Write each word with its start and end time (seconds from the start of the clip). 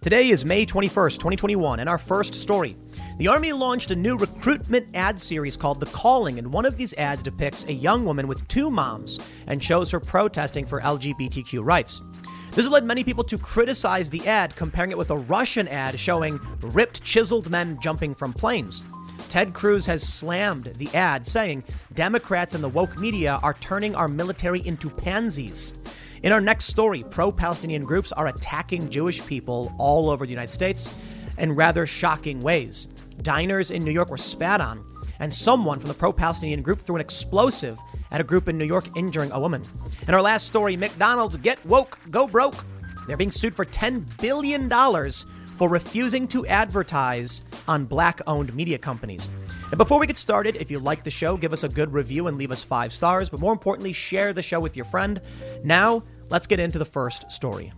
Today 0.00 0.28
is 0.28 0.44
May 0.44 0.64
21st, 0.64 1.14
2021, 1.14 1.80
and 1.80 1.88
our 1.88 1.98
first 1.98 2.32
story. 2.32 2.76
The 3.16 3.26
Army 3.26 3.52
launched 3.52 3.90
a 3.90 3.96
new 3.96 4.16
recruitment 4.16 4.86
ad 4.94 5.18
series 5.18 5.56
called 5.56 5.80
The 5.80 5.86
Calling, 5.86 6.38
and 6.38 6.52
one 6.52 6.64
of 6.64 6.76
these 6.76 6.94
ads 6.94 7.20
depicts 7.20 7.64
a 7.64 7.72
young 7.72 8.04
woman 8.04 8.28
with 8.28 8.46
two 8.46 8.70
moms 8.70 9.18
and 9.48 9.60
shows 9.60 9.90
her 9.90 9.98
protesting 9.98 10.66
for 10.66 10.80
LGBTQ 10.80 11.64
rights. 11.64 12.00
This 12.50 12.66
has 12.66 12.70
led 12.70 12.84
many 12.84 13.02
people 13.02 13.24
to 13.24 13.36
criticize 13.38 14.08
the 14.08 14.24
ad, 14.28 14.54
comparing 14.54 14.92
it 14.92 14.98
with 14.98 15.10
a 15.10 15.18
Russian 15.18 15.66
ad 15.66 15.98
showing 15.98 16.38
ripped, 16.60 17.02
chiseled 17.02 17.50
men 17.50 17.76
jumping 17.82 18.14
from 18.14 18.32
planes. 18.32 18.84
Ted 19.28 19.52
Cruz 19.52 19.84
has 19.86 20.06
slammed 20.06 20.66
the 20.76 20.94
ad, 20.94 21.26
saying 21.26 21.64
Democrats 21.94 22.54
and 22.54 22.62
the 22.62 22.68
woke 22.68 22.96
media 23.00 23.40
are 23.42 23.54
turning 23.54 23.96
our 23.96 24.06
military 24.06 24.64
into 24.64 24.90
pansies. 24.90 25.74
In 26.22 26.32
our 26.32 26.40
next 26.40 26.64
story, 26.64 27.04
pro 27.04 27.30
Palestinian 27.30 27.84
groups 27.84 28.10
are 28.10 28.26
attacking 28.26 28.90
Jewish 28.90 29.24
people 29.24 29.72
all 29.78 30.10
over 30.10 30.26
the 30.26 30.32
United 30.32 30.52
States 30.52 30.92
in 31.38 31.52
rather 31.52 31.86
shocking 31.86 32.40
ways. 32.40 32.88
Diners 33.22 33.70
in 33.70 33.84
New 33.84 33.92
York 33.92 34.10
were 34.10 34.16
spat 34.16 34.60
on, 34.60 34.84
and 35.20 35.32
someone 35.32 35.78
from 35.78 35.88
the 35.88 35.94
pro 35.94 36.12
Palestinian 36.12 36.60
group 36.60 36.80
threw 36.80 36.96
an 36.96 37.00
explosive 37.00 37.78
at 38.10 38.20
a 38.20 38.24
group 38.24 38.48
in 38.48 38.58
New 38.58 38.64
York, 38.64 38.96
injuring 38.96 39.30
a 39.30 39.38
woman. 39.38 39.62
In 40.08 40.14
our 40.14 40.22
last 40.22 40.46
story, 40.46 40.76
McDonald's 40.76 41.36
get 41.36 41.64
woke, 41.64 41.98
go 42.10 42.26
broke. 42.26 42.64
They're 43.06 43.16
being 43.16 43.30
sued 43.30 43.54
for 43.54 43.64
$10 43.64 44.04
billion 44.18 44.68
for 45.54 45.68
refusing 45.68 46.26
to 46.28 46.46
advertise 46.46 47.42
on 47.68 47.84
black 47.84 48.20
owned 48.26 48.52
media 48.54 48.78
companies. 48.78 49.30
And 49.70 49.76
before 49.76 50.00
we 50.00 50.06
get 50.06 50.16
started, 50.16 50.56
if 50.56 50.70
you 50.70 50.78
like 50.78 51.04
the 51.04 51.10
show, 51.10 51.36
give 51.36 51.52
us 51.52 51.62
a 51.62 51.68
good 51.68 51.92
review 51.92 52.26
and 52.26 52.38
leave 52.38 52.50
us 52.50 52.64
five 52.64 52.90
stars. 52.90 53.28
But 53.28 53.40
more 53.40 53.52
importantly, 53.52 53.92
share 53.92 54.32
the 54.32 54.40
show 54.40 54.60
with 54.60 54.76
your 54.76 54.86
friend. 54.86 55.20
Now, 55.62 56.04
let's 56.30 56.46
get 56.46 56.58
into 56.58 56.78
the 56.78 56.86
first 56.86 57.30
story. 57.30 57.72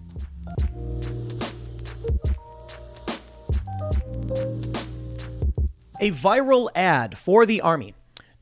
A 6.00 6.12
viral 6.12 6.70
ad 6.76 7.18
for 7.18 7.45
the 7.45 7.60
Army 7.60 7.95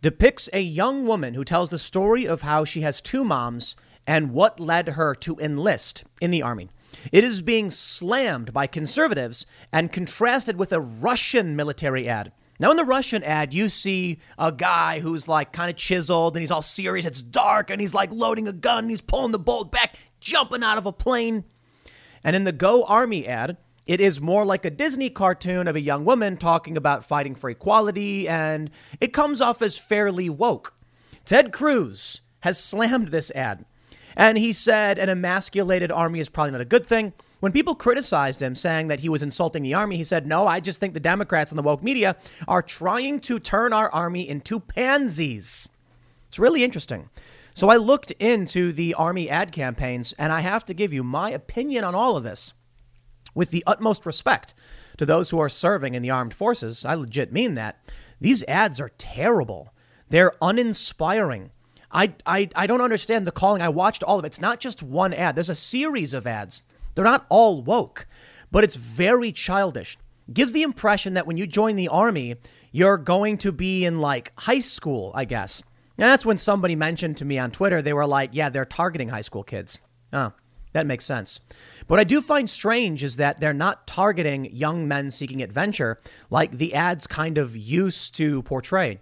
depicts 0.03 0.49
a 0.53 0.61
young 0.61 1.07
woman 1.07 1.33
who 1.35 1.45
tells 1.45 1.71
the 1.71 1.79
story 1.79 2.29
of 2.29 2.43
how 2.43 2.65
she 2.65 2.83
has 2.83 3.01
two 3.01 3.25
moms 3.25 3.77
and 4.07 4.33
what 4.33 4.61
led 4.61 4.91
her 4.91 5.15
to 5.15 5.39
enlist 5.39 6.05
in 6.21 6.31
the 6.31 6.43
Army. 6.43 6.69
It 7.11 7.25
is 7.25 7.41
being 7.41 7.71
slammed 7.71 8.53
by 8.53 8.67
conservatives 8.67 9.47
and 9.73 9.91
contrasted 9.91 10.57
with 10.57 10.73
a 10.73 10.81
Russian 10.81 11.57
military 11.57 12.09
ad. 12.09 12.31
Now, 12.61 12.71
in 12.73 12.77
the 12.77 12.85
Russian 12.85 13.23
ad, 13.23 13.55
you 13.55 13.69
see 13.69 14.19
a 14.37 14.51
guy 14.51 15.01
who's 15.01 15.29
like 15.29 15.53
kind 15.53 15.71
of 15.71 15.77
chiseled 15.77 16.37
and 16.37 16.41
he's 16.41 16.51
all 16.51 16.63
serious. 16.63 17.07
It's 17.07 17.23
dark 17.23 17.71
and 17.71 17.81
he's 17.81 17.95
like 17.95 18.11
loading 18.11 18.49
a 18.49 18.53
gun 18.53 18.85
and 18.85 18.91
he's 18.91 19.01
pulling 19.01 19.33
the 19.33 19.39
bolt 19.39 19.71
back, 19.71 19.97
jumping 20.21 20.65
out 20.65 20.79
of 20.79 20.87
a 20.87 20.93
plane. 20.93 21.45
And 22.25 22.35
in 22.35 22.45
the 22.45 22.53
Go 22.53 22.85
Army 22.85 23.27
ad, 23.27 23.57
it 23.87 24.01
is 24.01 24.21
more 24.21 24.45
like 24.45 24.65
a 24.65 24.71
Disney 24.71 25.09
cartoon 25.09 25.67
of 25.67 25.75
a 25.75 25.81
young 25.81 26.05
woman 26.05 26.37
talking 26.37 26.77
about 26.77 27.07
fighting 27.07 27.35
for 27.35 27.49
equality, 27.49 28.29
and 28.29 28.71
it 29.01 29.15
comes 29.15 29.41
off 29.41 29.63
as 29.63 29.79
fairly 29.79 30.29
woke. 30.29 30.75
Ted 31.25 31.53
Cruz 31.53 32.21
has 32.41 32.63
slammed 32.63 33.09
this 33.09 33.31
ad, 33.31 33.65
and 34.15 34.37
he 34.37 34.53
said 34.53 34.99
an 34.99 35.09
emasculated 35.09 35.91
army 35.91 36.21
is 36.21 36.29
probably 36.29 36.51
not 36.51 36.61
a 36.61 36.67
good 36.67 36.85
thing. 36.85 37.15
When 37.41 37.53
people 37.53 37.75
criticized 37.75 38.43
him, 38.43 38.55
saying 38.55 38.89
that 38.89 39.01
he 39.01 39.09
was 39.09 39.23
insulting 39.23 39.63
the 39.63 39.75
army, 39.75 39.97
he 39.97 40.05
said, 40.05 40.27
No, 40.27 40.47
I 40.47 40.61
just 40.61 40.81
think 40.81 40.95
the 40.95 41.01
Democrats 41.01 41.53
and 41.53 41.59
the 41.59 41.63
woke 41.63 41.83
media 41.83 42.17
are 42.49 42.63
trying 42.63 43.21
to 43.21 43.39
turn 43.39 43.73
our 43.73 43.91
army 43.91 44.29
into 44.29 44.59
pansies. 44.59 45.69
It's 46.29 46.39
really 46.39 46.65
interesting. 46.65 47.11
So 47.55 47.71
I 47.71 47.77
looked 47.77 48.11
into 48.13 48.73
the 48.73 48.95
army 48.95 49.31
ad 49.31 49.53
campaigns, 49.53 50.13
and 50.15 50.33
I 50.33 50.41
have 50.41 50.65
to 50.67 50.75
give 50.75 50.93
you 50.93 51.03
my 51.05 51.31
opinion 51.31 51.85
on 51.85 51.95
all 51.95 52.17
of 52.17 52.25
this. 52.25 52.55
With 53.35 53.51
the 53.51 53.65
utmost 53.67 54.05
respect 54.05 54.55
to 54.97 55.07
those 55.07 55.31
who 55.31 55.39
are 55.39 55.49
serving 55.49 55.95
in 55.95 56.03
the 56.03 56.11
armed 56.11 56.35
forces, 56.35 56.85
I 56.85 56.95
legit 56.95 57.33
mean 57.33 57.55
that. 57.55 57.79
These 58.21 58.43
ads 58.45 58.81
are 58.81 58.91
terrible. 58.99 59.73
They're 60.09 60.35
uninspiring. 60.43 61.51
I, 61.91 62.15
I, 62.27 62.49
I 62.55 62.67
don't 62.67 62.81
understand 62.81 63.27
the 63.27 63.33
calling. 63.33 63.63
I 63.63 63.69
watched 63.69 64.03
all 64.03 64.19
of 64.19 64.25
it. 64.25 64.29
It's 64.29 64.41
not 64.41 64.61
just 64.61 64.83
one 64.83 65.15
ad, 65.15 65.37
there's 65.37 65.49
a 65.49 65.55
series 65.55 66.15
of 66.15 66.27
ads. 66.27 66.63
They're 66.95 67.05
not 67.05 67.27
all 67.29 67.63
woke, 67.63 68.07
but 68.51 68.65
it's 68.65 68.77
very 68.77 69.33
childish. 69.33 69.97
Gives 70.33 70.53
the 70.53 70.63
impression 70.63 71.15
that 71.15 71.27
when 71.27 71.37
you 71.37 71.47
join 71.47 71.77
the 71.77 71.89
army, 71.89 72.37
you're 72.71 72.99
going 72.99 73.39
to 73.39 73.53
be 73.53 73.85
in 73.85 73.99
like 73.99 74.33
high 74.39 74.59
school, 74.59 75.11
I 75.15 75.25
guess. 75.25 75.63
And 75.97 76.05
that's 76.05 76.27
when 76.27 76.39
somebody 76.39 76.77
mentioned 76.77 77.17
to 77.19 77.25
me 77.25 77.39
on 77.39 77.51
Twitter, 77.51 77.83
they 77.83 77.93
were 77.93 78.07
like, 78.07 78.31
yeah, 78.33 78.51
they're 78.51 78.65
targeting 78.65 79.09
high 79.09 79.23
school 79.23 79.43
kids. 79.43 79.81
Oh, 80.13 80.33
that 80.73 80.87
makes 80.87 81.05
sense. 81.05 81.41
But 81.81 81.91
what 81.91 82.01
I 82.01 82.05
do 82.05 82.21
find 82.21 82.49
strange 82.49 83.03
is 83.03 83.17
that 83.17 83.41
they're 83.41 83.55
not 83.55 83.87
targeting 83.87 84.55
young 84.55 84.87
men 84.87 85.11
seeking 85.11 85.43
adventure 85.43 85.99
like 86.31 86.53
the 86.53 86.75
ads 86.75 87.07
kind 87.07 87.39
of 87.39 87.57
used 87.57 88.15
to 88.17 88.43
portray. 88.43 89.01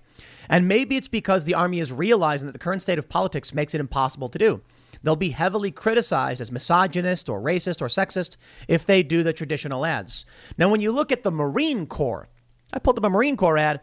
And 0.48 0.68
maybe 0.68 0.96
it's 0.96 1.08
because 1.08 1.44
the 1.44 1.54
Army 1.54 1.80
is 1.80 1.92
realizing 1.92 2.46
that 2.46 2.52
the 2.52 2.58
current 2.58 2.82
state 2.82 2.98
of 2.98 3.08
politics 3.08 3.52
makes 3.52 3.74
it 3.74 3.80
impossible 3.80 4.28
to 4.30 4.38
do. 4.38 4.62
They'll 5.06 5.14
be 5.14 5.30
heavily 5.30 5.70
criticized 5.70 6.40
as 6.40 6.50
misogynist 6.50 7.28
or 7.28 7.40
racist 7.40 7.80
or 7.80 7.86
sexist 7.86 8.36
if 8.66 8.84
they 8.84 9.04
do 9.04 9.22
the 9.22 9.32
traditional 9.32 9.86
ads. 9.86 10.26
Now, 10.58 10.68
when 10.68 10.80
you 10.80 10.90
look 10.90 11.12
at 11.12 11.22
the 11.22 11.30
Marine 11.30 11.86
Corps, 11.86 12.28
I 12.72 12.80
pulled 12.80 12.98
up 12.98 13.04
a 13.04 13.08
Marine 13.08 13.36
Corps 13.36 13.56
ad. 13.56 13.82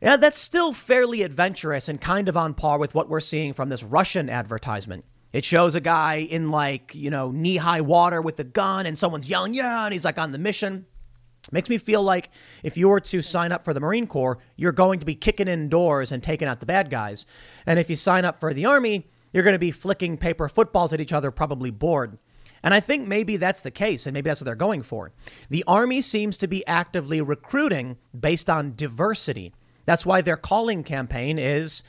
Yeah, 0.00 0.16
that's 0.16 0.40
still 0.40 0.72
fairly 0.72 1.20
adventurous 1.20 1.86
and 1.90 2.00
kind 2.00 2.30
of 2.30 2.36
on 2.38 2.54
par 2.54 2.78
with 2.78 2.94
what 2.94 3.10
we're 3.10 3.20
seeing 3.20 3.52
from 3.52 3.68
this 3.68 3.82
Russian 3.82 4.30
advertisement. 4.30 5.04
It 5.34 5.44
shows 5.44 5.74
a 5.74 5.82
guy 5.82 6.14
in 6.14 6.48
like, 6.48 6.94
you 6.94 7.10
know, 7.10 7.30
knee 7.30 7.58
high 7.58 7.82
water 7.82 8.22
with 8.22 8.40
a 8.40 8.44
gun 8.44 8.86
and 8.86 8.98
someone's 8.98 9.28
yelling, 9.28 9.52
yeah, 9.52 9.84
and 9.84 9.92
he's 9.92 10.06
like 10.06 10.18
on 10.18 10.30
the 10.32 10.38
mission. 10.38 10.86
Makes 11.52 11.68
me 11.68 11.76
feel 11.76 12.02
like 12.02 12.30
if 12.62 12.78
you 12.78 12.88
were 12.88 13.00
to 13.00 13.20
sign 13.20 13.52
up 13.52 13.64
for 13.64 13.74
the 13.74 13.80
Marine 13.80 14.06
Corps, 14.06 14.38
you're 14.56 14.72
going 14.72 14.98
to 15.00 15.06
be 15.06 15.14
kicking 15.14 15.46
in 15.46 15.68
doors 15.68 16.10
and 16.10 16.22
taking 16.22 16.48
out 16.48 16.60
the 16.60 16.64
bad 16.64 16.88
guys. 16.88 17.26
And 17.66 17.78
if 17.78 17.90
you 17.90 17.96
sign 17.96 18.24
up 18.24 18.40
for 18.40 18.54
the 18.54 18.64
Army, 18.64 19.10
you're 19.32 19.44
going 19.44 19.54
to 19.54 19.58
be 19.58 19.70
flicking 19.70 20.16
paper 20.16 20.48
footballs 20.48 20.92
at 20.92 21.00
each 21.00 21.12
other, 21.12 21.30
probably 21.30 21.70
bored. 21.70 22.18
And 22.62 22.74
I 22.74 22.80
think 22.80 23.06
maybe 23.06 23.36
that's 23.36 23.60
the 23.60 23.70
case, 23.70 24.06
and 24.06 24.14
maybe 24.14 24.28
that's 24.28 24.40
what 24.40 24.46
they're 24.46 24.54
going 24.56 24.82
for. 24.82 25.12
The 25.48 25.64
Army 25.66 26.00
seems 26.00 26.36
to 26.38 26.48
be 26.48 26.66
actively 26.66 27.20
recruiting 27.20 27.98
based 28.18 28.50
on 28.50 28.74
diversity. 28.74 29.54
That's 29.84 30.04
why 30.04 30.20
their 30.20 30.36
calling 30.36 30.82
campaign 30.82 31.38
is 31.38 31.82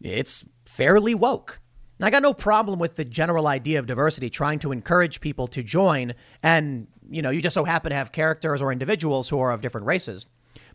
it's 0.00 0.44
fairly 0.66 1.14
woke. 1.14 1.60
I 2.02 2.10
got 2.10 2.22
no 2.22 2.32
problem 2.32 2.78
with 2.78 2.96
the 2.96 3.04
general 3.04 3.46
idea 3.46 3.78
of 3.78 3.86
diversity, 3.86 4.30
trying 4.30 4.58
to 4.60 4.72
encourage 4.72 5.20
people 5.20 5.46
to 5.48 5.62
join, 5.62 6.14
and 6.42 6.86
you 7.10 7.22
know, 7.22 7.30
you 7.30 7.42
just 7.42 7.54
so 7.54 7.64
happen 7.64 7.90
to 7.90 7.96
have 7.96 8.12
characters 8.12 8.62
or 8.62 8.72
individuals 8.72 9.28
who 9.28 9.38
are 9.40 9.50
of 9.50 9.60
different 9.60 9.86
races. 9.86 10.26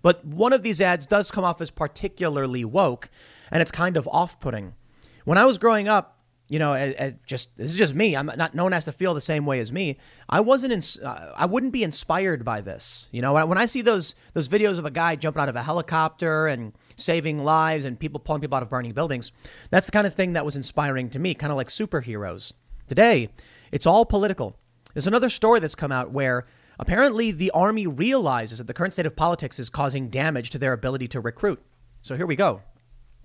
But 0.01 0.23
one 0.23 0.53
of 0.53 0.61
these 0.61 0.81
ads 0.81 1.05
does 1.05 1.31
come 1.31 1.43
off 1.43 1.61
as 1.61 1.71
particularly 1.71 2.63
woke, 2.63 3.09
and 3.51 3.61
it's 3.61 3.71
kind 3.71 3.97
of 3.97 4.07
off-putting. 4.11 4.75
When 5.25 5.37
I 5.37 5.45
was 5.45 5.57
growing 5.57 5.87
up, 5.87 6.15
you 6.47 6.59
know, 6.59 6.73
I, 6.73 6.95
I 6.99 7.15
just 7.25 7.49
this 7.57 7.71
is 7.71 7.77
just 7.77 7.95
me. 7.95 8.15
I'm 8.15 8.27
not. 8.37 8.53
No 8.53 8.63
one 8.63 8.71
has 8.71 8.85
to 8.85 8.91
feel 8.91 9.15
the 9.15 9.21
same 9.21 9.47
way 9.47 9.59
as 9.59 9.71
me. 9.71 9.97
I 10.29 10.41
wasn't. 10.41 10.97
Uh, 11.03 11.33
I 11.35 11.47
wouldn't 11.47 11.73
be 11.73 11.83
inspired 11.83 12.45
by 12.45 12.61
this. 12.61 13.09
You 13.11 13.23
know, 13.23 13.45
when 13.45 13.57
I 13.57 13.65
see 13.65 13.81
those 13.81 14.13
those 14.33 14.47
videos 14.47 14.77
of 14.77 14.85
a 14.85 14.91
guy 14.91 15.15
jumping 15.15 15.41
out 15.41 15.49
of 15.49 15.55
a 15.55 15.63
helicopter 15.63 16.47
and 16.47 16.73
saving 16.97 17.43
lives 17.43 17.83
and 17.85 17.99
people 17.99 18.19
pulling 18.19 18.41
people 18.41 18.55
out 18.55 18.63
of 18.63 18.69
burning 18.69 18.91
buildings, 18.91 19.31
that's 19.71 19.87
the 19.87 19.91
kind 19.91 20.05
of 20.05 20.13
thing 20.13 20.33
that 20.33 20.45
was 20.45 20.55
inspiring 20.55 21.09
to 21.09 21.19
me. 21.19 21.33
Kind 21.33 21.51
of 21.51 21.57
like 21.57 21.67
superheroes. 21.67 22.53
Today, 22.87 23.29
it's 23.71 23.87
all 23.87 24.05
political. 24.05 24.55
There's 24.93 25.07
another 25.07 25.29
story 25.29 25.59
that's 25.59 25.75
come 25.75 25.91
out 25.91 26.11
where 26.11 26.45
apparently 26.79 27.31
the 27.31 27.49
army 27.51 27.87
realizes 27.87 28.59
that 28.59 28.67
the 28.67 28.73
current 28.73 28.93
state 28.93 29.07
of 29.07 29.15
politics 29.15 29.57
is 29.57 29.71
causing 29.71 30.09
damage 30.09 30.51
to 30.51 30.59
their 30.59 30.73
ability 30.73 31.07
to 31.09 31.19
recruit. 31.19 31.61
So 32.03 32.15
here 32.15 32.27
we 32.27 32.35
go. 32.35 32.61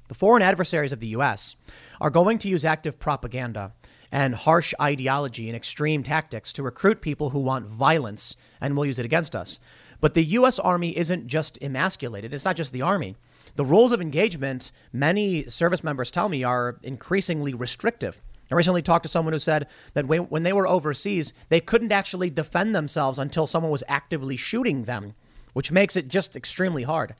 The 0.08 0.14
foreign 0.14 0.42
adversaries 0.42 0.92
of 0.92 0.98
the 0.98 1.06
U.S. 1.08 1.54
are 2.00 2.10
going 2.10 2.38
to 2.38 2.48
use 2.48 2.64
active 2.64 2.98
propaganda 2.98 3.72
and 4.12 4.34
harsh 4.34 4.74
ideology 4.80 5.48
and 5.48 5.56
extreme 5.56 6.02
tactics 6.02 6.52
to 6.52 6.62
recruit 6.62 7.00
people 7.00 7.30
who 7.30 7.38
want 7.38 7.66
violence 7.66 8.36
and 8.60 8.76
will 8.76 8.86
use 8.86 8.98
it 8.98 9.04
against 9.04 9.36
us. 9.36 9.60
But 10.00 10.14
the 10.14 10.24
U.S. 10.24 10.58
Army 10.58 10.96
isn't 10.96 11.26
just 11.26 11.58
emasculated, 11.62 12.32
it's 12.32 12.44
not 12.44 12.56
just 12.56 12.72
the 12.72 12.82
Army. 12.82 13.16
The 13.56 13.64
rules 13.64 13.92
of 13.92 14.00
engagement, 14.00 14.72
many 14.92 15.44
service 15.44 15.84
members 15.84 16.10
tell 16.10 16.28
me, 16.28 16.44
are 16.44 16.78
increasingly 16.82 17.52
restrictive. 17.52 18.20
I 18.50 18.56
recently 18.56 18.82
talked 18.82 19.02
to 19.04 19.08
someone 19.08 19.32
who 19.32 19.38
said 19.38 19.68
that 19.94 20.06
when 20.06 20.42
they 20.42 20.52
were 20.52 20.66
overseas, 20.66 21.34
they 21.50 21.60
couldn't 21.60 21.92
actually 21.92 22.30
defend 22.30 22.74
themselves 22.74 23.18
until 23.18 23.46
someone 23.46 23.70
was 23.70 23.84
actively 23.86 24.36
shooting 24.36 24.84
them, 24.84 25.14
which 25.52 25.70
makes 25.70 25.96
it 25.96 26.08
just 26.08 26.34
extremely 26.34 26.82
hard. 26.84 27.14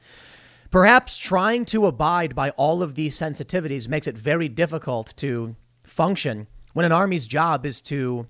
Perhaps 0.71 1.19
trying 1.19 1.65
to 1.65 1.87
abide 1.87 2.37
by 2.37 2.51
all 2.51 2.81
of 2.81 2.95
these 2.95 3.19
sensitivities 3.19 3.89
makes 3.89 4.07
it 4.07 4.17
very 4.17 4.49
difficult 4.49 5.13
to 5.17 5.57
function 5.83 6.47
when 6.75 6.87
an 6.87 6.93
army's 6.93 7.27
job 7.27 7.67
is 7.67 7.81
to, 7.81 8.29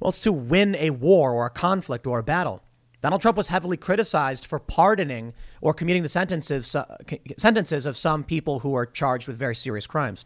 well, 0.00 0.08
it's 0.08 0.18
to 0.18 0.32
win 0.32 0.74
a 0.74 0.90
war 0.90 1.32
or 1.32 1.46
a 1.46 1.50
conflict 1.50 2.04
or 2.04 2.18
a 2.18 2.24
battle. 2.24 2.64
Donald 3.00 3.22
Trump 3.22 3.36
was 3.36 3.46
heavily 3.46 3.76
criticized 3.76 4.44
for 4.44 4.58
pardoning 4.58 5.32
or 5.60 5.72
commuting 5.72 6.02
the 6.02 6.08
sentences, 6.08 6.74
uh, 6.74 6.96
sentences 7.38 7.86
of 7.86 7.96
some 7.96 8.24
people 8.24 8.58
who 8.58 8.74
are 8.74 8.84
charged 8.84 9.28
with 9.28 9.38
very 9.38 9.54
serious 9.54 9.86
crimes. 9.86 10.24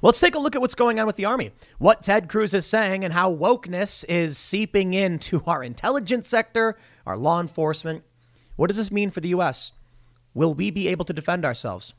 Well, 0.00 0.10
let's 0.10 0.20
take 0.20 0.36
a 0.36 0.38
look 0.38 0.54
at 0.54 0.60
what's 0.60 0.76
going 0.76 1.00
on 1.00 1.06
with 1.08 1.16
the 1.16 1.24
Army, 1.24 1.50
what 1.78 2.04
Ted 2.04 2.28
Cruz 2.28 2.54
is 2.54 2.64
saying, 2.64 3.04
and 3.04 3.12
how 3.12 3.34
wokeness 3.34 4.04
is 4.08 4.38
seeping 4.38 4.94
into 4.94 5.42
our 5.48 5.64
intelligence 5.64 6.28
sector, 6.28 6.78
our 7.04 7.16
law 7.16 7.40
enforcement. 7.40 8.04
What 8.54 8.68
does 8.68 8.76
this 8.76 8.92
mean 8.92 9.10
for 9.10 9.18
the 9.18 9.30
U.S.? 9.30 9.72
Will 10.34 10.54
we 10.54 10.70
be 10.70 10.88
able 10.88 11.04
to 11.04 11.12
defend 11.12 11.44
ourselves? 11.44 11.94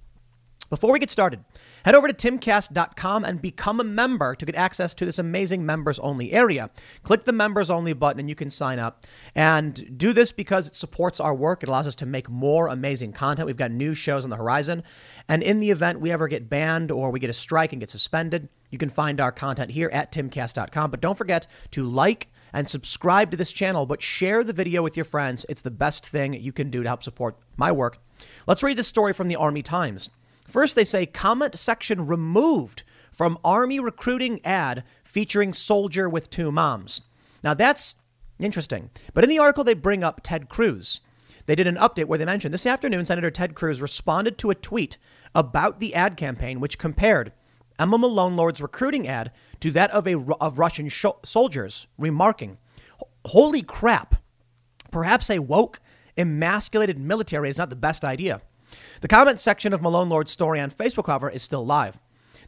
Before 0.69 0.91
we 0.91 0.97
get 0.97 1.11
started, 1.11 1.43
head 1.85 1.93
over 1.93 2.07
to 2.07 2.13
timcast.com 2.13 3.25
and 3.25 3.41
become 3.41 3.79
a 3.79 3.83
member 3.83 4.33
to 4.33 4.45
get 4.45 4.55
access 4.55 4.95
to 4.95 5.05
this 5.05 5.19
amazing 5.19 5.65
members 5.65 5.99
only 5.99 6.31
area. 6.31 6.71
Click 7.03 7.23
the 7.25 7.31
members 7.31 7.69
only 7.69 7.93
button 7.93 8.19
and 8.19 8.29
you 8.29 8.33
can 8.33 8.49
sign 8.49 8.79
up. 8.79 9.05
And 9.35 9.97
do 9.97 10.13
this 10.13 10.31
because 10.31 10.67
it 10.67 10.75
supports 10.75 11.19
our 11.19 11.35
work. 11.35 11.61
It 11.61 11.69
allows 11.69 11.85
us 11.85 11.95
to 11.97 12.07
make 12.07 12.27
more 12.27 12.69
amazing 12.69 13.11
content. 13.11 13.45
We've 13.45 13.55
got 13.55 13.71
new 13.71 13.93
shows 13.93 14.23
on 14.23 14.31
the 14.31 14.35
horizon. 14.35 14.81
And 15.29 15.43
in 15.43 15.59
the 15.59 15.69
event 15.69 15.99
we 15.99 16.11
ever 16.11 16.27
get 16.27 16.49
banned 16.49 16.91
or 16.91 17.11
we 17.11 17.19
get 17.19 17.29
a 17.29 17.33
strike 17.33 17.71
and 17.71 17.79
get 17.79 17.91
suspended, 17.91 18.49
you 18.71 18.79
can 18.79 18.89
find 18.89 19.21
our 19.21 19.31
content 19.31 19.69
here 19.69 19.91
at 19.93 20.11
timcast.com. 20.11 20.89
But 20.89 21.01
don't 21.01 21.17
forget 21.17 21.45
to 21.71 21.83
like 21.83 22.29
and 22.51 22.67
subscribe 22.67 23.29
to 23.31 23.37
this 23.37 23.51
channel, 23.51 23.85
but 23.85 24.01
share 24.01 24.43
the 24.43 24.53
video 24.53 24.81
with 24.81 24.97
your 24.97 25.03
friends. 25.03 25.45
It's 25.49 25.61
the 25.61 25.71
best 25.71 26.07
thing 26.07 26.33
you 26.33 26.51
can 26.51 26.71
do 26.71 26.81
to 26.81 26.89
help 26.89 27.03
support 27.03 27.37
my 27.57 27.71
work. 27.71 27.99
Let's 28.47 28.63
read 28.63 28.77
this 28.77 28.87
story 28.87 29.13
from 29.13 29.27
the 29.27 29.35
Army 29.35 29.61
Times. 29.61 30.09
First, 30.47 30.75
they 30.75 30.83
say 30.83 31.05
comment 31.05 31.57
section 31.57 32.05
removed 32.05 32.83
from 33.11 33.37
Army 33.43 33.79
recruiting 33.79 34.43
ad 34.45 34.83
featuring 35.03 35.53
soldier 35.53 36.09
with 36.09 36.29
two 36.29 36.51
moms. 36.51 37.01
Now 37.43 37.53
that's 37.53 37.95
interesting. 38.39 38.89
But 39.13 39.23
in 39.23 39.29
the 39.29 39.39
article, 39.39 39.63
they 39.63 39.73
bring 39.73 40.03
up 40.03 40.21
Ted 40.23 40.49
Cruz. 40.49 41.01
They 41.45 41.55
did 41.55 41.67
an 41.67 41.75
update 41.75 42.05
where 42.05 42.17
they 42.17 42.25
mentioned 42.25 42.53
this 42.53 42.65
afternoon, 42.65 43.05
Senator 43.05 43.29
Ted 43.29 43.53
Cruz 43.53 43.81
responded 43.81 44.37
to 44.37 44.49
a 44.49 44.55
tweet 44.55 44.97
about 45.35 45.79
the 45.79 45.93
ad 45.93 46.17
campaign, 46.17 46.59
which 46.59 46.77
compared 46.77 47.33
Emma 47.77 47.97
Malonelord's 47.97 48.61
recruiting 48.61 49.07
ad 49.07 49.31
to 49.59 49.71
that 49.71 49.91
of 49.91 50.07
a 50.07 50.15
of 50.39 50.59
Russian 50.59 50.89
sh- 50.89 51.05
soldiers, 51.23 51.87
remarking, 51.97 52.57
"Holy 53.25 53.61
crap! 53.61 54.15
Perhaps 54.91 55.29
a 55.29 55.39
woke, 55.39 55.81
emasculated 56.17 56.99
military 56.99 57.49
is 57.49 57.57
not 57.57 57.69
the 57.69 57.75
best 57.75 58.03
idea." 58.05 58.41
The 59.01 59.07
comment 59.07 59.39
section 59.39 59.73
of 59.73 59.81
Malonelord's 59.81 60.31
story 60.31 60.59
on 60.59 60.71
Facebook, 60.71 61.07
however, 61.07 61.29
is 61.29 61.43
still 61.43 61.65
live. 61.65 61.99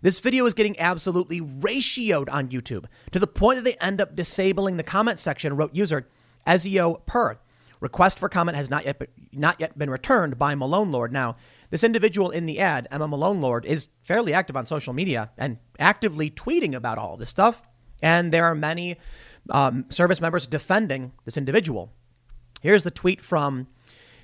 This 0.01 0.19
video 0.19 0.45
is 0.45 0.53
getting 0.53 0.79
absolutely 0.79 1.41
ratioed 1.41 2.29
on 2.31 2.50
YouTube 2.50 2.85
to 3.12 3.19
the 3.19 3.27
point 3.27 3.57
that 3.57 3.63
they 3.63 3.77
end 3.85 4.01
up 4.01 4.15
disabling 4.15 4.77
the 4.77 4.83
comment 4.83 5.19
section, 5.19 5.56
wrote 5.56 5.75
user 5.75 6.07
Ezio 6.45 7.06
Per. 7.06 7.38
Request 7.79 8.19
for 8.19 8.29
comment 8.29 8.56
has 8.56 8.69
not 8.69 8.85
yet, 8.85 9.00
been, 9.00 9.07
not 9.33 9.59
yet 9.59 9.77
been 9.77 9.89
returned 9.89 10.38
by 10.38 10.56
Malonelord. 10.56 11.12
Now, 11.12 11.35
this 11.69 11.83
individual 11.83 12.29
in 12.29 12.45
the 12.45 12.59
ad, 12.59 12.88
Emma 12.89 13.07
Malonelord, 13.07 13.65
is 13.65 13.89
fairly 14.03 14.33
active 14.33 14.56
on 14.56 14.65
social 14.65 14.94
media 14.94 15.31
and 15.38 15.57
actively 15.77 16.29
tweeting 16.29 16.73
about 16.73 16.97
all 16.97 17.17
this 17.17 17.29
stuff. 17.29 17.63
And 18.01 18.31
there 18.31 18.45
are 18.45 18.56
many 18.56 18.97
um, 19.50 19.85
service 19.89 20.21
members 20.21 20.47
defending 20.47 21.12
this 21.25 21.38
individual. 21.38 21.91
Here's 22.65 22.81
the 22.81 22.89
tweet 22.89 23.21
from 23.21 23.67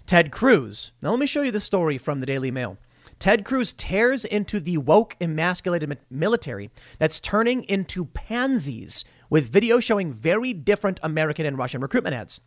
Ted 0.07 0.31
Cruz. 0.31 0.93
Now, 0.99 1.11
let 1.11 1.19
me 1.19 1.27
show 1.27 1.43
you 1.43 1.51
the 1.51 1.59
story 1.59 1.99
from 1.99 2.21
the 2.21 2.25
Daily 2.25 2.49
Mail. 2.49 2.79
Ted 3.19 3.45
Cruz 3.45 3.71
tears 3.71 4.25
into 4.25 4.59
the 4.59 4.79
woke, 4.79 5.15
emasculated 5.21 5.95
military 6.09 6.71
that's 6.97 7.19
turning 7.19 7.63
into 7.65 8.05
pansies 8.05 9.05
with 9.29 9.51
video 9.51 9.79
showing 9.79 10.11
very 10.11 10.53
different 10.53 10.99
American 11.03 11.45
and 11.45 11.55
Russian 11.55 11.81
recruitment 11.81 12.15
ads. 12.15 12.41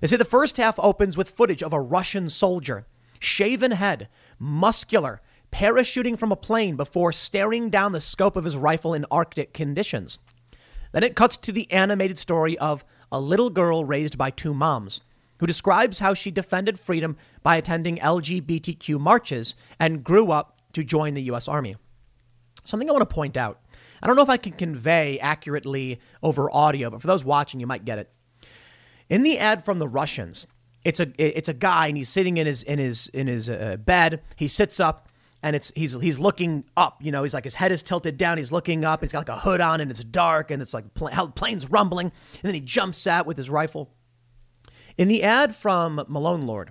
They 0.00 0.06
say 0.06 0.14
the 0.14 0.24
first 0.24 0.56
half 0.56 0.78
opens 0.78 1.16
with 1.16 1.30
footage 1.30 1.64
of 1.64 1.72
a 1.72 1.80
Russian 1.80 2.28
soldier, 2.28 2.86
shaven 3.18 3.72
head, 3.72 4.06
muscular, 4.38 5.20
parachuting 5.50 6.16
from 6.16 6.30
a 6.30 6.36
plane 6.36 6.76
before 6.76 7.10
staring 7.10 7.70
down 7.70 7.90
the 7.90 8.00
scope 8.00 8.36
of 8.36 8.44
his 8.44 8.56
rifle 8.56 8.94
in 8.94 9.04
Arctic 9.10 9.52
conditions. 9.52 10.20
Then 10.92 11.02
it 11.02 11.16
cuts 11.16 11.36
to 11.38 11.50
the 11.50 11.68
animated 11.72 12.18
story 12.18 12.56
of 12.58 12.84
a 13.10 13.18
little 13.18 13.50
girl 13.50 13.84
raised 13.84 14.16
by 14.16 14.30
two 14.30 14.54
moms 14.54 15.00
who 15.44 15.46
describes 15.46 15.98
how 15.98 16.14
she 16.14 16.30
defended 16.30 16.80
freedom 16.80 17.18
by 17.42 17.56
attending 17.56 17.98
LGBTQ 17.98 18.98
marches 18.98 19.54
and 19.78 20.02
grew 20.02 20.30
up 20.32 20.62
to 20.72 20.82
join 20.82 21.12
the 21.12 21.20
U.S. 21.24 21.48
Army. 21.48 21.76
Something 22.64 22.88
I 22.88 22.92
want 22.94 23.06
to 23.06 23.14
point 23.14 23.36
out. 23.36 23.60
I 24.02 24.06
don't 24.06 24.16
know 24.16 24.22
if 24.22 24.30
I 24.30 24.38
can 24.38 24.52
convey 24.52 25.18
accurately 25.18 26.00
over 26.22 26.50
audio, 26.50 26.88
but 26.88 27.02
for 27.02 27.08
those 27.08 27.26
watching, 27.26 27.60
you 27.60 27.66
might 27.66 27.84
get 27.84 27.98
it. 27.98 28.10
In 29.10 29.22
the 29.22 29.36
ad 29.38 29.62
from 29.62 29.78
the 29.80 29.86
Russians, 29.86 30.46
it's 30.82 30.98
a 30.98 31.12
it's 31.18 31.50
a 31.50 31.54
guy 31.54 31.88
and 31.88 31.98
he's 31.98 32.08
sitting 32.08 32.38
in 32.38 32.46
his 32.46 32.62
in 32.62 32.78
his 32.78 33.08
in 33.08 33.26
his 33.26 33.50
uh, 33.50 33.76
bed. 33.76 34.22
He 34.36 34.48
sits 34.48 34.80
up 34.80 35.10
and 35.42 35.54
it's 35.54 35.70
he's 35.76 35.92
he's 36.00 36.18
looking 36.18 36.64
up. 36.74 37.02
You 37.02 37.12
know, 37.12 37.22
he's 37.22 37.34
like 37.34 37.44
his 37.44 37.56
head 37.56 37.70
is 37.70 37.82
tilted 37.82 38.16
down. 38.16 38.38
He's 38.38 38.50
looking 38.50 38.82
up. 38.82 39.02
He's 39.02 39.12
got 39.12 39.28
like 39.28 39.36
a 39.36 39.40
hood 39.40 39.60
on 39.60 39.82
and 39.82 39.90
it's 39.90 40.02
dark 40.04 40.50
and 40.50 40.62
it's 40.62 40.72
like 40.72 40.94
pl- 40.94 41.10
planes 41.34 41.70
rumbling. 41.70 42.06
And 42.06 42.42
then 42.44 42.54
he 42.54 42.60
jumps 42.60 43.06
out 43.06 43.26
with 43.26 43.36
his 43.36 43.50
rifle. 43.50 43.90
In 44.96 45.08
the 45.08 45.22
ad 45.22 45.54
from 45.54 45.98
Malonelord, 46.08 46.68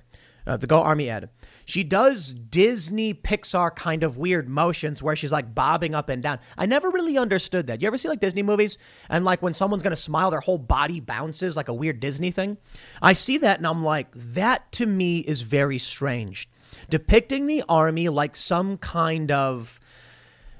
uh, 0.48 0.58
the 0.58 0.68
Go 0.68 0.81
Army 0.81 1.10
ad, 1.10 1.30
she 1.66 1.84
does 1.84 2.34
Disney 2.34 3.14
Pixar 3.14 3.75
kind 3.75 4.04
of 4.04 4.18
weird 4.18 4.50
motions 4.50 5.02
where 5.02 5.16
she's 5.16 5.31
like 5.31 5.54
bobbing 5.54 5.96
up 5.96 6.10
and 6.10 6.22
down. 6.24 6.40
I 6.58 6.66
never 6.66 6.90
really 6.90 7.18
understood 7.18 7.68
that. 7.68 7.81
You 7.81 7.88
ever 7.88 7.98
see 7.98 8.10
like 8.10 8.20
Disney 8.20 8.44
movies 8.44 8.78
and 9.10 9.25
like 9.25 9.42
when 9.42 9.54
someone's 9.54 9.84
going 9.84 9.92
to 9.92 10.02
smile, 10.02 10.31
their 10.31 10.42
whole 10.42 10.58
body 10.58 11.00
bounces 11.00 11.56
like 11.56 11.68
a 11.68 11.74
weird 11.74 12.00
Disney 12.00 12.31
thing? 12.31 12.58
I 13.02 13.14
see 13.14 13.38
that 13.40 13.58
and 13.58 13.68
I'm 13.68 13.84
like, 13.84 14.12
that 14.14 14.72
to 14.74 14.86
me 14.86 15.20
is 15.20 15.42
very 15.42 15.78
strange. 15.78 16.50
Depicting 16.90 17.48
the 17.48 17.64
army 17.70 18.10
like 18.10 18.36
some 18.36 18.78
kind 18.78 19.31
of 19.31 19.80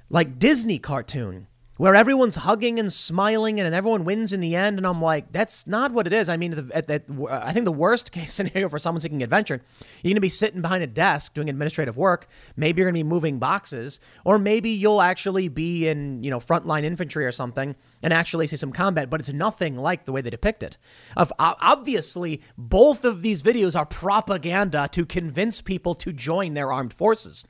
like 0.10 0.38
Disney 0.38 0.80
cartoon 0.80 1.48
where 1.78 1.96
everyone's 1.96 2.36
hugging 2.36 2.80
and 2.80 2.94
smiling 2.94 3.60
and 3.60 3.74
everyone 3.74 4.06
wins 4.06 4.32
in 4.32 4.42
the 4.42 4.56
end. 4.56 4.78
And 4.78 4.86
I'm 4.86 5.02
like, 5.02 5.32
that's 5.32 5.66
not 5.66 5.92
what 5.92 6.06
it 6.06 6.14
is. 6.14 6.30
I 6.30 6.38
mean, 6.38 6.70
at, 6.72 6.90
at, 6.90 7.06
I 7.32 7.52
think 7.52 7.66
the 7.66 7.72
worst 7.72 8.12
case 8.12 8.32
scenario 8.32 8.70
for 8.70 8.78
someone 8.78 9.02
seeking 9.02 9.24
adventure, 9.24 9.62
you're 10.04 10.10
going 10.10 10.16
to 10.16 10.22
be 10.22 10.30
sitting 10.30 10.62
behind 10.62 10.84
a 10.84 10.88
desk 10.88 11.34
doing 11.34 11.50
administrative 11.50 11.98
work. 11.98 12.28
Maybe 12.56 12.80
you're 12.80 12.88
going 12.92 13.00
to 13.00 13.04
be 13.04 13.10
moving 13.10 13.40
boxes, 13.40 14.00
or 14.24 14.38
maybe 14.38 14.70
you'll 14.70 15.02
actually 15.02 15.48
be 15.48 15.88
in, 15.88 16.24
you 16.24 16.30
know, 16.30 16.40
frontline 16.40 16.84
infantry 16.84 17.26
or 17.26 17.32
something 17.32 17.76
and 18.04 18.14
actually 18.14 18.46
see 18.46 18.58
some 18.58 18.72
combat, 18.72 19.10
but 19.10 19.20
it's 19.20 19.30
nothing 19.30 19.76
like 19.78 20.06
the 20.06 20.12
way 20.12 20.22
they 20.22 20.30
depict 20.30 20.62
it. 20.62 20.78
Of 21.18 21.34
obviously, 21.40 22.42
both 22.56 23.04
of 23.04 23.24
these 23.24 23.42
videos 23.42 23.76
are 23.76 23.86
propaganda 23.86 24.90
to 24.92 25.06
convince 25.06 25.62
people 25.62 25.96
to 25.96 26.14
join 26.14 26.54
their 26.54 26.72
armed 26.72 26.94
forces. 26.94 27.48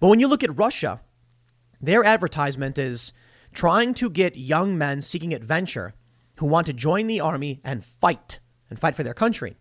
But 0.00 0.08
when 0.08 0.20
you 0.20 0.28
look 0.28 0.44
at 0.44 0.56
Russia, 0.56 1.00
their 1.80 2.04
advertisement 2.04 2.78
is 2.78 3.12
trying 3.56 3.94
to 3.94 4.10
get 4.10 4.36
young 4.36 4.76
men 4.76 5.00
seeking 5.00 5.32
adventure 5.32 5.94
who 6.36 6.46
want 6.46 6.66
to 6.66 6.74
join 6.74 7.06
the 7.06 7.20
army 7.20 7.58
and 7.64 7.82
fight 7.82 8.38
and 8.68 8.78
fight 8.78 8.94
for 8.94 9.02
their 9.02 9.14
country. 9.14 9.56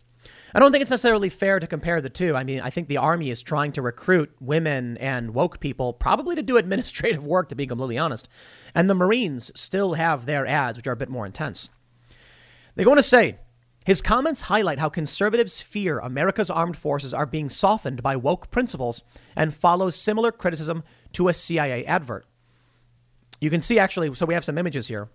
I 0.54 0.60
don't 0.60 0.74
think 0.74 0.82
it's 0.82 0.92
necessarily 0.92 1.30
fair 1.30 1.62
to 1.62 1.68
compare 1.68 2.02
the 2.02 2.10
two. 2.10 2.36
I 2.36 2.44
mean, 2.44 2.60
I 2.60 2.70
think 2.70 2.90
the 2.90 2.98
army 2.98 3.30
is 3.30 3.42
trying 3.42 3.72
to 3.72 3.82
recruit 3.82 4.36
women 4.42 4.98
and 4.98 5.34
woke 5.34 5.62
people, 5.62 5.94
probably 5.94 6.36
to 6.36 6.44
do 6.44 6.58
administrative 6.58 7.26
work, 7.26 7.48
to 7.50 7.56
be 7.56 7.68
completely 7.68 7.98
honest. 7.98 8.28
And 8.74 8.90
the 8.90 8.96
Marines 8.96 9.50
still 9.56 9.94
have 9.94 10.26
their 10.26 10.46
ads, 10.46 10.78
which 10.78 10.88
are 10.88 10.94
a 10.94 10.98
bit 10.98 11.10
more 11.10 11.26
intense. 11.26 11.70
They 12.76 12.84
go 12.84 12.92
on 12.92 12.98
to 12.98 13.04
say 13.04 13.38
his 13.86 14.02
comments 14.02 14.42
highlight 14.42 14.80
how 14.80 14.90
conservatives 14.90 15.62
fear 15.62 16.00
America's 16.00 16.50
armed 16.50 16.76
forces 16.76 17.14
are 17.14 17.26
being 17.26 17.48
softened 17.48 18.04
by 18.04 18.18
woke 18.18 18.52
principles 18.52 19.04
and 19.38 19.56
follows 19.56 19.96
similar 19.96 20.34
criticism 20.34 20.84
to 21.14 21.30
a 21.30 21.34
CIA 21.34 21.86
advert. 21.86 22.26
You 23.40 23.50
can 23.50 23.62
see 23.62 23.80
actually, 23.80 24.14
so 24.16 24.26
we 24.26 24.34
have 24.34 24.46
some 24.46 24.58
images 24.58 24.88
here. 24.88 25.10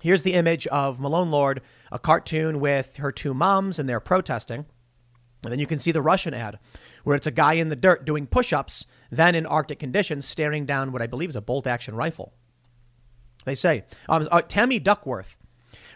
Here's 0.00 0.22
the 0.22 0.32
image 0.32 0.66
of 0.68 0.98
Malonelord, 0.98 1.58
a 1.92 1.98
cartoon 1.98 2.58
with 2.58 2.96
her 2.96 3.12
two 3.12 3.34
moms, 3.34 3.78
and 3.78 3.88
they're 3.88 4.00
protesting. 4.00 4.64
And 5.42 5.52
then 5.52 5.58
you 5.58 5.66
can 5.66 5.78
see 5.78 5.92
the 5.92 6.02
Russian 6.02 6.34
ad, 6.34 6.58
where 7.04 7.16
it's 7.16 7.26
a 7.26 7.32
guy 7.32 7.54
in 7.54 7.68
the 7.68 7.76
dirt 7.76 8.04
doing 8.04 8.26
push 8.26 8.52
ups, 8.52 8.86
then 9.10 9.34
in 9.34 9.46
Arctic 9.46 9.78
conditions, 9.78 10.26
staring 10.26 10.66
down 10.66 10.92
what 10.92 11.02
I 11.02 11.06
believe 11.06 11.30
is 11.30 11.36
a 11.36 11.40
bolt 11.40 11.66
action 11.66 11.94
rifle. 11.94 12.32
They 13.44 13.54
say, 13.54 13.84
um, 14.08 14.26
uh, 14.30 14.42
Tammy 14.42 14.78
Duckworth 14.78 15.38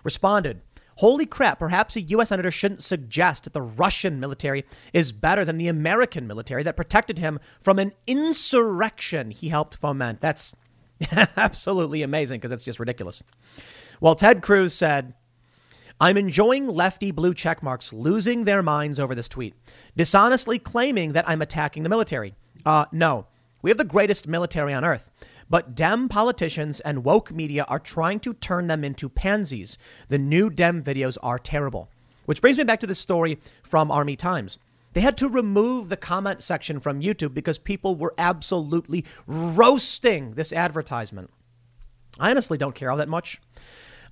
responded, 0.02 0.62
Holy 0.99 1.26
crap, 1.26 1.58
perhaps 1.58 1.96
a 1.96 2.00
U.S. 2.02 2.28
Senator 2.28 2.52
shouldn't 2.52 2.82
suggest 2.82 3.44
that 3.44 3.52
the 3.52 3.62
Russian 3.62 4.20
military 4.20 4.64
is 4.92 5.12
better 5.12 5.44
than 5.44 5.58
the 5.58 5.66
American 5.66 6.26
military 6.26 6.62
that 6.62 6.76
protected 6.76 7.18
him 7.18 7.40
from 7.61 7.78
an 7.78 7.92
insurrection 8.06 9.32
he 9.32 9.49
helped 9.49 9.75
foment. 9.75 10.20
That's 10.20 10.54
Absolutely 11.37 12.03
amazing 12.03 12.39
because 12.39 12.51
that's 12.51 12.65
just 12.65 12.81
ridiculous. 12.81 13.23
Well, 14.01 14.15
Ted 14.15 14.43
Cruz 14.43 14.75
said, 14.75 15.15
I'm 16.01 16.17
enjoying 16.17 16.67
lefty 16.67 17.11
blue 17.11 17.35
checkmarks 17.35 17.93
losing 17.93 18.45
their 18.45 18.63
minds 18.63 18.99
over 18.99 19.15
this 19.15 19.29
tweet, 19.29 19.55
dishonestly 19.97 20.59
claiming 20.59 21.13
that 21.13 21.29
I'm 21.29 21.43
attacking 21.43 21.83
the 21.83 21.89
military. 21.89 22.35
Uh, 22.67 22.87
no, 22.91 23.27
we 23.63 23.71
have 23.71 23.79
the 23.79 23.85
greatest 23.85 24.27
military 24.27 24.73
on 24.75 24.85
earth. 24.85 25.11
But 25.49 25.75
Dem 25.75 26.09
politicians 26.09 26.81
and 26.81 27.05
woke 27.05 27.31
media 27.31 27.65
are 27.69 27.79
trying 27.79 28.19
to 28.21 28.35
turn 28.35 28.67
them 28.67 28.83
into 28.83 29.09
pansies. 29.09 29.79
The 30.09 30.19
new 30.19 30.51
Dem 30.51 30.83
videos 30.83 31.19
are 31.23 31.39
terrible. 31.39 31.89
Which 32.25 32.41
brings 32.41 32.57
me 32.57 32.65
back 32.65 32.81
to 32.81 32.87
this 32.87 32.99
story 32.99 33.39
from 33.63 33.91
Army 33.91 34.17
Times. 34.17 34.59
They 34.95 35.01
had 35.01 35.19
to 35.19 35.29
remove 35.29 35.89
the 35.89 35.97
comment 35.97 36.43
section 36.43 36.81
from 36.81 37.03
YouTube 37.03 37.35
because 37.35 37.59
people 37.59 37.97
were 37.97 38.15
absolutely 38.17 39.05
roasting 39.27 40.35
this 40.35 40.53
advertisement. 40.53 41.31
I 42.19 42.31
honestly 42.31 42.57
don't 42.57 42.75
care 42.75 42.91
all 42.91 42.97
that 42.97 43.09
much. 43.09 43.41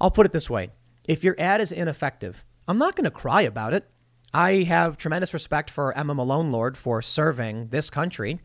I'll 0.01 0.11
put 0.11 0.27
it 0.27 0.33
this 0.33 0.51
way 0.51 0.71
if 1.05 1.25
your 1.25 1.37
ad 1.39 1.61
is 1.61 1.73
ineffective, 1.73 2.45
I'm 2.69 2.79
not 2.79 2.97
going 2.97 3.05
to 3.05 3.11
cry 3.11 3.43
about 3.43 3.75
it. 3.75 3.89
I 4.35 4.62
have 4.65 4.97
tremendous 4.97 5.35
respect 5.35 5.71
for 5.71 5.97
Emma 5.97 6.15
Malonelord 6.15 6.77
for 6.77 7.03
serving 7.03 7.69
this 7.69 7.91
country. 7.91 8.41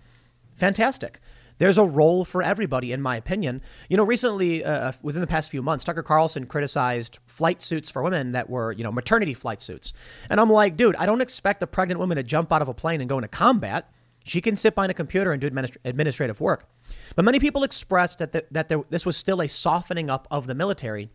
Fantastic. 0.55 1.19
There's 1.57 1.77
a 1.77 1.83
role 1.83 2.23
for 2.23 2.43
everybody, 2.43 2.91
in 2.91 3.01
my 3.01 3.15
opinion. 3.15 3.61
You 3.89 3.97
know, 3.97 4.03
recently, 4.03 4.63
uh, 4.63 4.71
uh, 4.71 4.91
within 5.01 5.21
the 5.21 5.27
past 5.27 5.49
few 5.49 5.61
months, 5.61 5.83
Tucker 5.83 6.03
Carlson 6.03 6.45
criticized 6.45 7.19
flight 7.25 7.61
suits 7.61 7.89
for 7.89 8.03
women 8.03 8.33
that 8.33 8.49
were, 8.49 8.71
you 8.71 8.83
know, 8.83 8.91
maternity 8.91 9.33
flight 9.33 9.61
suits. 9.61 9.93
And 10.29 10.39
I'm 10.39 10.49
like, 10.49 10.75
dude, 10.75 10.95
I 10.95 11.05
don't 11.05 11.21
expect 11.21 11.63
a 11.63 11.67
pregnant 11.67 11.99
woman 11.99 12.17
to 12.17 12.23
jump 12.23 12.51
out 12.51 12.61
of 12.61 12.67
a 12.67 12.73
plane 12.73 13.01
and 13.01 13.09
go 13.09 13.17
into 13.17 13.27
combat. 13.27 13.91
She 14.23 14.41
can 14.41 14.57
sit 14.57 14.75
behind 14.75 14.91
a 14.91 14.93
computer 14.93 15.31
and 15.31 15.39
do 15.39 15.49
administ- 15.49 15.77
administrative 15.85 16.41
work. 16.41 16.67
But 17.15 17.23
many 17.23 17.39
people 17.39 17.63
expressed 17.63 18.19
that, 18.19 18.33
the, 18.33 18.45
that 18.51 18.67
there, 18.67 18.83
this 18.89 19.05
was 19.05 19.15
still 19.15 19.41
a 19.41 19.47
softening 19.47 20.09
up 20.09 20.27
of 20.29 20.47
the 20.47 20.55
military 20.55 21.09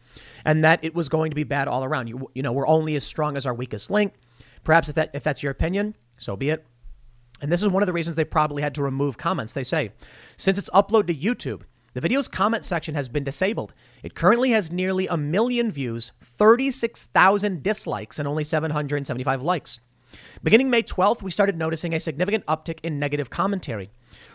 and 0.45 0.65
that 0.65 0.83
it 0.83 0.95
was 0.95 1.09
going 1.11 1.31
to 1.31 1.35
be 1.35 1.45
bad 1.45 1.69
all 1.69 1.85
around. 1.85 2.09
You, 2.09 2.31
you 2.35 2.43
know, 2.43 2.53
we're 2.53 2.67
only 2.67 2.97
as 2.97 3.05
strong 3.05 3.37
as 3.37 3.45
our 3.47 3.55
weakest 3.55 3.91
link. 3.91 4.15
Perhaps 4.65 4.89
if, 4.89 4.95
that, 4.95 5.11
if 5.13 5.23
that's 5.23 5.43
your 5.43 5.53
opinion, 5.53 5.95
so 6.19 6.37
be 6.37 6.51
it. 6.51 6.65
And 7.43 7.51
this 7.51 7.61
is 7.61 7.69
one 7.69 7.83
of 7.83 7.89
the 7.89 7.93
reasons 7.93 8.15
they 8.17 8.25
probably 8.25 8.63
had 8.63 8.75
to 8.77 8.83
remove 8.83 9.19
comments. 9.19 9.53
They 9.53 9.65
say, 9.65 9.91
since 10.37 10.57
its 10.57 10.71
upload 10.71 11.09
to 11.09 11.15
YouTube, 11.15 11.63
the 11.93 12.01
video's 12.01 12.29
comment 12.29 12.65
section 12.65 12.95
has 12.95 13.09
been 13.09 13.25
disabled. 13.25 13.75
It 14.03 14.15
currently 14.15 14.53
has 14.53 14.71
nearly 14.71 15.09
a 15.09 15.17
million 15.17 15.71
views, 15.71 16.13
36,000 16.23 17.63
dislikes, 17.63 18.19
and 18.19 18.29
only 18.29 18.45
775 18.45 19.43
likes. 19.43 19.81
Beginning 20.43 20.71
May 20.71 20.83
12th, 20.83 21.23
we 21.23 21.31
started 21.31 21.59
noticing 21.59 21.95
a 21.95 22.01
significant 22.01 22.47
uptick 22.47 22.79
in 22.83 22.99
negative 22.99 23.29
commentary. 23.29 23.91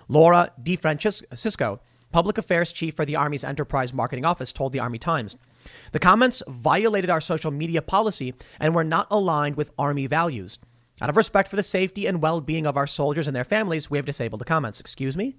Laura 0.07 0.51
DeFrancisco, 0.61 1.79
public 2.11 2.37
affairs 2.37 2.73
chief 2.73 2.93
for 2.93 3.05
the 3.05 3.15
Army's 3.15 3.43
Enterprise 3.43 3.93
Marketing 3.93 4.25
Office, 4.25 4.51
told 4.51 4.73
the 4.73 4.79
Army 4.79 4.99
Times. 4.99 5.37
The 5.93 5.99
comments 5.99 6.43
violated 6.47 7.09
our 7.09 7.21
social 7.21 7.51
media 7.51 7.81
policy 7.81 8.33
and 8.59 8.75
were 8.75 8.83
not 8.83 9.07
aligned 9.09 9.55
with 9.55 9.71
Army 9.79 10.07
values. 10.07 10.59
Out 11.01 11.09
of 11.09 11.17
respect 11.17 11.49
for 11.49 11.55
the 11.55 11.63
safety 11.63 12.07
and 12.07 12.21
well 12.21 12.41
being 12.41 12.65
of 12.65 12.77
our 12.77 12.87
soldiers 12.87 13.27
and 13.27 13.35
their 13.35 13.43
families, 13.43 13.89
we 13.89 13.97
have 13.97 14.05
disabled 14.05 14.41
the 14.41 14.45
comments. 14.45 14.79
Excuse 14.79 15.15
me? 15.15 15.35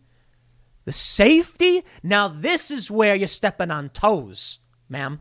The 0.84 0.92
safety? 0.92 1.84
Now, 2.02 2.28
this 2.28 2.70
is 2.70 2.90
where 2.90 3.14
you're 3.14 3.28
stepping 3.28 3.70
on 3.70 3.90
toes, 3.90 4.60
ma'am. 4.88 5.20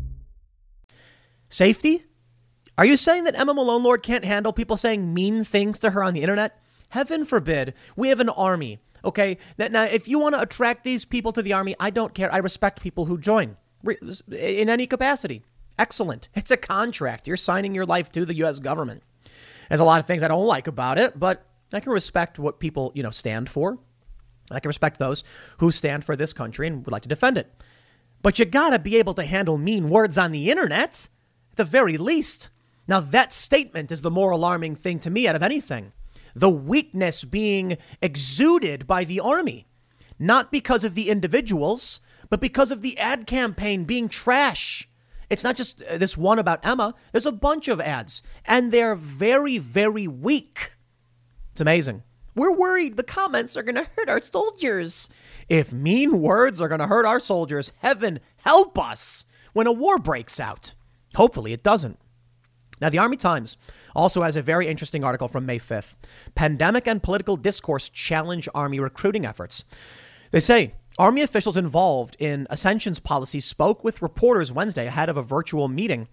Safety? 1.51 2.05
Are 2.77 2.85
you 2.85 2.95
saying 2.95 3.25
that 3.25 3.37
Emma 3.37 3.53
Malonelord 3.53 4.01
can't 4.01 4.23
handle 4.25 4.53
people 4.53 4.77
saying 4.77 5.13
mean 5.13 5.43
things 5.43 5.77
to 5.79 5.91
her 5.91 6.01
on 6.01 6.13
the 6.13 6.21
internet? 6.21 6.57
Heaven 6.89 7.25
forbid. 7.25 7.73
We 7.95 8.07
have 8.09 8.21
an 8.21 8.29
army. 8.29 8.79
Okay, 9.03 9.37
now 9.57 9.83
if 9.83 10.07
you 10.07 10.17
want 10.17 10.35
to 10.35 10.41
attract 10.41 10.83
these 10.83 11.05
people 11.05 11.33
to 11.33 11.41
the 11.41 11.53
army, 11.53 11.75
I 11.79 11.89
don't 11.89 12.13
care. 12.13 12.33
I 12.33 12.37
respect 12.37 12.81
people 12.81 13.05
who 13.05 13.17
join 13.17 13.57
in 14.31 14.69
any 14.69 14.87
capacity. 14.87 15.43
Excellent. 15.77 16.29
It's 16.35 16.51
a 16.51 16.57
contract. 16.57 17.27
You're 17.27 17.37
signing 17.37 17.75
your 17.75 17.85
life 17.85 18.11
to 18.13 18.25
the 18.25 18.35
U.S. 18.37 18.59
government. 18.59 19.03
There's 19.67 19.81
a 19.81 19.85
lot 19.85 19.99
of 19.99 20.07
things 20.07 20.23
I 20.23 20.27
don't 20.27 20.47
like 20.47 20.67
about 20.67 20.97
it, 20.97 21.19
but 21.19 21.45
I 21.73 21.81
can 21.81 21.91
respect 21.91 22.39
what 22.39 22.59
people 22.59 22.91
you 22.95 23.03
know 23.03 23.09
stand 23.09 23.49
for. 23.49 23.77
I 24.49 24.59
can 24.59 24.69
respect 24.69 24.99
those 24.99 25.23
who 25.57 25.71
stand 25.71 26.05
for 26.05 26.15
this 26.15 26.33
country 26.33 26.67
and 26.67 26.85
would 26.85 26.91
like 26.91 27.03
to 27.03 27.09
defend 27.09 27.37
it. 27.37 27.53
But 28.21 28.39
you 28.39 28.45
gotta 28.45 28.79
be 28.79 28.97
able 28.97 29.13
to 29.15 29.23
handle 29.23 29.57
mean 29.57 29.89
words 29.89 30.17
on 30.17 30.31
the 30.31 30.49
internet 30.49 31.09
at 31.51 31.57
the 31.57 31.63
very 31.63 31.97
least. 31.97 32.49
Now, 32.87 32.99
that 32.99 33.31
statement 33.33 33.91
is 33.91 34.01
the 34.01 34.11
more 34.11 34.31
alarming 34.31 34.75
thing 34.75 34.99
to 34.99 35.09
me 35.09 35.27
out 35.27 35.35
of 35.35 35.43
anything. 35.43 35.93
The 36.35 36.49
weakness 36.49 37.23
being 37.23 37.77
exuded 38.01 38.87
by 38.87 39.03
the 39.03 39.19
army, 39.19 39.67
not 40.17 40.51
because 40.51 40.83
of 40.83 40.95
the 40.95 41.09
individuals, 41.09 41.99
but 42.29 42.39
because 42.39 42.71
of 42.71 42.81
the 42.81 42.97
ad 42.97 43.27
campaign 43.27 43.83
being 43.83 44.07
trash. 44.07 44.89
It's 45.29 45.43
not 45.43 45.55
just 45.55 45.81
uh, 45.83 45.97
this 45.97 46.17
one 46.17 46.39
about 46.39 46.65
Emma, 46.65 46.95
there's 47.11 47.25
a 47.25 47.31
bunch 47.31 47.67
of 47.67 47.79
ads, 47.79 48.21
and 48.45 48.71
they're 48.71 48.95
very, 48.95 49.57
very 49.57 50.07
weak. 50.07 50.71
It's 51.51 51.61
amazing. 51.61 52.03
We're 52.33 52.53
worried 52.55 52.95
the 52.95 53.03
comments 53.03 53.57
are 53.57 53.63
going 53.63 53.75
to 53.75 53.89
hurt 53.95 54.09
our 54.09 54.21
soldiers. 54.21 55.09
If 55.49 55.73
mean 55.73 56.21
words 56.21 56.61
are 56.61 56.69
going 56.69 56.79
to 56.79 56.87
hurt 56.87 57.05
our 57.05 57.19
soldiers, 57.19 57.73
heaven 57.79 58.19
help 58.37 58.79
us 58.79 59.25
when 59.53 59.67
a 59.67 59.71
war 59.71 59.97
breaks 59.97 60.39
out. 60.39 60.73
Hopefully, 61.15 61.53
it 61.53 61.63
doesn't. 61.63 61.99
Now, 62.81 62.89
the 62.89 62.97
Army 62.97 63.17
Times 63.17 63.57
also 63.95 64.23
has 64.23 64.35
a 64.35 64.41
very 64.41 64.67
interesting 64.67 65.03
article 65.03 65.27
from 65.27 65.45
May 65.45 65.59
5th 65.59 65.95
Pandemic 66.33 66.87
and 66.87 67.03
political 67.03 67.37
discourse 67.37 67.89
challenge 67.89 68.49
Army 68.55 68.79
recruiting 68.79 69.25
efforts. 69.25 69.65
They 70.31 70.39
say 70.39 70.73
Army 70.97 71.21
officials 71.21 71.57
involved 71.57 72.15
in 72.19 72.47
accessions 72.49 72.99
policy 72.99 73.39
spoke 73.39 73.83
with 73.83 74.01
reporters 74.01 74.51
Wednesday 74.51 74.87
ahead 74.87 75.09
of 75.09 75.17
a 75.17 75.21
virtual 75.21 75.67
meeting, 75.67 76.07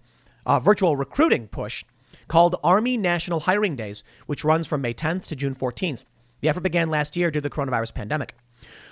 a 0.45 0.59
virtual 0.59 0.95
recruiting 0.95 1.47
push 1.47 1.83
called 2.27 2.55
Army 2.63 2.97
National 2.97 3.41
Hiring 3.41 3.75
Days, 3.75 4.03
which 4.27 4.43
runs 4.43 4.67
from 4.67 4.81
May 4.81 4.93
10th 4.93 5.25
to 5.27 5.35
June 5.35 5.55
14th. 5.55 6.05
The 6.41 6.49
effort 6.49 6.61
began 6.61 6.89
last 6.89 7.17
year 7.17 7.31
due 7.31 7.41
to 7.41 7.49
the 7.49 7.53
coronavirus 7.53 7.93
pandemic. 7.93 8.35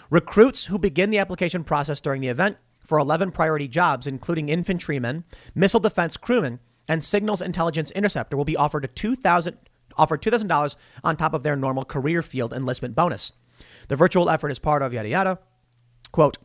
Recruits 0.10 0.66
who 0.66 0.80
begin 0.80 1.10
the 1.10 1.20
application 1.20 1.64
process 1.64 2.02
during 2.02 2.22
the 2.22 2.28
event 2.28 2.58
for 2.88 2.98
11 2.98 3.32
priority 3.32 3.68
jobs, 3.68 4.08
including 4.08 4.48
infantrymen, 4.48 5.26
missile 5.54 5.82
defense 5.82 6.16
crewmen, 6.16 6.60
and 6.88 7.04
signals 7.04 7.42
intelligence 7.42 7.92
interceptor, 7.92 8.38
will 8.38 8.46
be 8.46 8.56
offered 8.56 8.86
a 8.86 8.88
2000 8.88 9.58
offered 9.98 10.22
$2,000 10.22 10.76
on 11.04 11.18
top 11.18 11.34
of 11.34 11.42
their 11.42 11.56
normal 11.56 11.84
career 11.84 12.22
field 12.22 12.54
enlistment 12.54 12.96
bonus. 12.96 13.34
The 13.88 13.96
virtual 13.96 14.30
effort 14.30 14.52
is 14.52 14.60
part 14.60 14.84
of 14.84 14.94
yada 14.94 15.10
yada. 15.10 15.40
Quote, 16.12 16.38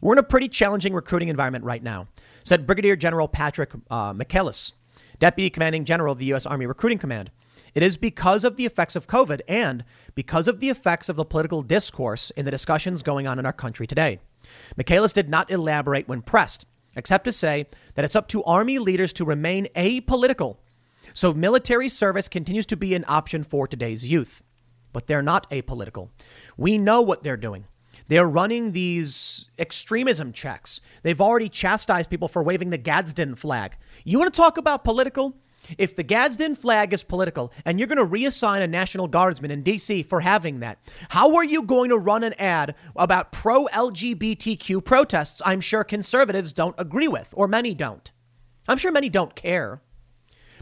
we're 0.00 0.12
in 0.12 0.18
a 0.18 0.22
pretty 0.22 0.48
challenging 0.48 0.92
recruiting 0.92 1.28
environment 1.28 1.64
right 1.64 1.82
now, 1.82 2.08
said 2.44 2.66
Brigadier 2.66 2.94
General 2.94 3.28
Patrick 3.28 3.70
uh, 3.90 4.12
Michaelis, 4.12 4.74
Deputy 5.18 5.48
Commanding 5.48 5.86
General 5.86 6.12
of 6.12 6.18
the 6.18 6.26
U.S. 6.26 6.44
Army 6.44 6.66
Recruiting 6.66 6.98
Command. 6.98 7.30
It 7.74 7.82
is 7.82 7.96
because 7.96 8.44
of 8.44 8.56
the 8.56 8.66
effects 8.66 8.94
of 8.94 9.06
COVID 9.06 9.40
and 9.48 9.84
because 10.14 10.46
of 10.46 10.60
the 10.60 10.68
effects 10.68 11.08
of 11.08 11.16
the 11.16 11.24
political 11.24 11.62
discourse 11.62 12.30
in 12.32 12.44
the 12.44 12.50
discussions 12.50 13.02
going 13.02 13.26
on 13.26 13.38
in 13.38 13.46
our 13.46 13.52
country 13.52 13.86
today. 13.86 14.20
Michaelis 14.76 15.12
did 15.12 15.28
not 15.28 15.50
elaborate 15.50 16.08
when 16.08 16.22
pressed, 16.22 16.66
except 16.96 17.24
to 17.24 17.32
say 17.32 17.66
that 17.94 18.04
it's 18.04 18.16
up 18.16 18.28
to 18.28 18.44
Army 18.44 18.78
leaders 18.78 19.12
to 19.14 19.24
remain 19.24 19.68
apolitical. 19.76 20.58
So 21.14 21.34
military 21.34 21.88
service 21.88 22.28
continues 22.28 22.66
to 22.66 22.76
be 22.76 22.94
an 22.94 23.04
option 23.08 23.44
for 23.44 23.66
today's 23.66 24.08
youth. 24.08 24.42
But 24.92 25.06
they're 25.06 25.22
not 25.22 25.50
apolitical. 25.50 26.10
We 26.56 26.78
know 26.78 27.00
what 27.00 27.22
they're 27.22 27.36
doing. 27.36 27.66
They're 28.08 28.28
running 28.28 28.72
these 28.72 29.48
extremism 29.58 30.32
checks. 30.32 30.80
They've 31.02 31.20
already 31.20 31.48
chastised 31.48 32.10
people 32.10 32.28
for 32.28 32.42
waving 32.42 32.70
the 32.70 32.78
Gadsden 32.78 33.36
flag. 33.36 33.76
You 34.04 34.18
want 34.18 34.32
to 34.32 34.36
talk 34.36 34.58
about 34.58 34.84
political? 34.84 35.36
If 35.78 35.94
the 35.94 36.02
Gadsden 36.02 36.54
flag 36.54 36.92
is 36.92 37.04
political 37.04 37.52
and 37.64 37.78
you're 37.78 37.88
going 37.88 37.98
to 37.98 38.06
reassign 38.06 38.62
a 38.62 38.66
National 38.66 39.08
Guardsman 39.08 39.50
in 39.50 39.62
D.C. 39.62 40.02
for 40.02 40.20
having 40.20 40.60
that, 40.60 40.78
how 41.10 41.36
are 41.36 41.44
you 41.44 41.62
going 41.62 41.90
to 41.90 41.98
run 41.98 42.24
an 42.24 42.34
ad 42.34 42.74
about 42.96 43.32
pro 43.32 43.66
LGBTQ 43.66 44.84
protests 44.84 45.40
I'm 45.44 45.60
sure 45.60 45.84
conservatives 45.84 46.52
don't 46.52 46.74
agree 46.78 47.08
with, 47.08 47.32
or 47.36 47.46
many 47.46 47.74
don't? 47.74 48.10
I'm 48.68 48.78
sure 48.78 48.92
many 48.92 49.08
don't 49.08 49.34
care. 49.34 49.82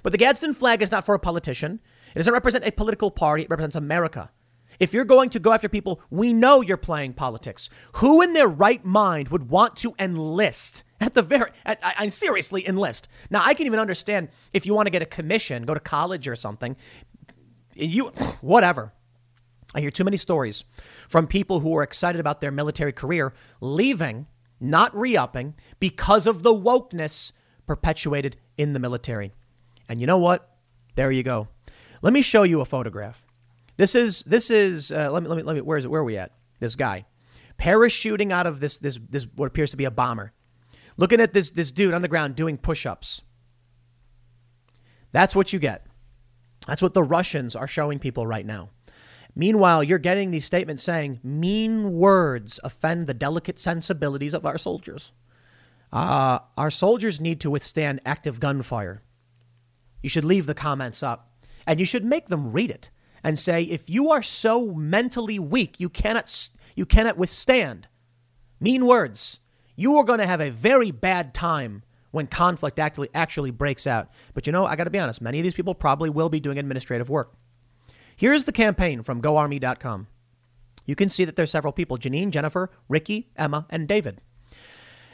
But 0.02 0.12
the 0.12 0.18
Gadsden 0.18 0.54
flag 0.54 0.82
is 0.82 0.92
not 0.92 1.04
for 1.04 1.14
a 1.14 1.18
politician. 1.18 1.80
It 2.14 2.18
doesn't 2.18 2.32
represent 2.32 2.66
a 2.66 2.72
political 2.72 3.10
party. 3.10 3.42
It 3.42 3.50
represents 3.50 3.76
America. 3.76 4.30
If 4.78 4.94
you're 4.94 5.04
going 5.04 5.28
to 5.30 5.38
go 5.38 5.52
after 5.52 5.68
people, 5.68 6.00
we 6.10 6.32
know 6.32 6.62
you're 6.62 6.78
playing 6.78 7.12
politics. 7.12 7.68
Who 7.96 8.22
in 8.22 8.32
their 8.32 8.48
right 8.48 8.84
mind 8.84 9.28
would 9.28 9.50
want 9.50 9.76
to 9.76 9.94
enlist 9.98 10.84
at 11.00 11.14
the 11.14 11.22
very, 11.22 11.50
I, 11.64 11.76
I 11.98 12.08
seriously 12.08 12.66
enlist? 12.66 13.08
Now, 13.30 13.42
I 13.44 13.54
can 13.54 13.66
even 13.66 13.78
understand 13.78 14.28
if 14.52 14.66
you 14.66 14.74
want 14.74 14.86
to 14.86 14.90
get 14.90 15.02
a 15.02 15.06
commission, 15.06 15.64
go 15.64 15.74
to 15.74 15.80
college 15.80 16.28
or 16.28 16.36
something. 16.36 16.76
You, 17.74 18.08
whatever. 18.40 18.92
I 19.74 19.80
hear 19.80 19.90
too 19.90 20.04
many 20.04 20.16
stories 20.16 20.64
from 21.08 21.26
people 21.26 21.60
who 21.60 21.76
are 21.76 21.82
excited 21.82 22.20
about 22.20 22.40
their 22.40 22.50
military 22.50 22.92
career 22.92 23.32
leaving, 23.60 24.26
not 24.58 24.94
re 24.96 25.16
upping, 25.16 25.54
because 25.78 26.26
of 26.26 26.42
the 26.42 26.52
wokeness 26.52 27.32
perpetuated 27.66 28.36
in 28.58 28.72
the 28.72 28.80
military. 28.80 29.32
And 29.88 30.00
you 30.00 30.06
know 30.06 30.18
what? 30.18 30.56
There 30.96 31.10
you 31.10 31.22
go. 31.22 31.48
Let 32.02 32.12
me 32.12 32.20
show 32.20 32.42
you 32.42 32.60
a 32.60 32.64
photograph. 32.64 33.24
This 33.76 33.94
is 33.94 34.22
this 34.24 34.50
is 34.50 34.90
uh, 34.90 35.10
let 35.10 35.22
me 35.22 35.28
let 35.28 35.36
me 35.36 35.42
let 35.42 35.54
me 35.54 35.62
where 35.62 35.78
is 35.78 35.84
it? 35.84 35.88
Where 35.88 36.00
are 36.00 36.04
we 36.04 36.18
at? 36.18 36.32
This 36.58 36.76
guy 36.76 37.06
parachuting 37.60 38.32
out 38.32 38.46
of 38.46 38.58
this 38.60 38.78
this 38.78 38.98
this 39.08 39.26
what 39.36 39.46
appears 39.46 39.70
to 39.70 39.76
be 39.76 39.84
a 39.84 39.90
bomber, 39.90 40.32
looking 40.96 41.20
at 41.20 41.32
this 41.32 41.50
this 41.50 41.72
dude 41.72 41.94
on 41.94 42.02
the 42.02 42.08
ground 42.08 42.34
doing 42.34 42.58
push-ups. 42.58 43.22
That's 45.12 45.34
what 45.34 45.52
you 45.52 45.58
get. 45.58 45.86
That's 46.66 46.82
what 46.82 46.94
the 46.94 47.02
Russians 47.02 47.56
are 47.56 47.66
showing 47.66 47.98
people 47.98 48.26
right 48.26 48.46
now. 48.46 48.70
Meanwhile, 49.34 49.84
you're 49.84 49.98
getting 49.98 50.30
these 50.30 50.44
statements 50.44 50.82
saying 50.82 51.20
mean 51.22 51.92
words 51.92 52.60
offend 52.64 53.06
the 53.06 53.14
delicate 53.14 53.58
sensibilities 53.58 54.34
of 54.34 54.44
our 54.44 54.58
soldiers. 54.58 55.12
Uh, 55.92 56.40
our 56.56 56.70
soldiers 56.70 57.20
need 57.20 57.40
to 57.40 57.50
withstand 57.50 58.00
active 58.04 58.40
gunfire. 58.40 59.02
You 60.02 60.08
should 60.08 60.24
leave 60.24 60.46
the 60.46 60.54
comments 60.54 61.02
up 61.02 61.32
and 61.66 61.80
you 61.80 61.86
should 61.86 62.04
make 62.04 62.28
them 62.28 62.52
read 62.52 62.70
it 62.70 62.90
and 63.22 63.38
say, 63.38 63.62
if 63.62 63.90
you 63.90 64.10
are 64.10 64.22
so 64.22 64.72
mentally 64.72 65.38
weak, 65.38 65.76
you 65.78 65.88
cannot, 65.88 66.50
you 66.74 66.86
cannot 66.86 67.18
withstand 67.18 67.88
mean 68.60 68.86
words, 68.86 69.40
you 69.80 69.96
are 69.96 70.04
going 70.04 70.18
to 70.18 70.26
have 70.26 70.42
a 70.42 70.50
very 70.50 70.90
bad 70.90 71.32
time 71.32 71.82
when 72.10 72.26
conflict 72.26 72.78
actually, 72.78 73.08
actually 73.14 73.50
breaks 73.50 73.86
out. 73.86 74.08
But 74.34 74.46
you 74.46 74.52
know, 74.52 74.66
I 74.66 74.76
got 74.76 74.84
to 74.84 74.90
be 74.90 74.98
honest, 74.98 75.22
many 75.22 75.38
of 75.38 75.44
these 75.44 75.54
people 75.54 75.74
probably 75.74 76.10
will 76.10 76.28
be 76.28 76.38
doing 76.38 76.58
administrative 76.58 77.08
work. 77.08 77.32
Here's 78.14 78.44
the 78.44 78.52
campaign 78.52 79.02
from 79.02 79.22
GoArmy.com. 79.22 80.06
You 80.84 80.94
can 80.94 81.08
see 81.08 81.24
that 81.24 81.36
there's 81.36 81.50
several 81.50 81.72
people 81.72 81.96
Janine, 81.96 82.30
Jennifer, 82.30 82.70
Ricky, 82.88 83.30
Emma, 83.36 83.66
and 83.70 83.88
David. 83.88 84.20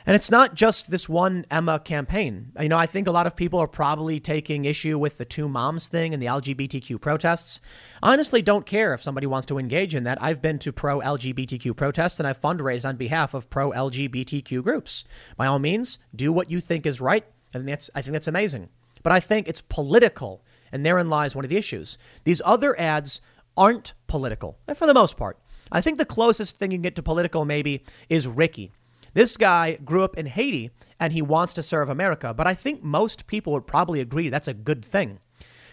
And 0.07 0.15
it's 0.15 0.31
not 0.31 0.55
just 0.55 0.91
this 0.93 1.09
one 1.09 1.45
Emma 1.51 1.81
campaign. 1.81 2.53
You 2.61 2.69
know, 2.69 2.79
I 2.79 2.87
think 2.87 3.09
a 3.09 3.11
lot 3.11 3.27
of 3.27 3.35
people 3.35 3.59
are 3.59 3.67
probably 3.67 4.21
taking 4.21 4.65
issue 4.65 4.97
with 4.97 5.19
the 5.19 5.25
two 5.25 5.49
moms 5.49 5.89
thing 5.89 6.15
and 6.15 6.23
the 6.23 6.27
LGBTQ 6.27 7.01
protests. 7.01 7.61
I 8.01 8.13
honestly 8.13 8.41
don't 8.41 8.65
care 8.65 8.95
if 8.95 9.03
somebody 9.03 9.27
wants 9.27 9.47
to 9.47 9.59
engage 9.59 9.97
in 9.97 10.05
that. 10.05 10.23
I've 10.23 10.41
been 10.41 10.61
to 10.61 10.73
pro 10.73 11.01
LGBTQ 11.01 11.75
protests 11.75 12.21
and 12.21 12.27
I've 12.29 12.41
fundraised 12.41 12.89
on 12.89 12.97
behalf 12.97 13.35
of 13.35 13.51
pro 13.51 13.73
LGBTQ 13.73 14.63
groups. 14.63 15.05
By 15.37 15.47
all 15.47 15.59
means, 15.59 15.99
do 16.15 16.33
what 16.33 16.53
you 16.53 16.61
think 16.61 16.87
is 16.87 17.01
right. 17.01 17.25
And 17.53 17.69
that's, 17.69 17.91
I 17.93 18.01
think 18.01 18.13
that's 18.13 18.29
amazing. 18.29 18.69
But 19.03 19.13
I 19.13 19.19
think 19.19 19.49
it's 19.49 19.61
political, 19.61 20.43
and 20.71 20.85
therein 20.85 21.09
lies 21.09 21.35
one 21.35 21.45
of 21.45 21.49
the 21.49 21.57
issues. 21.57 21.99
These 22.25 22.43
other 22.45 22.79
ads 22.79 23.21
aren't 23.57 23.95
political, 24.07 24.59
for 24.75 24.87
the 24.87 24.95
most 24.95 25.17
part. 25.17 25.39
I 25.73 25.81
think 25.81 25.99
the 25.99 26.05
closest 26.05 26.59
thing 26.59 26.71
you 26.71 26.77
can 26.79 26.83
get 26.83 26.97
to 26.97 27.03
political 27.03 27.45
maybe 27.45 27.85
is 28.09 28.29
Ricky. 28.29 28.73
This 29.17 29.39
guy 29.39 29.77
grew 29.77 30.05
up 30.05 30.19
in 30.19 30.27
Haiti 30.27 30.73
and 31.01 31.11
he 31.11 31.23
wants 31.23 31.55
to 31.55 31.63
serve 31.63 31.89
America, 31.89 32.35
but 32.35 32.47
I 32.47 32.53
think 32.53 32.83
most 32.83 33.27
people 33.27 33.55
would 33.55 33.67
probably 33.67 34.03
agree 34.03 34.29
that's 34.29 34.47
a 34.47 34.53
good 34.53 34.85
thing. 34.85 35.21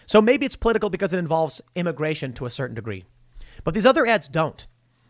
So 0.06 0.22
maybe 0.22 0.46
it's 0.46 0.56
political 0.56 0.88
because 0.88 1.12
it 1.12 1.18
involves 1.18 1.60
immigration 1.74 2.32
to 2.34 2.46
a 2.46 2.50
certain 2.50 2.74
degree. 2.74 3.04
But 3.62 3.74
these 3.74 3.84
other 3.84 4.06
ads 4.06 4.28
don't. 4.28 4.66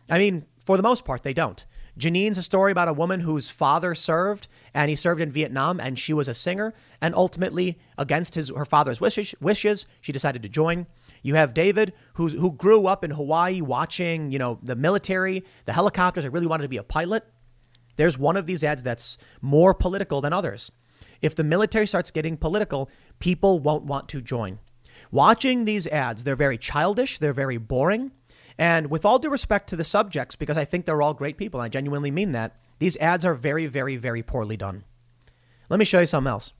I 0.09 0.17
mean, 0.17 0.47
for 0.65 0.75
the 0.75 0.83
most 0.83 1.05
part, 1.05 1.23
they 1.23 1.31
don't. 1.33 1.65
Janine's 1.97 2.37
a 2.37 2.41
story 2.41 2.73
about 2.73 2.89
a 2.89 2.93
woman 2.93 3.21
whose 3.21 3.49
father 3.49 3.95
served, 3.95 4.49
and 4.73 4.89
he 4.89 4.97
served 4.97 5.21
in 5.21 5.31
Vietnam, 5.31 5.79
and 5.79 5.97
she 5.97 6.11
was 6.11 6.27
a 6.27 6.33
singer, 6.33 6.73
and 6.99 7.15
ultimately, 7.15 7.79
against 7.97 8.35
his 8.35 8.49
her 8.49 8.65
father's 8.65 8.99
wishes, 8.99 9.33
wishes 9.39 9.85
she 10.01 10.11
decided 10.11 10.43
to 10.43 10.49
join. 10.49 10.87
You 11.23 11.35
have 11.35 11.53
David, 11.53 11.93
who's, 12.15 12.33
who 12.33 12.51
grew 12.51 12.85
up 12.85 13.05
in 13.05 13.11
Hawaii 13.11 13.61
watching, 13.61 14.29
you 14.29 14.39
know, 14.39 14.59
the 14.61 14.75
military, 14.75 15.45
the 15.63 15.71
helicopters. 15.71 16.25
I 16.25 16.27
really 16.27 16.47
wanted 16.47 16.63
to 16.63 16.69
be 16.69 16.75
a 16.75 16.83
pilot. 16.83 17.25
There's 17.95 18.17
one 18.17 18.37
of 18.37 18.45
these 18.45 18.63
ads 18.63 18.83
that's 18.83 19.17
more 19.41 19.73
political 19.73 20.21
than 20.21 20.33
others. 20.33 20.71
If 21.21 21.35
the 21.35 21.43
military 21.43 21.87
starts 21.87 22.11
getting 22.11 22.37
political, 22.37 22.89
people 23.19 23.59
won't 23.59 23.85
want 23.85 24.09
to 24.09 24.21
join. 24.21 24.59
Watching 25.11 25.65
these 25.65 25.87
ads, 25.87 26.23
they're 26.23 26.35
very 26.35 26.57
childish, 26.57 27.17
they're 27.17 27.33
very 27.33 27.57
boring. 27.57 28.11
And 28.57 28.89
with 28.89 29.05
all 29.05 29.19
due 29.19 29.29
respect 29.29 29.69
to 29.69 29.75
the 29.75 29.83
subjects, 29.83 30.35
because 30.35 30.57
I 30.57 30.65
think 30.65 30.85
they're 30.85 31.01
all 31.01 31.13
great 31.13 31.37
people, 31.37 31.59
and 31.59 31.65
I 31.65 31.69
genuinely 31.69 32.11
mean 32.11 32.31
that, 32.31 32.55
these 32.79 32.97
ads 32.97 33.25
are 33.25 33.33
very, 33.33 33.65
very, 33.67 33.95
very 33.95 34.23
poorly 34.23 34.57
done. 34.57 34.83
Let 35.69 35.79
me 35.79 35.85
show 35.85 35.99
you 35.99 36.05
something 36.05 36.29
else. 36.29 36.51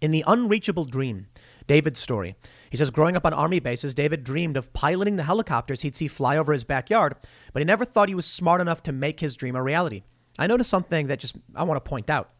In 0.00 0.10
The 0.10 0.24
Unreachable 0.26 0.84
Dream, 0.84 1.26
David's 1.66 2.00
story, 2.00 2.34
he 2.70 2.76
says 2.76 2.90
growing 2.90 3.16
up 3.16 3.24
on 3.24 3.32
army 3.32 3.60
bases, 3.60 3.94
David 3.94 4.24
dreamed 4.24 4.56
of 4.56 4.72
piloting 4.72 5.16
the 5.16 5.22
helicopters 5.22 5.82
he'd 5.82 5.96
see 5.96 6.08
fly 6.08 6.36
over 6.36 6.52
his 6.52 6.64
backyard, 6.64 7.14
but 7.52 7.60
he 7.60 7.64
never 7.64 7.84
thought 7.84 8.08
he 8.08 8.14
was 8.14 8.26
smart 8.26 8.60
enough 8.60 8.82
to 8.82 8.92
make 8.92 9.20
his 9.20 9.36
dream 9.36 9.54
a 9.54 9.62
reality. 9.62 10.02
I 10.38 10.46
noticed 10.46 10.70
something 10.70 11.06
that 11.08 11.18
just 11.18 11.36
I 11.54 11.64
want 11.64 11.82
to 11.82 11.88
point 11.88 12.10
out. 12.10 12.30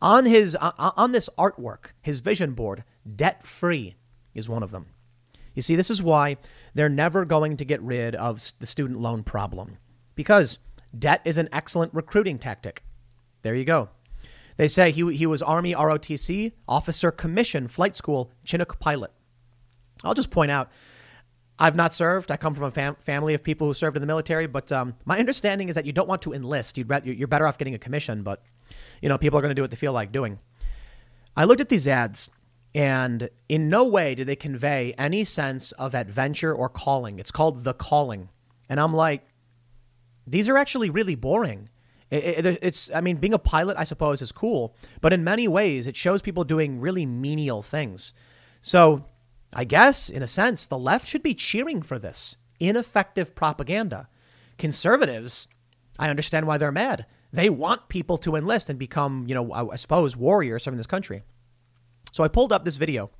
On 0.00 0.24
his 0.24 0.56
uh, 0.56 0.72
uh, 0.78 0.92
on 0.96 1.12
this 1.12 1.28
artwork, 1.38 1.92
his 2.00 2.20
vision 2.20 2.52
board, 2.52 2.84
debt 3.16 3.46
free 3.46 3.96
is 4.34 4.48
one 4.48 4.62
of 4.62 4.70
them. 4.70 4.86
You 5.54 5.62
see, 5.62 5.74
this 5.74 5.90
is 5.90 6.02
why 6.02 6.36
they're 6.74 6.88
never 6.88 7.24
going 7.24 7.56
to 7.56 7.64
get 7.64 7.82
rid 7.82 8.14
of 8.14 8.40
the 8.60 8.66
student 8.66 9.00
loan 9.00 9.24
problem 9.24 9.78
because 10.14 10.58
debt 10.96 11.20
is 11.24 11.36
an 11.36 11.48
excellent 11.52 11.92
recruiting 11.92 12.38
tactic. 12.38 12.84
There 13.42 13.54
you 13.54 13.64
go. 13.64 13.88
They 14.56 14.68
say 14.68 14.90
he, 14.90 15.14
he 15.14 15.26
was 15.26 15.42
Army 15.42 15.72
ROTC, 15.72 16.52
Officer 16.68 17.10
Commission 17.10 17.68
Flight 17.68 17.96
School, 17.96 18.30
Chinook 18.44 18.78
pilot. 18.78 19.12
I'll 20.04 20.14
just 20.14 20.30
point 20.30 20.50
out 20.50 20.70
I've 21.58 21.74
not 21.74 21.92
served. 21.92 22.30
I 22.30 22.36
come 22.36 22.54
from 22.54 22.64
a 22.64 22.70
fam- 22.70 22.94
family 22.96 23.34
of 23.34 23.42
people 23.42 23.66
who 23.66 23.74
served 23.74 23.96
in 23.96 24.00
the 24.00 24.06
military, 24.06 24.46
but 24.46 24.70
um, 24.70 24.94
my 25.04 25.18
understanding 25.18 25.68
is 25.68 25.74
that 25.74 25.86
you 25.86 25.92
don't 25.92 26.08
want 26.08 26.22
to 26.22 26.32
enlist. 26.32 26.78
You'd 26.78 26.88
re- 26.88 27.00
you're 27.04 27.28
better 27.28 27.46
off 27.46 27.58
getting 27.58 27.74
a 27.74 27.78
commission, 27.78 28.22
but 28.22 28.42
you 29.02 29.08
know 29.08 29.18
people 29.18 29.38
are 29.38 29.42
going 29.42 29.50
to 29.50 29.54
do 29.54 29.62
what 29.62 29.70
they 29.70 29.76
feel 29.76 29.92
like 29.92 30.12
doing. 30.12 30.38
I 31.36 31.44
looked 31.44 31.60
at 31.60 31.68
these 31.68 31.88
ads, 31.88 32.30
and 32.74 33.28
in 33.48 33.68
no 33.68 33.84
way 33.84 34.14
do 34.14 34.24
they 34.24 34.36
convey 34.36 34.94
any 34.96 35.24
sense 35.24 35.72
of 35.72 35.94
adventure 35.94 36.54
or 36.54 36.68
calling. 36.68 37.18
It's 37.18 37.32
called 37.32 37.64
the 37.64 37.74
calling, 37.74 38.28
and 38.68 38.78
I'm 38.78 38.94
like, 38.94 39.26
these 40.26 40.48
are 40.48 40.56
actually 40.56 40.90
really 40.90 41.16
boring. 41.16 41.70
It, 42.10 42.46
it, 42.46 42.58
it's, 42.62 42.90
I 42.94 43.02
mean, 43.02 43.16
being 43.16 43.34
a 43.34 43.38
pilot, 43.38 43.76
I 43.76 43.84
suppose, 43.84 44.22
is 44.22 44.32
cool, 44.32 44.74
but 45.00 45.12
in 45.12 45.24
many 45.24 45.46
ways, 45.46 45.86
it 45.86 45.96
shows 45.96 46.22
people 46.22 46.44
doing 46.44 46.80
really 46.80 47.04
menial 47.04 47.60
things. 47.60 48.14
So 48.62 49.04
I 49.54 49.64
guess, 49.64 50.08
in 50.08 50.22
a 50.22 50.26
sense, 50.26 50.66
the 50.66 50.78
left 50.78 51.08
should 51.08 51.22
be 51.22 51.34
cheering 51.34 51.82
for 51.82 51.98
this 51.98 52.36
ineffective 52.60 53.34
propaganda. 53.34 54.08
Conservatives, 54.58 55.48
I 55.98 56.10
understand 56.10 56.46
why 56.46 56.58
they're 56.58 56.72
mad. 56.72 57.06
They 57.32 57.50
want 57.50 57.88
people 57.88 58.18
to 58.18 58.36
enlist 58.36 58.70
and 58.70 58.78
become, 58.78 59.26
you 59.28 59.34
know, 59.34 59.52
I 59.52 59.76
suppose, 59.76 60.16
warriors 60.16 60.62
serving 60.62 60.78
this 60.78 60.86
country. 60.86 61.22
So 62.12 62.24
I 62.24 62.28
pulled 62.28 62.52
up 62.52 62.64
this 62.64 62.76
video 62.76 63.10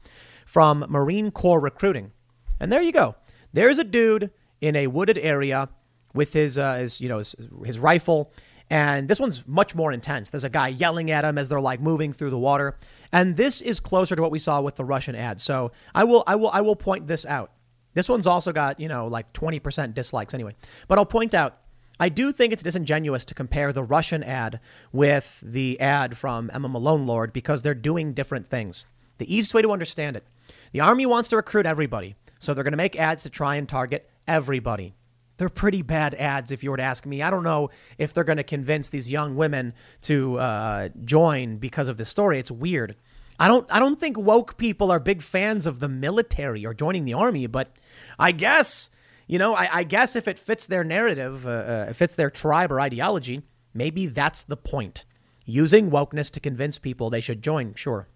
from 0.47 0.85
Marine 0.89 1.31
Corps 1.31 1.61
recruiting. 1.61 2.13
And 2.59 2.73
there 2.73 2.83
you 2.83 2.93
go. 2.93 3.17
There's 3.53 3.79
a 3.79 3.85
dude 3.85 4.31
in 4.61 4.77
a 4.77 4.87
wooded 4.87 5.19
area 5.19 5.69
with 6.15 6.33
his, 6.33 6.59
uh, 6.59 6.75
his 6.77 7.01
you 7.01 7.09
know, 7.09 7.19
his, 7.19 7.37
his 7.65 7.79
rifle 7.79 8.33
and 8.71 9.09
this 9.09 9.21
one's 9.21 9.47
much 9.47 9.75
more 9.75 9.93
intense. 9.93 10.31
There's 10.31 10.45
a 10.45 10.51
guy 10.51 10.69
yelling 10.69 11.11
at 11.11 11.25
him 11.25 11.39
as 11.39 11.49
they're 11.49 11.61
like 11.61 11.81
moving 11.81 12.13
through 12.13 12.31
the 12.31 12.39
water. 12.39 12.77
And 13.13 13.37
this 13.37 13.61
is 13.63 13.81
closer 13.81 14.15
to 14.15 14.23
what 14.23 14.31
we 14.31 14.39
saw 14.39 14.61
with 14.61 14.77
the 14.77 14.85
Russian 14.85 15.15
ad. 15.15 15.41
So 15.41 15.73
I 15.95 16.05
will 16.05 16.25
I 16.27 16.35
will 16.37 16.51
I 16.51 16.61
will 16.61 16.77
point 16.77 17.07
this 17.07 17.25
out. 17.25 17.53
This 17.95 18.09
one's 18.09 18.27
also 18.27 18.53
got, 18.53 18.79
you 18.79 18.87
know, 18.87 19.07
like 19.07 19.33
20% 19.33 19.95
dislikes 19.95 20.35
anyway. 20.35 20.55
But 20.87 20.99
I'll 20.99 21.07
point 21.07 21.35
out 21.35 21.59
I 21.99 22.09
do 22.11 22.31
think 22.31 22.53
it's 22.53 22.63
disingenuous 22.63 23.25
to 23.25 23.35
compare 23.35 23.73
the 23.73 23.83
Russian 23.83 24.23
ad 24.23 24.61
with 24.93 25.43
the 25.45 25.81
ad 25.81 26.17
from 26.17 26.51
Emma 26.53 26.69
Malonelord 26.69 27.33
because 27.33 27.63
they're 27.63 27.75
doing 27.75 28.13
different 28.13 28.47
things. 28.47 28.87
The 29.17 29.33
easiest 29.33 29.55
way 29.55 29.63
to 29.63 29.73
understand 29.73 30.17
it 30.17 30.25
the 30.73 30.81
Army 30.81 31.07
wants 31.07 31.29
to 31.31 31.37
recruit 31.37 31.67
everybody, 31.67 32.15
so 32.39 32.55
they're 32.55 32.65
going 32.65 32.73
to 32.73 32.77
make 32.77 32.97
ads 32.97 33.23
to 33.25 33.31
try 33.31 33.57
and 33.57 33.69
target 33.69 34.09
everybody. 34.27 34.95
They're 35.39 35.49
pretty 35.49 35.83
bad 35.83 36.15
ads, 36.15 36.53
if 36.53 36.63
you 36.63 36.71
were 36.71 36.77
to 36.77 36.83
ask 36.83 37.07
me. 37.07 37.23
I 37.23 37.31
don't 37.31 37.45
know 37.45 37.71
if 37.97 38.13
they're 38.13 38.25
going 38.25 38.39
to 38.39 38.45
convince 38.45 38.91
these 38.91 39.11
young 39.11 39.37
women 39.37 39.73
to 40.03 40.39
uh, 40.39 40.89
join 41.05 41.57
because 41.57 41.89
of 41.89 41.97
this 41.97 42.09
story. 42.09 42.39
It's 42.39 42.51
weird. 42.51 42.97
I 43.41 43.47
don't. 43.47 43.67
I 43.71 43.79
don't 43.79 43.99
think 43.99 44.19
woke 44.19 44.59
people 44.59 44.91
are 44.91 44.99
big 44.99 45.23
fans 45.23 45.67
of 45.67 45.79
the 45.79 45.89
military 45.89 46.67
or 46.67 46.75
joining 46.75 47.05
the 47.05 47.15
army, 47.15 47.47
but 47.47 47.71
I 48.19 48.33
guess 48.33 48.91
you 49.29 49.39
know. 49.39 49.55
I, 49.55 49.69
I 49.73 49.85
guess 49.85 50.17
if 50.17 50.27
it 50.27 50.41
fits 50.41 50.67
their 50.67 50.83
narrative, 50.83 51.47
uh, 51.47 51.51
uh, 51.51 51.93
fits 51.93 52.17
their 52.17 52.31
tribe 52.31 52.73
or 52.73 52.81
ideology, 52.81 53.43
maybe 53.73 54.07
that's 54.07 54.43
the 54.43 54.57
point. 54.57 55.05
Using 55.45 55.91
wokeness 55.91 56.31
to 56.33 56.41
convince 56.41 56.79
people 56.79 57.11
they 57.11 57.21
should 57.21 57.41
join. 57.41 57.75
Sure. 57.75 58.09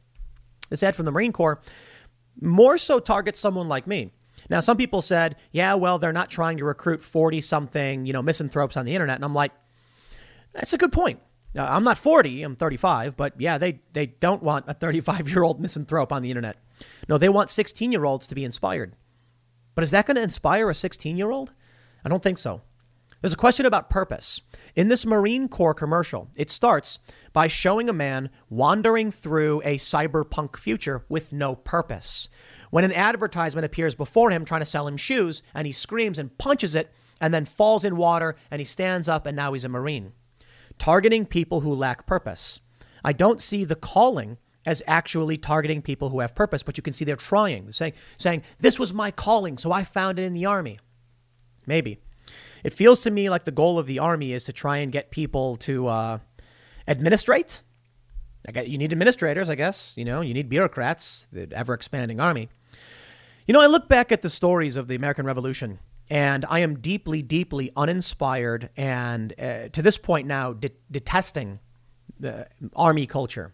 This 0.71 0.83
ad 0.83 0.97
from 0.97 1.05
the 1.05 1.13
Marine 1.13 1.33
Corps 1.33 1.61
more 2.41 2.77
so 2.77 2.99
targets 2.99 3.39
someone 3.39 3.69
like 3.69 3.87
me. 3.87 4.11
Now, 4.51 4.61
some 4.61 4.77
people 4.77 5.03
said, 5.03 5.37
yeah, 5.51 5.75
well, 5.75 5.99
they're 5.99 6.13
not 6.13 6.31
trying 6.31 6.59
to 6.59 6.65
recruit 6.65 7.03
40 7.03 7.41
something, 7.41 8.07
you 8.07 8.13
know, 8.13 8.23
misanthropes 8.23 8.77
on 8.77 8.85
the 8.85 8.95
internet. 8.95 9.17
And 9.17 9.25
I'm 9.25 9.35
like, 9.35 9.53
that's 10.53 10.73
a 10.73 10.79
good 10.79 10.93
point. 10.93 11.21
I'm 11.55 11.85
not 11.85 11.99
40, 11.99 12.43
I'm 12.43 12.57
35, 12.57 13.17
but 13.17 13.35
yeah, 13.39 13.59
they, 13.59 13.81
they 13.93 14.07
don't 14.07 14.43
want 14.43 14.65
a 14.69 14.75
35 14.75 15.29
year 15.29 15.43
old 15.43 15.61
misanthrope 15.61 16.13
on 16.13 16.23
the 16.23 16.31
internet. 16.31 16.57
No, 17.09 17.19
they 17.19 17.29
want 17.29 17.51
16 17.51 17.93
year 17.93 18.05
olds 18.05 18.27
to 18.27 18.35
be 18.35 18.45
inspired. 18.45 18.97
But 19.75 19.85
is 19.85 19.91
that 19.91 20.07
going 20.07 20.17
to 20.17 20.23
inspire 20.23 20.71
a 20.71 20.75
16 20.75 21.17
year 21.17 21.31
old? 21.31 21.53
I 22.05 22.09
don't 22.09 22.23
think 22.23 22.39
so. 22.39 22.63
There's 23.21 23.35
a 23.35 23.37
question 23.37 23.67
about 23.67 23.89
purpose. 23.89 24.41
In 24.75 24.89
this 24.89 25.07
Marine 25.07 25.49
Corps 25.49 25.75
commercial, 25.75 26.29
it 26.37 26.51
starts 26.51 26.99
by 27.33 27.47
showing 27.47 27.89
a 27.89 27.93
man 27.93 28.31
wandering 28.51 29.13
through 29.13 29.63
a 29.63 29.79
cyberpunk 29.79 30.57
future 30.57 31.05
with 31.09 31.33
no 31.33 31.55
purpose. 31.55 32.29
When 32.73 32.85
an 32.85 32.93
advertisement 32.93 33.67
appears 33.67 33.95
before 33.95 34.31
him 34.31 34.47
trying 34.47 34.63
to 34.63 34.67
sell 34.67 34.89
him 34.89 34.97
shoes, 34.97 35.43
and 35.53 35.67
he 35.67 35.75
screams 35.75 36.19
and 36.19 36.39
punches 36.39 36.75
it, 36.75 36.91
and 37.21 37.35
then 37.35 37.45
falls 37.45 37.85
in 37.85 37.99
water, 37.99 38.35
and 38.51 38.63
he 38.63 38.65
stands 38.65 39.11
up, 39.11 39.27
and 39.27 39.37
now 39.37 39.53
he's 39.53 39.67
a 39.67 39.69
Marine. 39.69 40.15
Targeting 40.79 41.27
people 41.27 41.61
who 41.61 41.75
lack 41.75 42.07
purpose. 42.07 42.61
I 43.05 43.13
don't 43.13 43.43
see 43.43 43.65
the 43.65 43.77
calling 43.77 44.39
as 44.65 44.83
actually 44.87 45.37
targeting 45.37 45.83
people 45.83 46.09
who 46.09 46.21
have 46.21 46.35
purpose, 46.35 46.63
but 46.63 46.79
you 46.79 46.83
can 46.83 46.95
see 46.95 47.05
they're 47.05 47.15
trying, 47.15 47.71
saying, 47.73 47.93
saying, 48.17 48.43
This 48.59 48.79
was 48.79 48.95
my 48.95 49.11
calling, 49.11 49.59
so 49.59 49.71
I 49.71 49.85
found 49.85 50.19
it 50.19 50.23
in 50.23 50.33
the 50.33 50.47
Army. 50.47 50.79
Maybe. 51.67 51.99
It 52.65 52.73
feels 52.73 53.01
to 53.01 53.11
me 53.11 53.29
like 53.29 53.45
the 53.45 53.53
goal 53.53 53.79
of 53.79 53.87
the 53.87 53.99
Army 53.99 54.33
is 54.33 54.45
to 54.45 54.53
try 54.55 54.79
and 54.79 54.91
get 54.91 55.11
people 55.11 55.57
to 55.57 55.89
uh, 55.89 56.19
administrate. 56.89 57.65
You 58.55 58.79
need 58.79 58.93
administrators, 58.93 59.51
I 59.51 59.57
guess. 59.57 59.95
You 59.99 60.07
know, 60.07 60.23
you 60.23 60.33
need 60.33 60.49
bureaucrats, 60.49 61.27
the 61.31 61.53
ever 61.53 61.75
expanding 61.75 62.19
Army. 62.19 62.49
You 63.45 63.55
know, 63.55 63.61
I 63.61 63.67
look 63.67 63.89
back 63.89 64.13
at 64.13 64.23
the 64.23 64.31
stories 64.31 64.77
of 64.77 64.87
the 64.87 64.95
American 64.95 65.27
Revolution, 65.27 65.81
and 66.09 66.45
I 66.49 66.61
am 66.61 66.79
deeply, 66.79 67.23
deeply 67.23 67.73
uninspired 67.77 68.71
and 68.77 69.33
uh, 69.37 69.69
to 69.69 69.83
this 69.83 69.99
point 69.99 70.29
now 70.29 70.53
de- 70.53 70.71
detesting 70.91 71.59
the 72.21 72.47
Army 72.77 73.05
culture. 73.07 73.53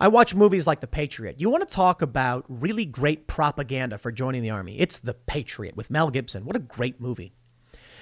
I 0.00 0.08
watch 0.08 0.34
movies 0.34 0.66
like 0.66 0.80
The 0.80 0.86
Patriot. 0.86 1.38
You 1.38 1.50
want 1.50 1.68
to 1.68 1.72
talk 1.72 2.00
about 2.00 2.46
really 2.48 2.86
great 2.86 3.26
propaganda 3.26 3.98
for 3.98 4.10
joining 4.10 4.42
the 4.42 4.50
Army? 4.50 4.78
It's 4.78 4.98
The 4.98 5.14
Patriot 5.14 5.76
with 5.76 5.90
Mel 5.90 6.08
Gibson. 6.08 6.46
What 6.46 6.56
a 6.56 6.60
great 6.60 6.98
movie. 6.98 7.34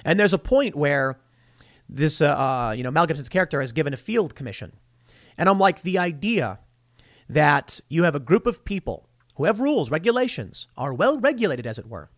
And 0.05 0.21
there's 0.21 0.33
a 0.33 0.38
point 0.38 0.77
where 0.77 1.19
this, 1.88 2.21
uh, 2.21 2.27
uh, 2.27 2.75
you 2.77 2.85
know, 2.85 2.93
Mel 2.93 3.07
Gibson's 3.07 3.29
character 3.29 3.61
is 3.61 3.73
given 3.73 3.93
a 3.93 3.97
field 3.97 4.37
commission. 4.37 4.73
And 5.37 5.49
I'm 5.49 5.59
like, 5.59 5.83
the 5.83 5.99
idea 5.99 6.61
that 7.29 7.81
you 7.88 8.05
have 8.05 8.15
a 8.15 8.21
group 8.21 8.47
of 8.47 8.65
people 8.65 9.09
who 9.35 9.45
have 9.45 9.61
rules, 9.61 9.90
regulations, 9.90 10.68
are 10.77 10.92
well 10.92 11.18
regulated, 11.18 11.66
as 11.66 11.79
it 11.79 11.88
were, 11.88 12.11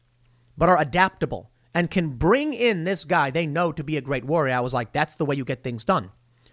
but 0.56 0.68
are 0.68 0.80
adaptable 0.80 1.50
and 1.74 1.90
can 1.90 2.10
bring 2.10 2.54
in 2.54 2.84
this 2.84 3.04
guy 3.04 3.30
they 3.30 3.46
know 3.46 3.72
to 3.72 3.84
be 3.84 3.96
a 3.96 4.00
great 4.00 4.24
warrior. 4.24 4.54
I 4.54 4.60
was 4.60 4.74
like, 4.74 4.92
that's 4.92 5.16
the 5.16 5.24
way 5.24 5.34
you 5.34 5.44
get 5.44 5.62
things 5.62 5.84
done. 5.84 6.10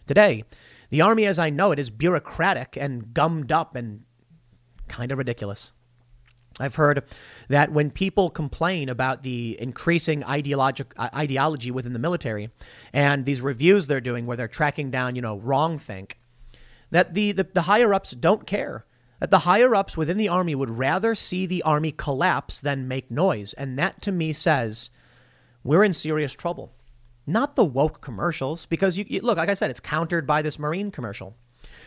Today, 0.07 0.43
the 0.89 1.01
army 1.01 1.25
as 1.25 1.39
I 1.39 1.49
know 1.49 1.71
it 1.71 1.79
is 1.79 1.89
bureaucratic 1.89 2.75
and 2.75 3.13
gummed 3.13 3.51
up 3.51 3.75
and 3.75 4.01
kind 4.87 5.11
of 5.11 5.17
ridiculous. 5.17 5.71
I've 6.59 6.75
heard 6.75 7.03
that 7.47 7.71
when 7.71 7.91
people 7.91 8.29
complain 8.29 8.89
about 8.89 9.23
the 9.23 9.57
increasing 9.59 10.23
ideologic, 10.25 10.93
uh, 10.97 11.09
ideology 11.15 11.71
within 11.71 11.93
the 11.93 11.99
military 11.99 12.49
and 12.91 13.25
these 13.25 13.41
reviews 13.41 13.87
they're 13.87 14.01
doing 14.01 14.25
where 14.25 14.35
they're 14.35 14.47
tracking 14.47 14.91
down, 14.91 15.15
you 15.15 15.21
know, 15.21 15.37
wrong 15.37 15.77
think, 15.77 16.19
that 16.89 17.13
the, 17.13 17.31
the, 17.31 17.47
the 17.53 17.61
higher 17.63 17.93
ups 17.93 18.11
don't 18.11 18.45
care. 18.45 18.85
That 19.21 19.31
the 19.31 19.39
higher 19.39 19.73
ups 19.73 19.95
within 19.95 20.17
the 20.17 20.27
army 20.27 20.55
would 20.55 20.71
rather 20.71 21.15
see 21.15 21.45
the 21.45 21.63
army 21.63 21.93
collapse 21.93 22.59
than 22.59 22.87
make 22.87 23.09
noise. 23.09 23.53
And 23.53 23.79
that 23.79 24.01
to 24.01 24.11
me 24.11 24.33
says 24.33 24.89
we're 25.63 25.83
in 25.83 25.93
serious 25.93 26.33
trouble. 26.33 26.73
Not 27.27 27.55
the 27.55 27.63
woke 27.63 28.01
commercials, 28.01 28.65
because 28.65 28.97
you, 28.97 29.05
you 29.07 29.21
look, 29.21 29.37
like 29.37 29.47
I 29.47 29.53
said, 29.53 29.69
it's 29.69 29.79
countered 29.79 30.25
by 30.25 30.41
this 30.41 30.57
Marine 30.57 30.89
commercial. 30.89 31.35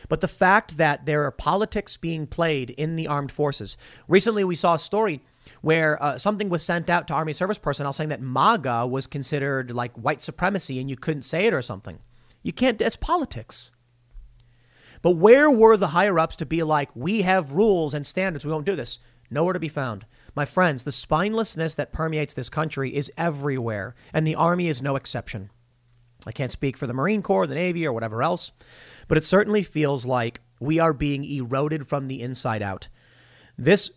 But 0.09 0.21
the 0.21 0.29
fact 0.29 0.77
that 0.77 1.07
there 1.07 1.25
are 1.25 1.33
politics 1.33 1.97
being 1.97 2.29
played 2.29 2.71
in 2.71 2.95
the 2.95 3.09
armed 3.09 3.33
forces. 3.33 3.77
Recently, 4.07 4.45
we 4.45 4.55
saw 4.55 4.75
a 4.75 4.79
story 4.79 5.21
where 5.61 6.01
uh, 6.03 6.19
something 6.19 6.49
was 6.49 6.63
sent 6.63 6.89
out 6.89 7.09
to 7.09 7.15
Army 7.15 7.33
service 7.33 7.59
personnel 7.59 7.93
saying 7.93 8.11
that 8.11 8.21
MAGA 8.21 8.87
was 8.87 9.07
considered 9.09 9.73
like 9.73 9.93
white 9.95 10.23
supremacy 10.23 10.79
and 10.79 10.89
you 10.89 10.97
couldn't 10.97 11.23
say 11.23 11.47
it 11.47 11.55
or 11.55 11.63
something. 11.63 11.99
You 12.43 12.53
can't, 12.53 12.81
it's 12.81 12.97
politics. 12.97 13.73
But 15.05 15.17
where 15.17 15.51
were 15.51 15.77
the 15.77 15.89
higher 15.89 16.19
ups 16.19 16.35
to 16.37 16.47
be 16.47 16.63
like, 16.63 16.89
we 16.95 17.21
have 17.23 17.53
rules 17.53 17.93
and 17.93 18.07
standards, 18.07 18.47
we 18.47 18.51
won't 18.51 18.65
do 18.65 18.75
this? 18.75 19.01
Nowhere 19.31 19.53
to 19.53 19.61
be 19.61 19.69
found. 19.69 20.07
My 20.35 20.47
friends, 20.47 20.83
the 20.83 20.91
spinelessness 20.91 21.77
that 21.77 21.93
permeates 21.93 22.33
this 22.33 22.49
country 22.49 22.97
is 22.97 23.13
everywhere, 23.19 23.95
and 24.15 24.27
the 24.27 24.35
Army 24.35 24.67
is 24.67 24.81
no 24.81 24.97
exception. 24.97 25.51
I 26.27 26.33
can't 26.33 26.51
speak 26.51 26.79
for 26.79 26.87
the 26.87 26.95
Marine 26.95 27.21
Corps, 27.21 27.47
the 27.47 27.55
Navy, 27.55 27.87
or 27.87 27.93
whatever 27.93 28.23
else, 28.23 28.53
but 29.07 29.19
it 29.19 29.25
certainly 29.25 29.63
feels 29.63 30.07
like 30.07 30.41
we 30.59 30.79
are 30.79 30.95
being 30.95 31.27
eroded 31.27 31.87
from 31.87 32.09
the 32.09 32.23
inside 32.23 32.63
out. 32.63 32.89
This, 33.59 33.91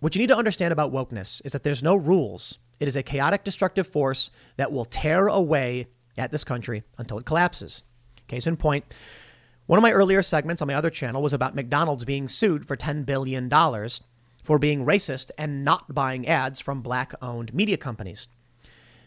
what 0.00 0.14
you 0.14 0.20
need 0.20 0.28
to 0.28 0.36
understand 0.38 0.72
about 0.72 0.94
wokeness 0.94 1.42
is 1.44 1.52
that 1.52 1.62
there's 1.62 1.82
no 1.82 1.94
rules. 1.94 2.58
It 2.80 2.88
is 2.88 2.96
a 2.96 3.02
chaotic, 3.02 3.44
destructive 3.44 3.86
force 3.86 4.30
that 4.56 4.72
will 4.72 4.86
tear 4.86 5.26
away 5.26 5.88
at 6.16 6.30
this 6.30 6.42
country 6.42 6.84
until 6.96 7.18
it 7.18 7.26
collapses. 7.26 7.84
Case 8.28 8.46
in 8.46 8.56
point, 8.56 8.86
one 9.66 9.78
of 9.78 9.82
my 9.82 9.92
earlier 9.92 10.22
segments 10.22 10.60
on 10.60 10.68
my 10.68 10.74
other 10.74 10.90
channel 10.90 11.22
was 11.22 11.32
about 11.32 11.54
McDonald's 11.54 12.04
being 12.04 12.28
sued 12.28 12.66
for 12.66 12.76
$10 12.76 13.06
billion 13.06 13.48
for 14.42 14.58
being 14.58 14.84
racist 14.84 15.30
and 15.38 15.64
not 15.64 15.94
buying 15.94 16.26
ads 16.26 16.60
from 16.60 16.82
black 16.82 17.12
owned 17.22 17.54
media 17.54 17.76
companies. 17.76 18.28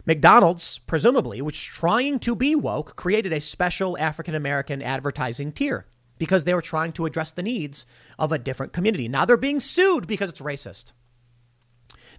McDonald's, 0.06 0.80
presumably, 0.80 1.42
which 1.42 1.56
is 1.58 1.66
trying 1.66 2.20
to 2.20 2.36
be 2.36 2.56
woke, 2.56 2.96
created 2.96 3.34
a 3.34 3.42
special 3.42 3.98
African 3.98 4.36
American 4.36 4.82
advertising 4.82 5.52
tier 5.52 5.88
because 6.18 6.44
they 6.44 6.54
were 6.54 6.62
trying 6.62 6.94
to 6.94 7.06
address 7.06 7.32
the 7.32 7.44
needs 7.44 7.86
of 8.18 8.32
a 8.32 8.38
different 8.38 8.72
community. 8.72 9.10
Now 9.10 9.26
they're 9.26 9.36
being 9.36 9.60
sued 9.60 10.08
because 10.08 10.30
it's 10.30 10.42
racist. 10.42 10.94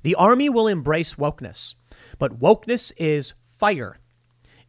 The 0.03 0.15
army 0.17 0.49
will 0.49 0.67
embrace 0.67 1.15
wokeness, 1.15 1.75
but 2.19 2.39
wokeness 2.41 2.93
is 2.99 3.35
fire. 3.41 3.99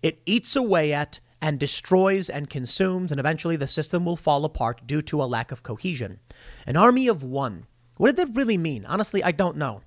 It 0.02 0.22
eats 0.26 0.56
away 0.56 0.94
at 0.94 1.20
and 1.42 1.60
destroys 1.60 2.30
and 2.30 2.50
consumes, 2.50 3.12
and 3.12 3.20
eventually 3.20 3.56
the 3.56 3.68
system 3.68 4.06
will 4.06 4.16
fall 4.16 4.44
apart 4.46 4.86
due 4.86 5.02
to 5.04 5.22
a 5.22 5.26
lack 5.26 5.52
of 5.52 5.64
cohesion. 5.64 6.20
An 6.66 6.76
army 6.76 7.08
of 7.08 7.24
one. 7.24 7.66
What 7.98 8.16
did 8.16 8.18
that 8.18 8.36
really 8.36 8.58
mean? 8.58 8.86
Honestly, 8.86 9.24
I 9.24 9.32
don't 9.32 9.58
know. 9.58 9.82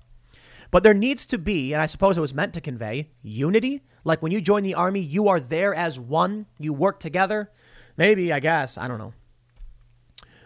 But 0.69 0.83
there 0.83 0.93
needs 0.93 1.25
to 1.27 1.37
be, 1.37 1.73
and 1.73 1.81
I 1.81 1.85
suppose 1.85 2.17
it 2.17 2.21
was 2.21 2.33
meant 2.33 2.53
to 2.53 2.61
convey, 2.61 3.09
unity. 3.21 3.81
Like 4.05 4.21
when 4.21 4.31
you 4.31 4.39
join 4.39 4.63
the 4.63 4.75
army, 4.75 5.01
you 5.01 5.27
are 5.27 5.39
there 5.39 5.75
as 5.75 5.99
one, 5.99 6.45
you 6.57 6.71
work 6.71 6.99
together. 6.99 7.51
Maybe, 7.97 8.31
I 8.31 8.39
guess, 8.39 8.77
I 8.77 8.87
don't 8.87 8.97
know. 8.97 9.13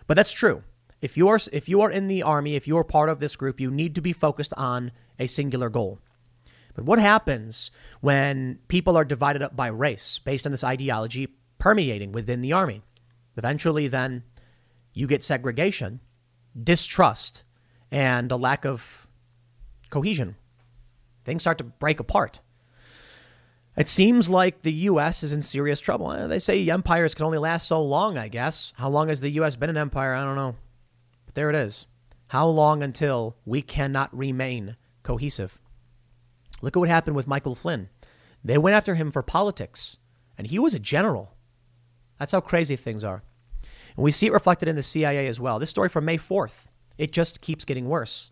But 0.07 0.15
that's 0.15 0.33
true. 0.33 0.63
If 1.01 1.17
you 1.17 1.27
are 1.27 1.39
if 1.51 1.69
you 1.69 1.81
are 1.81 1.91
in 1.91 2.07
the 2.07 2.23
army, 2.23 2.55
if 2.55 2.67
you 2.67 2.77
are 2.77 2.83
part 2.83 3.09
of 3.09 3.19
this 3.19 3.35
group, 3.35 3.59
you 3.59 3.69
need 3.69 3.93
to 3.95 4.01
be 4.01 4.13
focused 4.13 4.53
on 4.57 4.91
a 5.19 5.27
singular 5.27 5.69
goal. 5.69 5.99
But 6.75 6.83
what 6.83 6.99
happens 6.99 7.71
when 8.01 8.59
people 8.67 8.97
are 8.97 9.05
divided 9.05 9.41
up 9.41 9.55
by 9.55 9.67
race 9.67 10.19
based 10.19 10.45
on 10.45 10.51
this 10.51 10.63
ideology 10.63 11.29
permeating 11.57 12.11
within 12.11 12.41
the 12.41 12.53
army? 12.53 12.81
Eventually 13.37 13.87
then 13.87 14.23
you 14.93 15.07
get 15.07 15.23
segregation, 15.23 16.01
distrust, 16.61 17.43
and 17.91 18.31
a 18.31 18.35
lack 18.35 18.65
of 18.65 19.07
cohesion. 19.89 20.35
Things 21.23 21.43
start 21.43 21.57
to 21.57 21.63
break 21.63 21.99
apart. 21.99 22.41
It 23.77 23.89
seems 23.89 24.29
like 24.29 24.61
the 24.61 24.71
U.S. 24.71 25.23
is 25.23 25.33
in 25.33 25.41
serious 25.41 25.79
trouble. 25.79 26.11
Eh, 26.11 26.27
they 26.27 26.39
say 26.39 26.69
empires 26.69 27.13
can 27.13 27.25
only 27.25 27.37
last 27.37 27.67
so 27.67 27.83
long, 27.83 28.17
I 28.17 28.29
guess. 28.29 28.73
How 28.77 28.89
long 28.89 29.09
has 29.09 29.19
the 29.19 29.31
U.S. 29.31 29.57
been 29.57 29.69
an 29.69 29.77
empire? 29.77 30.13
I 30.13 30.23
don't 30.23 30.35
know. 30.35 30.55
But 31.25 31.35
there 31.35 31.49
it 31.49 31.55
is. 31.55 31.87
How 32.27 32.47
long 32.47 32.81
until 32.83 33.35
we 33.45 33.61
cannot 33.61 34.15
remain 34.17 34.77
cohesive? 35.03 35.59
Look 36.61 36.75
at 36.75 36.79
what 36.79 36.89
happened 36.89 37.15
with 37.15 37.27
Michael 37.27 37.55
Flynn. 37.55 37.89
They 38.43 38.57
went 38.57 38.75
after 38.75 38.95
him 38.95 39.11
for 39.11 39.21
politics, 39.21 39.97
and 40.37 40.47
he 40.47 40.59
was 40.59 40.73
a 40.73 40.79
general. 40.79 41.33
That's 42.19 42.31
how 42.31 42.41
crazy 42.41 42.75
things 42.75 43.03
are. 43.03 43.23
And 43.95 44.03
we 44.03 44.11
see 44.11 44.27
it 44.27 44.33
reflected 44.33 44.67
in 44.67 44.75
the 44.75 44.83
CIA 44.83 45.27
as 45.27 45.39
well. 45.39 45.59
This 45.59 45.69
story 45.69 45.89
from 45.89 46.05
May 46.05 46.17
4th, 46.17 46.67
it 46.97 47.11
just 47.11 47.41
keeps 47.41 47.65
getting 47.65 47.87
worse. 47.87 48.31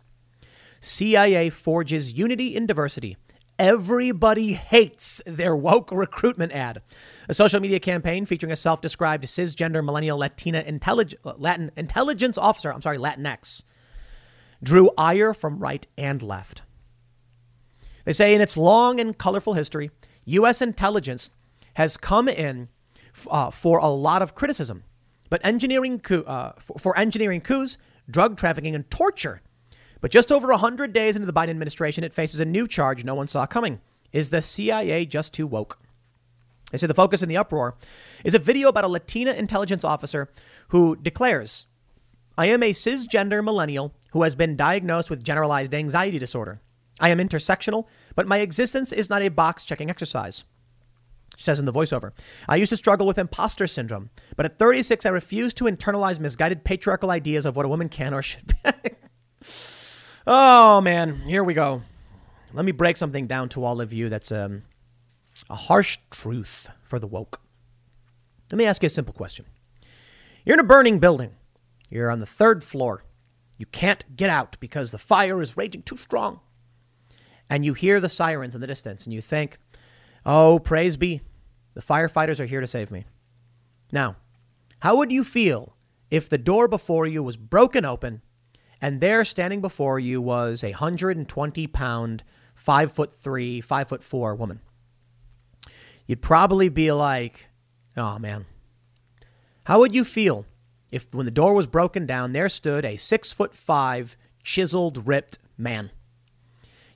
CIA 0.80 1.50
forges 1.50 2.12
unity 2.12 2.54
in 2.54 2.66
diversity. 2.66 3.16
Everybody 3.58 4.54
hates 4.54 5.22
their 5.26 5.54
woke 5.54 5.92
recruitment 5.92 6.52
ad. 6.52 6.82
A 7.28 7.34
social 7.34 7.60
media 7.60 7.78
campaign 7.78 8.26
featuring 8.26 8.52
a 8.52 8.56
self 8.56 8.80
described 8.80 9.24
cisgender 9.24 9.84
millennial 9.84 10.18
Latina 10.18 10.62
intellig- 10.62 11.14
Latin 11.24 11.70
intelligence 11.76 12.36
officer, 12.36 12.72
I'm 12.72 12.82
sorry, 12.82 12.98
Latinx, 12.98 13.62
drew 14.62 14.90
ire 14.98 15.32
from 15.32 15.60
right 15.60 15.86
and 15.96 16.20
left. 16.22 16.62
They 18.04 18.12
say 18.12 18.34
in 18.34 18.40
its 18.40 18.56
long 18.56 19.00
and 19.00 19.16
colorful 19.16 19.54
history, 19.54 19.90
U.S. 20.26 20.60
intelligence 20.62 21.30
has 21.74 21.96
come 21.96 22.28
in 22.28 22.68
uh, 23.30 23.50
for 23.50 23.78
a 23.78 23.88
lot 23.88 24.22
of 24.22 24.34
criticism, 24.34 24.84
but 25.30 25.44
engineering 25.44 26.00
uh, 26.26 26.52
for, 26.58 26.78
for 26.78 26.98
engineering 26.98 27.40
coups, 27.40 27.78
drug 28.10 28.36
trafficking, 28.36 28.74
and 28.74 28.90
torture 28.90 29.40
But 30.00 30.10
just 30.10 30.30
over 30.30 30.48
100 30.48 30.92
days 30.92 31.16
into 31.16 31.26
the 31.26 31.32
Biden 31.32 31.50
administration, 31.50 32.04
it 32.04 32.12
faces 32.12 32.40
a 32.40 32.44
new 32.44 32.68
charge 32.68 33.04
no 33.04 33.14
one 33.14 33.28
saw 33.28 33.46
coming. 33.46 33.80
Is 34.12 34.30
the 34.30 34.42
CIA 34.42 35.06
just 35.06 35.32
too 35.32 35.46
woke? 35.46 35.78
They 36.70 36.78
say 36.78 36.86
the 36.86 36.94
focus 36.94 37.22
in 37.22 37.28
the 37.28 37.36
uproar 37.36 37.76
is 38.24 38.34
a 38.34 38.38
video 38.38 38.68
about 38.68 38.84
a 38.84 38.88
Latina 38.88 39.32
intelligence 39.32 39.84
officer 39.84 40.28
who 40.68 40.96
declares, 40.96 41.66
I 42.36 42.46
am 42.46 42.62
a 42.62 42.72
cisgender 42.72 43.44
millennial 43.44 43.94
who 44.10 44.22
has 44.24 44.34
been 44.34 44.56
diagnosed 44.56 45.08
with 45.08 45.22
generalized 45.22 45.74
anxiety 45.74 46.18
disorder. 46.18 46.60
I 47.00 47.08
am 47.08 47.18
intersectional, 47.18 47.86
but 48.14 48.26
my 48.26 48.38
existence 48.38 48.92
is 48.92 49.10
not 49.10 49.22
a 49.22 49.28
box 49.28 49.64
checking 49.64 49.90
exercise. 49.90 50.44
She 51.36 51.44
says 51.44 51.58
in 51.58 51.64
the 51.64 51.72
voiceover, 51.72 52.12
I 52.48 52.56
used 52.56 52.70
to 52.70 52.76
struggle 52.76 53.06
with 53.06 53.18
imposter 53.18 53.66
syndrome, 53.66 54.10
but 54.36 54.46
at 54.46 54.58
36, 54.58 55.04
I 55.04 55.08
refused 55.08 55.56
to 55.56 55.64
internalize 55.64 56.20
misguided 56.20 56.64
patriarchal 56.64 57.10
ideas 57.10 57.44
of 57.44 57.56
what 57.56 57.66
a 57.66 57.68
woman 57.68 57.88
can 57.88 58.14
or 58.14 58.22
should 58.22 58.46
be. 58.46 58.70
oh, 60.26 60.80
man, 60.80 61.20
here 61.22 61.42
we 61.42 61.54
go. 61.54 61.82
Let 62.52 62.64
me 62.64 62.72
break 62.72 62.96
something 62.96 63.26
down 63.26 63.48
to 63.50 63.64
all 63.64 63.80
of 63.80 63.92
you 63.92 64.08
that's 64.08 64.30
um, 64.30 64.62
a 65.50 65.56
harsh 65.56 65.98
truth 66.10 66.68
for 66.84 67.00
the 67.00 67.08
woke. 67.08 67.40
Let 68.52 68.58
me 68.58 68.66
ask 68.66 68.82
you 68.82 68.86
a 68.86 68.90
simple 68.90 69.14
question. 69.14 69.46
You're 70.44 70.54
in 70.54 70.60
a 70.60 70.64
burning 70.64 71.00
building, 71.00 71.32
you're 71.90 72.10
on 72.10 72.20
the 72.20 72.26
third 72.26 72.62
floor. 72.62 73.04
You 73.56 73.66
can't 73.66 74.16
get 74.16 74.30
out 74.30 74.56
because 74.58 74.90
the 74.90 74.98
fire 74.98 75.40
is 75.40 75.56
raging 75.56 75.82
too 75.82 75.96
strong. 75.96 76.40
And 77.48 77.64
you 77.64 77.74
hear 77.74 78.00
the 78.00 78.08
sirens 78.08 78.54
in 78.54 78.60
the 78.60 78.66
distance 78.66 79.04
and 79.04 79.12
you 79.12 79.20
think, 79.20 79.58
Oh, 80.26 80.58
praise 80.58 80.96
be. 80.96 81.20
The 81.74 81.82
firefighters 81.82 82.40
are 82.40 82.46
here 82.46 82.60
to 82.60 82.66
save 82.66 82.90
me. 82.90 83.04
Now, 83.92 84.16
how 84.80 84.96
would 84.96 85.12
you 85.12 85.24
feel 85.24 85.76
if 86.10 86.28
the 86.28 86.38
door 86.38 86.68
before 86.68 87.06
you 87.06 87.22
was 87.22 87.36
broken 87.36 87.84
open 87.84 88.22
and 88.80 89.00
there 89.00 89.24
standing 89.24 89.60
before 89.60 89.98
you 89.98 90.20
was 90.20 90.62
a 90.62 90.70
120 90.70 91.66
pound, 91.68 92.24
five 92.54 92.92
foot 92.92 93.12
three, 93.12 93.60
five 93.60 93.88
foot 93.88 94.02
four 94.02 94.34
woman? 94.34 94.60
You'd 96.06 96.22
probably 96.22 96.68
be 96.68 96.92
like, 96.92 97.48
oh 97.96 98.18
man. 98.18 98.46
How 99.64 99.78
would 99.78 99.94
you 99.94 100.04
feel 100.04 100.46
if 100.90 101.12
when 101.12 101.24
the 101.24 101.32
door 101.32 101.54
was 101.54 101.66
broken 101.66 102.06
down, 102.06 102.32
there 102.32 102.48
stood 102.48 102.84
a 102.84 102.96
six 102.96 103.32
foot 103.32 103.54
five, 103.54 104.16
chiseled, 104.42 105.06
ripped 105.06 105.38
man? 105.56 105.90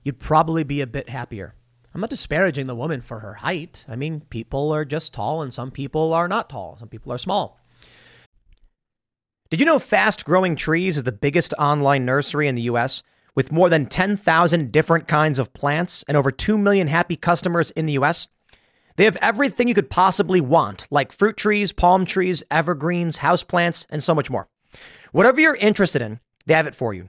You'd 0.02 0.20
probably 0.20 0.64
be 0.64 0.80
a 0.80 0.87
bit 0.87 1.08
happier. 1.08 1.54
I'm 1.94 2.00
not 2.00 2.11
disparaging 2.11 2.66
the 2.66 2.74
woman 2.74 3.00
for 3.00 3.20
her 3.20 3.34
height. 3.34 3.84
I 3.88 3.96
mean, 3.96 4.20
people 4.30 4.72
are 4.72 4.84
just 4.84 5.14
tall 5.14 5.42
and 5.42 5.52
some 5.52 5.70
people 5.70 6.12
are 6.12 6.28
not 6.28 6.50
tall. 6.50 6.76
Some 6.78 6.88
people 6.88 7.12
are 7.12 7.18
small. 7.18 7.58
Did 9.50 9.61
you 9.61 9.66
know 9.66 9.78
Fast 9.78 10.24
Growing 10.24 10.56
Trees 10.56 10.98
is 10.98 11.04
the 11.04 11.12
biggest 11.12 11.54
online 11.58 12.04
nursery 12.04 12.48
in 12.48 12.54
the 12.54 12.62
US 12.62 13.02
with 13.34 13.50
more 13.50 13.70
than 13.70 13.87
10,000 13.87 14.70
different 14.70 15.08
kinds 15.08 15.38
of 15.38 15.54
plants 15.54 16.04
and 16.06 16.16
over 16.16 16.30
2 16.30 16.58
million 16.58 16.87
happy 16.87 17.16
customers 17.16 17.70
in 17.70 17.87
the 17.87 17.94
US? 17.94 18.28
They 18.96 19.04
have 19.04 19.16
everything 19.22 19.68
you 19.68 19.74
could 19.74 19.90
possibly 19.90 20.40
want, 20.40 20.87
like 20.90 21.12
fruit 21.12 21.37
trees, 21.37 21.72
palm 21.72 22.04
trees, 22.04 22.42
evergreens, 22.50 23.18
houseplants, 23.18 23.87
and 23.88 24.02
so 24.02 24.14
much 24.14 24.28
more. 24.28 24.48
Whatever 25.12 25.40
you're 25.40 25.56
interested 25.56 26.02
in, 26.02 26.20
they 26.46 26.54
have 26.54 26.66
it 26.66 26.74
for 26.74 26.92
you. 26.92 27.08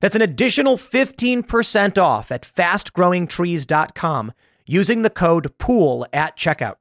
That's 0.00 0.16
an 0.16 0.22
additional 0.22 0.76
15% 0.76 1.98
off 1.98 2.32
at 2.32 2.42
fastgrowingtrees.com 2.42 4.32
using 4.66 5.02
the 5.02 5.10
code 5.10 5.56
POOL 5.58 6.06
at 6.12 6.36
checkout. 6.36 6.74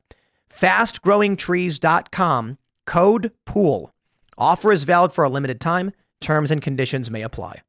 Fastgrowingtrees.com, 0.49 2.57
code 2.85 3.31
POOL. 3.45 3.93
Offer 4.37 4.71
is 4.71 4.85
valid 4.85 5.11
for 5.11 5.25
a 5.25 5.29
limited 5.29 5.59
time. 5.59 5.91
Terms 6.21 6.51
and 6.51 6.61
conditions 6.61 7.11
may 7.11 7.21
apply. 7.21 7.61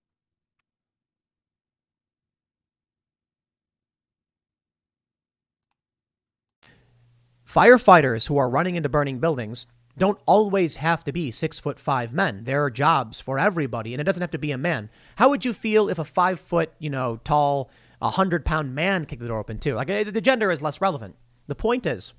Firefighters 7.47 8.29
who 8.29 8.39
are 8.39 8.49
running 8.49 8.77
into 8.77 8.89
burning 8.89 9.19
buildings 9.19 9.67
don't 10.01 10.19
always 10.25 10.77
have 10.77 11.05
to 11.05 11.13
be 11.13 11.31
six 11.31 11.61
foot 11.61 11.79
five 11.79 12.13
men. 12.15 12.45
There 12.45 12.65
are 12.65 12.71
jobs 12.71 13.21
for 13.21 13.39
everybody, 13.39 13.93
and 13.93 14.01
it 14.01 14.05
doesn't 14.05 14.23
have 14.23 14.31
to 14.33 14.39
be 14.39 14.51
a 14.51 14.59
man. 14.59 14.91
How 15.17 15.29
would 15.29 15.45
you 15.45 15.53
feel 15.53 15.89
if 15.89 15.99
a 15.99 16.05
five 16.05 16.41
foot, 16.41 16.73
you 16.79 16.91
know, 16.91 17.21
tall, 17.23 17.71
a 18.01 18.09
hundred 18.09 18.45
pound 18.45 18.75
man 18.75 19.05
kicked 19.05 19.21
the 19.21 19.29
door 19.29 19.39
open 19.39 19.59
too? 19.59 19.75
Like 19.75 19.89
the 19.89 20.21
gender 20.21 20.51
is 20.51 20.63
less 20.63 20.81
relevant. 20.81 21.17
The 21.49 21.55
point 21.55 21.85
is, 21.87 22.15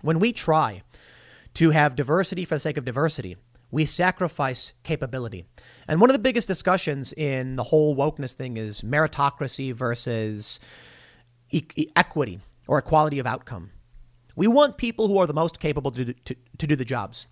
when 0.00 0.18
we 0.18 0.32
try 0.32 0.82
to 1.54 1.70
have 1.70 1.94
diversity 1.94 2.46
for 2.46 2.54
the 2.54 2.60
sake 2.60 2.78
of 2.78 2.86
diversity, 2.86 3.36
we 3.70 3.84
sacrifice 3.84 4.72
capability. 4.82 5.44
And 5.86 6.00
one 6.00 6.08
of 6.08 6.14
the 6.14 6.18
biggest 6.18 6.48
discussions 6.48 7.12
in 7.12 7.56
the 7.56 7.64
whole 7.64 7.94
wokeness 7.94 8.32
thing 8.32 8.56
is 8.56 8.80
meritocracy 8.80 9.74
versus 9.74 10.58
e- 11.50 11.66
equity 11.94 12.40
or 12.66 12.78
equality 12.78 13.18
of 13.18 13.26
outcome. 13.26 13.72
We 14.38 14.46
want 14.46 14.76
people 14.76 15.08
who 15.08 15.18
are 15.18 15.26
the 15.26 15.34
most 15.34 15.58
capable 15.58 15.90
to 15.90 16.04
do, 16.04 16.12
to, 16.12 16.36
to 16.58 16.66
do 16.68 16.76
the 16.76 16.84
jobs. 16.84 17.26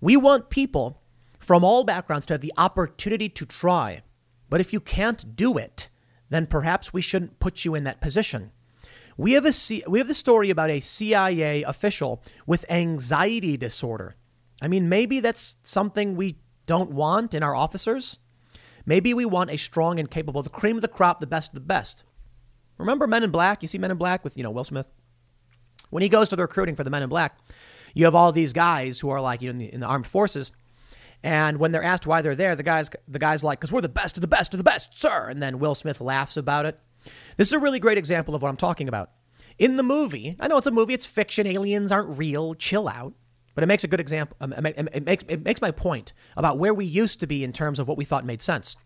We 0.00 0.16
want 0.16 0.50
people 0.50 1.00
from 1.38 1.62
all 1.62 1.84
backgrounds 1.84 2.26
to 2.26 2.34
have 2.34 2.40
the 2.40 2.52
opportunity 2.58 3.28
to 3.28 3.46
try. 3.46 4.02
But 4.48 4.60
if 4.60 4.72
you 4.72 4.80
can't 4.80 5.36
do 5.36 5.56
it, 5.56 5.90
then 6.28 6.48
perhaps 6.48 6.92
we 6.92 7.02
shouldn't 7.02 7.38
put 7.38 7.64
you 7.64 7.76
in 7.76 7.84
that 7.84 8.00
position. 8.00 8.50
We 9.16 9.34
have 9.34 9.46
a 9.46 9.52
we 9.86 10.00
have 10.00 10.08
the 10.08 10.12
story 10.14 10.50
about 10.50 10.70
a 10.70 10.80
CIA 10.80 11.62
official 11.62 12.20
with 12.48 12.68
anxiety 12.68 13.56
disorder. 13.56 14.16
I 14.60 14.66
mean, 14.66 14.88
maybe 14.88 15.20
that's 15.20 15.56
something 15.62 16.16
we 16.16 16.40
don't 16.66 16.90
want 16.90 17.32
in 17.32 17.44
our 17.44 17.54
officers. 17.54 18.18
Maybe 18.84 19.14
we 19.14 19.24
want 19.24 19.52
a 19.52 19.56
strong 19.56 20.00
and 20.00 20.10
capable, 20.10 20.42
the 20.42 20.50
cream 20.50 20.74
of 20.74 20.82
the 20.82 20.88
crop, 20.88 21.20
the 21.20 21.28
best 21.28 21.50
of 21.50 21.54
the 21.54 21.60
best. 21.60 22.02
Remember 22.76 23.06
Men 23.06 23.22
in 23.22 23.30
Black? 23.30 23.62
You 23.62 23.68
see 23.68 23.78
Men 23.78 23.92
in 23.92 23.98
Black 23.98 24.24
with, 24.24 24.36
you 24.36 24.42
know, 24.42 24.50
Will 24.50 24.64
Smith? 24.64 24.86
When 25.90 26.02
he 26.02 26.08
goes 26.08 26.28
to 26.30 26.36
the 26.36 26.42
recruiting 26.42 26.76
for 26.76 26.84
the 26.84 26.90
Men 26.90 27.02
in 27.02 27.08
Black, 27.08 27.38
you 27.94 28.04
have 28.04 28.14
all 28.14 28.32
these 28.32 28.52
guys 28.52 29.00
who 29.00 29.10
are 29.10 29.20
like 29.20 29.42
you 29.42 29.48
know 29.48 29.52
in 29.52 29.58
the, 29.58 29.74
in 29.74 29.80
the 29.80 29.86
armed 29.86 30.06
forces, 30.06 30.52
and 31.22 31.58
when 31.58 31.72
they're 31.72 31.82
asked 31.82 32.06
why 32.06 32.22
they're 32.22 32.36
there, 32.36 32.56
the 32.56 32.62
guys 32.62 32.90
the 33.08 33.18
guys 33.18 33.44
like 33.44 33.60
because 33.60 33.72
we're 33.72 33.80
the 33.80 33.88
best 33.88 34.16
of 34.16 34.22
the 34.22 34.28
best 34.28 34.54
of 34.54 34.58
the 34.58 34.64
best, 34.64 34.98
sir. 34.98 35.28
And 35.28 35.42
then 35.42 35.58
Will 35.58 35.74
Smith 35.74 36.00
laughs 36.00 36.36
about 36.36 36.66
it. 36.66 36.78
This 37.36 37.48
is 37.48 37.52
a 37.52 37.58
really 37.58 37.78
great 37.78 37.98
example 37.98 38.34
of 38.34 38.42
what 38.42 38.48
I'm 38.48 38.56
talking 38.56 38.88
about. 38.88 39.10
In 39.58 39.76
the 39.76 39.82
movie, 39.82 40.36
I 40.40 40.48
know 40.48 40.56
it's 40.56 40.66
a 40.66 40.70
movie, 40.70 40.94
it's 40.94 41.04
fiction, 41.04 41.46
aliens 41.46 41.92
aren't 41.92 42.16
real, 42.16 42.54
chill 42.54 42.88
out. 42.88 43.14
But 43.54 43.64
it 43.64 43.66
makes 43.66 43.84
a 43.84 43.88
good 43.88 44.00
example. 44.00 44.36
Um, 44.40 44.52
it 44.52 45.04
makes, 45.04 45.24
it 45.28 45.42
makes 45.42 45.60
my 45.60 45.70
point 45.70 46.12
about 46.36 46.58
where 46.58 46.72
we 46.72 46.84
used 46.84 47.20
to 47.20 47.26
be 47.26 47.42
in 47.42 47.52
terms 47.52 47.78
of 47.78 47.88
what 47.88 47.98
we 47.98 48.04
thought 48.04 48.24
made 48.24 48.40
sense. 48.40 48.76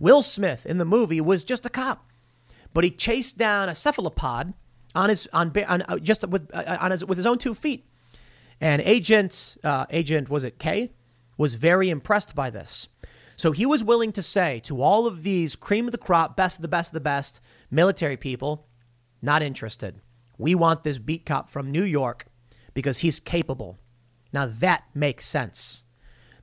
Will 0.00 0.22
Smith 0.22 0.64
in 0.64 0.78
the 0.78 0.84
movie 0.84 1.20
was 1.20 1.44
just 1.44 1.66
a 1.66 1.70
cop, 1.70 2.08
but 2.72 2.84
he 2.84 2.90
chased 2.90 3.36
down 3.36 3.68
a 3.68 3.74
cephalopod 3.74 4.54
on 4.94 5.08
his 5.08 5.28
on, 5.32 5.52
on 5.66 5.82
uh, 5.82 5.98
just 5.98 6.26
with 6.28 6.50
uh, 6.54 6.78
on 6.80 6.90
his 6.90 7.04
with 7.04 7.18
his 7.18 7.26
own 7.26 7.38
two 7.38 7.54
feet. 7.54 7.86
And 8.60 8.82
agent 8.82 9.56
uh, 9.64 9.86
agent 9.90 10.28
was 10.28 10.44
it 10.44 10.58
K 10.58 10.90
was 11.36 11.54
very 11.54 11.90
impressed 11.90 12.34
by 12.34 12.50
this. 12.50 12.88
So 13.36 13.52
he 13.52 13.64
was 13.64 13.84
willing 13.84 14.10
to 14.12 14.22
say 14.22 14.58
to 14.64 14.82
all 14.82 15.06
of 15.06 15.22
these 15.22 15.54
cream 15.54 15.86
of 15.86 15.92
the 15.92 15.98
crop, 15.98 16.36
best 16.36 16.58
of 16.58 16.62
the 16.62 16.68
best 16.68 16.90
of 16.90 16.94
the 16.94 17.00
best 17.00 17.40
military 17.70 18.16
people, 18.16 18.66
not 19.22 19.42
interested. 19.42 20.00
We 20.36 20.56
want 20.56 20.82
this 20.82 20.98
beat 20.98 21.24
cop 21.24 21.48
from 21.48 21.70
New 21.70 21.84
York 21.84 22.26
because 22.74 22.98
he's 22.98 23.20
capable. 23.20 23.78
Now 24.32 24.46
that 24.46 24.84
makes 24.94 25.26
sense. 25.26 25.84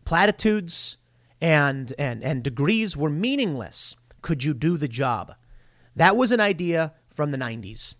Platitudes 0.05 0.97
and 1.41 1.93
and 1.99 2.23
and 2.23 2.43
degrees 2.43 2.95
were 2.95 3.10
meaningless. 3.10 3.95
Could 4.21 4.43
you 4.43 4.53
do 4.53 4.77
the 4.77 4.88
job? 4.88 5.36
That 5.95 6.15
was 6.15 6.31
an 6.31 6.39
idea 6.39 6.93
from 7.10 7.31
the 7.31 7.38
90s. 7.38 7.95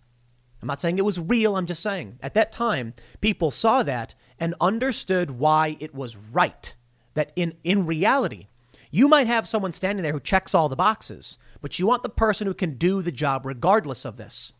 I'm 0.66 0.68
not 0.68 0.80
saying 0.80 0.98
it 0.98 1.04
was 1.04 1.20
real, 1.20 1.54
I'm 1.54 1.66
just 1.66 1.80
saying 1.80 2.18
at 2.20 2.34
that 2.34 2.50
time, 2.50 2.94
people 3.20 3.52
saw 3.52 3.84
that 3.84 4.16
and 4.40 4.52
understood 4.60 5.30
why 5.30 5.76
it 5.78 5.94
was 5.94 6.16
right. 6.16 6.74
That 7.14 7.30
in, 7.36 7.54
in 7.62 7.86
reality, 7.86 8.48
you 8.90 9.06
might 9.06 9.28
have 9.28 9.46
someone 9.46 9.70
standing 9.70 10.02
there 10.02 10.12
who 10.12 10.18
checks 10.18 10.56
all 10.56 10.68
the 10.68 10.74
boxes, 10.74 11.38
but 11.60 11.78
you 11.78 11.86
want 11.86 12.02
the 12.02 12.08
person 12.08 12.48
who 12.48 12.52
can 12.52 12.78
do 12.78 13.00
the 13.00 13.12
job 13.12 13.46
regardless 13.46 14.04
of 14.04 14.16
this. 14.16 14.54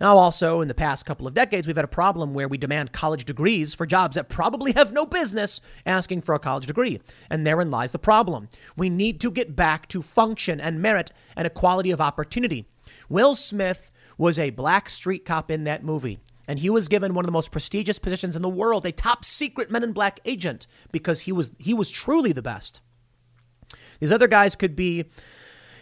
Now, 0.00 0.18
also, 0.18 0.60
in 0.60 0.68
the 0.68 0.72
past 0.74 1.04
couple 1.04 1.26
of 1.26 1.34
decades, 1.34 1.66
we've 1.66 1.74
had 1.74 1.84
a 1.84 1.88
problem 1.88 2.32
where 2.32 2.46
we 2.46 2.56
demand 2.56 2.92
college 2.92 3.24
degrees 3.24 3.74
for 3.74 3.86
jobs 3.86 4.14
that 4.14 4.28
probably 4.28 4.70
have 4.74 4.92
no 4.92 5.04
business 5.04 5.60
asking 5.84 6.22
for 6.22 6.36
a 6.36 6.38
college 6.38 6.68
degree. 6.68 7.00
And 7.28 7.44
therein 7.44 7.72
lies 7.72 7.90
the 7.90 7.98
problem. 7.98 8.48
We 8.76 8.88
need 8.88 9.20
to 9.22 9.32
get 9.32 9.56
back 9.56 9.88
to 9.88 10.00
function 10.00 10.60
and 10.60 10.80
merit 10.80 11.10
and 11.36 11.44
equality 11.44 11.90
of 11.90 12.00
opportunity. 12.00 12.68
Will 13.08 13.34
Smith 13.34 13.90
was 14.20 14.38
a 14.38 14.50
black 14.50 14.90
street 14.90 15.24
cop 15.24 15.50
in 15.50 15.64
that 15.64 15.82
movie. 15.82 16.18
And 16.46 16.58
he 16.58 16.68
was 16.68 16.88
given 16.88 17.14
one 17.14 17.24
of 17.24 17.26
the 17.26 17.32
most 17.32 17.50
prestigious 17.50 17.98
positions 17.98 18.36
in 18.36 18.42
the 18.42 18.50
world, 18.50 18.84
a 18.84 18.92
top 18.92 19.24
secret 19.24 19.70
men 19.70 19.82
in 19.82 19.92
black 19.92 20.20
agent, 20.26 20.66
because 20.92 21.20
he 21.20 21.32
was 21.32 21.52
he 21.58 21.72
was 21.72 21.88
truly 21.88 22.32
the 22.32 22.42
best. 22.42 22.82
These 23.98 24.12
other 24.12 24.28
guys 24.28 24.56
could 24.56 24.76
be, 24.76 25.06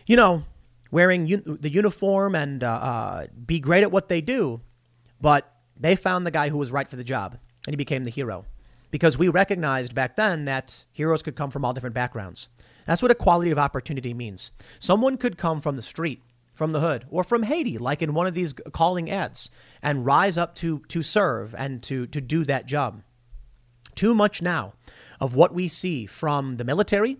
you 0.06 0.14
know, 0.14 0.44
wearing 0.92 1.26
un- 1.32 1.58
the 1.60 1.72
uniform 1.72 2.36
and 2.36 2.62
uh, 2.62 2.70
uh, 2.70 3.26
be 3.44 3.58
great 3.58 3.82
at 3.82 3.90
what 3.90 4.08
they 4.08 4.20
do, 4.20 4.60
but 5.20 5.52
they 5.76 5.96
found 5.96 6.24
the 6.24 6.30
guy 6.30 6.48
who 6.48 6.58
was 6.58 6.70
right 6.70 6.86
for 6.86 6.96
the 6.96 7.04
job, 7.04 7.38
and 7.66 7.72
he 7.72 7.76
became 7.76 8.04
the 8.04 8.10
hero. 8.10 8.44
Because 8.92 9.18
we 9.18 9.28
recognized 9.28 9.96
back 9.96 10.14
then 10.14 10.44
that 10.44 10.84
heroes 10.92 11.22
could 11.22 11.34
come 11.34 11.50
from 11.50 11.64
all 11.64 11.72
different 11.72 11.94
backgrounds. 11.94 12.50
That's 12.86 13.02
what 13.02 13.10
equality 13.10 13.50
of 13.50 13.58
opportunity 13.58 14.14
means. 14.14 14.52
Someone 14.78 15.16
could 15.16 15.38
come 15.38 15.60
from 15.60 15.76
the 15.76 15.82
street, 15.82 16.22
from 16.58 16.72
the 16.72 16.80
hood, 16.80 17.06
or 17.08 17.22
from 17.22 17.44
Haiti, 17.44 17.78
like 17.78 18.02
in 18.02 18.14
one 18.14 18.26
of 18.26 18.34
these 18.34 18.52
calling 18.72 19.08
ads, 19.08 19.48
and 19.80 20.04
rise 20.04 20.36
up 20.36 20.56
to, 20.56 20.80
to 20.88 21.02
serve 21.02 21.54
and 21.56 21.80
to, 21.84 22.08
to 22.08 22.20
do 22.20 22.42
that 22.46 22.66
job. 22.66 23.04
Too 23.94 24.12
much 24.12 24.42
now 24.42 24.72
of 25.20 25.36
what 25.36 25.54
we 25.54 25.68
see 25.68 26.04
from 26.04 26.56
the 26.56 26.64
military 26.64 27.18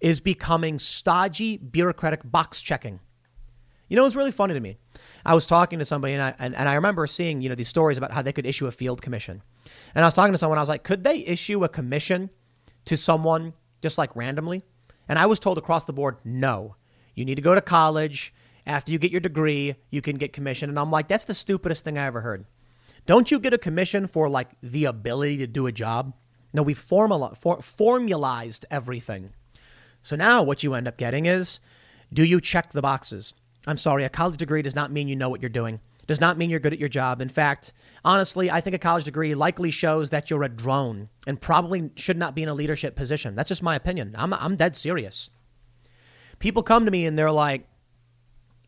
is 0.00 0.18
becoming 0.18 0.80
stodgy, 0.80 1.58
bureaucratic 1.58 2.22
box 2.24 2.60
checking. 2.60 2.98
You 3.88 3.94
know, 3.94 4.02
it 4.02 4.06
was 4.06 4.16
really 4.16 4.32
funny 4.32 4.54
to 4.54 4.60
me. 4.60 4.78
I 5.24 5.34
was 5.34 5.46
talking 5.46 5.78
to 5.78 5.84
somebody, 5.84 6.14
and 6.14 6.22
I, 6.22 6.34
and, 6.40 6.52
and 6.56 6.68
I 6.68 6.74
remember 6.74 7.06
seeing, 7.06 7.40
you 7.40 7.48
know, 7.48 7.54
these 7.54 7.68
stories 7.68 7.98
about 7.98 8.10
how 8.10 8.20
they 8.20 8.32
could 8.32 8.46
issue 8.46 8.66
a 8.66 8.72
field 8.72 9.00
commission. 9.00 9.42
And 9.94 10.04
I 10.04 10.08
was 10.08 10.14
talking 10.14 10.32
to 10.32 10.38
someone, 10.38 10.58
I 10.58 10.62
was 10.62 10.68
like, 10.68 10.82
could 10.82 11.04
they 11.04 11.18
issue 11.18 11.62
a 11.62 11.68
commission 11.68 12.30
to 12.86 12.96
someone 12.96 13.52
just 13.80 13.96
like 13.96 14.16
randomly? 14.16 14.62
And 15.08 15.20
I 15.20 15.26
was 15.26 15.38
told 15.38 15.56
across 15.56 15.84
the 15.84 15.92
board, 15.92 16.16
no. 16.24 16.74
You 17.14 17.24
need 17.24 17.36
to 17.36 17.42
go 17.42 17.54
to 17.54 17.60
college. 17.60 18.34
After 18.66 18.92
you 18.92 18.98
get 18.98 19.10
your 19.10 19.20
degree, 19.20 19.74
you 19.90 20.02
can 20.02 20.16
get 20.16 20.32
commission. 20.32 20.70
And 20.70 20.78
I'm 20.78 20.90
like, 20.90 21.08
that's 21.08 21.24
the 21.24 21.34
stupidest 21.34 21.84
thing 21.84 21.98
I 21.98 22.06
ever 22.06 22.20
heard. 22.20 22.46
Don't 23.06 23.30
you 23.30 23.40
get 23.40 23.52
a 23.52 23.58
commission 23.58 24.06
for 24.06 24.28
like 24.28 24.50
the 24.62 24.84
ability 24.84 25.38
to 25.38 25.46
do 25.46 25.66
a 25.66 25.72
job? 25.72 26.14
No, 26.52 26.62
we 26.62 26.74
formula, 26.74 27.34
for, 27.34 27.60
formalized 27.60 28.64
everything. 28.70 29.32
So 30.02 30.16
now 30.16 30.42
what 30.42 30.62
you 30.62 30.74
end 30.74 30.86
up 30.86 30.96
getting 30.96 31.26
is 31.26 31.60
do 32.12 32.24
you 32.24 32.40
check 32.40 32.72
the 32.72 32.82
boxes? 32.82 33.34
I'm 33.66 33.78
sorry, 33.78 34.04
a 34.04 34.08
college 34.08 34.36
degree 34.36 34.62
does 34.62 34.74
not 34.74 34.92
mean 34.92 35.08
you 35.08 35.16
know 35.16 35.28
what 35.28 35.40
you're 35.40 35.48
doing. 35.48 35.80
Does 36.06 36.20
not 36.20 36.36
mean 36.36 36.50
you're 36.50 36.60
good 36.60 36.72
at 36.72 36.80
your 36.80 36.88
job. 36.88 37.20
In 37.20 37.28
fact, 37.28 37.72
honestly, 38.04 38.50
I 38.50 38.60
think 38.60 38.74
a 38.74 38.78
college 38.78 39.04
degree 39.04 39.34
likely 39.34 39.70
shows 39.70 40.10
that 40.10 40.30
you're 40.30 40.42
a 40.42 40.48
drone 40.48 41.08
and 41.26 41.40
probably 41.40 41.90
should 41.96 42.18
not 42.18 42.34
be 42.34 42.42
in 42.42 42.48
a 42.48 42.54
leadership 42.54 42.96
position. 42.96 43.36
That's 43.36 43.48
just 43.48 43.62
my 43.62 43.76
opinion. 43.76 44.14
I'm, 44.18 44.32
I'm 44.34 44.56
dead 44.56 44.76
serious. 44.76 45.30
People 46.40 46.64
come 46.64 46.84
to 46.84 46.90
me 46.90 47.06
and 47.06 47.16
they're 47.16 47.30
like, 47.30 47.68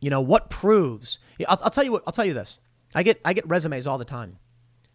you 0.05 0.11
know, 0.11 0.21
what 0.21 0.51
proves? 0.51 1.17
I'll, 1.47 1.57
I'll 1.63 1.71
tell 1.71 1.83
you 1.83 1.93
what. 1.93 2.03
I'll 2.05 2.13
tell 2.13 2.25
you 2.25 2.35
this. 2.35 2.59
I 2.93 3.01
get 3.01 3.19
I 3.25 3.33
get 3.33 3.49
resumes 3.49 3.87
all 3.87 3.97
the 3.97 4.05
time, 4.05 4.37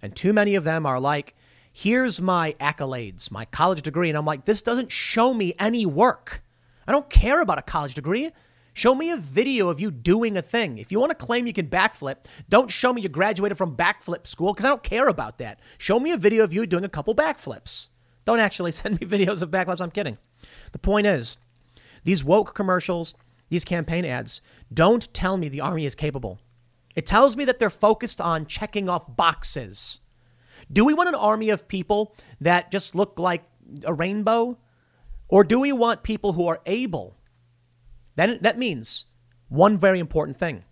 and 0.00 0.14
too 0.14 0.32
many 0.32 0.54
of 0.54 0.62
them 0.62 0.86
are 0.86 1.00
like, 1.00 1.34
here's 1.72 2.20
my 2.20 2.54
accolades, 2.60 3.28
my 3.28 3.44
college 3.46 3.82
degree. 3.82 4.08
And 4.08 4.16
I'm 4.16 4.24
like, 4.24 4.44
this 4.44 4.62
doesn't 4.62 4.92
show 4.92 5.34
me 5.34 5.52
any 5.58 5.84
work. 5.84 6.44
I 6.86 6.92
don't 6.92 7.10
care 7.10 7.42
about 7.42 7.58
a 7.58 7.62
college 7.62 7.94
degree. 7.94 8.30
Show 8.72 8.94
me 8.94 9.10
a 9.10 9.16
video 9.16 9.68
of 9.68 9.80
you 9.80 9.90
doing 9.90 10.36
a 10.36 10.42
thing. 10.42 10.78
If 10.78 10.92
you 10.92 11.00
want 11.00 11.10
to 11.10 11.16
claim 11.16 11.48
you 11.48 11.52
can 11.52 11.66
backflip, 11.66 12.26
don't 12.48 12.70
show 12.70 12.92
me 12.92 13.02
you 13.02 13.08
graduated 13.08 13.58
from 13.58 13.76
backflip 13.76 14.28
school 14.28 14.52
because 14.52 14.64
I 14.64 14.68
don't 14.68 14.84
care 14.84 15.08
about 15.08 15.38
that. 15.38 15.58
Show 15.76 15.98
me 15.98 16.12
a 16.12 16.16
video 16.16 16.44
of 16.44 16.52
you 16.54 16.66
doing 16.66 16.84
a 16.84 16.88
couple 16.88 17.16
backflips. 17.16 17.88
Don't 18.24 18.38
actually 18.38 18.70
send 18.80 19.00
me 19.00 19.08
videos 19.08 19.42
of 19.42 19.50
backflips. 19.50 19.80
I'm 19.80 19.90
kidding. 19.90 20.18
The 20.70 20.78
point 20.78 21.08
is, 21.08 21.36
these 22.04 22.22
woke 22.22 22.54
commercials, 22.54 23.16
these 23.50 23.64
campaign 23.64 24.04
ads, 24.04 24.40
don't 24.72 25.12
tell 25.12 25.36
me 25.36 25.48
the 25.48 25.60
Army 25.60 25.84
is 25.84 25.94
capable. 25.94 26.40
It 26.94 27.06
tells 27.06 27.36
me 27.36 27.44
that 27.44 27.58
they're 27.58 27.70
focused 27.70 28.20
on 28.20 28.46
checking 28.46 28.88
off 28.88 29.14
boxes. 29.14 30.00
Do 30.72 30.84
we 30.84 30.94
want 30.94 31.08
an 31.08 31.14
army 31.14 31.50
of 31.50 31.68
people 31.68 32.14
that 32.40 32.70
just 32.70 32.94
look 32.94 33.18
like 33.18 33.44
a 33.84 33.94
rainbow? 33.94 34.58
Or 35.28 35.44
do 35.44 35.60
we 35.60 35.72
want 35.72 36.02
people 36.02 36.32
who 36.32 36.46
are 36.48 36.60
able? 36.66 37.16
That, 38.16 38.42
that 38.42 38.58
means 38.58 39.06
one 39.48 39.78
very 39.78 39.98
important 39.98 40.36
thing 40.38 40.64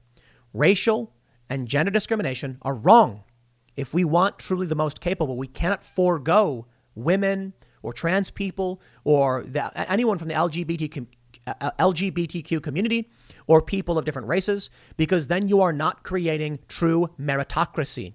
racial 0.52 1.12
and 1.48 1.68
gender 1.68 1.90
discrimination 1.90 2.58
are 2.62 2.74
wrong. 2.74 3.24
If 3.76 3.94
we 3.94 4.04
want 4.04 4.38
truly 4.38 4.66
the 4.66 4.74
most 4.74 5.00
capable, 5.00 5.36
we 5.36 5.46
cannot 5.46 5.84
forego 5.84 6.66
women 6.94 7.54
or 7.82 7.92
trans 7.92 8.30
people 8.30 8.82
or 9.04 9.44
the, 9.46 9.70
anyone 9.90 10.18
from 10.18 10.28
the 10.28 10.34
LGBT, 10.34 11.06
LGBTQ 11.46 12.62
community 12.62 13.10
or 13.46 13.62
people 13.62 13.98
of 13.98 14.04
different 14.04 14.28
races 14.28 14.70
because 14.96 15.26
then 15.26 15.48
you 15.48 15.60
are 15.60 15.72
not 15.72 16.02
creating 16.02 16.58
true 16.68 17.10
meritocracy. 17.20 18.14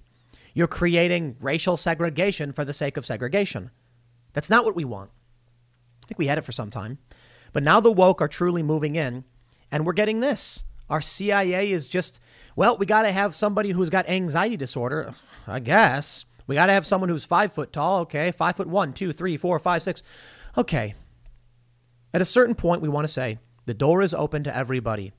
You're 0.54 0.68
creating 0.68 1.38
racial 1.40 1.78
segregation 1.78 2.52
for 2.52 2.64
the 2.64 2.74
sake 2.74 2.98
of 2.98 3.06
segregation. 3.06 3.72
That's 4.34 4.50
not 4.50 4.66
what 4.66 4.76
we 4.76 4.86
want. 4.86 5.10
I 6.04 6.08
think 6.08 6.20
we 6.20 6.28
had 6.28 6.38
it 6.38 6.44
for 6.44 6.52
some 6.52 6.70
time. 6.70 7.00
But 7.54 7.64
now 7.64 7.80
the 7.80 7.92
woke 7.92 8.22
are 8.22 8.28
truly 8.28 8.64
moving 8.64 8.96
in, 8.96 9.24
and 9.72 9.86
we're 9.86 9.94
getting 9.94 10.20
this. 10.20 10.66
Our 10.90 11.02
CIA 11.02 11.72
is 11.72 11.88
just, 11.88 12.20
well, 12.56 12.78
we 12.78 12.86
got 12.86 13.04
to 13.04 13.12
have 13.12 13.36
somebody 13.36 13.72
who's 13.72 13.90
got 13.90 14.10
anxiety 14.10 14.58
disorder, 14.58 15.14
I 15.48 15.60
guess. 15.60 16.26
We 16.46 16.56
got 16.56 16.66
to 16.66 16.74
have 16.74 16.86
someone 16.86 17.10
who's 17.10 17.26
five 17.26 17.54
foot 17.54 17.72
tall, 17.72 18.02
okay, 18.02 18.32
five 18.32 18.56
foot 18.58 18.68
one, 18.68 18.94
two, 18.94 19.14
three, 19.14 19.38
four, 19.38 19.58
five, 19.60 19.82
six. 19.82 20.04
Okay. 20.58 20.96
At 22.14 22.22
a 22.22 22.26
certain 22.26 22.56
point, 22.56 22.82
we 22.82 22.90
want 22.90 23.06
to 23.06 23.14
say 23.14 23.40
the 23.66 23.74
door 23.74 24.02
is 24.02 24.14
open 24.14 24.44
to 24.44 24.56
everybody, 24.56 25.12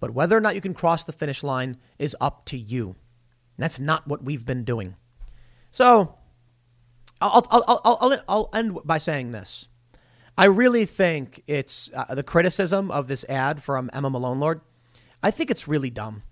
but 0.00 0.12
whether 0.12 0.36
or 0.36 0.40
not 0.40 0.54
you 0.54 0.60
can 0.60 0.74
cross 0.74 1.04
the 1.04 1.12
finish 1.12 1.42
line 1.42 1.76
is 1.98 2.16
up 2.20 2.44
to 2.46 2.58
you. 2.58 2.96
That's 3.58 3.80
not 3.80 4.06
what 4.06 4.22
we've 4.22 4.46
been 4.46 4.64
doing. 4.64 4.94
So 5.70 6.14
I'll, 7.20 7.44
I'll, 7.50 7.80
I'll, 7.84 8.22
I'll, 8.28 8.50
end 8.54 8.78
by 8.84 8.98
saying 8.98 9.32
this. 9.32 9.68
I 10.36 10.44
really 10.44 10.84
think 10.84 11.42
it's 11.48 11.90
uh, 11.92 12.14
the 12.14 12.22
criticism 12.22 12.90
of 12.90 13.08
this 13.08 13.24
ad 13.28 13.62
from 13.62 13.90
Emma 13.92 14.10
Malonelord. 14.10 14.60
I 15.22 15.32
think 15.32 15.50
it's 15.50 15.66
really 15.66 15.90
dumb. 15.90 16.22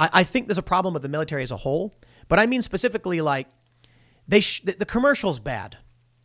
I, 0.00 0.10
I, 0.12 0.24
think 0.24 0.48
there's 0.48 0.58
a 0.58 0.62
problem 0.62 0.92
with 0.92 1.04
the 1.04 1.08
military 1.08 1.44
as 1.44 1.52
a 1.52 1.56
whole, 1.56 1.94
but 2.28 2.40
I 2.40 2.46
mean 2.46 2.62
specifically 2.62 3.20
like 3.20 3.46
they 4.26 4.40
sh- 4.40 4.62
the, 4.62 4.72
the 4.72 4.84
commercial's 4.84 5.38
bad. 5.38 5.78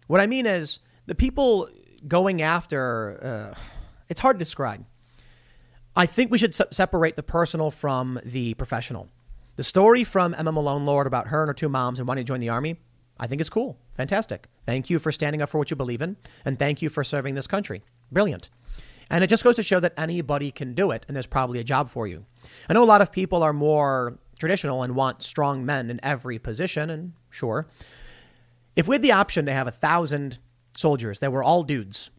What 0.08 0.20
I 0.20 0.26
mean 0.26 0.48
is 0.48 0.80
the 1.06 1.13
people 1.13 1.70
going 2.05 2.41
after. 2.41 3.53
Uh, 3.55 3.60
it's 4.10 4.19
hard 4.19 4.36
to 4.36 4.39
describe. 4.39 4.86
I 5.95 6.05
think 6.05 6.31
we 6.31 6.38
should 6.38 6.53
se- 6.53 6.65
separate 6.71 7.15
the 7.15 7.23
personal 7.23 7.71
from 7.71 8.19
the 8.23 8.53
professional. 8.53 9.07
The 9.55 9.63
story 9.63 10.03
from 10.03 10.36
Emma 10.38 10.51
Malonelord 10.51 11.07
about 11.07 11.27
her 11.27 11.41
and 11.41 11.49
her 11.49 11.53
two 11.53 11.69
moms 11.69 11.99
and 11.99 12.07
wanting 12.07 12.25
to 12.25 12.27
join 12.27 12.39
the 12.39 12.49
army, 12.49 12.79
I 13.19 13.25
think 13.25 13.41
is 13.41 13.49
cool. 13.49 13.77
Fantastic. 13.95 14.47
Thank 14.67 14.91
you 14.91 14.99
for 14.99 15.12
standing 15.12 15.41
up 15.41 15.49
for 15.49 15.57
what 15.57 15.71
you 15.71 15.75
believe 15.75 16.01
in, 16.03 16.17
and 16.45 16.60
thank 16.60 16.83
you 16.83 16.89
for 16.89 17.03
serving 17.03 17.33
this 17.33 17.47
country. 17.47 17.81
Brilliant. 18.12 18.51
And 19.10 19.23
it 19.23 19.27
just 19.27 19.43
goes 19.43 19.55
to 19.55 19.63
show 19.63 19.79
that 19.79 19.93
anybody 19.97 20.51
can 20.51 20.73
do 20.73 20.91
it, 20.91 21.05
and 21.07 21.15
there's 21.15 21.25
probably 21.25 21.60
a 21.60 21.63
job 21.63 21.89
for 21.89 22.05
you. 22.05 22.25
I 22.69 22.73
know 22.73 22.83
a 22.83 22.86
lot 22.86 23.01
of 23.01 23.12
people 23.12 23.41
are 23.41 23.53
more 23.53 24.19
traditional 24.38 24.83
and 24.83 24.95
want 24.95 25.23
strong 25.23 25.65
men 25.65 25.89
in 25.89 25.99
every 26.03 26.38
position, 26.38 26.89
and 26.89 27.13
sure. 27.31 27.65
If 28.75 28.88
we 28.88 28.93
had 28.95 29.01
the 29.01 29.13
option 29.13 29.47
to 29.47 29.53
have 29.53 29.67
a 29.67 29.71
thousand 29.71 30.38
soldiers 30.77 31.19
that 31.19 31.31
were 31.31 31.43
all 31.43 31.63
dudes, 31.63 32.11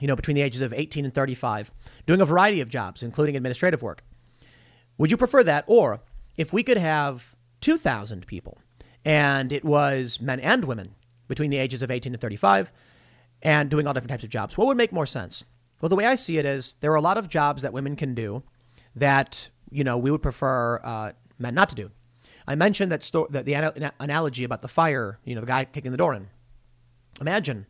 you 0.00 0.06
know, 0.06 0.16
between 0.16 0.34
the 0.34 0.42
ages 0.42 0.60
of 0.60 0.72
18 0.72 1.04
and 1.04 1.14
35, 1.14 1.72
doing 2.06 2.20
a 2.20 2.26
variety 2.26 2.60
of 2.60 2.68
jobs, 2.68 3.02
including 3.02 3.36
administrative 3.36 3.82
work, 3.82 4.04
would 4.98 5.10
you 5.10 5.16
prefer 5.16 5.42
that? 5.44 5.64
Or 5.66 6.00
if 6.36 6.52
we 6.52 6.62
could 6.62 6.76
have 6.76 7.34
2,000 7.62 8.26
people 8.26 8.58
and 9.04 9.52
it 9.52 9.64
was 9.64 10.20
men 10.20 10.40
and 10.40 10.64
women 10.64 10.94
between 11.26 11.50
the 11.50 11.56
ages 11.56 11.82
of 11.82 11.90
18 11.90 12.12
and 12.12 12.20
35 12.20 12.70
and 13.42 13.70
doing 13.70 13.86
all 13.86 13.94
different 13.94 14.10
types 14.10 14.24
of 14.24 14.30
jobs, 14.30 14.58
what 14.58 14.66
would 14.66 14.76
make 14.76 14.92
more 14.92 15.06
sense? 15.06 15.44
Well, 15.80 15.88
the 15.88 15.96
way 15.96 16.04
I 16.04 16.14
see 16.14 16.36
it 16.36 16.44
is 16.44 16.74
there 16.80 16.92
are 16.92 16.96
a 16.96 17.00
lot 17.00 17.16
of 17.16 17.28
jobs 17.28 17.62
that 17.62 17.72
women 17.72 17.96
can 17.96 18.14
do 18.14 18.42
that, 18.94 19.48
you 19.70 19.84
know, 19.84 19.96
we 19.96 20.10
would 20.10 20.22
prefer 20.22 20.80
uh, 20.84 21.12
men 21.38 21.54
not 21.54 21.70
to 21.70 21.74
do. 21.74 21.90
I 22.46 22.54
mentioned 22.54 22.92
that, 22.92 23.02
sto- 23.02 23.28
that 23.30 23.46
the 23.46 23.54
ana- 23.54 23.92
analogy 23.98 24.44
about 24.44 24.60
the 24.60 24.68
fire, 24.68 25.18
you 25.24 25.34
know, 25.34 25.40
the 25.40 25.46
guy 25.46 25.64
kicking 25.64 25.92
the 25.92 25.96
door 25.96 26.12
in. 26.12 26.28
Imagine 27.20 27.66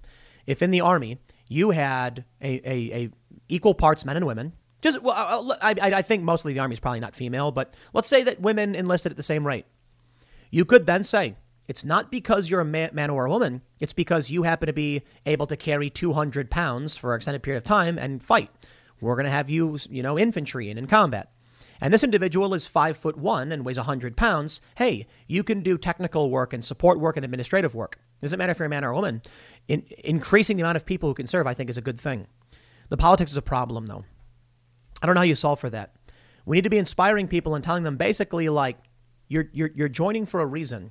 if 0.50 0.62
in 0.62 0.70
the 0.70 0.80
army 0.80 1.18
you 1.48 1.70
had 1.70 2.24
a, 2.40 2.60
a, 2.68 2.94
a 2.94 3.10
equal 3.48 3.74
parts 3.74 4.04
men 4.04 4.16
and 4.16 4.26
women, 4.26 4.52
just 4.82 5.02
well, 5.02 5.14
uh, 5.14 5.52
uh, 5.52 5.56
I, 5.60 5.74
I 5.96 6.02
think 6.02 6.22
mostly 6.22 6.54
the 6.54 6.60
army 6.60 6.72
is 6.72 6.80
probably 6.80 7.00
not 7.00 7.14
female, 7.14 7.52
but 7.52 7.74
let's 7.92 8.08
say 8.08 8.22
that 8.24 8.40
women 8.40 8.74
enlisted 8.74 9.12
at 9.12 9.16
the 9.16 9.22
same 9.22 9.46
rate. 9.46 9.66
You 10.50 10.64
could 10.64 10.86
then 10.86 11.02
say 11.02 11.36
it's 11.68 11.84
not 11.84 12.10
because 12.10 12.50
you're 12.50 12.60
a 12.60 12.64
man, 12.64 12.90
man 12.92 13.10
or 13.10 13.26
a 13.26 13.30
woman. 13.30 13.62
It's 13.78 13.92
because 13.92 14.30
you 14.30 14.42
happen 14.42 14.66
to 14.66 14.72
be 14.72 15.02
able 15.24 15.46
to 15.46 15.56
carry 15.56 15.88
200 15.88 16.50
pounds 16.50 16.96
for 16.96 17.14
an 17.14 17.18
extended 17.18 17.42
period 17.42 17.58
of 17.58 17.64
time 17.64 17.98
and 17.98 18.22
fight. 18.22 18.50
We're 19.00 19.14
going 19.14 19.24
to 19.24 19.30
have 19.30 19.48
you, 19.48 19.78
you 19.88 20.02
know, 20.02 20.18
infantry 20.18 20.68
and 20.68 20.78
in 20.78 20.86
combat. 20.86 21.30
and 21.80 21.94
this 21.94 22.04
individual 22.04 22.52
is 22.54 22.66
five 22.66 22.96
foot 22.96 23.16
one 23.16 23.52
and 23.52 23.64
weighs 23.64 23.78
100 23.78 24.16
pounds, 24.16 24.60
hey, 24.76 25.06
you 25.28 25.44
can 25.44 25.60
do 25.60 25.78
technical 25.78 26.28
work 26.28 26.52
and 26.52 26.64
support 26.64 26.98
work 26.98 27.16
and 27.16 27.24
administrative 27.24 27.74
work. 27.74 28.00
Doesn't 28.20 28.38
matter 28.38 28.52
if 28.52 28.58
you're 28.58 28.66
a 28.66 28.70
man 28.70 28.84
or 28.84 28.90
a 28.90 28.94
woman. 28.94 29.22
In, 29.68 29.84
increasing 30.04 30.56
the 30.56 30.62
amount 30.62 30.76
of 30.76 30.86
people 30.86 31.08
who 31.08 31.14
can 31.14 31.26
serve, 31.26 31.46
I 31.46 31.54
think, 31.54 31.70
is 31.70 31.78
a 31.78 31.82
good 31.82 32.00
thing. 32.00 32.26
The 32.88 32.96
politics 32.96 33.30
is 33.30 33.36
a 33.36 33.42
problem, 33.42 33.86
though. 33.86 34.04
I 35.02 35.06
don't 35.06 35.14
know 35.14 35.20
how 35.20 35.26
you 35.26 35.34
solve 35.34 35.60
for 35.60 35.70
that. 35.70 35.94
We 36.44 36.56
need 36.56 36.64
to 36.64 36.70
be 36.70 36.78
inspiring 36.78 37.28
people 37.28 37.54
and 37.54 37.64
telling 37.64 37.84
them 37.84 37.96
basically, 37.96 38.48
like, 38.48 38.76
you're, 39.28 39.48
you're, 39.52 39.70
you're 39.74 39.88
joining 39.88 40.26
for 40.26 40.40
a 40.40 40.46
reason. 40.46 40.90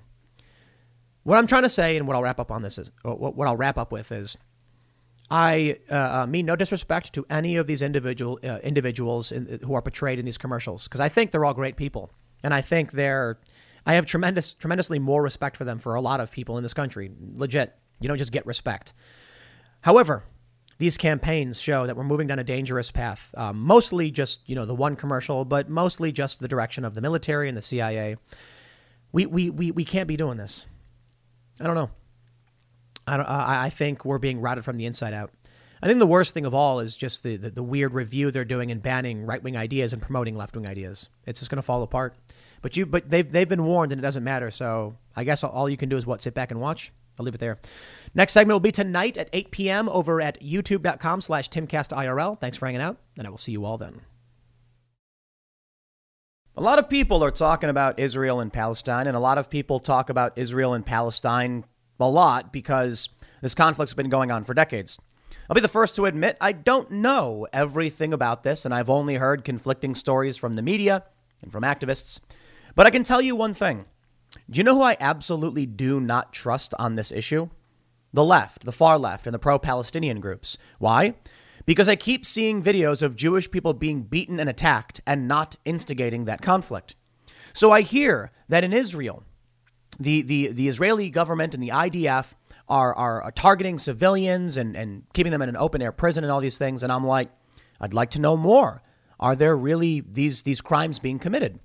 What 1.23 1.37
I'm 1.37 1.47
trying 1.47 1.63
to 1.63 1.69
say, 1.69 1.97
and 1.97 2.07
what 2.07 2.15
I'll 2.15 2.23
wrap 2.23 2.39
up 2.39 2.51
on 2.51 2.61
this 2.61 2.77
is, 2.77 2.89
what 3.03 3.35
what 3.35 3.47
I'll 3.47 3.57
wrap 3.57 3.77
up 3.77 3.91
with 3.91 4.11
is, 4.11 4.37
I 5.29 5.77
uh, 5.91 5.95
uh, 5.95 6.27
mean 6.27 6.45
no 6.45 6.55
disrespect 6.55 7.13
to 7.13 7.25
any 7.29 7.57
of 7.57 7.67
these 7.67 7.81
individual 7.81 8.39
uh, 8.43 8.57
individuals 8.63 9.31
in, 9.31 9.59
who 9.63 9.75
are 9.75 9.81
portrayed 9.81 10.17
in 10.17 10.25
these 10.25 10.39
commercials 10.39 10.87
because 10.87 11.01
I 11.01 11.09
think 11.09 11.31
they're 11.31 11.45
all 11.45 11.53
great 11.53 11.75
people, 11.75 12.11
and 12.41 12.53
I 12.53 12.61
think 12.61 12.93
they're. 12.93 13.37
I 13.85 13.93
have 13.93 14.05
tremendous, 14.05 14.53
tremendously 14.53 14.99
more 14.99 15.21
respect 15.21 15.57
for 15.57 15.65
them 15.65 15.79
for 15.79 15.95
a 15.95 16.01
lot 16.01 16.19
of 16.19 16.31
people 16.31 16.57
in 16.57 16.63
this 16.63 16.73
country. 16.73 17.11
Legit, 17.33 17.75
you 17.99 18.07
don't 18.07 18.17
just 18.17 18.31
get 18.31 18.45
respect. 18.45 18.93
However, 19.81 20.23
these 20.77 20.97
campaigns 20.97 21.61
show 21.61 21.85
that 21.85 21.95
we're 21.95 22.03
moving 22.03 22.27
down 22.27 22.39
a 22.39 22.43
dangerous 22.43 22.91
path. 22.91 23.33
Um, 23.37 23.59
mostly 23.59 24.11
just 24.11 24.47
you 24.47 24.55
know 24.55 24.65
the 24.65 24.75
one 24.75 24.95
commercial, 24.95 25.45
but 25.45 25.69
mostly 25.69 26.11
just 26.11 26.39
the 26.39 26.47
direction 26.47 26.85
of 26.85 26.95
the 26.95 27.01
military 27.01 27.47
and 27.47 27.57
the 27.57 27.61
CIA. 27.61 28.15
We 29.11 29.25
we 29.25 29.49
we, 29.49 29.71
we 29.71 29.85
can't 29.85 30.07
be 30.07 30.17
doing 30.17 30.37
this. 30.37 30.67
I 31.59 31.65
don't 31.65 31.75
know. 31.75 31.91
I, 33.05 33.17
don't, 33.17 33.25
I, 33.25 33.65
I 33.65 33.69
think 33.69 34.05
we're 34.05 34.19
being 34.19 34.39
routed 34.39 34.63
from 34.63 34.77
the 34.77 34.85
inside 34.85 35.13
out. 35.13 35.31
I 35.81 35.87
think 35.87 35.99
the 35.99 36.07
worst 36.07 36.33
thing 36.33 36.45
of 36.45 36.53
all 36.53 36.79
is 36.79 36.95
just 36.95 37.23
the, 37.23 37.37
the, 37.37 37.49
the 37.49 37.63
weird 37.63 37.93
review 37.93 38.31
they're 38.31 38.45
doing 38.45 38.69
and 38.69 38.81
banning 38.81 39.25
right 39.25 39.41
wing 39.41 39.55
ideas 39.57 39.93
and 39.93 40.01
promoting 40.01 40.35
left 40.35 40.55
wing 40.55 40.67
ideas. 40.67 41.09
It's 41.25 41.39
just 41.39 41.49
going 41.49 41.57
to 41.57 41.63
fall 41.63 41.83
apart. 41.83 42.15
But 42.61 42.75
you, 42.77 42.85
but 42.85 43.09
they've 43.09 43.29
they've 43.29 43.47
been 43.47 43.65
warned 43.65 43.91
and 43.91 43.99
it 43.99 44.01
doesn't 44.01 44.23
matter. 44.23 44.51
So 44.51 44.97
I 45.15 45.23
guess 45.23 45.43
all 45.43 45.69
you 45.69 45.77
can 45.77 45.89
do 45.89 45.97
is 45.97 46.05
what 46.05 46.21
sit 46.21 46.33
back 46.33 46.51
and 46.51 46.59
watch. 46.59 46.91
I'll 47.19 47.25
leave 47.25 47.35
it 47.35 47.39
there. 47.39 47.59
Next 48.15 48.33
segment 48.33 48.55
will 48.55 48.61
be 48.61 48.71
tonight 48.71 49.17
at 49.17 49.29
8 49.33 49.51
p.m. 49.51 49.89
over 49.89 50.21
at 50.21 50.41
youtube.com 50.41 51.19
slash 51.19 51.49
timcastirl. 51.49 52.39
Thanks 52.39 52.55
for 52.55 52.65
hanging 52.65 52.81
out, 52.81 52.97
and 53.17 53.27
I 53.27 53.29
will 53.29 53.37
see 53.37 53.51
you 53.51 53.65
all 53.65 53.77
then. 53.77 54.01
A 56.55 56.61
lot 56.61 56.79
of 56.79 56.89
people 56.89 57.23
are 57.23 57.31
talking 57.31 57.69
about 57.69 57.99
Israel 57.99 58.39
and 58.39 58.51
Palestine, 58.51 59.07
and 59.07 59.17
a 59.17 59.19
lot 59.19 59.37
of 59.37 59.49
people 59.49 59.79
talk 59.79 60.09
about 60.09 60.37
Israel 60.37 60.73
and 60.73 60.85
Palestine 60.85 61.65
a 61.99 62.09
lot 62.09 62.53
because 62.53 63.09
this 63.41 63.55
conflict's 63.55 63.93
been 63.93 64.09
going 64.09 64.31
on 64.31 64.45
for 64.45 64.53
decades. 64.53 64.99
I'll 65.49 65.55
be 65.55 65.61
the 65.61 65.67
first 65.67 65.95
to 65.95 66.05
admit 66.05 66.37
I 66.39 66.51
don't 66.51 66.91
know 66.91 67.47
everything 67.51 68.13
about 68.13 68.43
this, 68.43 68.65
and 68.65 68.73
I've 68.73 68.89
only 68.89 69.15
heard 69.15 69.43
conflicting 69.43 69.95
stories 69.95 70.37
from 70.37 70.55
the 70.55 70.61
media 70.61 71.03
and 71.41 71.51
from 71.51 71.63
activists. 71.63 72.19
But 72.79 72.87
I 72.87 72.91
can 72.91 73.03
tell 73.03 73.21
you 73.21 73.35
one 73.35 73.53
thing. 73.53 73.83
Do 74.49 74.57
you 74.57 74.63
know 74.63 74.75
who 74.75 74.83
I 74.83 74.95
absolutely 75.01 75.65
do 75.65 75.99
not 75.99 76.31
trust 76.31 76.73
on 76.79 76.95
this 76.95 77.11
issue? 77.11 77.49
The 78.13 78.23
left, 78.23 78.63
the 78.63 78.71
far 78.71 78.97
left, 78.97 79.27
and 79.27 79.33
the 79.33 79.37
pro 79.37 79.59
Palestinian 79.59 80.21
groups. 80.21 80.57
Why? 80.77 81.15
Because 81.65 81.89
I 81.89 81.97
keep 81.97 82.25
seeing 82.25 82.63
videos 82.63 83.03
of 83.03 83.17
Jewish 83.17 83.51
people 83.51 83.73
being 83.73 84.03
beaten 84.03 84.39
and 84.39 84.49
attacked 84.49 85.01
and 85.05 85.27
not 85.27 85.57
instigating 85.65 86.23
that 86.23 86.41
conflict. 86.41 86.95
So 87.51 87.69
I 87.69 87.81
hear 87.81 88.31
that 88.47 88.63
in 88.63 88.71
Israel, 88.71 89.23
the, 89.99 90.21
the, 90.21 90.47
the 90.53 90.69
Israeli 90.69 91.09
government 91.09 91.53
and 91.53 91.61
the 91.61 91.73
IDF 91.73 92.35
are, 92.69 92.95
are 92.95 93.29
targeting 93.31 93.77
civilians 93.77 94.55
and, 94.55 94.77
and 94.77 95.03
keeping 95.13 95.33
them 95.33 95.41
in 95.41 95.49
an 95.49 95.57
open 95.57 95.81
air 95.81 95.91
prison 95.91 96.23
and 96.23 96.31
all 96.31 96.39
these 96.39 96.57
things. 96.57 96.81
And 96.81 96.93
I'm 96.93 97.05
like, 97.05 97.29
I'd 97.81 97.93
like 97.93 98.11
to 98.11 98.21
know 98.21 98.37
more. 98.37 98.81
Are 99.19 99.35
there 99.35 99.57
really 99.57 99.99
these, 99.99 100.43
these 100.43 100.61
crimes 100.61 100.99
being 100.99 101.19
committed? 101.19 101.59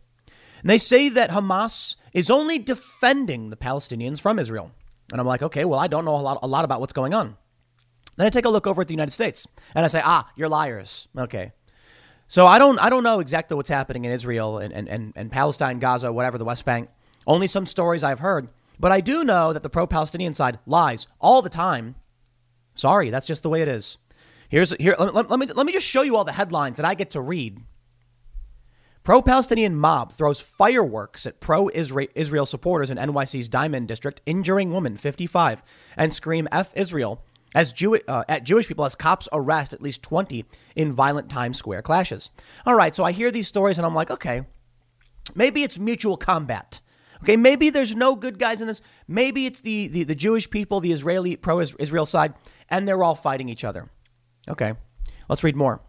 And 0.65 0.71
they 0.71 0.79
say 0.79 1.11
that 1.11 1.29
Hamas 1.29 1.97
is 2.15 2.31
only 2.31 2.59
defending 2.59 3.51
the 3.51 3.57
Palestinians 3.57 4.19
from 4.19 4.39
Israel. 4.39 4.71
And 5.13 5.21
I'm 5.21 5.27
like, 5.27 5.43
okay, 5.43 5.67
well, 5.67 5.79
I 5.79 5.89
don't 5.89 6.07
know 6.07 6.17
a 6.17 6.25
lot, 6.25 6.39
a 6.43 6.47
lot 6.47 6.65
about 6.65 6.81
what's 6.81 6.95
going 6.95 7.13
on. 7.13 7.37
Then 8.17 8.27
I 8.27 8.31
take 8.31 8.47
a 8.47 8.49
look 8.49 8.67
over 8.67 8.81
at 8.81 8.89
the 8.89 8.95
United 8.95 9.11
States 9.11 9.47
and 9.75 9.85
I 9.85 9.89
say, 9.89 10.01
ah, 10.03 10.27
you're 10.37 10.49
liars. 10.49 11.07
Okay. 11.19 11.53
So 12.29 12.47
I 12.47 12.59
don't, 12.59 12.79
I 12.79 12.89
don't 12.89 13.03
know 13.03 13.21
exactly 13.21 13.55
what's 13.57 13.69
happening 13.69 14.07
in 14.07 14.11
Israel 14.11 14.57
and, 14.57 14.73
and, 14.73 14.89
and, 14.89 15.13
and 15.15 15.31
Palestine, 15.31 15.81
Gaza, 15.81 16.11
whatever, 16.11 16.39
the 16.39 16.47
West 16.47 16.65
Bank. 16.65 16.89
Only 17.27 17.47
some 17.47 17.67
stories 17.67 18.03
I've 18.03 18.21
heard. 18.21 18.49
But 18.81 18.91
I 18.91 19.03
do 19.03 19.23
know 19.23 19.53
that 19.53 19.63
the 19.63 19.69
pro 19.69 19.87
Palestinian 19.87 20.33
side 20.33 20.61
lies 20.65 21.07
all 21.21 21.43
the 21.43 21.51
time. 21.51 21.97
Sorry, 22.75 23.11
that's 23.11 23.27
just 23.27 23.43
the 23.43 23.51
way 23.51 23.61
it 23.61 23.69
is. 23.69 23.99
Here's 24.49 24.73
here 24.81 24.97
let, 24.99 25.15
let, 25.15 25.29
let, 25.29 25.39
me 25.39 25.47
let 25.47 25.67
me 25.67 25.73
just 25.73 25.87
show 25.87 26.01
you 26.01 26.17
all 26.17 26.25
the 26.25 26.33
headlines 26.33 26.79
that 26.79 26.87
I 26.87 26.95
get 26.95 27.11
to 27.11 27.21
read. 27.21 27.61
Pro 29.05 29.21
Palestinian 29.21 29.77
mob 29.77 30.15
throws 30.15 30.41
fireworks 30.41 31.27
at 31.27 31.39
pro 31.39 31.69
Israel 31.75 32.47
supporters 32.47 32.89
in 32.89 32.97
NYC's 32.97 33.51
Diamond 33.51 33.87
District, 33.87 34.23
injuring 34.25 34.73
woman 34.73 34.97
55 34.97 35.63
and 35.99 36.13
scream 36.15 36.49
F 36.51 36.73
Israel 36.75 37.23
as 37.55 37.75
Jew- 37.75 38.01
uh, 38.09 38.25
at 38.31 38.45
Jewish 38.45 38.67
people 38.67 38.87
as 38.87 38.95
cops 38.95 39.29
arrest 39.31 39.75
at 39.75 39.83
least 39.83 40.03
20 40.03 40.47
in 40.75 40.91
violent 40.91 41.29
Times 41.29 41.59
Square 41.59 41.83
clashes. 41.83 42.31
All 42.65 42.75
right, 42.75 42.97
so 42.97 43.05
I 43.05 43.13
hear 43.13 43.31
these 43.31 43.47
stories 43.47 43.77
and 43.77 43.85
I'm 43.87 43.95
like, 43.95 44.11
okay, 44.11 44.47
maybe 45.35 45.63
it's 45.63 45.79
mutual 45.79 46.17
combat. 46.17 46.81
Okay, 47.23 47.37
maybe 47.37 47.69
there's 47.69 47.95
no 47.95 48.17
good 48.17 48.39
guys 48.39 48.63
in 48.63 48.67
this. 48.67 48.81
Maybe 49.07 49.45
it's 49.45 49.61
the, 49.61 49.87
the, 49.89 50.05
the 50.05 50.15
Jewish 50.15 50.49
people, 50.49 50.81
the 50.81 50.93
Israeli 50.93 51.37
pro 51.37 51.61
Israel 51.61 52.07
side, 52.07 52.33
and 52.71 52.89
they're 52.89 53.05
all 53.05 53.15
fighting 53.15 53.51
each 53.51 53.65
other. 53.65 53.91
Okay, 54.49 54.73
let's 55.29 55.45
read 55.45 55.57
more. 55.57 55.83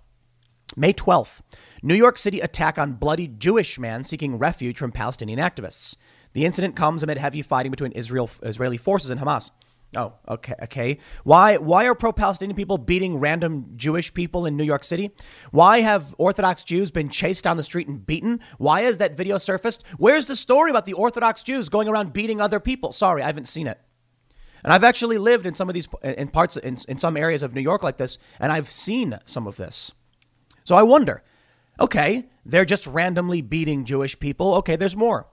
May 0.75 0.91
12th, 0.93 1.41
New 1.81 1.95
York 1.95 2.17
City 2.17 2.41
attack 2.41 2.77
on 2.77 2.93
bloody 2.93 3.27
Jewish 3.27 3.79
man 3.79 4.03
seeking 4.03 4.37
refuge 4.37 4.77
from 4.77 4.91
Palestinian 4.91 5.39
activists. 5.39 5.95
The 6.33 6.43
incident 6.45 6.75
comes 6.75 7.01
amid 7.01 7.17
heavy 7.17 7.41
fighting 7.41 7.71
between 7.71 7.93
Israel, 7.93 8.29
Israeli 8.43 8.77
forces 8.77 9.09
and 9.09 9.21
Hamas. 9.21 9.51
Oh, 9.95 10.13
okay, 10.27 10.55
okay. 10.63 10.97
Why 11.23 11.55
why 11.55 11.85
are 11.85 11.95
pro-Palestinian 11.95 12.57
people 12.57 12.77
beating 12.77 13.17
random 13.17 13.71
Jewish 13.77 14.13
people 14.13 14.45
in 14.45 14.57
New 14.57 14.65
York 14.65 14.83
City? 14.83 15.11
Why 15.51 15.79
have 15.79 16.13
Orthodox 16.17 16.65
Jews 16.65 16.91
been 16.91 17.07
chased 17.07 17.45
down 17.45 17.55
the 17.55 17.63
street 17.63 17.87
and 17.87 18.05
beaten? 18.05 18.41
Why 18.57 18.81
has 18.81 18.97
that 18.97 19.15
video 19.15 19.37
surfaced? 19.37 19.83
Where's 19.97 20.25
the 20.25 20.35
story 20.35 20.71
about 20.71 20.85
the 20.85 20.93
Orthodox 20.93 21.43
Jews 21.43 21.69
going 21.69 21.87
around 21.87 22.11
beating 22.11 22.41
other 22.41 22.59
people? 22.59 22.91
Sorry, 22.91 23.23
I 23.23 23.27
haven't 23.27 23.47
seen 23.47 23.67
it. 23.67 23.79
And 24.63 24.73
I've 24.73 24.83
actually 24.83 25.19
lived 25.19 25.45
in 25.45 25.55
some 25.55 25.69
of 25.69 25.75
these 25.75 25.87
in 26.03 26.27
parts 26.27 26.57
in, 26.57 26.75
in 26.89 26.97
some 26.97 27.15
areas 27.15 27.43
of 27.43 27.53
New 27.53 27.61
York 27.61 27.81
like 27.81 27.97
this, 27.97 28.17
and 28.39 28.51
I've 28.51 28.69
seen 28.69 29.17
some 29.23 29.47
of 29.47 29.55
this. 29.55 29.93
So 30.65 30.75
I 30.75 30.83
wonder, 30.83 31.23
okay, 31.79 32.25
they're 32.45 32.65
just 32.65 32.87
randomly 32.87 33.41
beating 33.41 33.85
Jewish 33.85 34.19
people. 34.19 34.55
Okay, 34.55 34.75
there's 34.75 34.97
more. 34.97 35.27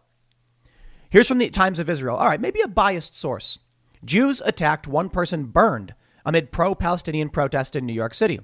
Here's 1.10 1.26
from 1.26 1.38
the 1.38 1.50
Times 1.50 1.78
of 1.78 1.90
Israel. 1.90 2.16
All 2.16 2.28
right, 2.28 2.40
maybe 2.40 2.60
a 2.60 2.68
biased 2.68 3.16
source. 3.16 3.58
Jews 4.04 4.40
attacked, 4.44 4.86
one 4.86 5.10
person 5.10 5.46
burned 5.46 5.94
amid 6.24 6.52
pro 6.52 6.74
Palestinian 6.74 7.28
protests 7.28 7.74
in 7.74 7.86
New 7.86 7.92
York 7.92 8.14
City. 8.14 8.40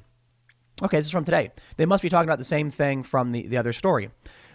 Okay, 0.82 0.96
this 0.96 1.06
is 1.06 1.12
from 1.12 1.24
today. 1.24 1.50
They 1.76 1.86
must 1.86 2.02
be 2.02 2.08
talking 2.08 2.28
about 2.28 2.38
the 2.38 2.44
same 2.44 2.70
thing 2.70 3.02
from 3.02 3.32
the, 3.32 3.46
the 3.46 3.56
other 3.56 3.72
story. 3.72 4.10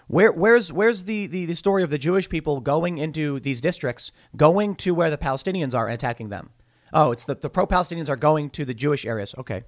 Where, 0.08 0.32
where's 0.32 0.72
where's 0.72 1.06
the, 1.06 1.28
the, 1.28 1.46
the 1.46 1.56
story 1.56 1.84
of 1.84 1.90
the 1.90 1.98
Jewish 1.98 2.30
people 2.30 2.60
going 2.62 2.98
into 2.98 3.40
these 3.40 3.62
districts, 3.62 4.12
going 4.36 4.76
to 4.76 4.94
where 4.94 5.10
the 5.10 5.18
Palestinians 5.18 5.74
are 5.74 5.88
and 5.88 5.94
attacking 5.94 6.30
them? 6.30 6.50
Oh, 6.94 7.12
it's 7.12 7.26
the, 7.26 7.36
the 7.36 7.50
pro 7.50 7.66
Palestinians 7.66 8.10
are 8.10 8.16
going 8.16 8.50
to 8.52 8.66
the 8.66 8.74
Jewish 8.74 9.06
areas. 9.06 9.34
Okay. 9.38 9.64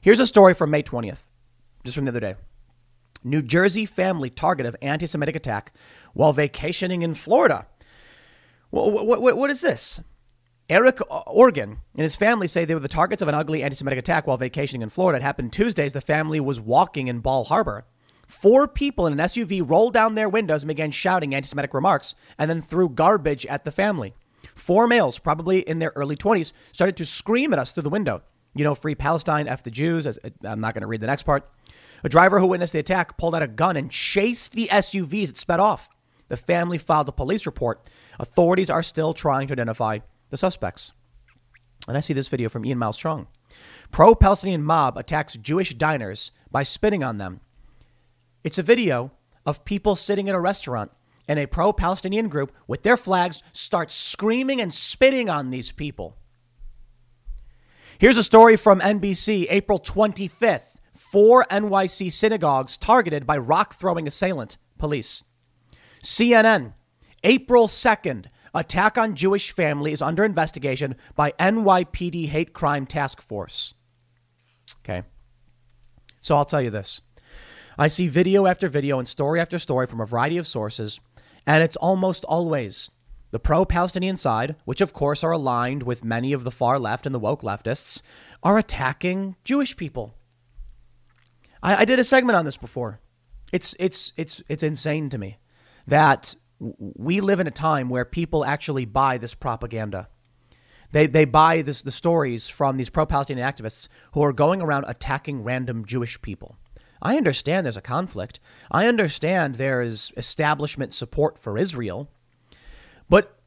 Here's 0.00 0.20
a 0.20 0.26
story 0.26 0.54
from 0.54 0.70
May 0.70 0.82
20th, 0.82 1.26
just 1.84 1.94
from 1.94 2.04
the 2.04 2.10
other 2.10 2.20
day. 2.20 2.34
New 3.24 3.42
Jersey 3.42 3.86
family 3.86 4.30
target 4.30 4.66
of 4.66 4.76
anti 4.82 5.06
Semitic 5.06 5.36
attack 5.36 5.72
while 6.14 6.32
vacationing 6.32 7.02
in 7.02 7.14
Florida. 7.14 7.66
What, 8.70 9.06
what, 9.06 9.36
what 9.36 9.50
is 9.50 9.60
this? 9.60 10.00
Eric 10.68 11.00
Organ 11.26 11.78
and 11.94 12.02
his 12.02 12.16
family 12.16 12.46
say 12.46 12.64
they 12.64 12.74
were 12.74 12.80
the 12.80 12.88
targets 12.88 13.20
of 13.20 13.28
an 13.28 13.34
ugly 13.34 13.62
anti 13.62 13.76
Semitic 13.76 13.98
attack 13.98 14.26
while 14.26 14.36
vacationing 14.36 14.82
in 14.82 14.88
Florida. 14.88 15.18
It 15.18 15.22
happened 15.22 15.52
Tuesday 15.52 15.84
as 15.84 15.92
the 15.92 16.00
family 16.00 16.40
was 16.40 16.60
walking 16.60 17.08
in 17.08 17.20
Bal 17.20 17.44
Harbour. 17.44 17.84
Four 18.26 18.66
people 18.66 19.06
in 19.06 19.12
an 19.12 19.18
SUV 19.18 19.68
rolled 19.68 19.92
down 19.92 20.14
their 20.14 20.28
windows 20.28 20.62
and 20.62 20.68
began 20.68 20.90
shouting 20.90 21.34
anti 21.34 21.46
Semitic 21.46 21.74
remarks 21.74 22.14
and 22.38 22.48
then 22.48 22.62
threw 22.62 22.88
garbage 22.88 23.44
at 23.46 23.64
the 23.64 23.70
family. 23.70 24.14
Four 24.54 24.86
males, 24.86 25.18
probably 25.18 25.60
in 25.60 25.78
their 25.78 25.92
early 25.94 26.16
20s, 26.16 26.52
started 26.72 26.96
to 26.96 27.04
scream 27.04 27.52
at 27.52 27.58
us 27.58 27.72
through 27.72 27.84
the 27.84 27.90
window. 27.90 28.22
You 28.54 28.64
know, 28.64 28.74
free 28.74 28.94
Palestine, 28.94 29.48
F 29.48 29.62
the 29.62 29.70
Jews. 29.70 30.06
Uh, 30.06 30.12
I'm 30.44 30.60
not 30.60 30.74
going 30.74 30.82
to 30.82 30.86
read 30.86 31.00
the 31.00 31.06
next 31.06 31.22
part. 31.22 31.50
A 32.04 32.08
driver 32.08 32.40
who 32.40 32.46
witnessed 32.46 32.72
the 32.72 32.78
attack 32.78 33.16
pulled 33.16 33.34
out 33.34 33.42
a 33.42 33.48
gun 33.48 33.76
and 33.76 33.90
chased 33.90 34.52
the 34.52 34.68
SUVs. 34.70 35.30
it 35.30 35.38
sped 35.38 35.60
off. 35.60 35.88
The 36.28 36.36
family 36.36 36.78
filed 36.78 37.08
a 37.08 37.12
police 37.12 37.46
report. 37.46 37.86
Authorities 38.18 38.70
are 38.70 38.82
still 38.82 39.14
trying 39.14 39.46
to 39.48 39.54
identify 39.54 40.00
the 40.30 40.36
suspects. 40.36 40.92
And 41.88 41.96
I 41.96 42.00
see 42.00 42.14
this 42.14 42.28
video 42.28 42.48
from 42.48 42.64
Ian 42.64 42.78
Miles 42.78 42.96
Strong. 42.96 43.26
Pro 43.90 44.14
Palestinian 44.14 44.62
mob 44.62 44.96
attacks 44.96 45.36
Jewish 45.36 45.74
diners 45.74 46.30
by 46.50 46.62
spitting 46.62 47.02
on 47.02 47.18
them. 47.18 47.40
It's 48.44 48.58
a 48.58 48.62
video 48.62 49.12
of 49.44 49.64
people 49.64 49.94
sitting 49.94 50.26
in 50.26 50.34
a 50.34 50.40
restaurant 50.40 50.90
and 51.28 51.38
a 51.38 51.46
pro 51.46 51.72
Palestinian 51.72 52.28
group 52.28 52.52
with 52.66 52.82
their 52.82 52.96
flags 52.96 53.42
starts 53.52 53.94
screaming 53.94 54.60
and 54.60 54.72
spitting 54.72 55.28
on 55.28 55.50
these 55.50 55.70
people. 55.70 56.16
Here's 58.02 58.18
a 58.18 58.24
story 58.24 58.56
from 58.56 58.80
NBC, 58.80 59.46
April 59.48 59.78
25th 59.78 60.74
four 60.92 61.46
NYC 61.48 62.10
synagogues 62.10 62.76
targeted 62.76 63.28
by 63.28 63.38
rock 63.38 63.74
throwing 63.74 64.08
assailant, 64.08 64.58
police. 64.76 65.22
CNN, 66.02 66.72
April 67.22 67.68
2nd, 67.68 68.24
attack 68.52 68.98
on 68.98 69.14
Jewish 69.14 69.52
family 69.52 69.92
is 69.92 70.02
under 70.02 70.24
investigation 70.24 70.96
by 71.14 71.30
NYPD 71.38 72.26
hate 72.26 72.52
crime 72.52 72.86
task 72.86 73.22
force. 73.22 73.72
Okay. 74.84 75.04
So 76.20 76.36
I'll 76.36 76.44
tell 76.44 76.60
you 76.60 76.70
this. 76.70 77.02
I 77.78 77.86
see 77.86 78.08
video 78.08 78.46
after 78.46 78.68
video 78.68 78.98
and 78.98 79.06
story 79.06 79.40
after 79.40 79.60
story 79.60 79.86
from 79.86 80.00
a 80.00 80.06
variety 80.06 80.38
of 80.38 80.48
sources, 80.48 80.98
and 81.46 81.62
it's 81.62 81.76
almost 81.76 82.24
always 82.24 82.90
the 83.32 83.40
pro 83.40 83.64
Palestinian 83.64 84.16
side, 84.16 84.54
which 84.64 84.80
of 84.80 84.92
course 84.92 85.24
are 85.24 85.32
aligned 85.32 85.82
with 85.82 86.04
many 86.04 86.32
of 86.32 86.44
the 86.44 86.50
far 86.50 86.78
left 86.78 87.06
and 87.06 87.14
the 87.14 87.18
woke 87.18 87.42
leftists, 87.42 88.02
are 88.42 88.58
attacking 88.58 89.36
Jewish 89.42 89.76
people. 89.76 90.14
I, 91.62 91.76
I 91.76 91.84
did 91.84 91.98
a 91.98 92.04
segment 92.04 92.36
on 92.36 92.44
this 92.44 92.56
before. 92.56 93.00
It's, 93.52 93.74
it's, 93.80 94.12
it's, 94.16 94.42
it's 94.48 94.62
insane 94.62 95.08
to 95.10 95.18
me 95.18 95.38
that 95.86 96.36
we 96.58 97.20
live 97.20 97.40
in 97.40 97.46
a 97.46 97.52
time 97.52 97.88
where 97.88 98.04
people 98.04 98.44
actually 98.44 98.84
buy 98.84 99.18
this 99.18 99.34
propaganda. 99.34 100.08
They, 100.92 101.06
they 101.06 101.24
buy 101.24 101.62
this, 101.62 101.82
the 101.82 101.90
stories 101.90 102.48
from 102.48 102.76
these 102.76 102.90
pro 102.90 103.06
Palestinian 103.06 103.50
activists 103.50 103.88
who 104.12 104.22
are 104.22 104.32
going 104.32 104.60
around 104.60 104.84
attacking 104.86 105.42
random 105.42 105.86
Jewish 105.86 106.20
people. 106.20 106.56
I 107.00 107.16
understand 107.16 107.66
there's 107.66 107.76
a 107.76 107.82
conflict. 107.82 108.38
I 108.70 108.86
understand 108.86 109.54
there 109.54 109.80
is 109.80 110.12
establishment 110.16 110.92
support 110.92 111.38
for 111.38 111.58
Israel. 111.58 112.10
But 113.08 113.38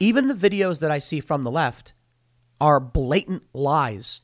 even 0.00 0.28
the 0.28 0.34
videos 0.34 0.80
that 0.80 0.90
I 0.90 0.98
see 0.98 1.20
from 1.20 1.42
the 1.42 1.50
left 1.50 1.92
are 2.60 2.80
blatant 2.80 3.42
lies. 3.52 4.22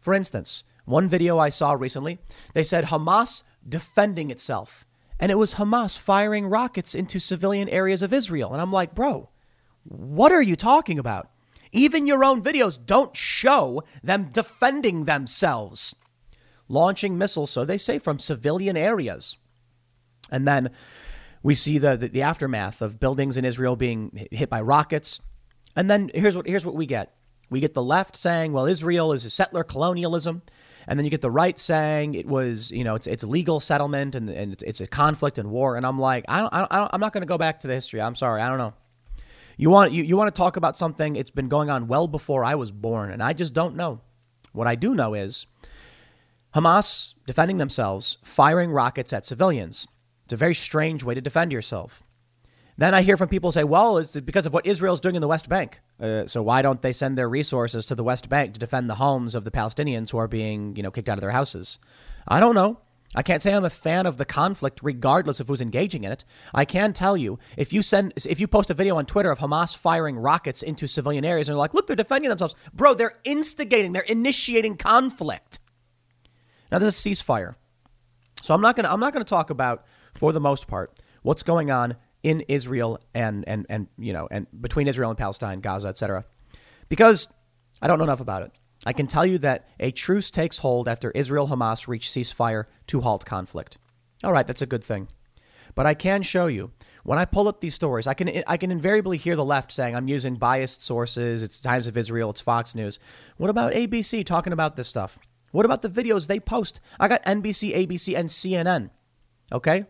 For 0.00 0.14
instance, 0.14 0.64
one 0.84 1.08
video 1.08 1.38
I 1.38 1.48
saw 1.48 1.72
recently, 1.72 2.18
they 2.54 2.64
said 2.64 2.86
Hamas 2.86 3.42
defending 3.66 4.30
itself. 4.30 4.86
And 5.20 5.30
it 5.30 5.38
was 5.38 5.54
Hamas 5.54 5.96
firing 5.96 6.46
rockets 6.46 6.94
into 6.94 7.20
civilian 7.20 7.68
areas 7.68 8.02
of 8.02 8.12
Israel. 8.12 8.52
And 8.52 8.60
I'm 8.60 8.72
like, 8.72 8.94
bro, 8.94 9.30
what 9.84 10.32
are 10.32 10.42
you 10.42 10.56
talking 10.56 10.98
about? 10.98 11.30
Even 11.70 12.06
your 12.06 12.24
own 12.24 12.42
videos 12.42 12.78
don't 12.84 13.16
show 13.16 13.82
them 14.02 14.30
defending 14.32 15.04
themselves 15.04 15.94
launching 16.72 17.18
missiles, 17.18 17.50
so 17.50 17.64
they 17.64 17.76
say, 17.76 17.98
from 17.98 18.18
civilian 18.18 18.76
areas. 18.76 19.36
And 20.30 20.48
then 20.48 20.70
we 21.42 21.54
see 21.54 21.78
the, 21.78 21.96
the, 21.96 22.08
the 22.08 22.22
aftermath 22.22 22.82
of 22.82 23.00
buildings 23.00 23.36
in 23.36 23.44
Israel 23.44 23.76
being 23.76 24.26
hit 24.30 24.48
by 24.48 24.60
rockets. 24.60 25.20
And 25.74 25.90
then 25.90 26.10
here's 26.14 26.36
what, 26.36 26.46
here's 26.46 26.66
what 26.66 26.74
we 26.74 26.86
get 26.86 27.14
we 27.52 27.60
get 27.60 27.74
the 27.74 27.82
left 27.82 28.16
saying, 28.16 28.52
well, 28.52 28.64
Israel 28.64 29.12
is 29.12 29.26
a 29.26 29.30
settler 29.30 29.62
colonialism. 29.62 30.42
And 30.88 30.98
then 30.98 31.04
you 31.04 31.10
get 31.10 31.20
the 31.20 31.30
right 31.30 31.56
saying 31.56 32.14
it 32.14 32.26
was, 32.26 32.72
you 32.72 32.82
know, 32.82 32.94
it's, 32.96 33.06
it's 33.06 33.22
legal 33.22 33.60
settlement 33.60 34.14
and, 34.14 34.28
and 34.30 34.54
it's, 34.54 34.62
it's 34.64 34.80
a 34.80 34.86
conflict 34.86 35.38
and 35.38 35.50
war. 35.50 35.76
And 35.76 35.86
I'm 35.86 35.98
like, 35.98 36.24
I 36.28 36.40
don't, 36.40 36.52
I 36.52 36.78
don't, 36.78 36.90
I'm 36.92 37.00
not 37.00 37.12
going 37.12 37.22
to 37.22 37.26
go 37.26 37.38
back 37.38 37.60
to 37.60 37.68
the 37.68 37.74
history. 37.74 38.00
I'm 38.00 38.16
sorry. 38.16 38.40
I 38.40 38.48
don't 38.48 38.58
know. 38.58 38.72
You 39.58 39.70
want, 39.70 39.92
you, 39.92 40.02
you 40.02 40.16
want 40.16 40.34
to 40.34 40.36
talk 40.36 40.56
about 40.56 40.76
something, 40.76 41.14
it's 41.14 41.30
been 41.30 41.48
going 41.48 41.70
on 41.70 41.86
well 41.86 42.08
before 42.08 42.42
I 42.42 42.54
was 42.54 42.70
born. 42.70 43.12
And 43.12 43.22
I 43.22 43.32
just 43.34 43.52
don't 43.52 43.76
know. 43.76 44.00
What 44.52 44.66
I 44.66 44.74
do 44.74 44.94
know 44.94 45.14
is 45.14 45.46
Hamas 46.54 47.14
defending 47.26 47.58
themselves, 47.58 48.18
firing 48.24 48.72
rockets 48.72 49.12
at 49.12 49.24
civilians. 49.24 49.86
It's 50.24 50.32
a 50.32 50.36
very 50.36 50.54
strange 50.54 51.04
way 51.04 51.14
to 51.14 51.20
defend 51.20 51.52
yourself. 51.52 52.02
Then 52.78 52.94
I 52.94 53.02
hear 53.02 53.16
from 53.16 53.28
people 53.28 53.52
say, 53.52 53.64
well, 53.64 53.98
it's 53.98 54.18
because 54.20 54.46
of 54.46 54.52
what 54.52 54.66
Israel's 54.66 55.00
doing 55.00 55.14
in 55.14 55.20
the 55.20 55.28
West 55.28 55.48
Bank. 55.48 55.80
Uh, 56.00 56.26
so 56.26 56.42
why 56.42 56.62
don't 56.62 56.80
they 56.80 56.92
send 56.92 57.18
their 57.18 57.28
resources 57.28 57.86
to 57.86 57.94
the 57.94 58.04
West 58.04 58.28
Bank 58.28 58.54
to 58.54 58.60
defend 58.60 58.88
the 58.88 58.94
homes 58.94 59.34
of 59.34 59.44
the 59.44 59.50
Palestinians 59.50 60.10
who 60.10 60.18
are 60.18 60.28
being, 60.28 60.74
you 60.74 60.82
know, 60.82 60.90
kicked 60.90 61.08
out 61.08 61.18
of 61.18 61.20
their 61.20 61.32
houses? 61.32 61.78
I 62.26 62.40
don't 62.40 62.54
know. 62.54 62.78
I 63.14 63.22
can't 63.22 63.42
say 63.42 63.52
I'm 63.52 63.64
a 63.64 63.70
fan 63.70 64.06
of 64.06 64.16
the 64.16 64.24
conflict 64.24 64.80
regardless 64.82 65.38
of 65.38 65.48
who's 65.48 65.60
engaging 65.60 66.04
in 66.04 66.12
it. 66.12 66.24
I 66.54 66.64
can 66.64 66.94
tell 66.94 67.14
you 67.14 67.38
if 67.58 67.72
you 67.72 67.82
send 67.82 68.14
if 68.16 68.40
you 68.40 68.48
post 68.48 68.70
a 68.70 68.74
video 68.74 68.96
on 68.96 69.04
Twitter 69.04 69.30
of 69.30 69.38
Hamas 69.38 69.76
firing 69.76 70.16
rockets 70.16 70.62
into 70.62 70.86
civilian 70.86 71.24
areas 71.24 71.48
and 71.48 71.54
they're 71.54 71.58
like, 71.58 71.74
"Look, 71.74 71.86
they're 71.86 71.96
defending 71.96 72.30
themselves." 72.30 72.54
Bro, 72.72 72.94
they're 72.94 73.18
instigating, 73.24 73.92
they're 73.92 74.02
initiating 74.02 74.78
conflict. 74.78 75.58
Now 76.70 76.78
there's 76.78 77.04
a 77.04 77.08
ceasefire. 77.10 77.56
So 78.40 78.54
I'm 78.54 78.62
not 78.62 78.76
to 78.76 78.90
I'm 78.90 79.00
not 79.00 79.12
to 79.12 79.24
talk 79.24 79.50
about 79.50 79.84
for 80.14 80.32
the 80.32 80.40
most 80.40 80.66
part 80.66 80.98
what's 81.22 81.42
going 81.42 81.70
on 81.70 81.96
in 82.22 82.40
Israel 82.48 82.98
and 83.14 83.46
and 83.48 83.66
and 83.68 83.88
you 83.98 84.12
know 84.12 84.28
and 84.30 84.46
between 84.60 84.88
Israel 84.88 85.10
and 85.10 85.18
Palestine, 85.18 85.60
Gaza, 85.60 85.88
etc. 85.88 86.24
Because 86.88 87.28
I 87.80 87.86
don't 87.86 87.98
know 87.98 88.04
enough 88.04 88.20
about 88.20 88.42
it. 88.42 88.52
I 88.84 88.92
can 88.92 89.06
tell 89.06 89.24
you 89.24 89.38
that 89.38 89.68
a 89.78 89.92
truce 89.92 90.30
takes 90.30 90.58
hold 90.58 90.88
after 90.88 91.10
Israel 91.12 91.48
Hamas 91.48 91.86
reach 91.86 92.08
ceasefire 92.08 92.64
to 92.88 93.00
halt 93.00 93.24
conflict. 93.24 93.78
All 94.24 94.32
right, 94.32 94.46
that's 94.46 94.62
a 94.62 94.66
good 94.66 94.82
thing. 94.82 95.08
But 95.74 95.86
I 95.86 95.94
can 95.94 96.22
show 96.22 96.48
you 96.48 96.72
when 97.04 97.18
I 97.18 97.24
pull 97.24 97.48
up 97.48 97.60
these 97.60 97.74
stories, 97.74 98.06
I 98.06 98.14
can 98.14 98.42
I 98.46 98.56
can 98.56 98.70
invariably 98.70 99.16
hear 99.16 99.36
the 99.36 99.44
left 99.44 99.72
saying 99.72 99.96
I'm 99.96 100.08
using 100.08 100.36
biased 100.36 100.82
sources. 100.82 101.42
It's 101.42 101.60
Times 101.60 101.86
of 101.86 101.96
Israel, 101.96 102.30
it's 102.30 102.40
Fox 102.40 102.74
News. 102.74 102.98
What 103.36 103.50
about 103.50 103.72
ABC 103.72 104.24
talking 104.24 104.52
about 104.52 104.76
this 104.76 104.88
stuff? 104.88 105.18
What 105.50 105.66
about 105.66 105.82
the 105.82 105.88
videos 105.88 106.26
they 106.26 106.40
post? 106.40 106.80
I 106.98 107.08
got 107.08 107.22
NBC, 107.24 107.74
ABC, 107.74 108.16
and 108.16 108.28
CNN. 108.28 108.90
Okay? 109.52 109.84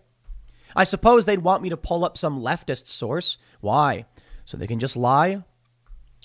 I 0.74 0.84
suppose 0.84 1.24
they'd 1.24 1.38
want 1.38 1.62
me 1.62 1.70
to 1.70 1.76
pull 1.76 2.04
up 2.04 2.16
some 2.16 2.40
leftist 2.40 2.86
source. 2.86 3.38
Why? 3.60 4.06
So 4.44 4.56
they 4.56 4.66
can 4.66 4.78
just 4.78 4.96
lie? 4.96 5.44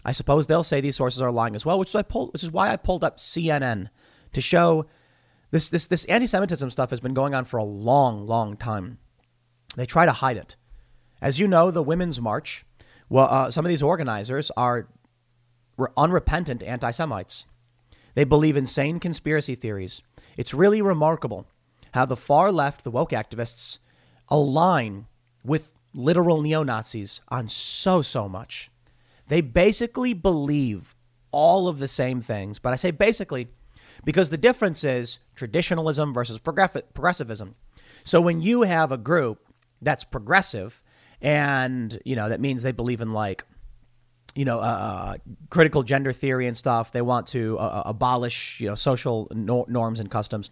I 0.05 0.11
suppose 0.11 0.47
they'll 0.47 0.63
say 0.63 0.81
these 0.81 0.95
sources 0.95 1.21
are 1.21 1.31
lying 1.31 1.55
as 1.55 1.65
well, 1.65 1.79
which 1.79 1.89
is, 1.89 1.95
I 1.95 2.01
pulled, 2.01 2.33
which 2.33 2.43
is 2.43 2.51
why 2.51 2.71
I 2.71 2.77
pulled 2.77 3.03
up 3.03 3.17
CNN 3.17 3.89
to 4.33 4.41
show 4.41 4.85
this, 5.51 5.69
this, 5.69 5.87
this 5.87 6.05
anti 6.05 6.25
Semitism 6.25 6.69
stuff 6.69 6.89
has 6.89 6.99
been 6.99 7.13
going 7.13 7.33
on 7.33 7.45
for 7.45 7.57
a 7.57 7.63
long, 7.63 8.25
long 8.25 8.57
time. 8.57 8.99
They 9.75 9.85
try 9.85 10.05
to 10.05 10.11
hide 10.11 10.37
it. 10.37 10.55
As 11.21 11.39
you 11.39 11.47
know, 11.47 11.71
the 11.71 11.83
Women's 11.83 12.21
March, 12.21 12.65
well, 13.09 13.27
uh, 13.29 13.51
some 13.51 13.65
of 13.65 13.69
these 13.69 13.83
organizers 13.83 14.51
are 14.51 14.87
unrepentant 15.95 16.63
anti 16.63 16.91
Semites. 16.91 17.47
They 18.15 18.23
believe 18.23 18.57
insane 18.57 18.99
conspiracy 18.99 19.55
theories. 19.55 20.01
It's 20.37 20.53
really 20.53 20.81
remarkable 20.81 21.47
how 21.93 22.05
the 22.05 22.15
far 22.17 22.51
left, 22.51 22.83
the 22.83 22.91
woke 22.91 23.11
activists, 23.11 23.79
align 24.29 25.07
with 25.43 25.73
literal 25.93 26.41
neo 26.41 26.63
Nazis 26.63 27.21
on 27.29 27.49
so, 27.49 28.01
so 28.01 28.27
much. 28.27 28.69
They 29.27 29.41
basically 29.41 30.13
believe 30.13 30.95
all 31.31 31.67
of 31.67 31.79
the 31.79 31.87
same 31.87 32.21
things, 32.21 32.59
but 32.59 32.73
I 32.73 32.75
say 32.77 32.91
basically 32.91 33.47
because 34.05 34.29
the 34.29 34.37
difference 34.37 34.83
is 34.83 35.19
traditionalism 35.35 36.13
versus 36.13 36.39
progressivism. 36.39 37.55
So 38.03 38.21
when 38.21 38.41
you 38.41 38.61
have 38.61 38.91
a 38.91 38.97
group 38.97 39.39
that's 39.81 40.03
progressive, 40.03 40.81
and 41.19 41.99
you 42.05 42.15
know 42.15 42.29
that 42.29 42.39
means 42.39 42.61
they 42.61 42.71
believe 42.71 43.01
in 43.01 43.11
like 43.11 43.43
you 44.37 44.45
know, 44.45 44.59
uh, 44.59 44.61
uh, 44.61 45.17
critical 45.49 45.81
gender 45.81 46.13
theory 46.13 46.45
and 46.45 46.55
stuff. 46.55 46.91
They 46.91 47.01
want 47.01 47.25
to 47.27 47.57
uh, 47.57 47.63
uh 47.63 47.83
abolish, 47.87 48.61
you 48.61 48.67
know, 48.67 48.75
social 48.75 49.27
no- 49.33 49.65
norms 49.67 49.99
and 49.99 50.11
customs. 50.11 50.51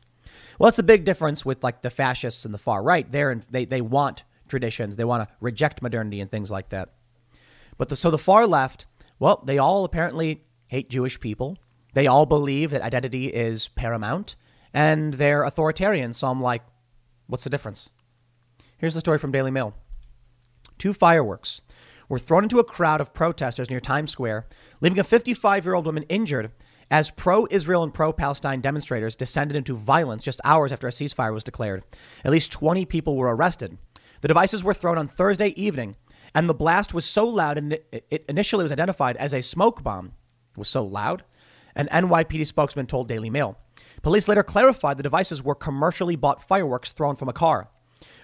Well, 0.58 0.68
that's 0.68 0.78
the 0.78 0.84
big 0.84 1.04
difference 1.04 1.46
with 1.46 1.64
like 1.64 1.82
the 1.82 1.90
fascists 1.90 2.46
and 2.46 2.54
the 2.54 2.60
far 2.60 2.82
right. 2.82 3.10
There, 3.12 3.42
they 3.50 3.66
they 3.66 3.82
want 3.82 4.24
traditions. 4.48 4.96
They 4.96 5.06
want 5.06 5.28
to 5.28 5.34
reject 5.40 5.82
modernity 5.82 6.22
and 6.22 6.30
things 6.30 6.52
like 6.52 6.70
that. 6.70 6.90
But 7.78 7.90
the, 7.90 7.96
so 7.96 8.10
the 8.12 8.18
far 8.18 8.48
left, 8.48 8.86
well, 9.20 9.42
they 9.46 9.58
all 9.58 9.84
apparently 9.84 10.44
hate 10.68 10.90
Jewish 10.90 11.20
people. 11.20 11.58
They 11.94 12.08
all 12.08 12.26
believe 12.26 12.72
that 12.72 12.82
identity 12.82 13.28
is 13.28 13.70
paramount, 13.70 14.36
and 14.74 15.16
they're 15.16 15.44
authoritarian. 15.44 16.14
So 16.14 16.28
I'm 16.28 16.42
like, 16.42 16.62
what's 17.28 17.44
the 17.44 17.50
difference? 17.50 17.90
Here's 18.78 18.94
the 18.94 19.00
story 19.00 19.18
from 19.18 19.32
Daily 19.32 19.52
Mail. 19.52 19.74
Two 20.78 20.94
fireworks 20.94 21.62
were 22.10 22.20
thrown 22.20 22.44
into 22.44 22.60
a 22.60 22.64
crowd 22.64 23.02
of 23.02 23.14
protesters 23.14 23.70
near 23.70 23.80
Times 23.80 24.12
Square, 24.12 24.46
leaving 24.82 25.00
a 25.00 25.04
55 25.04 25.66
year 25.66 25.74
old 25.74 25.86
woman 25.86 26.04
injured 26.04 26.52
as 26.92 27.12
pro 27.12 27.48
Israel 27.50 27.84
and 27.84 27.94
pro 27.94 28.14
Palestine 28.14 28.62
demonstrators 28.62 29.16
descended 29.16 29.58
into 29.58 29.76
violence 29.76 30.24
just 30.24 30.42
hours 30.44 30.72
after 30.72 30.88
a 30.88 30.92
ceasefire 30.92 31.34
was 31.34 31.44
declared. 31.44 31.84
At 32.24 32.32
least 32.32 32.52
20 32.52 32.86
people 32.86 33.16
were 33.16 33.34
arrested. 33.36 33.78
The 34.22 34.28
devices 34.28 34.64
were 34.64 34.74
thrown 34.74 34.98
on 34.98 35.08
Thursday 35.08 35.50
evening, 35.50 35.96
and 36.34 36.50
the 36.50 36.54
blast 36.54 36.94
was 36.94 37.06
so 37.06 37.28
loud 37.28 37.58
and 37.58 37.74
it 37.92 38.26
initially 38.30 38.64
was 38.64 38.72
identified 38.72 39.18
as 39.18 39.34
a 39.34 39.42
smoke 39.42 39.84
bomb. 39.84 40.14
It 40.52 40.58
was 40.58 40.70
so 40.70 40.84
loud. 40.84 41.24
An 41.76 41.88
NYPD 41.92 42.48
spokesman 42.48 42.88
told 42.88 43.08
Daily 43.08 43.30
Mail. 43.30 43.58
Police 44.02 44.28
later 44.28 44.44
clarified 44.44 44.98
the 44.98 45.04
devices 45.04 45.44
were 45.44 45.56
commercially 45.56 46.16
bought 46.16 46.42
fireworks 46.42 46.92
thrown 46.92 47.16
from 47.16 47.30
a 47.30 47.34
car. 47.34 47.70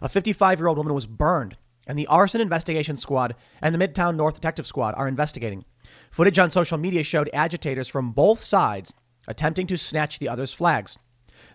A 0.01 0.07
55 0.07 0.59
year 0.59 0.68
old 0.68 0.78
woman 0.78 0.93
was 0.93 1.05
burned 1.05 1.57
and 1.88 1.97
the 1.97 2.07
Arson 2.07 2.41
Investigation 2.41 2.97
Squad 2.97 3.36
and 3.62 3.74
the 3.74 3.88
Midtown 3.88 4.16
North 4.16 4.36
Detective 4.36 4.68
Squad 4.68 4.93
are 4.95 5.07
investigating. 5.07 5.66
Footage 6.12 6.38
on 6.38 6.51
social 6.51 6.78
media 6.78 7.03
showed 7.03 7.30
agitators 7.34 7.88
from 7.88 8.12
both 8.12 8.43
sides 8.43 8.93
attempting 9.28 9.66
to 9.68 9.78
snatch 9.78 10.20
the 10.20 10.28
other's 10.30 10.53
flags. 10.53 10.99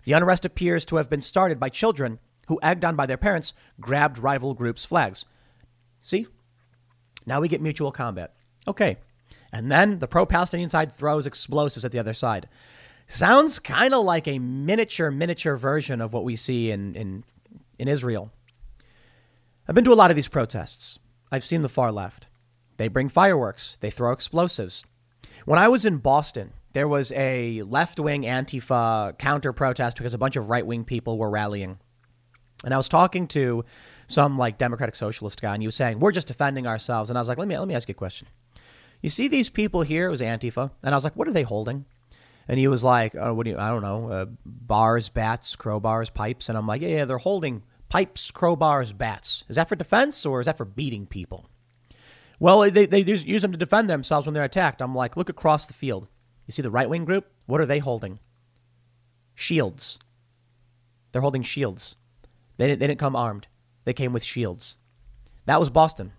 The 0.03 0.13
unrest 0.13 0.45
appears 0.45 0.83
to 0.85 0.95
have 0.95 1.09
been 1.09 1.21
started 1.21 1.59
by 1.59 1.69
children 1.69 2.19
who, 2.47 2.59
egged 2.63 2.83
on 2.83 2.95
by 2.95 3.05
their 3.05 3.17
parents, 3.17 3.53
grabbed 3.79 4.17
rival 4.17 4.53
groups' 4.53 4.85
flags. 4.85 5.25
See? 5.99 6.27
Now 7.25 7.39
we 7.39 7.47
get 7.47 7.61
mutual 7.61 7.91
combat. 7.91 8.33
Okay. 8.67 8.97
And 9.53 9.71
then 9.71 9.99
the 9.99 10.07
pro 10.07 10.25
Palestinian 10.25 10.69
side 10.69 10.91
throws 10.91 11.27
explosives 11.27 11.85
at 11.85 11.91
the 11.91 11.99
other 11.99 12.13
side. 12.13 12.49
Sounds 13.05 13.59
kind 13.59 13.93
of 13.93 14.03
like 14.03 14.27
a 14.27 14.39
miniature, 14.39 15.11
miniature 15.11 15.55
version 15.55 16.01
of 16.01 16.13
what 16.13 16.23
we 16.23 16.35
see 16.35 16.71
in, 16.71 16.95
in, 16.95 17.23
in 17.77 17.87
Israel. 17.87 18.31
I've 19.67 19.75
been 19.75 19.83
to 19.83 19.93
a 19.93 19.95
lot 19.95 20.09
of 20.09 20.15
these 20.15 20.27
protests. 20.27 20.99
I've 21.31 21.45
seen 21.45 21.61
the 21.61 21.69
far 21.69 21.91
left. 21.91 22.27
They 22.77 22.87
bring 22.87 23.09
fireworks, 23.09 23.77
they 23.81 23.89
throw 23.89 24.11
explosives. 24.11 24.85
When 25.45 25.59
I 25.59 25.67
was 25.67 25.85
in 25.85 25.97
Boston, 25.97 26.53
there 26.73 26.87
was 26.87 27.11
a 27.13 27.63
left 27.63 27.99
wing 27.99 28.23
Antifa 28.23 29.17
counter 29.17 29.53
protest 29.53 29.97
because 29.97 30.13
a 30.13 30.17
bunch 30.17 30.35
of 30.35 30.49
right 30.49 30.65
wing 30.65 30.83
people 30.83 31.17
were 31.17 31.29
rallying. 31.29 31.79
And 32.63 32.73
I 32.73 32.77
was 32.77 32.89
talking 32.89 33.27
to 33.29 33.65
some 34.07 34.37
like 34.37 34.57
Democratic 34.57 34.95
Socialist 34.95 35.41
guy, 35.41 35.53
and 35.53 35.61
he 35.61 35.67
was 35.67 35.75
saying, 35.75 35.99
We're 35.99 36.11
just 36.11 36.27
defending 36.27 36.67
ourselves. 36.67 37.09
And 37.09 37.17
I 37.17 37.21
was 37.21 37.29
like, 37.29 37.37
Let 37.37 37.47
me, 37.47 37.57
let 37.57 37.67
me 37.67 37.75
ask 37.75 37.87
you 37.87 37.93
a 37.93 37.95
question. 37.95 38.27
You 39.01 39.09
see 39.09 39.27
these 39.27 39.49
people 39.49 39.81
here? 39.81 40.07
It 40.07 40.11
was 40.11 40.21
Antifa. 40.21 40.71
And 40.83 40.93
I 40.93 40.97
was 40.97 41.03
like, 41.03 41.15
What 41.15 41.27
are 41.27 41.33
they 41.33 41.43
holding? 41.43 41.85
And 42.47 42.59
he 42.59 42.67
was 42.67 42.83
like, 42.83 43.15
oh, 43.15 43.33
What 43.33 43.43
do 43.43 43.51
you, 43.51 43.57
I 43.57 43.69
don't 43.69 43.81
know, 43.81 44.09
uh, 44.09 44.25
bars, 44.45 45.09
bats, 45.09 45.55
crowbars, 45.55 46.13
pipes. 46.13 46.49
And 46.49 46.57
I'm 46.57 46.67
like, 46.67 46.81
Yeah, 46.81 46.89
yeah, 46.89 47.05
they're 47.05 47.17
holding 47.17 47.63
pipes, 47.89 48.31
crowbars, 48.31 48.97
bats. 48.97 49.45
Is 49.49 49.55
that 49.55 49.69
for 49.69 49.75
defense 49.75 50.25
or 50.25 50.39
is 50.39 50.45
that 50.45 50.57
for 50.57 50.65
beating 50.65 51.05
people? 51.05 51.49
Well, 52.39 52.69
they, 52.69 52.85
they 52.85 52.99
use 52.99 53.41
them 53.41 53.51
to 53.51 53.57
defend 53.57 53.89
themselves 53.89 54.27
when 54.27 54.33
they're 54.33 54.43
attacked. 54.43 54.81
I'm 54.81 54.93
like, 54.93 55.17
look 55.17 55.29
across 55.29 55.65
the 55.65 55.73
field. 55.73 56.07
You 56.45 56.51
see 56.51 56.61
the 56.61 56.71
right 56.71 56.89
wing 56.89 57.05
group? 57.05 57.25
What 57.45 57.61
are 57.61 57.65
they 57.65 57.79
holding? 57.79 58.19
Shields. 59.35 59.99
They're 61.11 61.21
holding 61.21 61.43
shields. 61.43 61.95
They 62.57 62.67
didn't, 62.67 62.79
they 62.79 62.87
didn't 62.87 62.99
come 62.99 63.15
armed, 63.15 63.47
they 63.85 63.93
came 63.93 64.13
with 64.13 64.23
shields. 64.23 64.77
That 65.45 65.59
was 65.59 65.69
Boston. 65.69 66.13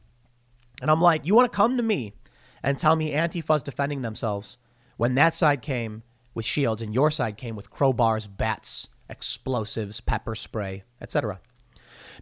And 0.81 0.91
I'm 0.91 1.01
like, 1.01 1.27
you 1.27 1.35
want 1.35 1.51
to 1.51 1.57
come 1.57 1.77
to 1.77 1.83
me 1.83 2.15
and 2.63 2.79
tell 2.79 2.97
me 2.97 3.13
Antifa's 3.13 3.63
defending 3.63 4.03
themselves 4.03 4.59
when 4.97 5.15
that 5.17 5.35
side 5.35 5.63
came 5.63 6.03
with 6.35 6.45
shields 6.45 6.83
and 6.83 6.95
your 6.95 7.11
side 7.11 7.37
came 7.37 7.57
with 7.57 7.71
crowbars, 7.71 8.29
bats, 8.35 8.89
explosives, 9.09 10.01
pepper 10.01 10.35
spray, 10.35 10.85
etc. 11.01 11.41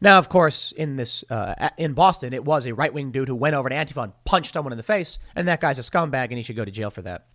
Now, 0.00 0.18
of 0.18 0.28
course, 0.28 0.72
in 0.72 0.96
this 0.96 1.24
uh, 1.30 1.70
in 1.78 1.94
Boston, 1.94 2.32
it 2.32 2.44
was 2.44 2.66
a 2.66 2.74
right 2.74 2.92
wing 2.92 3.10
dude 3.12 3.28
who 3.28 3.34
went 3.34 3.54
over 3.54 3.68
to 3.68 3.74
Antifa 3.74 4.04
and 4.04 4.12
punched 4.24 4.52
someone 4.52 4.72
in 4.72 4.76
the 4.76 4.82
face, 4.82 5.18
and 5.34 5.48
that 5.48 5.60
guy's 5.60 5.78
a 5.78 5.82
scumbag, 5.82 6.26
and 6.26 6.36
he 6.36 6.42
should 6.42 6.56
go 6.56 6.64
to 6.64 6.70
jail 6.70 6.90
for 6.90 7.02
that. 7.02 7.26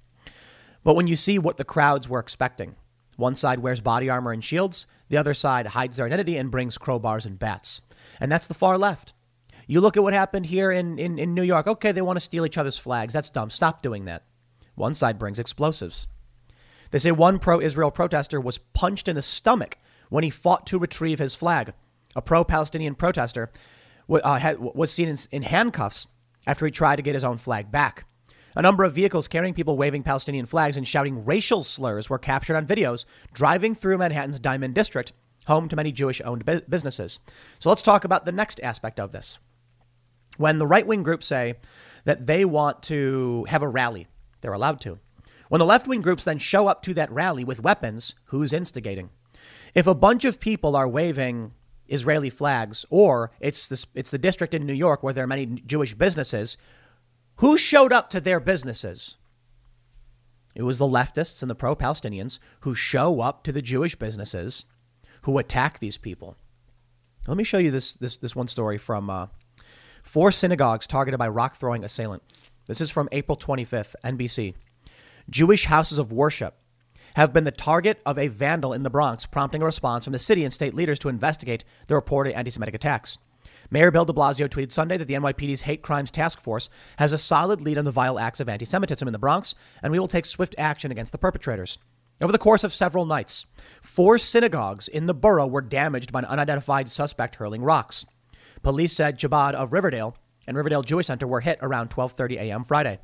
But 0.84 0.95
when 0.95 1.07
you 1.07 1.16
see 1.16 1.39
what 1.39 1.57
the 1.57 1.64
crowds 1.64 2.07
were 2.07 2.20
expecting, 2.20 2.76
one 3.18 3.36
side 3.36 3.59
wears 3.59 3.82
body 3.82 4.09
armor 4.09 4.32
and 4.32 4.43
shields, 4.43 4.88
the 5.09 5.18
other 5.18 5.34
side 5.34 5.68
hides 5.68 5.97
their 5.97 6.05
identity 6.05 6.38
and 6.38 6.51
brings 6.51 6.78
crowbars 6.78 7.26
and 7.26 7.39
bats, 7.39 7.82
and 8.20 8.32
that's 8.32 8.47
the 8.47 8.53
far 8.53 8.78
left. 8.78 9.14
You 9.68 9.80
look 9.80 9.95
at 9.95 10.03
what 10.03 10.14
happened 10.14 10.47
here 10.47 10.72
in, 10.72 10.99
in, 10.99 11.18
in 11.18 11.34
New 11.34 11.43
York. 11.43 11.66
Okay, 11.66 11.91
they 11.91 12.01
want 12.01 12.18
to 12.18 12.22
steal 12.22 12.45
each 12.45 12.57
other's 12.57 12.78
flags. 12.78 13.14
That's 13.14 13.30
dumb. 13.30 13.49
Stop 13.49 13.82
doing 13.82 14.05
that. 14.05 14.24
One 14.76 14.93
side 14.93 15.18
brings 15.18 15.39
explosives. 15.39 16.07
They 16.89 16.99
say 16.99 17.12
one 17.12 17.39
pro 17.39 17.62
Israel 17.62 17.91
protester 17.91 18.41
was 18.41 18.57
punched 18.57 19.07
in 19.07 19.16
the 19.16 19.22
stomach 19.22 19.78
when 20.09 20.26
he 20.26 20.30
fought 20.30 20.68
to 20.68 20.80
retrieve 20.80 21.20
his 21.20 21.36
flag 21.36 21.74
a 22.16 22.22
pro 22.22 22.43
Palestinian 22.43 22.95
protester, 22.95 23.51
uh, 24.09 24.55
was 24.59 24.91
seen 24.91 25.07
in, 25.07 25.18
in 25.32 25.43
handcuffs 25.43 26.07
after 26.47 26.66
he 26.66 26.72
tried 26.72 26.97
to 26.97 27.01
get 27.01 27.16
his 27.16 27.24
own 27.24 27.38
flag 27.38 27.72
back. 27.72 28.05
A 28.55 28.62
number 28.62 28.84
of 28.84 28.93
vehicles 28.93 29.30
carrying 29.30 29.53
people 29.53 29.78
waving 29.78 30.03
Palestinian 30.03 30.45
flags 30.45 30.76
and 30.76 30.88
shouting 30.88 31.24
racial 31.24 31.64
slurs 31.64 32.09
were 32.09 32.18
captured 32.18 32.57
on 32.57 32.68
videos 32.68 33.05
driving 33.34 33.74
through 33.74 33.97
Manhattan's 33.97 34.39
Diamond 34.39 34.76
District, 34.76 35.14
home 35.45 35.70
to 35.70 35.76
many 35.76 35.91
Jewish 35.91 36.22
owned 36.26 36.43
businesses. 36.70 37.20
So 37.59 37.70
let's 37.70 37.82
talk 37.82 38.03
about 38.03 38.26
the 38.26 38.32
next 38.34 38.59
aspect 38.62 38.99
of 38.99 39.14
this. 39.14 39.39
When 40.38 40.57
the 40.57 40.68
right 40.68 40.86
wing 40.86 41.03
groups 41.03 41.28
say 41.28 41.55
that 42.03 42.28
they 42.28 42.43
want 42.43 42.84
to 42.84 43.45
have 43.47 43.62
a 43.62 43.68
rally, 43.68 44.07
they're 44.41 44.53
allowed 44.53 44.82
to. 44.82 44.99
When 45.47 45.59
the 45.59 45.66
left 45.66 45.88
wing 45.88 46.01
groups 46.01 46.26
then 46.26 46.38
show 46.38 46.68
up 46.68 46.82
to 46.84 46.93
that 46.95 47.12
rally 47.12 47.43
with 47.43 47.64
weapons, 47.64 48.16
who's 48.26 48.53
instigating? 48.53 49.12
If 49.74 49.88
a 49.88 49.95
bunch 49.95 50.26
of 50.26 50.39
people 50.39 50.76
are 50.76 50.88
waving 50.88 51.53
Israeli 51.92 52.30
flags, 52.30 52.86
or 52.89 53.32
it's 53.39 53.68
the, 53.68 53.86
it's 53.94 54.12
the 54.12 54.18
district 54.18 54.54
in 54.54 54.66
New 54.66 54.74
York 54.74 55.04
where 55.04 55.14
there 55.14 55.26
are 55.26 55.28
many 55.28 55.46
Jewish 55.46 55.94
businesses. 55.94 56.58
Who 57.38 57.58
showed 57.58 57.92
up 57.92 58.10
to 58.12 58.22
their 58.22 58.39
businesses? 58.39 59.18
It 60.56 60.64
was 60.64 60.78
the 60.78 60.86
leftists 60.86 61.42
and 61.42 61.50
the 61.50 61.56
pro 61.56 61.76
Palestinians 61.76 62.39
who 62.62 62.76
show 62.76 63.22
up 63.22 63.44
to 63.44 63.52
the 63.52 63.62
Jewish 63.62 63.96
businesses 63.96 64.66
who 65.24 65.38
attack 65.38 65.80
these 65.80 65.98
people. 65.98 66.38
Let 67.28 67.38
me 67.38 67.44
show 67.44 67.58
you 67.58 67.72
this, 67.72 67.94
this, 67.94 68.18
this 68.18 68.36
one 68.36 68.48
story 68.48 68.78
from 68.78 69.10
uh, 69.10 69.28
four 70.02 70.32
synagogues 70.32 70.88
targeted 70.88 71.20
by 71.20 71.28
rock 71.28 71.56
throwing 71.56 71.84
assailant. 71.84 72.24
This 72.68 72.82
is 72.82 72.89
from 72.89 73.10
April 73.12 73.38
25th, 73.38 73.96
NBC. 74.04 74.56
Jewish 75.30 75.66
houses 75.66 76.00
of 76.00 76.12
worship 76.12 76.61
have 77.16 77.34
been 77.34 77.43
the 77.43 77.51
target 77.51 78.01
of 78.05 78.18
a 78.18 78.28
vandal 78.28 78.74
in 78.74 78.84
the 78.84 78.89
Bronx, 78.89 79.26
prompting 79.26 79.62
a 79.62 79.66
response 79.66 80.05
from 80.05 80.14
the 80.14 80.20
city 80.20 80.43
and 80.43 80.53
state 80.53 80.74
leaders 80.74 80.99
to 80.99 81.09
investigate 81.09 81.64
the 81.88 81.95
reported 81.95 82.34
anti 82.34 82.51
Semitic 82.51 82.76
attacks. 82.76 83.18
Mayor 83.70 83.91
Bill 83.91 84.05
de 84.05 84.12
Blasio 84.12 84.49
tweeted 84.49 84.72
Sunday 84.72 84.97
that 84.97 85.07
the 85.07 85.14
NYPD's 85.14 85.62
Hate 85.62 85.82
Crimes 85.82 86.12
Task 86.12 86.41
Force 86.41 86.70
has 86.97 87.14
a 87.14 87.18
solid 87.18 87.62
lead 87.62 87.78
on 87.78 87.86
the 87.86 87.91
vile 87.91 88.20
acts 88.20 88.39
of 88.39 88.49
anti 88.49 88.66
Semitism 88.66 89.07
in 89.07 89.14
the 89.14 89.20
Bronx, 89.20 89.55
and 89.82 89.91
we 89.91 89.99
will 89.99 90.07
take 90.07 90.26
swift 90.26 90.55
action 90.57 90.91
against 90.91 91.12
the 91.12 91.18
perpetrators. 91.18 91.78
Over 92.22 92.32
the 92.32 92.38
course 92.38 92.64
of 92.64 92.74
several 92.74 93.05
nights, 93.05 93.45
four 93.82 94.18
synagogues 94.18 94.88
in 94.88 95.05
the 95.05 95.14
borough 95.14 95.47
were 95.47 95.62
damaged 95.62 96.12
by 96.12 96.20
an 96.20 96.26
unidentified 96.26 96.88
suspect 96.89 97.36
hurling 97.36 97.64
rocks. 97.64 98.05
Police 98.62 98.93
said 98.93 99.18
Chabad 99.18 99.53
of 99.53 99.74
Riverdale 99.74 100.16
and 100.45 100.55
Riverdale 100.55 100.84
Jewish 100.84 101.07
Center 101.07 101.26
were 101.26 101.41
hit 101.41 101.57
around 101.62 101.89
12:30 101.89 102.38
a.m. 102.38 102.64
Friday. 102.64 102.99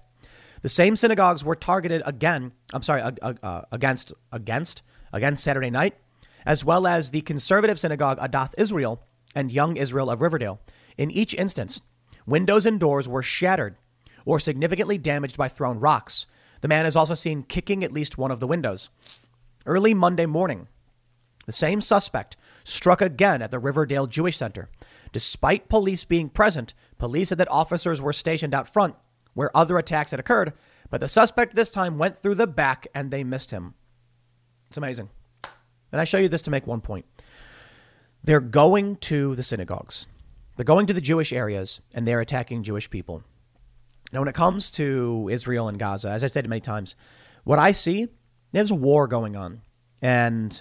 The 0.61 0.69
same 0.69 0.95
synagogues 0.95 1.43
were 1.43 1.55
targeted 1.55 2.01
again. 2.05 2.51
I'm 2.73 2.81
sorry, 2.81 3.01
uh, 3.01 3.11
uh, 3.21 3.61
against 3.71 4.13
against 4.31 4.81
against 5.13 5.43
Saturday 5.43 5.69
night, 5.69 5.95
as 6.45 6.65
well 6.65 6.87
as 6.87 7.11
the 7.11 7.21
conservative 7.21 7.79
synagogue 7.79 8.19
Adath 8.19 8.53
Israel 8.57 9.03
and 9.35 9.51
Young 9.51 9.77
Israel 9.77 10.09
of 10.09 10.21
Riverdale. 10.21 10.59
In 10.97 11.11
each 11.11 11.33
instance, 11.33 11.81
windows 12.25 12.65
and 12.65 12.79
doors 12.79 13.07
were 13.07 13.23
shattered 13.23 13.77
or 14.25 14.39
significantly 14.39 14.97
damaged 14.97 15.37
by 15.37 15.47
thrown 15.47 15.79
rocks. 15.79 16.25
The 16.61 16.67
man 16.67 16.85
is 16.85 16.95
also 16.95 17.13
seen 17.13 17.43
kicking 17.43 17.83
at 17.83 17.93
least 17.93 18.17
one 18.17 18.31
of 18.31 18.39
the 18.39 18.47
windows. 18.47 18.89
Early 19.65 19.93
Monday 19.93 20.25
morning, 20.25 20.67
the 21.45 21.51
same 21.51 21.81
suspect 21.81 22.35
struck 22.63 23.01
again 23.01 23.41
at 23.41 23.51
the 23.51 23.59
Riverdale 23.59 24.07
Jewish 24.07 24.37
Center. 24.37 24.69
Despite 25.13 25.69
police 25.69 26.03
being 26.03 26.29
present, 26.29 26.73
police 26.97 27.29
said 27.29 27.37
that 27.37 27.49
officers 27.49 28.01
were 28.01 28.11
stationed 28.11 28.53
out 28.53 28.67
front 28.67 28.95
where 29.37 29.55
other 29.55 29.77
attacks 29.77 30.09
had 30.09 30.19
occurred, 30.19 30.51
but 30.89 30.99
the 30.99 31.07
suspect 31.07 31.55
this 31.55 31.69
time 31.69 31.99
went 31.99 32.17
through 32.17 32.33
the 32.33 32.47
back 32.47 32.87
and 32.95 33.11
they 33.11 33.23
missed 33.23 33.51
him. 33.51 33.75
It's 34.67 34.77
amazing. 34.77 35.09
And 35.91 36.01
I 36.01 36.05
show 36.05 36.17
you 36.17 36.27
this 36.27 36.41
to 36.41 36.49
make 36.49 36.65
one 36.65 36.81
point. 36.81 37.05
They're 38.23 38.39
going 38.39 38.95
to 38.95 39.35
the 39.35 39.43
synagogues, 39.43 40.07
they're 40.55 40.65
going 40.65 40.87
to 40.87 40.93
the 40.93 41.01
Jewish 41.01 41.31
areas, 41.31 41.81
and 41.93 42.07
they're 42.07 42.19
attacking 42.19 42.63
Jewish 42.63 42.89
people. 42.89 43.21
Now, 44.11 44.21
when 44.21 44.27
it 44.27 44.33
comes 44.33 44.71
to 44.71 45.29
Israel 45.31 45.67
and 45.67 45.77
Gaza, 45.77 46.09
as 46.09 46.23
I've 46.23 46.31
said 46.31 46.49
many 46.49 46.61
times, 46.61 46.95
what 47.43 47.59
I 47.59 47.73
see, 47.73 48.07
there's 48.53 48.71
a 48.71 48.75
war 48.75 49.05
going 49.05 49.35
on. 49.35 49.61
And 50.01 50.59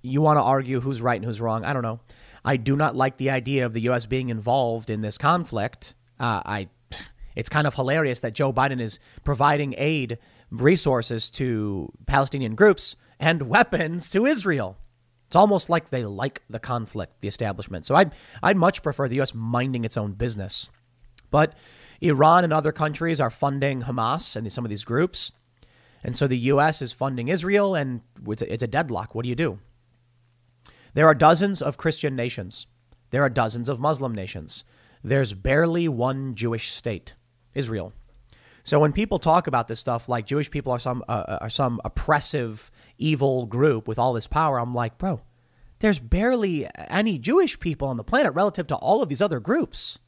you 0.00 0.22
want 0.22 0.38
to 0.38 0.42
argue 0.42 0.80
who's 0.80 1.02
right 1.02 1.16
and 1.16 1.24
who's 1.24 1.40
wrong. 1.40 1.66
I 1.66 1.74
don't 1.74 1.82
know. 1.82 2.00
I 2.46 2.56
do 2.56 2.76
not 2.76 2.96
like 2.96 3.18
the 3.18 3.28
idea 3.28 3.66
of 3.66 3.74
the 3.74 3.80
U.S. 3.82 4.06
being 4.06 4.30
involved 4.30 4.88
in 4.88 5.02
this 5.02 5.18
conflict. 5.18 5.94
Uh, 6.18 6.40
I 6.46 6.68
it's 7.36 7.48
kind 7.48 7.66
of 7.66 7.74
hilarious 7.74 8.20
that 8.20 8.32
Joe 8.32 8.52
Biden 8.52 8.80
is 8.80 8.98
providing 9.22 9.74
aid 9.76 10.18
resources 10.50 11.30
to 11.32 11.92
Palestinian 12.06 12.54
groups 12.54 12.96
and 13.20 13.42
weapons 13.48 14.10
to 14.10 14.26
Israel. 14.26 14.78
It's 15.26 15.36
almost 15.36 15.68
like 15.68 15.90
they 15.90 16.04
like 16.04 16.42
the 16.48 16.58
conflict, 16.58 17.20
the 17.20 17.28
establishment. 17.28 17.84
So 17.84 17.94
I'd, 17.94 18.12
I'd 18.42 18.56
much 18.56 18.82
prefer 18.82 19.08
the 19.08 19.16
U.S. 19.16 19.34
minding 19.34 19.84
its 19.84 19.96
own 19.96 20.12
business. 20.12 20.70
But 21.30 21.54
Iran 22.00 22.44
and 22.44 22.52
other 22.52 22.72
countries 22.72 23.20
are 23.20 23.30
funding 23.30 23.82
Hamas 23.82 24.36
and 24.36 24.50
some 24.52 24.64
of 24.64 24.70
these 24.70 24.84
groups. 24.84 25.32
And 26.04 26.16
so 26.16 26.28
the 26.28 26.38
U.S. 26.38 26.80
is 26.80 26.92
funding 26.92 27.26
Israel, 27.26 27.74
and 27.74 28.02
it's 28.28 28.42
a, 28.42 28.52
it's 28.52 28.62
a 28.62 28.68
deadlock. 28.68 29.14
What 29.14 29.24
do 29.24 29.28
you 29.28 29.34
do? 29.34 29.58
There 30.94 31.08
are 31.08 31.14
dozens 31.14 31.60
of 31.60 31.76
Christian 31.76 32.14
nations, 32.14 32.68
there 33.10 33.22
are 33.22 33.28
dozens 33.28 33.68
of 33.68 33.80
Muslim 33.80 34.14
nations. 34.14 34.64
There's 35.02 35.34
barely 35.34 35.88
one 35.88 36.34
Jewish 36.34 36.70
state. 36.70 37.14
Israel. 37.56 37.92
So 38.62 38.80
when 38.80 38.92
people 38.92 39.18
talk 39.18 39.46
about 39.46 39.68
this 39.68 39.80
stuff, 39.80 40.08
like 40.08 40.26
Jewish 40.26 40.50
people 40.50 40.72
are 40.72 40.78
some 40.78 41.04
uh, 41.08 41.12
uh, 41.12 41.38
are 41.42 41.50
some 41.50 41.80
oppressive, 41.84 42.70
evil 42.98 43.46
group 43.46 43.86
with 43.88 43.98
all 43.98 44.12
this 44.12 44.26
power, 44.26 44.58
I'm 44.58 44.74
like, 44.74 44.98
bro, 44.98 45.20
there's 45.78 45.98
barely 45.98 46.68
any 46.76 47.18
Jewish 47.18 47.58
people 47.60 47.88
on 47.88 47.96
the 47.96 48.04
planet 48.04 48.34
relative 48.34 48.66
to 48.68 48.76
all 48.76 49.02
of 49.02 49.08
these 49.08 49.22
other 49.22 49.40
groups. 49.40 50.00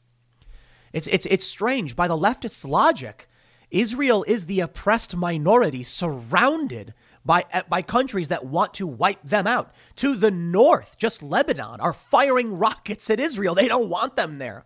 It's 0.91 1.07
it's 1.07 1.25
it's 1.27 1.45
strange. 1.45 1.95
By 1.95 2.07
the 2.07 2.17
leftists' 2.17 2.67
logic, 2.67 3.29
Israel 3.71 4.25
is 4.27 4.45
the 4.45 4.59
oppressed 4.59 5.15
minority 5.15 5.83
surrounded 5.83 6.93
by 7.23 7.45
uh, 7.53 7.61
by 7.69 7.81
countries 7.81 8.27
that 8.27 8.45
want 8.45 8.73
to 8.75 8.87
wipe 8.87 9.23
them 9.23 9.47
out. 9.47 9.71
To 9.97 10.15
the 10.15 10.31
north, 10.31 10.97
just 10.97 11.23
Lebanon 11.23 11.79
are 11.79 11.93
firing 11.93 12.57
rockets 12.57 13.09
at 13.09 13.19
Israel. 13.19 13.55
They 13.55 13.69
don't 13.69 13.89
want 13.89 14.17
them 14.17 14.37
there. 14.37 14.65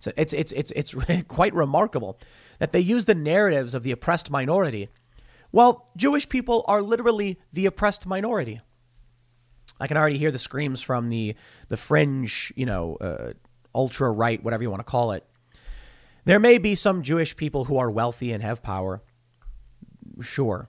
So 0.00 0.12
it's, 0.16 0.32
it's, 0.32 0.52
it's, 0.52 0.72
it's 0.72 0.94
quite 1.28 1.54
remarkable 1.54 2.18
that 2.58 2.72
they 2.72 2.80
use 2.80 3.04
the 3.04 3.14
narratives 3.14 3.74
of 3.74 3.82
the 3.82 3.92
oppressed 3.92 4.30
minority 4.30 4.88
Well, 5.52 5.88
Jewish 5.96 6.28
people 6.28 6.64
are 6.68 6.82
literally 6.82 7.38
the 7.52 7.66
oppressed 7.66 8.06
minority. 8.06 8.60
I 9.80 9.86
can 9.86 9.96
already 9.96 10.18
hear 10.18 10.30
the 10.30 10.38
screams 10.38 10.82
from 10.82 11.08
the 11.08 11.34
the 11.68 11.76
fringe, 11.76 12.52
you 12.56 12.66
know, 12.66 12.96
uh, 12.96 13.32
ultra 13.74 14.10
right, 14.10 14.42
whatever 14.42 14.62
you 14.62 14.70
want 14.70 14.80
to 14.80 14.90
call 14.90 15.12
it. 15.12 15.24
There 16.24 16.40
may 16.40 16.58
be 16.58 16.74
some 16.74 17.02
Jewish 17.02 17.36
people 17.36 17.64
who 17.64 17.78
are 17.78 17.90
wealthy 17.90 18.32
and 18.32 18.42
have 18.42 18.62
power, 18.62 19.02
sure, 20.20 20.68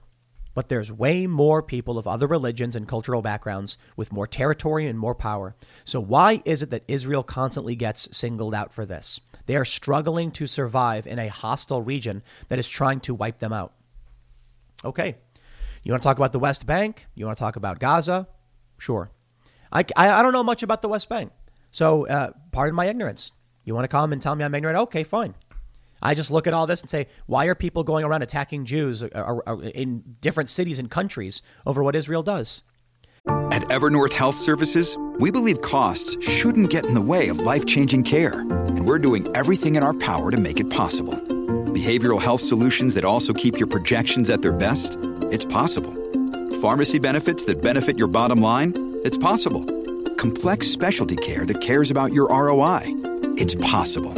but 0.54 0.68
there's 0.68 0.92
way 0.92 1.26
more 1.26 1.62
people 1.62 1.98
of 1.98 2.06
other 2.06 2.26
religions 2.26 2.76
and 2.76 2.88
cultural 2.88 3.22
backgrounds 3.22 3.78
with 3.96 4.12
more 4.12 4.26
territory 4.26 4.86
and 4.86 4.98
more 4.98 5.14
power. 5.14 5.54
So 5.84 6.00
why 6.00 6.42
is 6.44 6.62
it 6.62 6.70
that 6.70 6.84
Israel 6.88 7.22
constantly 7.22 7.76
gets 7.76 8.14
singled 8.16 8.54
out 8.54 8.72
for 8.72 8.84
this? 8.84 9.20
They 9.46 9.56
are 9.56 9.64
struggling 9.64 10.30
to 10.32 10.46
survive 10.46 11.06
in 11.06 11.18
a 11.18 11.28
hostile 11.28 11.82
region 11.82 12.22
that 12.48 12.58
is 12.58 12.68
trying 12.68 13.00
to 13.00 13.14
wipe 13.14 13.38
them 13.38 13.52
out. 13.52 13.72
Okay. 14.84 15.16
You 15.82 15.92
want 15.92 16.02
to 16.02 16.06
talk 16.06 16.18
about 16.18 16.32
the 16.32 16.38
West 16.38 16.66
Bank? 16.66 17.06
You 17.14 17.26
want 17.26 17.38
to 17.38 17.40
talk 17.40 17.56
about 17.56 17.78
Gaza? 17.78 18.28
Sure. 18.78 19.10
I, 19.72 19.84
I, 19.96 20.22
don't 20.22 20.32
know 20.32 20.42
much 20.42 20.62
about 20.62 20.82
the 20.82 20.88
West 20.88 21.08
Bank. 21.08 21.32
So, 21.70 22.06
uh, 22.06 22.32
pardon 22.50 22.74
my 22.74 22.86
ignorance. 22.86 23.32
You 23.64 23.74
want 23.74 23.84
to 23.84 23.88
come 23.88 24.12
and 24.12 24.20
tell 24.20 24.34
me 24.34 24.44
I'm 24.44 24.54
ignorant? 24.54 24.78
Okay, 24.78 25.04
fine. 25.04 25.34
I 26.02 26.14
just 26.14 26.30
look 26.30 26.46
at 26.46 26.54
all 26.54 26.66
this 26.66 26.80
and 26.80 26.88
say, 26.88 27.08
why 27.26 27.46
are 27.46 27.54
people 27.54 27.84
going 27.84 28.04
around 28.04 28.22
attacking 28.22 28.64
Jews 28.64 29.02
uh, 29.02 29.08
uh, 29.46 29.58
in 29.58 30.16
different 30.20 30.48
cities 30.48 30.78
and 30.78 30.90
countries 30.90 31.42
over 31.66 31.82
what 31.82 31.94
Israel 31.94 32.22
does? 32.22 32.62
At 33.26 33.62
Evernorth 33.64 34.12
Health 34.12 34.36
Services, 34.36 34.96
we 35.18 35.30
believe 35.30 35.60
costs 35.60 36.16
shouldn't 36.26 36.70
get 36.70 36.86
in 36.86 36.94
the 36.94 37.00
way 37.00 37.28
of 37.28 37.38
life 37.38 37.66
changing 37.66 38.04
care, 38.04 38.40
and 38.40 38.86
we're 38.86 38.98
doing 38.98 39.28
everything 39.36 39.76
in 39.76 39.82
our 39.82 39.92
power 39.92 40.30
to 40.30 40.38
make 40.38 40.58
it 40.58 40.70
possible. 40.70 41.14
Behavioral 41.14 42.20
health 42.20 42.40
solutions 42.40 42.94
that 42.94 43.04
also 43.04 43.32
keep 43.32 43.58
your 43.58 43.66
projections 43.66 44.30
at 44.30 44.40
their 44.40 44.52
best? 44.52 44.96
It's 45.30 45.44
possible. 45.44 45.92
Pharmacy 46.60 46.98
benefits 46.98 47.44
that 47.44 47.60
benefit 47.60 47.98
your 47.98 48.08
bottom 48.08 48.40
line? 48.40 49.00
It's 49.04 49.18
possible. 49.18 49.64
Complex 50.16 50.66
specialty 50.66 51.16
care 51.16 51.44
that 51.46 51.60
cares 51.60 51.90
about 51.90 52.12
your 52.12 52.28
ROI? 52.28 52.82
It's 53.36 53.54
possible. 53.54 54.14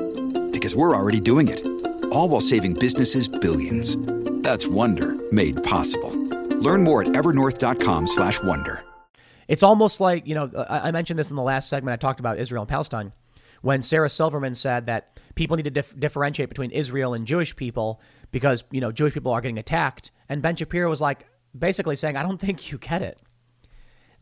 Because 0.51 0.77
we're 0.77 0.95
already 0.95 1.21
doing 1.21 1.49
it. 1.49 1.72
All 2.13 2.29
while 2.29 2.41
saving 2.41 2.75
businesses 2.75 3.27
billions. 3.27 3.97
That's 4.43 4.67
Wonder 4.67 5.17
made 5.33 5.63
possible. 5.63 6.11
Learn 6.59 6.85
more 6.85 7.03
at 7.03 7.09
evernorth.com/wonder. 7.09 8.85
It's 9.49 9.63
almost 9.63 10.01
like, 10.01 10.27
you 10.27 10.35
know, 10.35 10.51
I 10.69 10.93
mentioned 10.93 11.19
this 11.19 11.31
in 11.31 11.37
the 11.37 11.43
last 11.43 11.69
segment 11.69 11.93
I 11.95 11.97
talked 11.97 12.21
about 12.21 12.39
Israel 12.39 12.63
and 12.63 12.69
Palestine 12.69 13.13
when 13.63 13.83
Sarah 13.83 14.09
Silverman 14.09 14.55
said 14.55 14.87
that 14.87 15.21
people 15.35 15.57
need 15.57 15.65
to 15.65 15.71
dif- 15.71 15.99
differentiate 15.99 16.49
between 16.49 16.71
Israel 16.71 17.15
and 17.15 17.27
Jewish 17.27 17.55
people 17.57 18.01
because, 18.31 18.65
you 18.71 18.81
know, 18.81 18.93
Jewish 18.93 19.15
people 19.15 19.33
are 19.33 19.41
getting 19.41 19.59
attacked. 19.59 20.11
And 20.29 20.43
Ben 20.43 20.57
Shapiro 20.57 20.89
was 20.89 21.01
like, 21.01 21.27
basically 21.57 21.97
saying, 21.97 22.17
I 22.17 22.23
don't 22.23 22.41
think 22.41 22.71
you 22.73 22.79
get 22.79 23.03
it. 23.03 23.19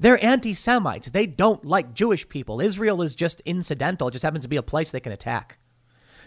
They're 0.01 0.23
anti 0.25 0.53
Semites. 0.53 1.11
They 1.11 1.27
don't 1.27 1.65
like 1.65 1.95
Jewish 1.95 2.29
people. 2.29 2.61
Israel 2.61 3.03
is 3.03 3.15
just 3.15 3.41
incidental. 3.41 4.09
It 4.09 4.13
just 4.13 4.25
happens 4.25 4.45
to 4.45 4.49
be 4.49 4.57
a 4.57 4.63
place 4.63 4.91
they 4.91 5.01
can 5.01 5.13
attack. 5.13 5.60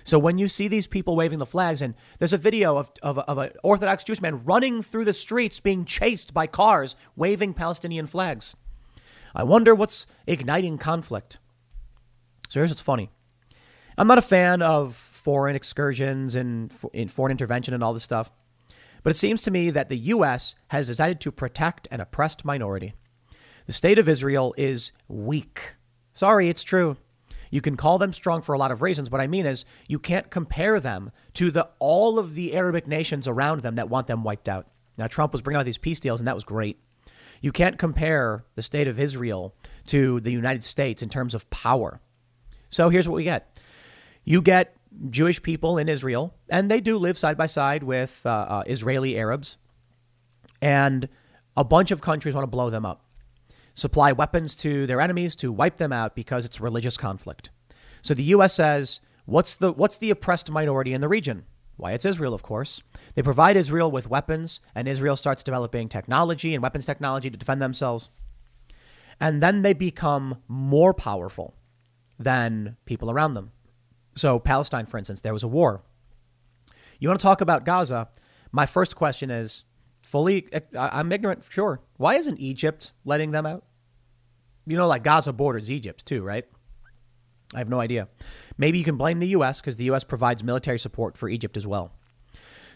So 0.04 0.20
when 0.20 0.38
you 0.38 0.48
see 0.48 0.68
these 0.68 0.88
people 0.88 1.16
waving 1.16 1.40
the 1.40 1.46
flags, 1.46 1.82
and 1.82 1.96
there's 2.20 2.34
a 2.34 2.38
video 2.38 2.78
of, 2.78 2.92
of, 3.02 3.20
of 3.20 3.38
an 3.38 3.52
Orthodox 3.64 4.04
Jewish 4.04 4.22
man 4.22 4.44
running 4.44 4.82
through 4.82 5.06
the 5.06 5.14
streets 5.14 5.60
being 5.60 5.86
chased 5.86 6.34
by 6.34 6.48
cars 6.48 6.96
waving 7.16 7.54
Palestinian 7.54 8.06
flags. 8.06 8.56
I 9.36 9.44
wonder 9.44 9.74
what's 9.74 10.06
igniting 10.28 10.78
conflict. 10.78 11.40
So 12.50 12.60
here's 12.60 12.70
what's 12.70 12.82
funny. 12.82 13.10
I'm 13.98 14.08
not 14.08 14.18
a 14.18 14.24
fan 14.24 14.62
of 14.62 14.96
foreign 14.96 15.56
excursions 15.56 16.36
and 16.36 16.72
in 16.94 17.08
foreign 17.08 17.32
intervention 17.32 17.74
and 17.74 17.84
all 17.84 17.94
this 17.94 18.04
stuff. 18.04 18.32
But 19.04 19.12
it 19.12 19.18
seems 19.18 19.42
to 19.44 19.52
me 19.52 19.70
that 19.70 19.90
the 19.90 19.98
U.S. 19.98 20.56
has 20.70 20.88
decided 20.88 21.20
to 21.22 21.32
protect 21.32 21.88
an 21.92 22.00
oppressed 22.00 22.46
minority. 22.46 22.94
The 23.66 23.74
state 23.74 24.00
of 24.00 24.10
Israel 24.10 24.54
is 24.58 24.92
weak. 25.08 25.76
Sorry, 26.14 26.50
it's 26.50 26.64
true. 26.64 26.98
You 27.54 27.62
can 27.62 27.78
call 27.78 28.00
them 28.00 28.14
strong 28.14 28.42
for 28.42 28.54
a 28.54 28.58
lot 28.58 28.72
of 28.72 28.82
reasons. 28.82 29.12
What 29.12 29.22
I 29.22 29.28
mean 29.28 29.46
is, 29.46 29.64
you 29.88 30.00
can't 30.00 30.32
compare 30.32 30.80
them 30.80 31.12
to 31.36 31.52
the 31.52 31.70
all 31.78 32.18
of 32.18 32.34
the 32.34 32.56
Arabic 32.56 32.88
nations 32.88 33.28
around 33.28 33.62
them 33.62 33.76
that 33.76 33.90
want 33.90 34.08
them 34.08 34.24
wiped 34.24 34.50
out. 34.50 34.66
Now, 34.98 35.06
Trump 35.06 35.34
was 35.34 35.44
bringing 35.44 35.60
out 35.60 35.66
these 35.66 35.78
peace 35.78 36.00
deals, 36.00 36.20
and 36.20 36.26
that 36.26 36.34
was 36.34 36.44
great. 36.44 36.80
You 37.42 37.52
can't 37.52 37.78
compare 37.78 38.44
the 38.56 38.64
state 38.64 38.88
of 38.88 39.00
Israel 39.00 39.54
to 39.86 40.20
the 40.22 40.32
United 40.32 40.64
States 40.64 41.04
in 41.04 41.10
terms 41.10 41.36
of 41.36 41.48
power. 41.52 42.02
So 42.70 42.90
here's 42.90 43.08
what 43.08 43.18
we 43.18 43.24
get 43.24 43.56
you 44.24 44.42
get 44.42 44.76
Jewish 45.12 45.40
people 45.40 45.78
in 45.78 45.88
Israel, 45.88 46.34
and 46.50 46.72
they 46.72 46.82
do 46.82 46.98
live 46.98 47.20
side 47.20 47.38
by 47.38 47.46
side 47.46 47.84
with 47.84 48.24
uh, 48.26 48.30
uh, 48.30 48.64
Israeli 48.66 49.16
Arabs. 49.16 49.58
And 50.60 51.08
a 51.56 51.64
bunch 51.64 51.92
of 51.92 52.02
countries 52.02 52.34
want 52.34 52.46
to 52.46 52.50
blow 52.52 52.72
them 52.72 52.84
up, 52.84 53.06
supply 53.74 54.12
weapons 54.12 54.56
to 54.56 54.86
their 54.86 55.02
enemies 55.02 55.36
to 55.38 55.52
wipe 55.52 55.78
them 55.78 55.92
out 55.92 56.16
because 56.16 56.46
it's 56.46 56.62
religious 56.62 56.98
conflict. 56.98 57.50
So 58.02 58.14
the 58.14 58.24
U.S. 58.24 58.54
says, 58.54 59.02
what's 59.26 59.56
the, 59.56 59.72
what's 59.72 59.98
the 59.98 60.10
oppressed 60.10 60.52
minority 60.52 60.94
in 60.94 61.02
the 61.02 61.08
region? 61.08 61.46
Why, 61.78 61.94
it's 61.94 62.06
Israel, 62.06 62.34
of 62.34 62.44
course. 62.44 62.84
They 63.16 63.24
provide 63.24 63.58
Israel 63.58 63.90
with 63.90 64.10
weapons, 64.10 64.62
and 64.76 64.88
Israel 64.88 65.16
starts 65.16 65.42
developing 65.42 65.90
technology 65.90 66.54
and 66.54 66.62
weapons 66.62 66.86
technology 66.86 67.30
to 67.30 67.38
defend 67.38 67.62
themselves. 67.62 68.10
And 69.20 69.42
then 69.42 69.62
they 69.62 69.74
become 69.74 70.38
more 70.48 70.94
powerful 70.94 71.56
than 72.20 72.78
people 72.86 73.10
around 73.10 73.34
them. 73.34 73.52
So, 74.16 74.38
Palestine, 74.40 74.86
for 74.86 74.98
instance, 74.98 75.22
there 75.22 75.34
was 75.34 75.44
a 75.44 75.48
war. 75.48 75.82
You 77.00 77.08
want 77.08 77.20
to 77.20 77.26
talk 77.26 77.42
about 77.42 77.66
Gaza? 77.66 78.10
My 78.52 78.66
first 78.66 78.96
question 78.96 79.32
is 79.32 79.64
fully, 80.14 80.48
I'm 80.78 81.12
ignorant, 81.12 81.44
for 81.44 81.52
sure. 81.52 81.82
Why 81.98 82.14
isn't 82.18 82.38
Egypt 82.40 82.94
letting 83.04 83.32
them 83.32 83.48
out? 83.48 83.66
You 84.68 84.78
know, 84.78 84.88
like 84.88 85.02
Gaza 85.02 85.34
borders 85.34 85.72
Egypt 85.72 86.06
too, 86.06 86.22
right? 86.22 86.46
I 87.56 87.58
have 87.58 87.68
no 87.68 87.80
idea. 87.80 88.08
Maybe 88.56 88.78
you 88.78 88.84
can 88.84 88.96
blame 88.96 89.20
the 89.20 89.30
U.S. 89.30 89.60
because 89.60 89.78
the 89.78 89.86
U.S. 89.86 90.04
provides 90.04 90.44
military 90.44 90.78
support 90.78 91.18
for 91.18 91.30
Egypt 91.30 91.58
as 91.58 91.66
well. 91.66 91.94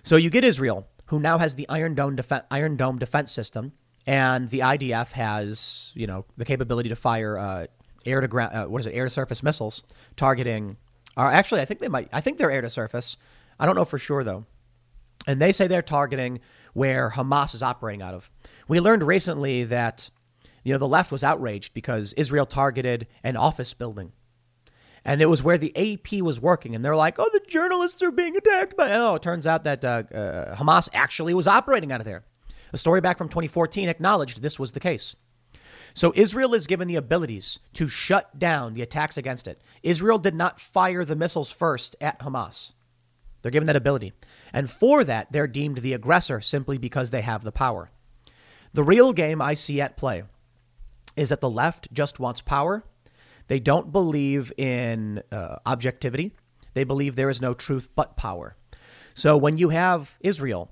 So 0.02 0.16
you 0.16 0.32
get 0.32 0.44
Israel, 0.44 0.88
who 1.06 1.20
now 1.20 1.38
has 1.38 1.54
the 1.54 1.70
Iron 1.70 1.94
Dome, 1.94 2.18
Iron 2.50 2.76
Dome 2.76 2.98
defense 2.98 3.32
system, 3.32 3.72
and 4.08 4.50
the 4.50 4.62
IDF 4.62 5.12
has, 5.12 5.92
you 5.94 6.08
know, 6.08 6.26
the 6.38 6.46
capability 6.46 6.90
to 6.90 6.96
fire 6.96 7.38
uh, 7.38 7.68
air 8.04 8.20
to 8.20 8.28
ground, 8.28 8.56
uh, 8.56 8.66
what 8.66 8.80
is 8.80 8.88
it, 8.88 8.96
air 8.96 9.04
to 9.04 9.12
surface 9.12 9.44
missiles 9.44 9.84
targeting 10.16 10.76
actually, 11.16 11.62
I 11.62 11.66
think 11.66 11.82
they 11.82 11.88
might. 11.88 12.10
I 12.12 12.22
think 12.22 12.40
they're 12.40 12.52
air 12.52 12.62
to 12.62 12.70
surface. 12.70 13.18
I 13.60 13.68
don't 13.68 13.76
know 13.76 13.86
for 13.86 14.00
sure 14.00 14.24
though. 14.24 14.46
And 15.28 15.40
they 15.40 15.52
say 15.52 15.68
they're 15.68 15.82
targeting 15.82 16.40
where 16.78 17.10
Hamas 17.10 17.56
is 17.56 17.64
operating 17.64 18.04
out 18.04 18.14
of. 18.14 18.30
We 18.68 18.80
learned 18.80 19.02
recently 19.02 19.64
that 19.64 20.12
you 20.64 20.74
know 20.74 20.78
the 20.78 20.88
left 20.88 21.12
was 21.12 21.24
outraged 21.24 21.74
because 21.74 22.14
Israel 22.14 22.46
targeted 22.46 23.08
an 23.24 23.36
office 23.36 23.74
building. 23.74 24.12
And 25.04 25.20
it 25.20 25.26
was 25.26 25.42
where 25.42 25.58
the 25.58 25.76
AP 25.76 26.22
was 26.22 26.40
working, 26.40 26.76
and 26.76 26.86
they're 26.86 26.96
like, 26.96 27.16
"Oh, 27.18 27.30
the 27.34 27.42
journalists 27.48 28.04
are 28.04 28.12
being 28.12 28.38
attacked 28.38 28.78
by." 28.78 28.92
Oh, 28.92 29.16
it 29.16 29.24
turns 29.24 29.48
out 29.48 29.64
that 29.64 29.84
uh, 29.84 30.04
uh, 30.14 30.56
Hamas 30.56 30.88
actually 30.94 31.34
was 31.34 31.48
operating 31.48 31.92
out 31.92 32.00
of 32.00 32.06
there. 32.06 32.26
A 32.72 32.78
story 32.78 33.02
back 33.02 33.18
from 33.18 33.28
2014 33.28 33.90
acknowledged 33.90 34.44
this 34.44 34.60
was 34.60 34.74
the 34.74 34.80
case. 34.80 35.16
So 35.96 36.14
Israel 36.16 36.54
is 36.54 36.68
given 36.68 36.88
the 36.88 36.98
abilities 36.98 37.58
to 37.74 37.88
shut 37.88 38.38
down 38.38 38.76
the 38.76 38.84
attacks 38.84 39.18
against 39.18 39.48
it. 39.48 39.62
Israel 39.82 40.20
did 40.20 40.36
not 40.36 40.60
fire 40.60 41.04
the 41.04 41.16
missiles 41.16 41.50
first 41.50 41.96
at 42.00 42.20
Hamas. 42.20 42.74
They're 43.42 43.52
given 43.52 43.68
that 43.68 43.76
ability. 43.76 44.14
And 44.54 44.70
for 44.70 45.04
that, 45.04 45.32
they're 45.32 45.48
deemed 45.48 45.80
the 45.80 45.94
aggressor 45.94 46.42
simply 46.42 46.78
because 46.78 47.12
they 47.12 47.22
have 47.22 47.44
the 47.44 47.52
power. 47.52 47.90
The 48.74 48.84
real 48.84 49.14
game 49.14 49.42
I 49.42 49.54
see 49.54 49.82
at 49.82 49.98
play 49.98 50.24
is 51.16 51.30
that 51.30 51.42
the 51.42 51.50
left 51.50 51.92
just 51.94 52.20
wants 52.20 52.42
power. 52.42 52.84
They 53.48 53.60
don't 53.60 53.92
believe 53.92 54.54
in 54.58 55.24
uh, 55.32 55.58
objectivity. 55.66 56.34
They 56.74 56.84
believe 56.84 57.16
there 57.16 57.30
is 57.30 57.42
no 57.42 57.54
truth 57.54 57.90
but 57.96 58.18
power. 58.18 58.56
So 59.14 59.36
when 59.36 59.58
you 59.58 59.70
have 59.70 60.18
Israel 60.22 60.72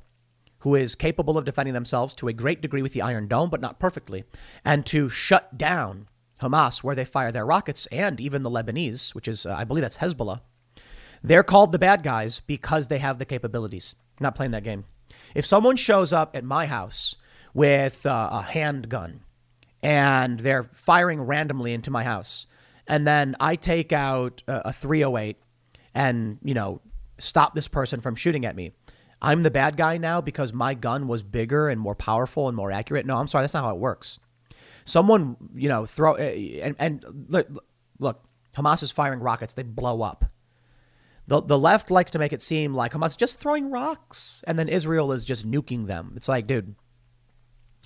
who 0.60 0.76
is 0.76 0.96
capable 0.96 1.38
of 1.38 1.46
defending 1.46 1.74
themselves 1.74 2.16
to 2.16 2.28
a 2.28 2.34
great 2.34 2.62
degree 2.62 2.82
with 2.82 2.94
the 2.94 3.02
Iron 3.02 3.28
Dome, 3.28 3.50
but 3.52 3.62
not 3.62 3.80
perfectly, 3.80 4.24
and 4.64 4.84
to 4.88 5.10
shut 5.10 5.58
down 5.58 6.08
Hamas 6.42 6.84
where 6.84 6.96
they 6.96 7.06
fire 7.06 7.32
their 7.32 7.46
rockets, 7.46 7.86
and 7.88 8.20
even 8.20 8.44
the 8.44 8.50
Lebanese, 8.50 9.14
which 9.14 9.28
is, 9.28 9.46
uh, 9.46 9.56
I 9.56 9.64
believe 9.64 9.84
that's 9.84 10.00
Hezbollah. 10.00 10.42
They're 11.26 11.44
called 11.44 11.72
the 11.72 11.80
bad 11.80 12.04
guys 12.04 12.40
because 12.40 12.88
they 12.88 13.00
have 13.00 13.18
the 13.18 13.26
capabilities. 13.26 13.96
not 14.20 14.36
playing 14.36 14.52
that 14.52 14.64
game. 14.64 14.86
If 15.34 15.44
someone 15.44 15.76
shows 15.76 16.14
up 16.14 16.36
at 16.36 16.44
my 16.44 16.68
house 16.68 17.16
with 17.52 18.06
uh, 18.06 18.30
a 18.32 18.42
handgun 18.44 19.22
and 19.82 20.40
they're 20.40 20.64
firing 20.64 21.22
randomly 21.22 21.74
into 21.74 21.90
my 21.90 22.04
house, 22.04 22.46
and 22.88 23.08
then 23.08 23.36
I 23.40 23.56
take 23.56 23.92
out 23.92 24.44
a, 24.48 24.70
a 24.70 24.74
308 24.74 25.38
and, 25.96 26.38
you 26.44 26.54
know, 26.54 26.82
stop 27.18 27.56
this 27.56 27.68
person 27.68 28.02
from 28.02 28.16
shooting 28.16 28.46
at 28.46 28.56
me, 28.56 28.74
I'm 29.20 29.42
the 29.42 29.50
bad 29.50 29.78
guy 29.78 29.98
now 29.98 30.22
because 30.22 30.54
my 30.54 30.76
gun 30.76 31.08
was 31.08 31.24
bigger 31.24 31.70
and 31.70 31.82
more 31.82 31.96
powerful 31.96 32.48
and 32.48 32.56
more 32.56 32.72
accurate. 32.72 33.08
No, 33.08 33.18
I'm 33.18 33.28
sorry, 33.28 33.44
that's 33.44 33.56
not 33.56 33.64
how 33.64 33.72
it 33.72 33.80
works. 33.80 34.20
Someone, 34.84 35.38
you 35.56 35.70
know, 35.70 35.88
throw 35.88 36.14
eh, 36.14 36.60
and, 36.62 36.76
and 36.78 37.04
look, 37.30 37.48
look, 37.98 38.24
Hamas 38.56 38.84
is 38.84 38.92
firing 38.92 39.22
rockets, 39.22 39.56
they 39.56 39.64
blow 39.64 40.04
up. 40.04 40.26
The, 41.28 41.42
the 41.42 41.58
left 41.58 41.90
likes 41.90 42.12
to 42.12 42.20
make 42.20 42.34
it 42.34 42.42
seem 42.42 42.74
like 42.74 42.94
Hamas 42.94 43.10
is 43.10 43.16
just 43.16 43.40
throwing 43.40 43.72
rocks 43.72 44.44
and 44.46 44.60
then 44.60 44.70
Israel 44.70 45.12
is 45.12 45.26
just 45.26 45.50
nuking 45.50 45.88
them. 45.88 46.14
It's 46.16 46.28
like, 46.28 46.46
dude, 46.46 46.76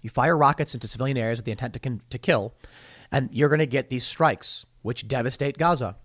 you 0.01 0.09
fire 0.09 0.37
rockets 0.37 0.73
into 0.73 0.87
civilian 0.87 1.17
areas 1.17 1.39
with 1.39 1.45
the 1.45 1.51
intent 1.51 1.73
to, 1.73 1.79
con- 1.79 2.01
to 2.09 2.17
kill, 2.17 2.53
and 3.11 3.29
you're 3.31 3.49
going 3.49 3.59
to 3.59 3.65
get 3.65 3.89
these 3.89 4.05
strikes, 4.05 4.65
which 4.81 5.07
devastate 5.07 5.57
Gaza. 5.57 5.97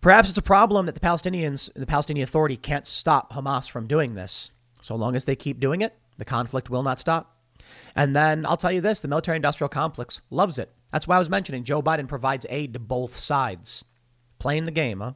Perhaps 0.00 0.30
it's 0.30 0.38
a 0.38 0.42
problem 0.42 0.86
that 0.86 0.94
the 0.94 1.00
Palestinians, 1.00 1.70
the 1.74 1.86
Palestinian 1.86 2.24
Authority, 2.24 2.56
can't 2.56 2.86
stop 2.86 3.32
Hamas 3.32 3.70
from 3.70 3.86
doing 3.86 4.14
this. 4.14 4.50
So 4.80 4.96
long 4.96 5.14
as 5.14 5.26
they 5.26 5.36
keep 5.36 5.60
doing 5.60 5.82
it, 5.82 5.94
the 6.16 6.24
conflict 6.24 6.70
will 6.70 6.82
not 6.82 6.98
stop. 6.98 7.36
And 7.94 8.16
then 8.16 8.46
I'll 8.46 8.56
tell 8.56 8.72
you 8.72 8.80
this 8.80 9.00
the 9.00 9.08
military 9.08 9.36
industrial 9.36 9.68
complex 9.68 10.22
loves 10.30 10.58
it. 10.58 10.72
That's 10.90 11.06
why 11.06 11.16
I 11.16 11.18
was 11.18 11.28
mentioning 11.28 11.64
Joe 11.64 11.82
Biden 11.82 12.08
provides 12.08 12.46
aid 12.48 12.72
to 12.72 12.80
both 12.80 13.14
sides. 13.14 13.84
Playing 14.38 14.64
the 14.64 14.70
game, 14.70 15.00
huh? 15.00 15.12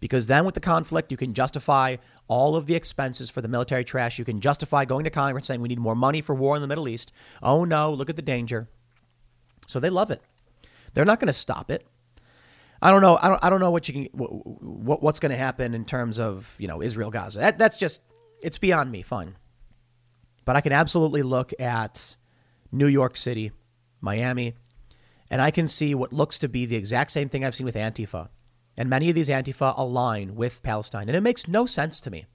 Because 0.00 0.26
then 0.26 0.44
with 0.44 0.54
the 0.54 0.60
conflict, 0.60 1.10
you 1.10 1.16
can 1.16 1.34
justify 1.34 1.96
all 2.28 2.56
of 2.56 2.66
the 2.66 2.74
expenses 2.74 3.30
for 3.30 3.40
the 3.40 3.48
military 3.48 3.84
trash. 3.84 4.18
You 4.18 4.24
can 4.24 4.40
justify 4.40 4.84
going 4.84 5.04
to 5.04 5.10
Congress 5.10 5.46
saying 5.46 5.60
we 5.60 5.68
need 5.68 5.78
more 5.78 5.94
money 5.94 6.20
for 6.20 6.34
war 6.34 6.56
in 6.56 6.62
the 6.62 6.68
Middle 6.68 6.88
East. 6.88 7.12
Oh 7.42 7.64
no, 7.64 7.92
look 7.92 8.10
at 8.10 8.16
the 8.16 8.22
danger. 8.22 8.68
So 9.66 9.80
they 9.80 9.90
love 9.90 10.10
it. 10.10 10.22
They're 10.94 11.04
not 11.04 11.20
going 11.20 11.26
to 11.26 11.32
stop 11.32 11.70
it. 11.70 11.86
I 12.80 12.90
don't 12.90 13.02
know. 13.02 13.18
I 13.20 13.28
don't. 13.28 13.44
I 13.44 13.50
don't 13.50 13.60
know 13.60 13.70
what 13.70 13.88
you 13.88 13.94
can. 13.94 14.04
What, 14.12 15.02
what's 15.02 15.18
going 15.18 15.30
to 15.30 15.36
happen 15.36 15.74
in 15.74 15.84
terms 15.84 16.18
of 16.18 16.54
you 16.58 16.68
know 16.68 16.82
Israel 16.82 17.10
Gaza. 17.10 17.38
That, 17.38 17.58
that's 17.58 17.78
just 17.78 18.02
it's 18.42 18.58
beyond 18.58 18.92
me. 18.92 19.02
Fine, 19.02 19.36
but 20.44 20.56
I 20.56 20.60
can 20.60 20.72
absolutely 20.72 21.22
look 21.22 21.52
at 21.58 22.16
New 22.70 22.86
York 22.86 23.16
City, 23.16 23.52
Miami, 24.00 24.54
and 25.30 25.40
I 25.40 25.50
can 25.50 25.68
see 25.68 25.94
what 25.94 26.12
looks 26.12 26.38
to 26.40 26.48
be 26.48 26.66
the 26.66 26.76
exact 26.76 27.12
same 27.12 27.28
thing 27.30 27.44
I've 27.44 27.54
seen 27.54 27.64
with 27.64 27.76
Antifa. 27.76 28.28
And 28.76 28.90
many 28.90 29.08
of 29.08 29.14
these 29.14 29.28
Antifa 29.28 29.74
align 29.76 30.34
with 30.34 30.62
Palestine, 30.62 31.08
and 31.08 31.16
it 31.16 31.22
makes 31.22 31.48
no 31.48 31.64
sense 31.66 32.00
to 32.02 32.10
me 32.10 32.26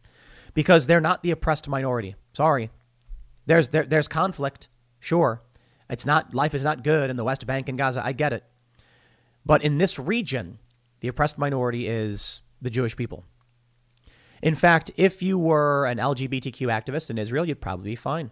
because 0.54 0.88
they're 0.88 1.02
not 1.02 1.22
the 1.22 1.32
oppressed 1.32 1.68
minority. 1.68 2.16
Sorry, 2.34 2.72
there's 3.46 3.70
there, 3.70 3.84
there's 3.84 4.08
conflict. 4.08 4.68
Sure, 5.00 5.42
it's 5.90 6.06
not 6.06 6.34
life 6.34 6.56
is 6.56 6.64
not 6.64 6.84
good 6.84 7.10
in 7.10 7.16
the 7.16 7.24
West 7.24 7.46
Bank 7.46 7.70
and 7.70 7.78
Gaza. 7.78 8.04
I 8.04 8.14
get 8.14 8.34
it. 8.34 8.44
But 9.46 9.64
in 9.64 9.78
this 9.78 10.00
region, 10.00 10.60
the 11.00 11.08
oppressed 11.08 11.38
minority 11.38 11.88
is 11.88 12.42
the 12.62 12.70
Jewish 12.70 12.96
people. 12.96 13.26
In 14.42 14.56
fact, 14.56 14.92
if 14.96 15.22
you 15.22 15.38
were 15.38 15.86
an 15.86 15.98
LGBTQ 15.98 16.68
activist 16.68 17.10
in 17.10 17.18
Israel, 17.18 17.46
you'd 17.46 17.62
probably 17.62 17.92
be 17.92 17.96
fine. 17.96 18.32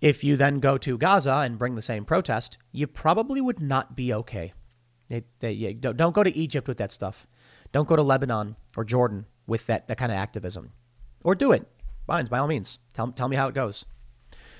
If 0.00 0.22
you 0.22 0.36
then 0.36 0.60
go 0.60 0.78
to 0.78 0.96
Gaza 0.96 1.38
and 1.38 1.58
bring 1.58 1.74
the 1.74 1.82
same 1.82 2.04
protest, 2.04 2.58
you 2.70 2.86
probably 2.86 3.40
would 3.40 3.60
not 3.60 3.96
be 3.96 4.12
okay. 4.14 4.52
They, 5.08 5.24
they, 5.40 5.52
yeah, 5.52 5.72
don't, 5.78 5.96
don't 5.96 6.14
go 6.14 6.22
to 6.22 6.36
Egypt 6.36 6.68
with 6.68 6.78
that 6.78 6.92
stuff. 6.92 7.26
Don't 7.72 7.88
go 7.88 7.96
to 7.96 8.02
Lebanon 8.02 8.56
or 8.76 8.84
Jordan 8.84 9.26
with 9.46 9.66
that, 9.66 9.88
that 9.88 9.98
kind 9.98 10.12
of 10.12 10.18
activism. 10.18 10.72
Or 11.24 11.34
do 11.34 11.52
it. 11.52 11.66
Fine, 12.06 12.26
by 12.26 12.38
all 12.38 12.48
means. 12.48 12.78
Tell, 12.94 13.10
tell 13.12 13.28
me 13.28 13.36
how 13.36 13.48
it 13.48 13.54
goes. 13.54 13.84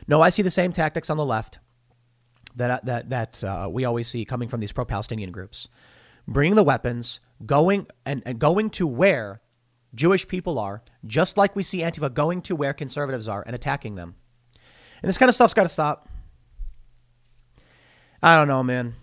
No, 0.07 0.23
I 0.23 0.31
see 0.31 0.43
the 0.43 0.51
same 0.51 0.73
tactics 0.73 1.11
on 1.11 1.17
the 1.17 1.25
left 1.25 1.59
that 2.57 2.85
that 2.87 3.11
that 3.11 3.45
uh, 3.45 3.69
we 3.71 3.85
always 3.85 4.09
see 4.09 4.25
coming 4.25 4.49
from 4.49 4.61
these 4.61 4.73
pro-Palestinian 4.73 5.31
groups, 5.31 5.69
bringing 6.27 6.55
the 6.55 6.65
weapons, 6.65 7.21
going 7.47 7.87
and, 8.05 8.23
and 8.27 8.39
going 8.39 8.71
to 8.71 8.87
where 8.87 9.41
Jewish 9.95 10.27
people 10.29 10.59
are, 10.59 10.83
just 11.07 11.37
like 11.37 11.57
we 11.57 11.63
see 11.63 11.79
Antifa 11.79 12.13
going 12.13 12.43
to 12.43 12.57
where 12.57 12.73
conservatives 12.73 13.29
are 13.29 13.43
and 13.47 13.55
attacking 13.55 13.95
them. 13.95 14.17
And 15.03 15.09
this 15.09 15.19
kind 15.19 15.29
of 15.29 15.35
stuff's 15.35 15.55
got 15.55 15.63
to 15.63 15.69
stop. 15.69 16.09
I 18.23 18.37
don't 18.37 18.49
know, 18.49 18.63
man. 18.63 18.95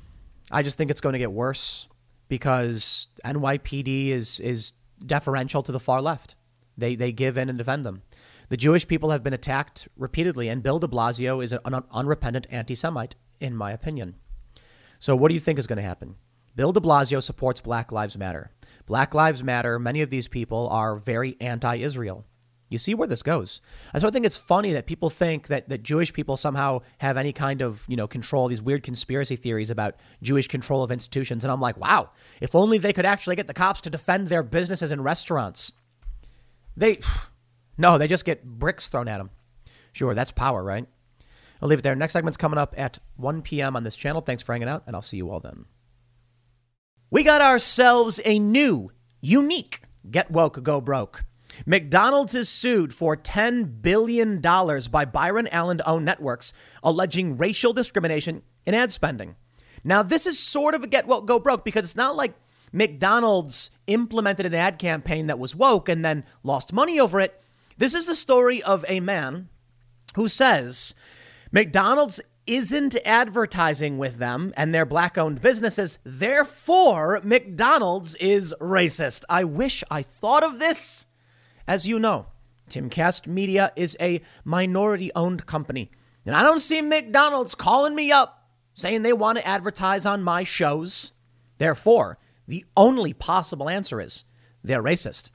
I 0.52 0.64
just 0.64 0.78
think 0.78 0.92
it's 0.92 1.02
going 1.02 1.14
to 1.14 1.20
get 1.20 1.32
worse 1.32 1.88
because 2.28 3.08
NYPD 3.24 4.10
is 4.10 4.40
is 4.40 4.74
deferential 5.06 5.64
to 5.64 5.72
the 5.72 5.80
far 5.80 6.02
left. 6.02 6.36
They 6.78 6.96
they 6.96 7.12
give 7.12 7.38
in 7.38 7.50
and 7.50 7.58
defend 7.58 7.86
them. 7.86 8.04
The 8.50 8.58
Jewish 8.58 8.88
people 8.88 9.10
have 9.10 9.24
been 9.24 9.34
attacked 9.34 9.88
repeatedly, 9.98 10.50
and 10.50 10.62
Bill 10.62 10.80
de 10.80 10.88
Blasio 10.88 11.44
is 11.44 11.54
an 11.54 11.84
unrepentant 11.92 12.48
anti 12.52 12.76
Semite 12.76 13.16
in 13.40 13.56
my 13.56 13.72
opinion. 13.72 14.16
So, 15.00 15.16
what 15.16 15.30
do 15.30 15.34
you 15.34 15.42
think 15.42 15.60
is 15.60 15.68
going 15.68 15.78
to 15.78 15.84
happen? 15.84 16.16
Bill 16.56 16.72
de 16.72 16.80
Blasio 16.80 17.22
supports 17.22 17.60
Black 17.60 17.92
Lives 17.92 18.18
Matter. 18.18 18.52
Black 18.86 19.14
Lives 19.14 19.44
Matter, 19.44 19.80
many 19.80 20.02
of 20.02 20.10
these 20.10 20.28
people 20.28 20.70
are 20.70 20.96
very 20.96 21.36
anti 21.42 21.76
Israel. 21.76 22.26
You 22.76 22.80
see 22.80 22.94
where 22.94 23.08
this 23.08 23.24
goes. 23.24 23.62
I 23.94 24.00
sort 24.00 24.10
of 24.10 24.14
think 24.14 24.26
it's 24.26 24.36
funny 24.36 24.74
that 24.74 24.86
people 24.86 25.10
think 25.10 25.48
that, 25.48 25.70
that 25.70 25.82
Jewish 25.82 26.12
people 26.12 26.36
somehow 26.36 26.82
have 26.98 27.16
any 27.16 27.32
kind 27.32 27.62
of, 27.62 27.86
you 27.88 27.96
know, 27.96 28.06
control, 28.06 28.50
these 28.50 28.62
weird 28.62 28.84
conspiracy 28.84 29.38
theories 29.38 29.70
about 29.70 29.96
Jewish 30.22 30.50
control 30.50 30.84
of 30.84 30.92
institutions. 30.92 31.46
And 31.46 31.54
I'm 31.54 31.62
like, 31.62 31.78
wow, 31.78 32.10
if 32.42 32.54
only 32.54 32.78
they 32.78 32.92
could 32.92 33.06
actually 33.06 33.38
get 33.38 33.48
the 33.48 33.54
cops 33.54 33.80
to 33.80 33.90
defend 33.90 34.28
their 34.28 34.44
businesses 34.44 34.92
and 34.92 35.06
restaurants. 35.06 35.72
They, 36.76 37.00
no, 37.78 37.98
they 37.98 38.10
just 38.10 38.26
get 38.26 38.44
bricks 38.44 38.90
thrown 38.90 39.08
at 39.08 39.20
them. 39.20 39.30
Sure, 39.94 40.14
that's 40.14 40.34
power, 40.34 40.62
right? 40.62 40.86
I'll 41.62 41.70
leave 41.70 41.80
it 41.80 41.84
there. 41.84 41.96
Next 41.96 42.12
segment's 42.12 42.36
coming 42.36 42.60
up 42.60 42.74
at 42.76 43.00
1 43.16 43.42
p.m. 43.42 43.78
on 43.78 43.86
this 43.86 43.96
channel. 43.96 44.20
Thanks 44.20 44.44
for 44.44 44.52
hanging 44.52 44.68
out, 44.68 44.84
and 44.86 44.98
I'll 44.98 45.02
see 45.02 45.16
you 45.16 45.32
all 45.32 45.40
then. 45.40 45.64
We 47.10 47.24
got 47.24 47.40
ourselves 47.40 48.20
a 48.26 48.38
new, 48.38 48.92
unique 49.22 49.82
Get 50.12 50.30
Woke, 50.30 50.62
Go 50.62 50.82
Broke. 50.82 51.24
McDonald's 51.66 52.34
is 52.34 52.50
sued 52.50 52.94
for 52.94 53.16
$10 53.16 53.82
billion 53.82 54.42
by 54.42 55.06
Byron 55.06 55.48
Allen 55.52 55.82
owned 55.86 56.06
networks, 56.06 56.54
alleging 56.84 57.38
racial 57.38 57.74
discrimination 57.74 58.42
in 58.66 58.74
ad 58.74 58.92
spending. 58.92 59.36
Now, 59.84 60.02
this 60.02 60.26
is 60.26 60.40
sort 60.40 60.74
of 60.74 60.84
a 60.84 60.88
Get 60.88 61.08
Woke, 61.08 61.28
Go 61.28 61.40
Broke 61.40 61.64
because 61.64 61.84
it's 61.84 61.96
not 61.96 62.16
like 62.16 62.34
McDonald's 62.72 63.72
implemented 63.88 64.46
an 64.46 64.54
ad 64.54 64.80
campaign 64.80 65.28
that 65.28 65.40
was 65.40 65.56
woke 65.56 65.88
and 65.88 66.04
then 66.04 66.26
lost 66.44 66.74
money 66.74 67.00
over 67.00 67.20
it. 67.20 67.42
This 67.78 67.94
is 67.94 68.06
the 68.06 68.16
story 68.16 68.62
of 68.64 68.84
a 68.88 69.00
man 69.00 69.50
who 70.16 70.28
says 70.28 70.94
McDonald's 71.52 72.20
isn't 72.48 72.96
advertising 73.06 73.98
with 73.98 74.18
them 74.18 74.54
and 74.56 74.74
their 74.74 74.86
black 74.86 75.18
owned 75.18 75.42
businesses. 75.42 76.00
Therefore, 76.04 77.22
McDonald's 77.24 78.16
is 78.16 78.54
racist. 78.60 79.24
I 79.30 79.44
wish 79.44 79.84
I 79.90 80.02
thought 80.02 80.44
of 80.44 80.60
this. 80.60 81.06
As 81.68 81.88
you 81.88 82.00
know, 82.00 82.28
Timcast 82.70 83.28
Media 83.28 83.72
is 83.76 83.98
a 84.00 84.22
minority 84.44 85.12
owned 85.16 85.46
company. 85.46 85.90
And 86.26 86.36
I 86.36 86.44
don't 86.44 86.60
see 86.60 86.82
McDonald's 86.82 87.56
calling 87.56 87.96
me 87.96 88.12
up 88.12 88.50
saying 88.74 89.02
they 89.02 89.14
want 89.14 89.38
to 89.38 89.48
advertise 89.48 90.06
on 90.06 90.24
my 90.24 90.44
shows. 90.44 91.14
Therefore, 91.58 92.18
the 92.48 92.66
only 92.76 93.14
possible 93.14 93.70
answer 93.70 94.00
is 94.00 94.26
they're 94.64 94.84
racist. 94.84 95.32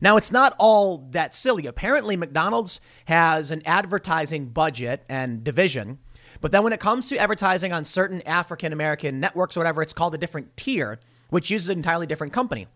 Now, 0.00 0.16
it's 0.16 0.32
not 0.32 0.54
all 0.58 1.08
that 1.10 1.34
silly. 1.34 1.66
Apparently, 1.66 2.16
McDonald's 2.16 2.80
has 3.06 3.50
an 3.50 3.62
advertising 3.64 4.48
budget 4.48 5.04
and 5.08 5.44
division, 5.44 5.98
but 6.40 6.50
then 6.50 6.62
when 6.62 6.72
it 6.72 6.80
comes 6.80 7.08
to 7.08 7.18
advertising 7.18 7.72
on 7.72 7.84
certain 7.84 8.20
African 8.22 8.72
American 8.72 9.20
networks 9.20 9.56
or 9.56 9.60
whatever, 9.60 9.82
it's 9.82 9.92
called 9.92 10.14
a 10.14 10.18
different 10.18 10.56
tier, 10.56 10.98
which 11.30 11.50
uses 11.50 11.68
an 11.68 11.78
entirely 11.78 12.06
different 12.06 12.32
company. 12.32 12.66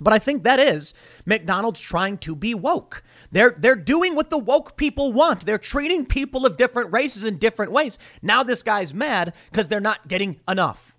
But 0.00 0.14
I 0.14 0.18
think 0.18 0.42
that 0.42 0.58
is 0.58 0.94
McDonald's 1.26 1.80
trying 1.80 2.18
to 2.18 2.34
be 2.34 2.54
woke. 2.54 3.02
They're 3.30 3.54
they're 3.58 3.76
doing 3.76 4.14
what 4.14 4.30
the 4.30 4.38
woke 4.38 4.76
people 4.76 5.12
want. 5.12 5.44
They're 5.44 5.58
treating 5.58 6.06
people 6.06 6.46
of 6.46 6.56
different 6.56 6.92
races 6.92 7.24
in 7.24 7.36
different 7.36 7.72
ways. 7.72 7.98
Now 8.22 8.42
this 8.42 8.62
guy's 8.62 8.94
mad 8.94 9.34
because 9.50 9.68
they're 9.68 9.80
not 9.80 10.08
getting 10.08 10.40
enough. 10.48 10.96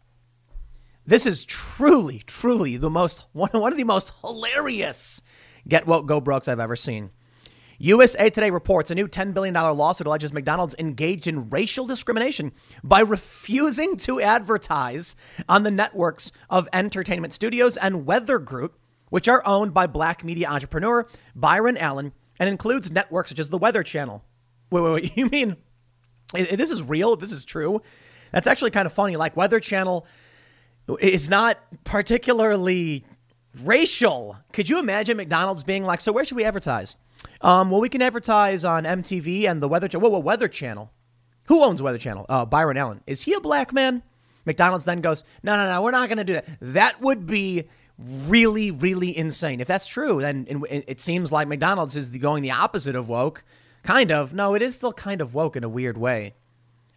This 1.06 1.26
is 1.26 1.44
truly, 1.44 2.20
truly 2.26 2.78
the 2.78 2.90
most 2.90 3.26
one, 3.34 3.50
one 3.52 3.72
of 3.72 3.78
the 3.78 3.84
most 3.84 4.14
hilarious 4.22 5.22
get 5.68 5.88
woke, 5.88 6.06
go 6.06 6.22
brokes 6.22 6.48
I've 6.48 6.60
ever 6.60 6.76
seen. 6.76 7.12
USA 7.80 8.30
Today 8.30 8.50
reports 8.50 8.92
a 8.92 8.96
new 8.96 9.08
$10 9.08 9.34
billion 9.34 9.54
lawsuit 9.54 10.08
alleges 10.08 10.32
McDonald's 10.32 10.76
engaged 10.78 11.28
in 11.28 11.50
racial 11.50 11.86
discrimination 11.86 12.52
by 12.84 13.02
refusing 13.02 13.98
to 13.98 14.22
advertise 14.22 15.16
on 15.50 15.64
the 15.64 15.72
networks 15.72 16.32
of 16.50 16.70
Entertainment 16.72 17.34
Studios 17.34 17.76
and 17.76 18.06
Weather 18.06 18.40
Group, 18.40 18.80
which 19.14 19.28
are 19.28 19.46
owned 19.46 19.76
by 19.76 19.86
black 19.86 20.24
media 20.24 20.48
entrepreneur 20.50 21.06
Byron 21.36 21.78
Allen 21.78 22.14
and 22.40 22.50
includes 22.50 22.90
networks 22.90 23.30
such 23.30 23.38
as 23.38 23.52
the 23.52 23.60
Weather 23.60 23.84
Channel. 23.84 24.24
Wait, 24.72 24.82
wait, 24.82 24.92
wait. 24.92 25.12
You 25.16 25.28
mean 25.28 25.58
this 26.34 26.72
is 26.72 26.82
real? 26.82 27.16
This 27.16 27.32
is 27.32 27.46
true? 27.46 27.84
That's 28.32 28.48
actually 28.48 28.72
kind 28.72 28.88
of 28.88 28.94
funny. 28.94 29.16
Like 29.16 29.38
Weather 29.38 29.60
Channel 29.60 30.08
is 31.00 31.30
not 31.30 31.60
particularly 31.84 33.06
racial. 33.62 34.36
Could 34.52 34.68
you 34.68 34.80
imagine 34.80 35.16
McDonald's 35.16 35.64
being 35.64 35.84
like, 35.84 36.02
so 36.02 36.12
where 36.12 36.26
should 36.26 36.38
we 36.38 36.44
advertise? 36.44 36.96
Um, 37.42 37.70
well, 37.70 37.82
we 37.82 37.90
can 37.90 38.02
advertise 38.02 38.66
on 38.66 38.84
MTV 38.84 39.48
and 39.48 39.62
the 39.62 39.68
Weather 39.68 39.88
Channel. 39.88 40.10
Whoa, 40.10 40.18
whoa, 40.18 40.26
Weather 40.26 40.48
Channel. 40.48 40.92
Who 41.50 41.64
owns 41.64 41.84
Weather 41.84 42.00
Channel? 42.00 42.26
Uh, 42.30 42.46
Byron 42.48 42.78
Allen. 42.78 43.02
Is 43.06 43.22
he 43.22 43.34
a 43.34 43.40
black 43.40 43.74
man? 43.74 44.02
McDonald's 44.44 44.86
then 44.86 45.02
goes, 45.02 45.24
no, 45.44 45.56
no, 45.56 45.70
no, 45.70 45.84
we're 45.84 45.92
not 45.92 46.10
going 46.10 46.18
to 46.18 46.24
do 46.24 46.34
that. 46.34 46.48
That 46.60 47.00
would 47.00 47.28
be 47.28 47.70
really, 47.98 48.72
really 48.72 49.16
insane. 49.16 49.62
If 49.62 49.68
that's 49.68 49.88
true, 49.88 50.20
then 50.20 50.66
it 50.70 51.00
seems 51.00 51.32
like 51.32 51.48
McDonald's 51.48 51.96
is 51.96 52.10
going 52.10 52.44
the 52.44 52.52
opposite 52.52 52.96
of 52.96 53.10
woke. 53.10 53.44
Kind 53.84 54.12
of. 54.12 54.34
No, 54.34 54.54
it 54.54 54.62
is 54.62 54.76
still 54.76 54.94
kind 54.94 55.22
of 55.22 55.36
woke 55.36 55.56
in 55.56 55.64
a 55.64 55.70
weird 55.70 55.98
way. 55.98 56.34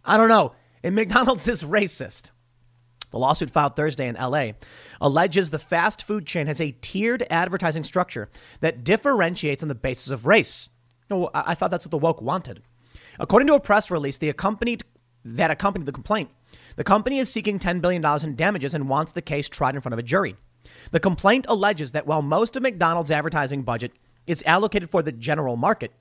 I 0.05 0.17
don't 0.17 0.29
know. 0.29 0.53
And 0.83 0.95
McDonald's 0.95 1.47
is 1.47 1.63
racist. 1.63 2.31
The 3.11 3.19
lawsuit 3.19 3.49
filed 3.49 3.75
Thursday 3.75 4.07
in 4.07 4.15
LA 4.15 4.51
alleges 4.99 5.49
the 5.49 5.59
fast 5.59 6.03
food 6.03 6.25
chain 6.25 6.47
has 6.47 6.59
a 6.59 6.75
tiered 6.81 7.25
advertising 7.29 7.83
structure 7.83 8.29
that 8.59 8.83
differentiates 8.83 9.63
on 9.63 9.69
the 9.69 9.75
basis 9.75 10.11
of 10.11 10.27
race. 10.27 10.69
No, 11.09 11.29
I 11.33 11.55
thought 11.55 11.71
that's 11.71 11.85
what 11.85 11.91
the 11.91 11.97
woke 11.97 12.21
wanted. 12.21 12.61
According 13.19 13.47
to 13.47 13.53
a 13.55 13.59
press 13.59 13.89
release, 13.89 14.17
the 14.17 14.29
accompanied 14.29 14.83
that 15.23 15.51
accompanied 15.51 15.85
the 15.85 15.91
complaint, 15.93 16.29
the 16.75 16.83
company 16.83 17.17
is 17.17 17.31
seeking 17.31 17.59
$10 17.59 17.81
billion 17.81 18.05
in 18.23 18.35
damages 18.35 18.73
and 18.73 18.89
wants 18.89 19.13
the 19.13 19.21
case 19.21 19.49
tried 19.49 19.75
in 19.75 19.81
front 19.81 19.93
of 19.93 19.99
a 19.99 20.03
jury. 20.03 20.35
The 20.91 20.99
complaint 20.99 21.45
alleges 21.49 21.91
that 21.91 22.07
while 22.07 22.21
most 22.21 22.55
of 22.55 22.63
McDonald's 22.63 23.11
advertising 23.11 23.63
budget 23.63 23.91
is 24.25 24.43
allocated 24.45 24.89
for 24.89 25.01
the 25.01 25.11
general 25.11 25.55
market, 25.55 25.91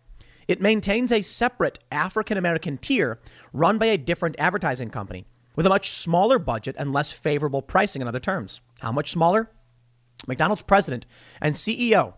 it 0.48 0.60
maintains 0.60 1.10
a 1.10 1.22
separate 1.22 1.78
African 1.90 2.36
American 2.36 2.78
tier 2.78 3.18
run 3.52 3.78
by 3.78 3.86
a 3.86 3.98
different 3.98 4.36
advertising 4.38 4.90
company 4.90 5.26
with 5.56 5.66
a 5.66 5.70
much 5.70 5.90
smaller 5.90 6.38
budget 6.38 6.76
and 6.78 6.92
less 6.92 7.10
favorable 7.12 7.62
pricing 7.62 8.02
in 8.02 8.08
other 8.08 8.20
terms. 8.20 8.60
How 8.80 8.92
much 8.92 9.10
smaller? 9.10 9.50
McDonald's 10.26 10.62
president 10.62 11.06
and 11.40 11.54
CEO 11.54 12.14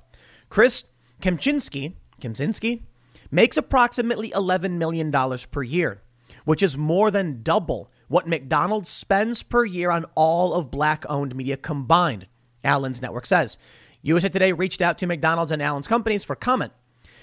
Chris 0.51 0.85
Kempczinski, 1.21 1.95
Kempczinski 2.21 2.83
makes 3.31 3.57
approximately 3.57 4.31
$11 4.31 4.73
million 4.73 5.13
per 5.51 5.63
year, 5.63 6.03
which 6.45 6.63
is 6.63 6.77
more 6.77 7.11
than 7.11 7.43
double 7.43 7.91
what 8.09 8.27
McDonald's 8.27 8.89
spends 8.89 9.43
per 9.43 9.65
year 9.65 9.91
on 9.91 10.07
all 10.15 10.55
of 10.55 10.71
black 10.71 11.05
owned 11.09 11.35
media 11.35 11.57
combined, 11.57 12.27
Allen's 12.65 13.03
network 13.03 13.27
says. 13.27 13.59
USA 14.03 14.29
Today 14.29 14.53
reached 14.53 14.81
out 14.81 14.99
to 14.99 15.07
McDonald's 15.07 15.53
and 15.53 15.63
Allen's 15.63 15.89
companies 15.89 16.25
for 16.25 16.37
comment. 16.37 16.73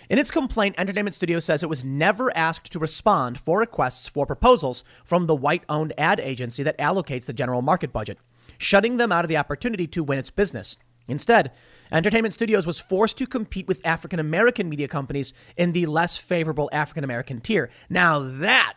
In 0.10 0.20
its 0.20 0.30
complaint, 0.30 0.76
Entertainment 0.78 1.16
Studios 1.16 1.46
says 1.46 1.64
it 1.64 1.70
was 1.70 1.84
never 1.84 2.36
asked 2.38 2.72
to 2.72 2.80
respond 2.80 3.40
for 3.40 3.60
requests 3.60 4.08
for 4.08 4.26
proposals 4.26 4.84
from 5.04 5.26
the 5.26 5.36
white 5.36 5.64
owned 5.68 5.94
ad 5.98 6.20
agency 6.20 6.62
that 6.64 6.78
allocates 6.78 7.26
the 7.26 7.34
general 7.34 7.62
market 7.62 7.92
budget, 7.92 8.20
shutting 8.58 8.98
them 8.98 9.12
out 9.12 9.26
of 9.26 9.30
the 9.30 9.38
opportunity 9.38 9.88
to 9.88 10.04
win 10.04 10.20
its 10.20 10.30
business. 10.30 10.78
Instead, 11.08 11.52
Entertainment 11.92 12.34
Studios 12.34 12.66
was 12.66 12.80
forced 12.80 13.18
to 13.18 13.28
compete 13.28 13.68
with 13.68 13.86
African 13.86 14.20
American 14.20 14.70
media 14.70 14.88
companies 14.88 15.34
in 15.56 15.72
the 15.72 15.86
less 15.86 16.18
favorable 16.18 16.70
African 16.74 17.04
American 17.04 17.42
tier. 17.42 17.70
Now, 17.90 18.20
that 18.20 18.76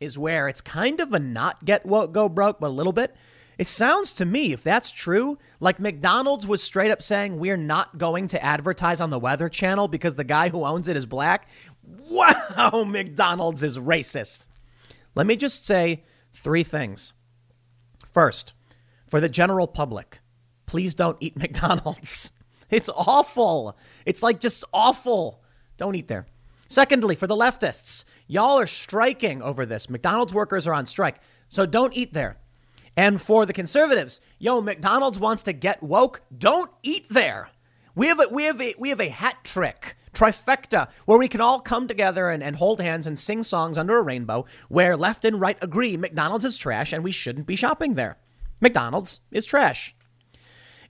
is 0.00 0.18
where 0.18 0.48
it's 0.48 0.60
kind 0.60 1.00
of 1.00 1.12
a 1.12 1.18
not 1.18 1.64
get 1.64 1.86
what 1.86 2.12
go 2.12 2.28
broke, 2.28 2.60
but 2.60 2.68
a 2.68 2.68
little 2.68 2.92
bit. 2.92 3.14
It 3.58 3.66
sounds 3.68 4.12
to 4.14 4.24
me, 4.24 4.52
if 4.52 4.62
that's 4.62 4.90
true, 4.90 5.38
like 5.60 5.78
McDonald's 5.78 6.46
was 6.46 6.62
straight 6.62 6.90
up 6.90 7.02
saying, 7.02 7.38
we're 7.38 7.56
not 7.56 7.98
going 7.98 8.26
to 8.28 8.42
advertise 8.42 9.00
on 9.00 9.10
the 9.10 9.18
Weather 9.18 9.48
Channel 9.48 9.88
because 9.88 10.16
the 10.16 10.24
guy 10.24 10.48
who 10.48 10.64
owns 10.64 10.88
it 10.88 10.96
is 10.96 11.06
black. 11.06 11.48
Wow, 12.10 12.84
McDonald's 12.86 13.62
is 13.62 13.78
racist. 13.78 14.46
Let 15.14 15.26
me 15.26 15.36
just 15.36 15.64
say 15.64 16.02
three 16.32 16.64
things. 16.64 17.12
First, 18.12 18.54
for 19.06 19.20
the 19.20 19.28
general 19.28 19.66
public, 19.66 20.20
please 20.66 20.94
don't 20.94 21.16
eat 21.20 21.36
McDonald's. 21.38 22.32
It's 22.70 22.88
awful. 22.88 23.76
It's 24.04 24.22
like 24.22 24.40
just 24.40 24.64
awful. 24.72 25.42
Don't 25.76 25.94
eat 25.94 26.08
there. 26.08 26.26
Secondly, 26.66 27.14
for 27.14 27.26
the 27.26 27.36
leftists, 27.36 28.04
y'all 28.26 28.58
are 28.58 28.66
striking 28.66 29.42
over 29.42 29.64
this. 29.66 29.88
McDonald's 29.88 30.34
workers 30.34 30.66
are 30.66 30.74
on 30.74 30.86
strike, 30.86 31.20
so 31.48 31.66
don't 31.66 31.96
eat 31.96 32.12
there. 32.12 32.38
And 32.96 33.20
for 33.20 33.44
the 33.44 33.52
conservatives, 33.52 34.20
yo, 34.38 34.60
McDonald's 34.60 35.18
wants 35.18 35.42
to 35.44 35.52
get 35.52 35.82
woke. 35.82 36.22
Don't 36.36 36.70
eat 36.82 37.08
there. 37.08 37.50
We 37.94 38.06
have 38.08 38.20
a, 38.20 38.28
we 38.30 38.44
have 38.44 38.60
a, 38.60 38.74
we 38.78 38.90
have 38.90 39.00
a 39.00 39.08
hat 39.08 39.44
trick 39.44 39.96
trifecta 40.12 40.88
where 41.06 41.18
we 41.18 41.28
can 41.28 41.40
all 41.40 41.60
come 41.60 41.88
together 41.88 42.28
and, 42.28 42.42
and 42.42 42.56
hold 42.56 42.80
hands 42.80 43.06
and 43.06 43.18
sing 43.18 43.42
songs 43.42 43.76
under 43.76 43.98
a 43.98 44.02
rainbow 44.02 44.46
where 44.68 44.96
left 44.96 45.24
and 45.24 45.40
right 45.40 45.58
agree 45.60 45.96
McDonald's 45.96 46.44
is 46.44 46.56
trash 46.56 46.92
and 46.92 47.02
we 47.02 47.10
shouldn't 47.10 47.46
be 47.46 47.56
shopping 47.56 47.94
there. 47.94 48.16
McDonald's 48.60 49.20
is 49.30 49.44
trash. 49.44 49.94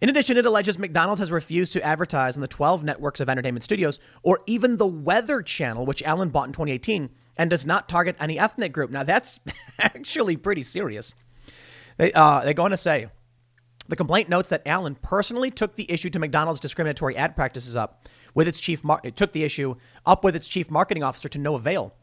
In 0.00 0.11
addition, 0.11 0.36
it 0.36 0.44
alleges 0.44 0.78
McDonald's 0.78 1.20
has 1.20 1.32
refused 1.32 1.72
to 1.72 1.82
advertise 1.82 2.36
on 2.36 2.42
the 2.42 2.48
12 2.48 2.84
networks 2.84 3.20
of 3.20 3.28
entertainment 3.28 3.64
studios 3.64 3.98
or 4.22 4.40
even 4.46 4.76
the 4.76 4.86
Weather 4.86 5.40
Channel, 5.40 5.86
which 5.86 6.02
Allen 6.02 6.28
bought 6.28 6.48
in 6.48 6.52
2018, 6.52 7.09
and 7.38 7.48
does 7.48 7.64
not 7.64 7.88
target 7.88 8.16
any 8.20 8.38
ethnic 8.38 8.72
group. 8.72 8.90
Now, 8.90 9.02
that's 9.02 9.40
actually 9.78 10.36
pretty 10.36 10.62
serious. 10.62 11.14
They, 11.97 12.12
uh, 12.12 12.45
they 12.45 12.55
go 12.55 12.64
on 12.64 12.70
to 12.70 12.76
say 12.76 13.09
the 13.88 13.97
complaint 13.97 14.28
notes 14.28 14.49
that 14.49 14.62
Allen 14.66 14.97
personally 14.97 15.51
took 15.51 15.76
the 15.76 15.90
issue 15.90 16.11
to 16.11 16.18
McDonald's 16.18 16.61
discriminatory 16.61 17.16
ad 17.16 17.36
practices 17.36 17.76
up 17.76 18.09
with 18.34 18.49
its 18.49 18.61
chief 18.61 18.82
mar- 18.82 19.01
took 19.14 19.32
the 19.32 19.45
issue 19.45 19.76
up 20.07 20.24
with 20.24 20.34
its 20.34 20.49
chief 20.49 20.70
marketing 20.70 21.03
officer 21.03 21.28
to 21.28 21.38
no 21.38 21.55
avail. 21.55 21.95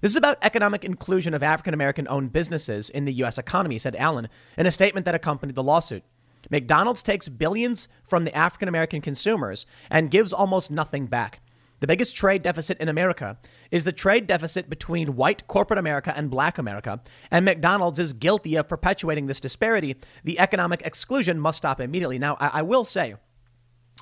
This 0.00 0.12
is 0.12 0.16
about 0.16 0.38
economic 0.42 0.84
inclusion 0.84 1.34
of 1.34 1.42
African 1.42 1.74
American 1.74 2.08
owned 2.08 2.32
businesses 2.32 2.90
in 2.90 3.04
the 3.04 3.12
U.S. 3.14 3.38
economy, 3.38 3.78
said 3.78 3.94
Allen 3.96 4.28
in 4.56 4.66
a 4.66 4.70
statement 4.70 5.04
that 5.04 5.14
accompanied 5.14 5.54
the 5.54 5.62
lawsuit. 5.62 6.02
McDonald's 6.50 7.02
takes 7.02 7.28
billions 7.28 7.86
from 8.02 8.24
the 8.24 8.34
African 8.34 8.68
American 8.68 9.02
consumers 9.02 9.66
and 9.90 10.10
gives 10.10 10.32
almost 10.32 10.70
nothing 10.70 11.06
back. 11.06 11.40
The 11.80 11.86
biggest 11.86 12.14
trade 12.14 12.42
deficit 12.42 12.78
in 12.78 12.88
America 12.88 13.38
is 13.70 13.84
the 13.84 13.92
trade 13.92 14.26
deficit 14.26 14.68
between 14.68 15.16
white 15.16 15.46
corporate 15.48 15.78
America 15.78 16.12
and 16.14 16.30
black 16.30 16.58
America, 16.58 17.00
and 17.30 17.44
McDonald's 17.44 17.98
is 17.98 18.12
guilty 18.12 18.54
of 18.56 18.68
perpetuating 18.68 19.26
this 19.26 19.40
disparity. 19.40 19.96
The 20.22 20.38
economic 20.38 20.82
exclusion 20.82 21.40
must 21.40 21.58
stop 21.58 21.80
immediately. 21.80 22.18
Now, 22.18 22.36
I, 22.38 22.50
I 22.54 22.62
will 22.62 22.84
say, 22.84 23.14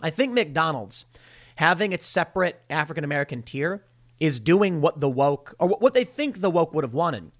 I 0.03 0.11
think 0.11 0.33
McDonald's 0.33 1.07
having 1.57 1.93
its 1.93 2.07
separate 2.07 2.61
African 2.69 3.05
American 3.05 3.43
tier 3.43 3.85
is 4.19 4.41
doing 4.41 4.81
what 4.81 5.01
the 5.01 5.09
woke, 5.09 5.55
or 5.61 5.69
what 5.69 5.95
they 5.95 6.05
think 6.05 6.41
the 6.41 6.51
woke 6.51 6.75
would 6.75 6.85
have 6.85 6.95
wanted. 6.95 7.31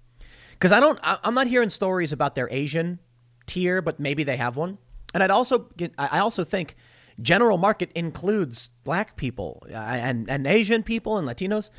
Because 0.53 0.71
I 0.71 0.79
don't, 0.79 0.99
I'm 1.03 1.33
not 1.33 1.47
hearing 1.47 1.69
stories 1.69 2.11
about 2.11 2.35
their 2.35 2.49
Asian 2.49 2.99
tier, 3.45 3.81
but 3.81 3.99
maybe 3.99 4.23
they 4.23 4.37
have 4.37 4.55
one. 4.55 4.77
And 5.13 5.23
I'd 5.23 5.31
also, 5.31 5.69
I 5.97 6.19
also 6.19 6.43
think 6.43 6.75
general 7.21 7.57
market 7.57 7.91
includes 7.95 8.69
black 8.83 9.15
people 9.15 9.63
uh, 9.69 9.75
and, 9.75 10.29
and 10.29 10.47
Asian 10.47 10.83
people 10.83 11.17
and 11.17 11.27
Latinos. 11.27 11.69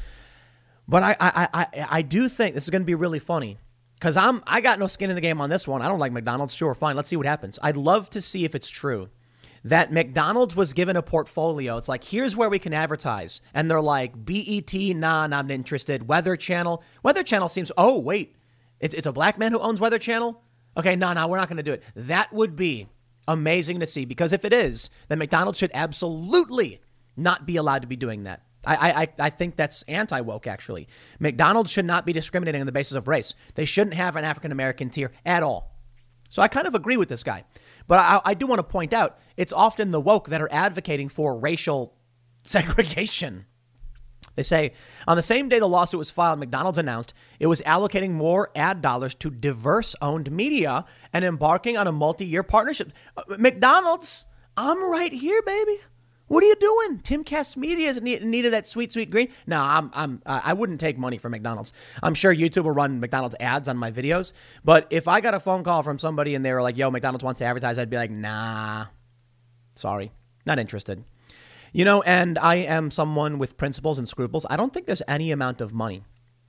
But 0.87 1.03
I, 1.03 1.17
I, 1.21 1.49
I, 1.53 1.87
I 1.91 2.03
do 2.03 2.29
think 2.29 2.55
this 2.55 2.65
is 2.65 2.71
going 2.71 2.83
to 2.83 2.87
be 2.87 2.95
really 2.95 3.21
funny 3.21 3.59
because 3.95 4.17
I'm 4.17 4.43
I 4.47 4.61
got 4.61 4.79
no 4.79 4.87
skin 4.87 5.11
in 5.11 5.15
the 5.15 5.23
game 5.23 5.41
on 5.41 5.51
this 5.51 5.69
one. 5.69 5.83
I 5.83 5.89
don't 5.89 5.99
like 5.99 6.13
McDonald's. 6.13 6.55
Sure, 6.55 6.75
fine. 6.75 6.97
Let's 6.97 7.09
see 7.09 7.17
what 7.17 7.27
happens. 7.27 7.59
I'd 7.63 7.77
love 7.77 8.11
to 8.11 8.21
see 8.21 8.45
if 8.45 8.55
it's 8.55 8.69
true 8.69 9.09
that 9.65 9.93
McDonald's 9.93 10.57
was 10.57 10.73
given 10.73 10.97
a 10.97 11.03
portfolio. 11.03 11.77
It's 11.77 11.89
like 11.89 12.05
here's 12.05 12.37
where 12.37 12.49
we 12.49 12.59
can 12.59 12.73
advertise, 12.73 13.41
and 13.53 13.71
they're 13.71 13.81
like 13.81 14.25
BET, 14.25 14.75
nah, 14.75 15.27
not 15.27 15.51
interested. 15.51 16.09
Weather 16.09 16.37
Channel, 16.37 16.83
Weather 17.03 17.23
Channel 17.23 17.49
seems. 17.49 17.71
Oh 17.77 17.99
wait, 17.99 18.35
it's 18.81 18.95
it's 18.95 19.07
a 19.07 19.13
black 19.13 19.39
man 19.39 19.53
who 19.53 19.61
owns 19.61 19.81
Weather 19.81 19.99
Channel. 19.99 20.43
Okay, 20.77 20.97
no, 20.97 21.13
no, 21.13 21.29
we're 21.29 21.37
not 21.37 21.49
going 21.49 21.59
to 21.59 21.63
do 21.63 21.73
it. 21.73 21.83
That 21.95 22.33
would 22.33 22.57
be 22.57 22.89
amazing 23.29 23.81
to 23.81 23.87
see 23.87 24.05
because 24.05 24.33
if 24.33 24.45
it 24.45 24.53
is, 24.53 24.91
then 25.09 25.19
McDonald's 25.19 25.59
should 25.59 25.71
absolutely 25.75 26.81
not 27.17 27.47
be 27.47 27.57
allowed 27.57 27.83
to 27.83 27.89
be 27.89 27.97
doing 27.97 28.25
that. 28.25 28.43
I, 28.67 29.03
I, 29.03 29.09
I 29.19 29.31
think 29.31 29.57
that's 29.57 29.83
anti 29.85 30.21
woke, 30.21 30.47
actually. 30.47 30.89
McDonald's 31.19 31.71
should 31.71 31.87
not 31.87 32.05
be 32.05 32.13
discriminating 32.13 32.61
on 32.61 32.67
the 32.67 32.73
basis 32.73 32.95
of 32.95 33.09
race. 33.09 33.35
They 33.55 33.65
shouldn't 33.65 33.95
have 33.95 34.17
an 34.17 34.25
African 34.25 34.53
American 34.53 34.91
tier 34.91 35.13
at 35.25 35.43
all. 35.43 35.75
So 36.29 36.43
I 36.43 36.49
kind 36.49 36.67
of 36.67 36.75
agree 36.75 36.97
with 36.97 37.09
this 37.09 37.23
guy. 37.23 37.45
But 37.87 38.01
I, 38.01 38.21
I 38.25 38.35
do 38.35 38.47
want 38.47 38.59
to 38.61 38.65
point 38.65 38.93
out 38.93 39.19
it's 39.37 39.53
often 39.53 39.91
the 39.91 40.01
woke 40.01 40.29
that 40.29 40.43
are 40.43 40.53
advocating 40.53 41.09
for 41.09 41.39
racial 41.39 41.95
segregation. 42.43 43.47
They 44.41 44.45
say 44.45 44.73
on 45.07 45.19
the 45.19 45.23
same 45.23 45.51
day 45.51 45.59
the 45.59 45.69
lawsuit 45.69 45.99
was 45.99 46.11
filed, 46.11 46.39
McDonald's 46.39 46.79
announced 46.79 47.13
it 47.39 47.47
was 47.47 47.61
allocating 47.61 48.13
more 48.13 48.49
ad 48.57 48.81
dollars 48.81 49.15
to 49.17 49.29
diverse 49.29 49.95
owned 50.01 50.31
media 50.31 50.87
and 51.13 51.27
embarking 51.27 51.77
on 51.77 51.87
a 51.87 51.93
multi 51.93 52.25
year 52.25 52.43
partnership. 52.43 52.91
Uh, 53.19 53.37
McDonald's, 53.39 54.25
I'm 54.57 54.83
right 54.91 55.13
here, 55.13 55.43
baby. 55.43 55.77
What 56.29 56.43
are 56.43 56.47
you 56.47 56.57
doing? 56.57 57.01
Timcast 57.01 57.59
Media 57.59 57.91
is 57.91 57.99
in 57.99 58.31
need, 58.31 58.45
of 58.47 58.53
that 58.53 58.67
sweet, 58.67 58.93
sweet 58.93 59.11
green. 59.11 59.29
No, 59.47 59.61
I'm, 59.61 59.91
I'm, 59.93 60.23
I 60.25 60.55
wouldn't 60.55 60.81
take 60.81 60.97
money 60.97 61.19
from 61.19 61.33
McDonald's. 61.33 61.75
I'm 62.03 62.15
sure 62.15 62.35
YouTube 62.35 62.65
will 62.65 62.71
run 62.71 63.01
McDonald's 63.01 63.35
ads 63.41 63.69
on 63.69 63.77
my 63.77 63.91
videos. 63.91 64.33
But 64.65 64.87
if 64.89 65.07
I 65.07 65.21
got 65.21 65.35
a 65.35 65.41
phone 65.41 65.65
call 65.65 65.83
from 65.83 65.99
somebody 65.99 66.35
and 66.35 66.47
they 66.47 66.53
were 66.55 66.63
like, 66.63 66.79
"Yo, 66.79 66.91
McDonald's 66.91 67.25
wants 67.25 67.41
to 67.41 67.45
advertise," 67.45 67.79
I'd 67.79 67.91
be 67.91 67.97
like, 67.97 68.13
"Nah, 68.13 68.87
sorry, 69.75 70.13
not 70.47 70.59
interested." 70.59 71.05
You 71.73 71.85
know, 71.85 72.03
and 72.03 72.39
I 72.39 72.57
am 72.57 72.91
someone 72.91 73.39
with 73.39 73.57
principles 73.57 73.99
and 73.99 74.09
scruples. 74.09 74.45
I 74.51 74.57
don't 74.57 74.73
think 74.73 74.87
there's 74.87 75.03
any 75.07 75.31
amount 75.31 75.61
of 75.61 75.73
money. 75.73 76.03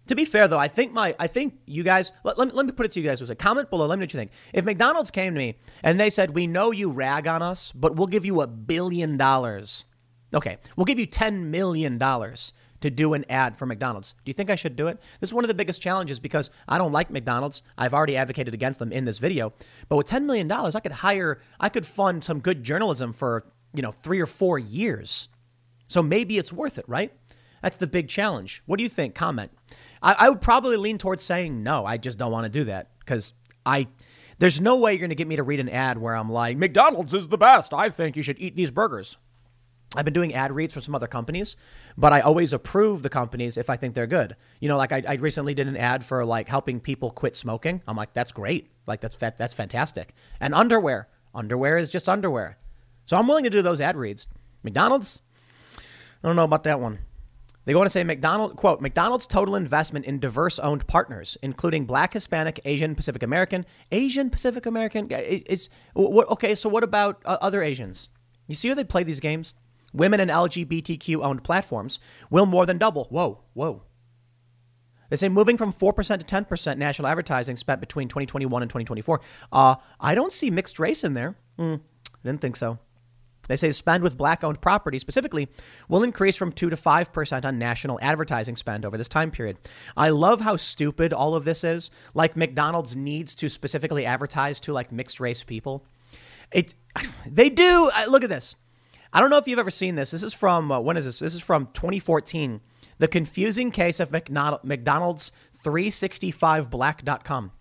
To 0.08 0.16
be 0.16 0.26
fair, 0.26 0.48
though, 0.48 0.58
I 0.58 0.68
think 0.68 0.94
my 0.94 1.16
I 1.20 1.28
think 1.28 1.60
you 1.66 1.84
guys 1.84 2.12
let, 2.24 2.38
let, 2.38 2.48
me, 2.48 2.54
let 2.54 2.66
me 2.66 2.72
put 2.72 2.86
it 2.86 2.92
to 2.94 3.00
you 3.00 3.08
guys. 3.08 3.22
Was 3.22 3.30
a 3.30 3.36
comment 3.36 3.70
below. 3.70 3.86
Let 3.86 3.98
me 3.98 4.02
know 4.02 4.06
what 4.06 4.14
you 4.14 4.20
think. 4.20 4.32
If 4.52 4.66
McDonald's 4.66 5.12
came 5.12 5.34
to 5.34 5.40
me 5.40 5.58
and 5.84 6.00
they 6.00 6.10
said, 6.10 6.32
"We 6.32 6.48
know 6.48 6.72
you 6.72 6.92
rag 6.92 7.28
on 7.28 7.42
us, 7.42 7.72
but 7.72 7.96
we'll 7.96 8.08
give 8.08 8.26
you 8.26 8.42
a 8.42 8.48
billion 8.48 9.16
dollars," 9.16 9.86
okay, 10.34 10.58
we'll 10.76 10.86
give 10.86 11.00
you 11.00 11.06
ten 11.06 11.52
million 11.52 11.98
dollars 11.98 12.52
to 12.82 12.90
do 12.90 13.14
an 13.14 13.24
ad 13.30 13.58
for 13.58 13.66
McDonald's. 13.66 14.14
Do 14.26 14.30
you 14.30 14.34
think 14.34 14.50
I 14.50 14.56
should 14.56 14.76
do 14.76 14.88
it? 14.88 15.00
This 15.20 15.30
is 15.30 15.34
one 15.34 15.44
of 15.44 15.48
the 15.48 15.54
biggest 15.54 15.82
challenges 15.82 16.20
because 16.20 16.50
I 16.68 16.78
don't 16.78 16.92
like 16.92 17.10
McDonald's. 17.10 17.62
I've 17.78 17.94
already 17.94 18.18
advocated 18.18 18.54
against 18.54 18.80
them 18.80 18.92
in 18.92 19.06
this 19.06 19.20
video. 19.20 19.54
But 19.88 19.98
with 19.98 20.08
$10 20.08 20.26
million, 20.26 20.52
I 20.52 20.80
could 20.80 20.92
hire, 20.92 21.40
I 21.60 21.70
could 21.70 21.86
fund 21.86 22.24
some 22.24 22.40
good 22.40 22.64
journalism 22.64 23.14
for 23.14 23.46
you 23.74 23.82
know, 23.82 23.92
three 23.92 24.20
or 24.20 24.26
four 24.26 24.60
years. 24.60 25.30
So 25.88 26.02
maybe 26.02 26.38
it's 26.38 26.54
worth 26.54 26.78
it, 26.78 26.86
right? 26.88 27.12
That's 27.62 27.78
the 27.78 27.88
big 27.88 28.08
challenge. 28.08 28.64
What 28.66 28.78
do 28.78 28.84
you 28.84 28.90
think? 28.90 29.14
Comment. 29.14 29.52
I, 30.02 30.16
I 30.18 30.30
would 30.30 30.42
probably 30.42 30.78
lean 30.78 30.98
towards 30.98 31.24
saying 31.24 31.64
no. 31.64 31.86
I 31.86 31.98
just 31.98 32.18
don't 32.18 32.32
want 32.32 32.46
to 32.46 32.50
do 32.50 32.64
that 32.66 32.90
because 33.00 33.34
I, 33.66 33.88
There's 34.40 34.60
no 34.60 34.78
way 34.78 34.94
you're 34.94 35.00
going 35.00 35.10
to 35.10 35.16
get 35.16 35.28
me 35.28 35.36
to 35.36 35.44
read 35.44 35.60
an 35.60 35.70
ad 35.70 36.00
where 36.00 36.16
I'm 36.16 36.32
like, 36.32 36.58
McDonald's 36.58 37.14
is 37.14 37.28
the 37.28 37.38
best. 37.38 37.74
I 37.76 37.90
think 37.90 38.16
you 38.16 38.24
should 38.24 38.40
eat 38.40 38.56
these 38.56 38.72
burgers. 38.72 39.18
I've 39.96 40.06
been 40.06 40.14
doing 40.14 40.34
ad 40.34 40.52
reads 40.52 40.74
for 40.74 40.82
some 40.82 40.96
other 40.96 41.06
companies, 41.06 41.58
but 41.98 42.14
I 42.14 42.22
always 42.22 42.54
approve 42.54 43.04
the 43.04 43.10
companies 43.10 43.58
if 43.58 43.70
I 43.70 43.76
think 43.76 43.94
they're 43.94 44.08
good. 44.08 44.38
You 44.62 44.70
know, 44.70 44.78
like 44.78 44.94
I, 44.94 45.04
I 45.08 45.14
recently 45.16 45.54
did 45.54 45.68
an 45.68 45.76
ad 45.78 46.04
for 46.04 46.24
like 46.26 46.48
helping 46.48 46.80
people 46.80 47.12
quit 47.12 47.36
smoking. 47.36 47.82
I'm 47.88 47.98
like, 47.98 48.14
that's 48.14 48.32
great. 48.32 48.72
Like 48.88 49.02
that's 49.02 49.18
that's 49.18 49.54
fantastic. 49.54 50.14
And 50.40 50.56
underwear, 50.56 51.10
underwear 51.36 51.78
is 51.78 51.92
just 51.92 52.08
underwear. 52.08 52.58
So 53.06 53.18
I'm 53.18 53.28
willing 53.28 53.44
to 53.44 53.50
do 53.50 53.62
those 53.62 53.82
ad 53.82 53.98
reads. 53.98 54.28
McDonald's, 54.64 55.22
I 55.78 56.28
don't 56.28 56.36
know 56.36 56.44
about 56.44 56.64
that 56.64 56.80
one. 56.80 57.00
They 57.66 57.74
go 57.74 57.80
on 57.80 57.86
to 57.86 57.90
say 57.92 58.04
McDonald 58.04 58.56
quote 58.56 58.82
McDonald's 58.82 59.28
total 59.28 59.56
investment 59.56 60.06
in 60.06 60.20
diverse 60.20 60.58
owned 60.60 60.88
partners, 60.88 61.38
including 61.44 61.86
Black, 61.86 62.14
Hispanic, 62.14 62.60
Asian, 62.66 62.96
Pacific 62.96 63.22
American, 63.22 63.66
Asian, 63.92 64.30
Pacific 64.30 64.66
American. 64.66 65.08
Is 65.12 65.70
what 65.94 66.28
okay? 66.30 66.56
So 66.56 66.70
what 66.70 66.84
about 66.84 67.22
uh, 67.24 67.38
other 67.40 67.62
Asians? 67.62 68.10
You 68.48 68.56
see 68.56 68.70
how 68.70 68.74
they 68.74 68.84
play 68.84 69.04
these 69.04 69.20
games? 69.20 69.54
Women 69.94 70.20
and 70.20 70.32
LGBTQ 70.32 71.24
owned 71.24 71.44
platforms 71.44 72.00
will 72.30 72.46
more 72.46 72.66
than 72.66 72.78
double. 72.78 73.06
Whoa, 73.06 73.42
whoa. 73.54 73.84
They 75.10 75.18
say 75.18 75.28
moving 75.28 75.58
from 75.58 75.74
4% 75.74 76.20
to 76.20 76.26
10% 76.26 76.78
national 76.78 77.08
advertising 77.10 77.58
spent 77.58 77.82
between 77.82 78.08
2021 78.08 78.62
and 78.62 78.70
2024. 78.70 79.20
Uh, 79.52 79.76
I 80.00 80.16
don't 80.16 80.32
see 80.32 80.50
mixed 80.50 80.80
race 80.80 81.04
in 81.04 81.16
there. 81.16 81.36
Mm, 81.60 81.82
I 81.82 82.18
didn't 82.24 82.40
think 82.40 82.56
so. 82.56 82.80
They 83.48 83.56
say 83.56 83.72
spend 83.72 84.04
with 84.04 84.18
black 84.18 84.44
owned 84.44 84.62
property 84.62 85.00
specifically 85.00 85.50
will 85.90 86.04
increase 86.04 86.36
from 86.36 86.52
2 86.52 86.70
to 86.70 86.76
5% 86.76 87.46
on 87.46 87.58
national 87.58 88.00
advertising 88.02 88.56
spend 88.56 88.86
over 88.86 88.98
this 88.98 89.10
time 89.10 89.32
period. 89.32 89.58
I 89.98 90.10
love 90.10 90.42
how 90.42 90.56
stupid 90.56 91.12
all 91.12 91.36
of 91.36 91.46
this 91.46 91.64
is. 91.64 91.92
Like 92.14 92.38
McDonald's 92.38 92.96
needs 92.96 93.36
to 93.36 93.50
specifically 93.50 94.06
advertise 94.06 94.60
to 94.62 94.74
like 94.74 94.92
mixed 94.92 95.20
race 95.20 95.44
people. 95.44 95.86
It 96.52 96.76
they 97.26 97.50
do. 97.50 97.92
Look 98.08 98.24
at 98.24 98.30
this. 98.30 98.56
I 99.14 99.20
don't 99.20 99.30
know 99.30 99.38
if 99.38 99.48
you've 99.48 99.60
ever 99.60 99.72
seen 99.72 99.96
this. 99.96 100.12
This 100.12 100.24
is 100.24 100.34
from 100.34 100.72
uh, 100.72 100.80
when 100.80 100.98
is 100.98 101.06
this? 101.06 101.20
This 101.20 101.36
is 101.36 101.42
from 101.42 101.68
2014. 101.74 102.62
The 103.00 103.08
confusing 103.08 103.72
case 103.72 104.00
of 104.00 104.12
McDonald's 104.12 105.32
365black.com. 105.64 107.52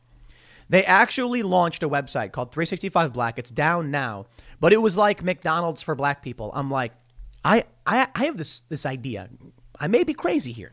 They 0.68 0.84
actually 0.84 1.42
launched 1.42 1.82
a 1.82 1.88
website 1.88 2.30
called 2.30 2.52
365 2.52 3.12
Black. 3.12 3.38
It's 3.38 3.50
down 3.50 3.90
now, 3.90 4.26
but 4.60 4.72
it 4.72 4.78
was 4.78 4.96
like 4.96 5.22
McDonald's 5.22 5.82
for 5.82 5.94
black 5.94 6.22
people. 6.22 6.52
I'm 6.54 6.70
like, 6.70 6.92
I, 7.44 7.64
I, 7.86 8.08
I 8.14 8.24
have 8.26 8.36
this, 8.36 8.60
this 8.60 8.86
idea. 8.86 9.28
I 9.78 9.88
may 9.88 10.04
be 10.04 10.14
crazy 10.14 10.52
here, 10.52 10.72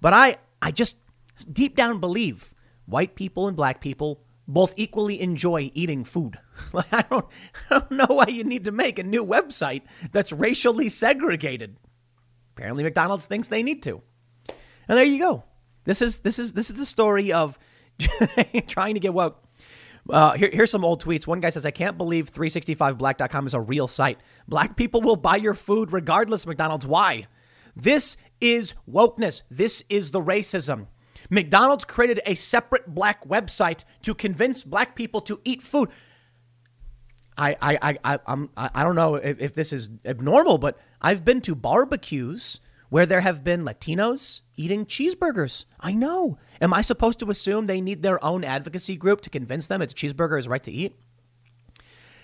but 0.00 0.12
I, 0.12 0.38
I 0.60 0.70
just 0.70 0.96
deep 1.52 1.76
down 1.76 2.00
believe 2.00 2.54
white 2.86 3.14
people 3.14 3.46
and 3.46 3.56
black 3.56 3.80
people 3.80 4.22
both 4.48 4.74
equally 4.76 5.20
enjoy 5.20 5.70
eating 5.74 6.04
food. 6.04 6.38
Like, 6.74 6.92
I 6.92 7.02
don't, 7.08 7.24
I 7.70 7.78
don't 7.78 7.90
know 7.92 8.06
why 8.06 8.26
you 8.28 8.44
need 8.44 8.66
to 8.66 8.70
make 8.70 8.98
a 8.98 9.02
new 9.02 9.24
website 9.24 9.80
that's 10.12 10.30
racially 10.30 10.90
segregated. 10.90 11.78
Apparently, 12.54 12.84
McDonald's 12.84 13.26
thinks 13.26 13.48
they 13.48 13.62
need 13.62 13.82
to. 13.84 14.02
And 14.86 14.98
there 14.98 15.06
you 15.06 15.18
go. 15.18 15.44
This 15.84 16.02
is 16.02 16.20
this 16.20 16.38
is 16.38 16.52
this 16.52 16.68
is 16.68 16.78
the 16.78 16.84
story 16.84 17.32
of 17.32 17.58
trying 18.66 18.92
to 18.92 19.00
get 19.00 19.14
woke. 19.14 19.42
Uh, 20.10 20.32
here, 20.32 20.50
here's 20.52 20.70
some 20.70 20.84
old 20.84 21.02
tweets. 21.02 21.26
One 21.26 21.40
guy 21.40 21.50
says, 21.50 21.66
I 21.66 21.70
can't 21.70 21.96
believe 21.96 22.32
365black.com 22.32 23.46
is 23.46 23.54
a 23.54 23.60
real 23.60 23.88
site. 23.88 24.18
Black 24.48 24.76
people 24.76 25.00
will 25.00 25.16
buy 25.16 25.36
your 25.36 25.54
food 25.54 25.92
regardless, 25.92 26.46
McDonald's. 26.46 26.86
Why? 26.86 27.26
This 27.76 28.16
is 28.40 28.74
wokeness. 28.90 29.42
This 29.50 29.82
is 29.88 30.10
the 30.10 30.20
racism. 30.20 30.86
McDonald's 31.30 31.84
created 31.84 32.20
a 32.26 32.34
separate 32.34 32.92
black 32.94 33.26
website 33.26 33.84
to 34.02 34.14
convince 34.14 34.64
black 34.64 34.96
people 34.96 35.20
to 35.22 35.40
eat 35.44 35.62
food. 35.62 35.88
I 37.38 37.56
I 37.60 37.98
I 38.04 38.18
I'm 38.26 38.50
I 38.56 38.82
don't 38.82 38.96
know 38.96 39.14
if, 39.14 39.40
if 39.40 39.54
this 39.54 39.72
is 39.72 39.90
abnormal, 40.04 40.58
but 40.58 40.78
I've 41.00 41.24
been 41.24 41.40
to 41.42 41.54
barbecues 41.54 42.60
where 42.90 43.06
there 43.06 43.20
have 43.20 43.44
been 43.44 43.64
Latinos 43.64 44.42
eating 44.60 44.84
cheeseburgers. 44.84 45.64
I 45.80 45.92
know. 45.92 46.38
Am 46.60 46.74
I 46.74 46.82
supposed 46.82 47.18
to 47.20 47.30
assume 47.30 47.66
they 47.66 47.80
need 47.80 48.02
their 48.02 48.22
own 48.22 48.44
advocacy 48.44 48.96
group 48.96 49.22
to 49.22 49.30
convince 49.30 49.66
them 49.66 49.80
it's 49.80 49.94
cheeseburger 49.94 50.38
is 50.38 50.48
right 50.48 50.62
to 50.62 50.72
eat? 50.72 50.96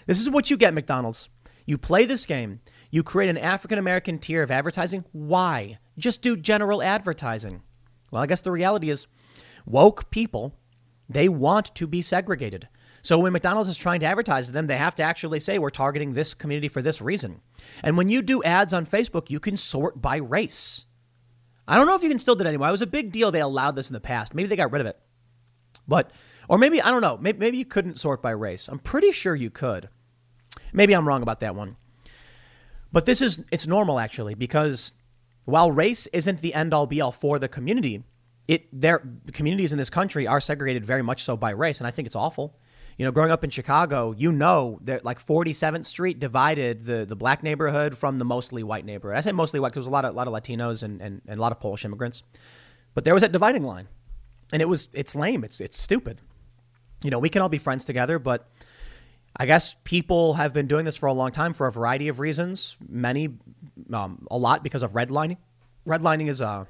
This 0.07 0.21
is 0.21 0.31
what 0.31 0.51
you 0.51 0.57
get, 0.57 0.75
McDonald's. 0.75 1.29
You 1.65 1.79
play 1.79 2.05
this 2.05 2.27
game. 2.27 2.61
You 2.91 3.03
create 3.03 3.31
an 3.31 3.39
African 3.39 3.79
American 3.79 4.19
tier 4.19 4.43
of 4.43 4.51
advertising. 4.51 5.05
Why? 5.13 5.79
Just 5.99 6.23
do 6.23 6.37
general 6.37 6.83
advertising. 6.83 7.63
Well, 8.11 8.23
I 8.23 8.27
guess 8.27 8.43
the 8.43 8.53
reality 8.53 8.91
is 8.91 9.07
woke 9.65 10.11
people, 10.11 10.55
they 11.09 11.29
want 11.29 11.75
to 11.75 11.87
be 11.87 12.03
segregated. 12.03 12.69
So 13.03 13.19
when 13.19 13.33
McDonald's 13.33 13.69
is 13.69 13.79
trying 13.79 14.01
to 14.01 14.07
advertise 14.07 14.47
to 14.47 14.53
them, 14.53 14.67
they 14.67 14.77
have 14.77 14.97
to 14.97 15.03
actually 15.03 15.41
say, 15.41 15.59
we're 15.59 15.71
targeting 15.71 16.13
this 16.13 16.35
community 16.35 16.69
for 16.69 16.83
this 16.83 17.01
reason. 17.01 17.41
And 17.83 17.97
when 17.97 18.09
you 18.09 18.21
do 18.21 18.43
ads 18.43 18.73
on 18.73 18.85
Facebook, 18.85 19.31
you 19.31 19.39
can 19.39 19.57
sort 19.57 20.03
by 20.03 20.17
race. 20.17 20.86
I 21.69 21.77
don't 21.77 21.87
know 21.87 21.97
if 21.97 22.03
you 22.03 22.09
can 22.09 22.19
still 22.19 22.37
do 22.37 22.45
it 22.45 22.49
anymore. 22.49 22.69
It 22.69 22.73
was 22.73 22.83
a 22.83 22.87
big 22.87 23.13
deal 23.13 23.31
they 23.31 23.41
allowed 23.41 23.77
this 23.77 23.89
in 23.89 23.95
the 23.95 24.01
past. 24.01 24.35
Maybe 24.35 24.49
they 24.49 24.57
got 24.57 24.73
rid 24.73 24.81
of 24.81 24.87
it. 24.87 24.99
But, 25.89 26.11
or 26.49 26.59
maybe, 26.59 26.81
I 26.81 26.91
don't 26.91 27.01
know, 27.01 27.19
maybe, 27.21 27.39
maybe 27.39 27.59
you 27.59 27.65
couldn't 27.65 27.99
sort 27.99 28.23
by 28.23 28.31
race. 28.31 28.69
I'm 28.69 28.79
pretty 28.79 29.13
sure 29.13 29.35
you 29.35 29.51
could. 29.51 29.89
Maybe 30.73 30.95
I'm 30.95 31.07
wrong 31.07 31.23
about 31.23 31.41
that 31.41 31.55
one. 31.55 31.77
But 32.93 33.07
this 33.07 33.21
is, 33.21 33.41
it's 33.51 33.67
normal 33.67 33.99
actually, 33.99 34.35
because 34.35 34.93
while 35.45 35.71
race 35.71 36.07
isn't 36.09 36.41
the 36.41 36.55
end 36.55 36.73
all 36.73 36.87
be 36.87 37.01
all 37.01 37.13
for 37.13 37.39
the 37.39 37.49
community, 37.49 38.05
it, 38.49 38.69
their 38.73 39.03
communities 39.33 39.73
in 39.73 39.79
this 39.79 39.91
country 39.91 40.27
are 40.27 40.41
segregated 40.41 40.85
very 40.85 41.03
much 41.03 41.25
so 41.25 41.37
by 41.37 41.51
race. 41.51 41.79
And 41.81 41.87
I 41.87 41.91
think 41.91 42.07
it's 42.07 42.17
awful 42.17 42.59
you 42.97 43.05
know, 43.05 43.11
growing 43.11 43.31
up 43.31 43.45
in 43.45 43.51
Chicago, 43.51 44.15
you 44.17 44.33
know 44.33 44.79
that 44.83 45.05
like 45.05 45.25
47th 45.25 45.85
Street 45.85 46.19
divided 46.19 46.87
the, 46.87 47.05
the 47.05 47.17
black 47.17 47.43
neighborhood 47.43 47.97
from 47.99 48.19
the 48.19 48.25
mostly 48.25 48.63
white 48.63 48.87
neighborhood. 48.87 49.19
I 49.19 49.21
say 49.21 49.33
mostly 49.33 49.61
white 49.61 49.69
because 49.73 49.85
there 49.85 49.91
was 49.91 50.05
a 50.05 50.05
lot 50.05 50.05
of, 50.07 50.15
a 50.15 50.17
lot 50.17 50.29
of 50.29 50.33
Latinos 50.33 50.83
and, 50.83 51.03
and, 51.03 51.21
and 51.27 51.39
a 51.39 51.41
lot 51.41 51.53
of 51.53 51.61
Polish 51.61 51.85
immigrants. 51.85 52.23
But 52.95 53.05
there 53.05 53.13
was 53.13 53.21
that 53.21 53.33
dividing 53.33 53.65
line. 53.65 53.89
And 54.53 54.63
it 54.63 54.67
was, 54.67 54.89
it's 54.95 55.15
lame. 55.15 55.45
It's, 55.45 55.61
it's 55.61 55.81
stupid. 55.81 56.21
You 57.03 57.11
know, 57.11 57.19
we 57.19 57.29
can 57.29 57.43
all 57.43 57.51
be 57.51 57.59
friends 57.59 57.85
together, 57.85 58.19
but 58.19 58.49
I 59.37 59.45
guess 59.45 59.75
people 59.85 60.35
have 60.35 60.55
been 60.55 60.67
doing 60.67 60.87
this 60.87 60.97
for 60.97 61.07
a 61.07 61.13
long 61.13 61.33
time 61.33 61.53
for 61.53 61.67
a 61.67 61.73
variety 61.73 62.09
of 62.09 62.21
reasons. 62.21 62.79
Many, 62.89 63.37
um, 63.93 64.27
a 64.31 64.39
lot 64.39 64.63
because 64.63 64.83
of 64.83 64.93
redlining. 64.93 65.37
Redlining 65.87 66.29
is 66.29 66.41
a, 66.41 66.67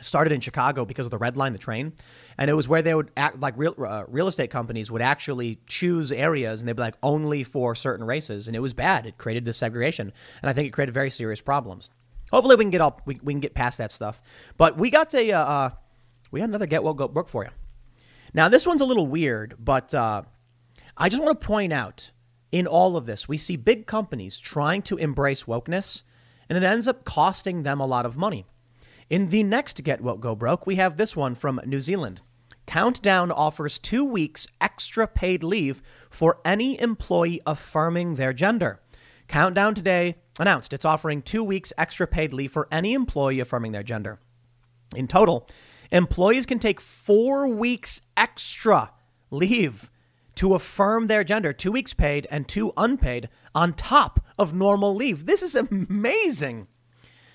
started 0.00 0.32
in 0.32 0.40
Chicago 0.40 0.84
because 0.84 1.06
of 1.06 1.10
the 1.10 1.18
red 1.18 1.36
line, 1.36 1.52
the 1.52 1.58
train, 1.58 1.92
and 2.36 2.50
it 2.50 2.54
was 2.54 2.68
where 2.68 2.82
they 2.82 2.94
would 2.94 3.10
act 3.16 3.40
like 3.40 3.54
real 3.56 3.74
uh, 3.78 4.04
real 4.08 4.26
estate 4.26 4.50
companies 4.50 4.90
would 4.90 5.02
actually 5.02 5.60
choose 5.66 6.10
areas 6.10 6.60
and 6.60 6.68
they'd 6.68 6.76
be 6.76 6.82
like 6.82 6.96
only 7.02 7.44
for 7.44 7.74
certain 7.74 8.04
races, 8.04 8.48
and 8.48 8.56
it 8.56 8.60
was 8.60 8.72
bad. 8.72 9.06
It 9.06 9.18
created 9.18 9.44
this 9.44 9.56
segregation, 9.56 10.12
and 10.42 10.50
I 10.50 10.52
think 10.52 10.68
it 10.68 10.70
created 10.72 10.92
very 10.92 11.10
serious 11.10 11.40
problems. 11.40 11.90
Hopefully, 12.30 12.56
we 12.56 12.64
can 12.64 12.70
get 12.70 12.80
all 12.80 13.00
we, 13.06 13.20
we 13.22 13.32
can 13.32 13.40
get 13.40 13.54
past 13.54 13.78
that 13.78 13.92
stuff. 13.92 14.20
But 14.56 14.76
we 14.76 14.90
got 14.90 15.14
a 15.14 15.32
uh, 15.32 15.44
uh 15.44 15.70
we 16.30 16.40
got 16.40 16.48
another 16.48 16.66
get 16.66 16.82
well 16.82 16.94
go 16.94 17.08
book 17.08 17.28
for 17.28 17.44
you. 17.44 17.50
Now 18.32 18.48
this 18.48 18.66
one's 18.66 18.80
a 18.80 18.86
little 18.86 19.06
weird, 19.06 19.54
but 19.58 19.94
uh, 19.94 20.22
I 20.96 21.08
just 21.08 21.22
want 21.22 21.40
to 21.40 21.46
point 21.46 21.72
out 21.72 22.10
in 22.54 22.68
all 22.68 22.96
of 22.96 23.04
this, 23.04 23.26
we 23.26 23.36
see 23.36 23.56
big 23.56 23.84
companies 23.84 24.38
trying 24.38 24.80
to 24.82 24.96
embrace 24.96 25.42
wokeness, 25.42 26.04
and 26.48 26.56
it 26.56 26.62
ends 26.62 26.86
up 26.86 27.04
costing 27.04 27.64
them 27.64 27.80
a 27.80 27.86
lot 27.86 28.06
of 28.06 28.16
money. 28.16 28.46
In 29.10 29.28
the 29.28 29.42
next 29.42 29.84
Get 29.84 30.00
What 30.00 30.20
Go 30.20 30.34
Broke, 30.34 30.66
we 30.66 30.76
have 30.76 30.96
this 30.96 31.14
one 31.14 31.34
from 31.34 31.60
New 31.66 31.80
Zealand. 31.80 32.22
Countdown 32.66 33.30
offers 33.30 33.78
two 33.78 34.02
weeks 34.02 34.46
extra 34.62 35.06
paid 35.06 35.44
leave 35.44 35.82
for 36.08 36.38
any 36.42 36.80
employee 36.80 37.40
affirming 37.46 38.14
their 38.14 38.32
gender. 38.32 38.80
Countdown 39.28 39.74
today 39.74 40.16
announced 40.38 40.72
it's 40.72 40.86
offering 40.86 41.20
two 41.20 41.44
weeks 41.44 41.72
extra 41.76 42.06
paid 42.06 42.32
leave 42.32 42.50
for 42.50 42.66
any 42.72 42.94
employee 42.94 43.40
affirming 43.40 43.72
their 43.72 43.82
gender. 43.82 44.20
In 44.96 45.06
total, 45.06 45.46
employees 45.90 46.46
can 46.46 46.58
take 46.58 46.80
four 46.80 47.46
weeks 47.46 48.00
extra 48.16 48.92
leave 49.30 49.90
to 50.36 50.54
affirm 50.54 51.08
their 51.08 51.24
gender, 51.24 51.52
two 51.52 51.72
weeks 51.72 51.92
paid 51.92 52.26
and 52.30 52.48
two 52.48 52.72
unpaid 52.76 53.28
on 53.54 53.74
top 53.74 54.24
of 54.38 54.54
normal 54.54 54.94
leave. 54.94 55.26
This 55.26 55.42
is 55.42 55.54
amazing. 55.54 56.68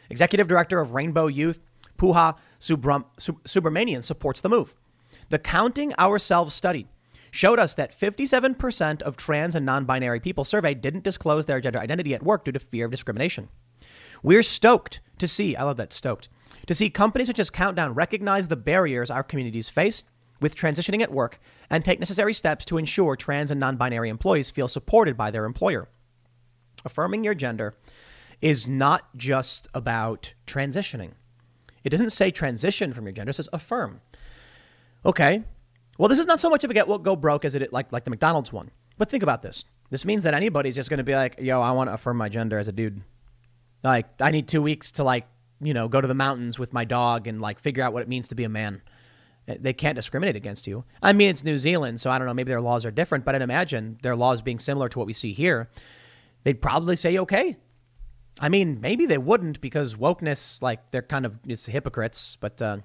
Executive 0.09 0.47
Director 0.47 0.79
of 0.79 0.93
Rainbow 0.93 1.27
Youth, 1.27 1.61
Puha 1.97 2.37
Subram- 2.59 3.05
Subramanian, 3.19 4.03
supports 4.03 4.41
the 4.41 4.49
move. 4.49 4.75
The 5.29 5.39
Counting 5.39 5.93
Ourselves 5.99 6.53
study 6.53 6.87
showed 7.31 7.59
us 7.59 7.75
that 7.75 7.97
57% 7.97 9.01
of 9.01 9.17
trans 9.17 9.55
and 9.55 9.65
non 9.65 9.85
binary 9.85 10.19
people 10.19 10.43
surveyed 10.43 10.81
didn't 10.81 11.03
disclose 11.03 11.45
their 11.45 11.61
gender 11.61 11.79
identity 11.79 12.13
at 12.13 12.23
work 12.23 12.43
due 12.43 12.51
to 12.51 12.59
fear 12.59 12.85
of 12.85 12.91
discrimination. 12.91 13.49
We're 14.23 14.43
stoked 14.43 15.01
to 15.19 15.27
see, 15.27 15.55
I 15.55 15.63
love 15.63 15.77
that, 15.77 15.93
stoked, 15.93 16.29
to 16.67 16.75
see 16.75 16.89
companies 16.89 17.27
such 17.27 17.39
as 17.39 17.49
Countdown 17.49 17.93
recognize 17.93 18.47
the 18.47 18.55
barriers 18.55 19.09
our 19.09 19.23
communities 19.23 19.69
face 19.69 20.03
with 20.41 20.55
transitioning 20.55 21.01
at 21.01 21.11
work 21.11 21.39
and 21.69 21.83
take 21.83 21.99
necessary 21.99 22.33
steps 22.33 22.65
to 22.65 22.77
ensure 22.77 23.15
trans 23.15 23.51
and 23.51 23.59
non 23.59 23.77
binary 23.77 24.09
employees 24.09 24.49
feel 24.49 24.67
supported 24.67 25.15
by 25.17 25.31
their 25.31 25.45
employer. 25.45 25.89
Affirming 26.85 27.23
your 27.23 27.35
gender 27.35 27.75
is 28.41 28.67
not 28.67 29.15
just 29.17 29.67
about 29.73 30.33
transitioning. 30.47 31.11
It 31.83 31.89
doesn't 31.89 32.11
say 32.11 32.31
transition 32.31 32.93
from 32.93 33.05
your 33.05 33.13
gender, 33.13 33.29
it 33.29 33.33
says 33.33 33.49
affirm. 33.53 34.01
Okay, 35.05 35.43
Well, 35.97 36.07
this 36.07 36.19
is 36.19 36.27
not 36.27 36.39
so 36.39 36.49
much 36.49 36.63
of 36.63 36.71
a 36.71 36.73
get 36.73 36.87
what 36.87 37.03
go 37.03 37.15
broke 37.15 37.43
as 37.43 37.55
it 37.55 37.73
like 37.73 37.91
like 37.91 38.05
the 38.05 38.09
McDonald's 38.09 38.53
one. 38.53 38.71
But 38.97 39.09
think 39.09 39.21
about 39.23 39.41
this. 39.41 39.65
This 39.89 40.05
means 40.05 40.23
that 40.23 40.33
anybody's 40.33 40.75
just 40.75 40.89
going 40.89 40.99
to 40.99 41.03
be 41.03 41.15
like, 41.15 41.39
"Yo, 41.39 41.61
I 41.61 41.71
want 41.71 41.89
to 41.89 41.93
affirm 41.93 42.17
my 42.17 42.29
gender 42.29 42.57
as 42.57 42.67
a 42.67 42.71
dude." 42.71 43.01
Like, 43.83 44.07
I 44.21 44.31
need 44.31 44.47
2 44.47 44.61
weeks 44.61 44.91
to 44.93 45.03
like, 45.03 45.25
you 45.61 45.73
know, 45.73 45.87
go 45.87 46.01
to 46.01 46.07
the 46.07 46.13
mountains 46.13 46.59
with 46.59 46.73
my 46.73 46.83
dog 46.85 47.27
and 47.27 47.41
like 47.41 47.59
figure 47.59 47.83
out 47.83 47.93
what 47.93 48.01
it 48.01 48.09
means 48.09 48.27
to 48.29 48.35
be 48.35 48.43
a 48.43 48.49
man. 48.49 48.81
Eh, 49.47 49.55
they 49.59 49.73
can't 49.73 49.95
discriminate 49.95 50.35
against 50.35 50.67
you. 50.67 50.83
I 51.01 51.13
mean, 51.13 51.29
it's 51.29 51.43
New 51.43 51.57
Zealand, 51.57 51.99
so 52.01 52.11
I 52.11 52.17
don't 52.17 52.27
know, 52.27 52.33
maybe 52.33 52.51
their 52.51 52.61
laws 52.61 52.85
are 52.85 52.91
different, 52.91 53.23
but 53.25 53.35
I'd 53.35 53.41
imagine 53.41 53.97
their 54.01 54.15
laws 54.17 54.41
being 54.41 54.59
similar 54.59 54.89
to 54.89 54.99
what 54.99 55.07
we 55.07 55.13
see 55.13 55.31
here, 55.31 55.69
they'd 56.43 56.61
probably 56.61 56.95
say 56.97 57.17
okay. 57.19 57.57
I 58.39 58.49
mean, 58.49 58.79
maybe 58.79 59.05
they 59.05 59.17
wouldn't 59.17 59.59
because 59.59 59.95
wokeness, 59.95 60.61
like, 60.61 60.91
they're 60.91 61.01
kind 61.01 61.25
of 61.25 61.39
it's 61.45 61.65
hypocrites, 61.65 62.37
but 62.39 62.61
uh, 62.61 62.77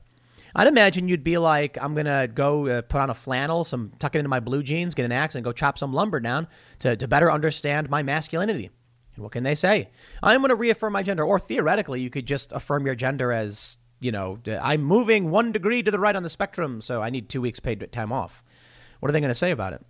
I'd 0.57 0.67
imagine 0.67 1.09
you'd 1.09 1.25
be 1.25 1.39
like, 1.39 1.79
I'm 1.81 1.95
to 2.07 2.29
go 2.33 2.67
uh, 2.67 2.83
put 2.83 3.01
on 3.01 3.11
a 3.11 3.15
flannel, 3.15 3.65
some 3.65 3.93
tuck 3.99 4.15
it 4.15 4.19
into 4.19 4.29
my 4.29 4.41
blue 4.41 4.63
jeans, 4.63 4.95
get 4.95 5.05
an 5.05 5.13
axe, 5.13 5.37
and 5.37 5.45
go 5.45 5.53
chop 5.53 5.79
some 5.79 5.93
lumber 5.93 6.21
down 6.21 6.49
to, 6.81 6.97
to 6.97 7.09
better 7.09 7.31
understand 7.31 7.89
my 7.89 8.03
masculinity. 8.03 8.71
And 9.15 9.23
what 9.23 9.33
can 9.33 9.45
they 9.45 9.55
say? 9.55 9.91
I'm 10.23 10.43
to 10.43 10.57
reaffirm 10.57 10.93
my 10.93 11.05
gender. 11.05 11.25
Or 11.25 11.39
theoretically, 11.39 12.01
you 12.01 12.11
could 12.11 12.27
just 12.27 12.53
affirm 12.53 12.85
your 12.85 12.97
gender 12.97 13.33
as, 13.33 13.79
you 14.01 14.11
know, 14.11 14.39
I'm 14.61 14.83
moving 14.83 15.31
one 15.31 15.53
degree 15.53 15.83
to 15.83 15.91
the 15.91 16.01
right 16.01 16.17
on 16.17 16.25
the 16.25 16.31
spectrum, 16.31 16.81
so 16.81 17.01
I 17.01 17.11
need 17.11 17.29
two 17.29 17.41
weeks 17.41 17.61
paid 17.61 17.93
time 17.93 18.13
off. 18.13 18.43
What 19.01 19.09
are 19.09 19.13
they 19.13 19.21
going 19.21 19.29
to 19.29 19.35
say 19.35 19.53
about 19.53 19.73
it? 19.73 19.85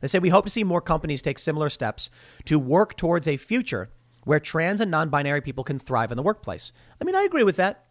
They 0.00 0.08
say, 0.08 0.18
We 0.18 0.30
hope 0.30 0.46
to 0.46 0.50
see 0.50 0.64
more 0.64 0.80
companies 0.80 1.20
take 1.20 1.38
similar 1.38 1.68
steps 1.68 2.10
to 2.46 2.58
work 2.58 2.96
towards 2.96 3.28
a 3.28 3.36
future 3.36 3.90
where 4.24 4.40
trans 4.40 4.80
and 4.80 4.90
non 4.90 5.08
binary 5.08 5.40
people 5.40 5.64
can 5.64 5.78
thrive 5.78 6.10
in 6.10 6.16
the 6.16 6.22
workplace. 6.22 6.72
I 7.00 7.04
mean, 7.04 7.14
I 7.14 7.22
agree 7.22 7.44
with 7.44 7.56
that. 7.56 7.84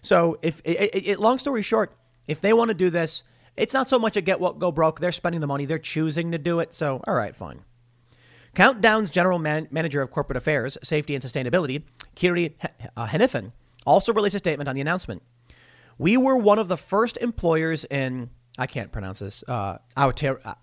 So, 0.00 0.38
if 0.42 0.60
it, 0.64 1.08
it, 1.08 1.20
long 1.20 1.38
story 1.38 1.62
short, 1.62 1.96
if 2.26 2.40
they 2.40 2.52
want 2.52 2.68
to 2.68 2.74
do 2.74 2.90
this, 2.90 3.24
it's 3.56 3.74
not 3.74 3.88
so 3.88 3.98
much 3.98 4.16
a 4.16 4.20
get 4.20 4.40
what 4.40 4.58
go 4.58 4.70
broke. 4.70 5.00
They're 5.00 5.12
spending 5.12 5.40
the 5.40 5.46
money. 5.46 5.64
They're 5.64 5.78
choosing 5.78 6.32
to 6.32 6.38
do 6.38 6.60
it. 6.60 6.72
So, 6.72 7.02
all 7.06 7.14
right, 7.14 7.34
fine. 7.34 7.62
Countdown's 8.54 9.10
general 9.10 9.38
man- 9.38 9.68
manager 9.70 10.00
of 10.00 10.10
corporate 10.10 10.36
affairs, 10.36 10.78
safety, 10.82 11.14
and 11.14 11.22
sustainability, 11.22 11.82
Kiri 12.14 12.56
uh, 12.96 13.06
Hannifin, 13.06 13.52
also 13.84 14.12
released 14.14 14.34
a 14.34 14.38
statement 14.38 14.68
on 14.68 14.74
the 14.74 14.80
announcement. 14.80 15.22
We 15.98 16.16
were 16.16 16.36
one 16.36 16.58
of 16.58 16.68
the 16.68 16.76
first 16.76 17.18
employers 17.18 17.84
in 17.84 18.30
I 18.58 18.66
can't 18.66 18.90
pronounce 18.90 19.18
this 19.18 19.44
uh, 19.46 19.78
Aotearoa. 19.96 20.56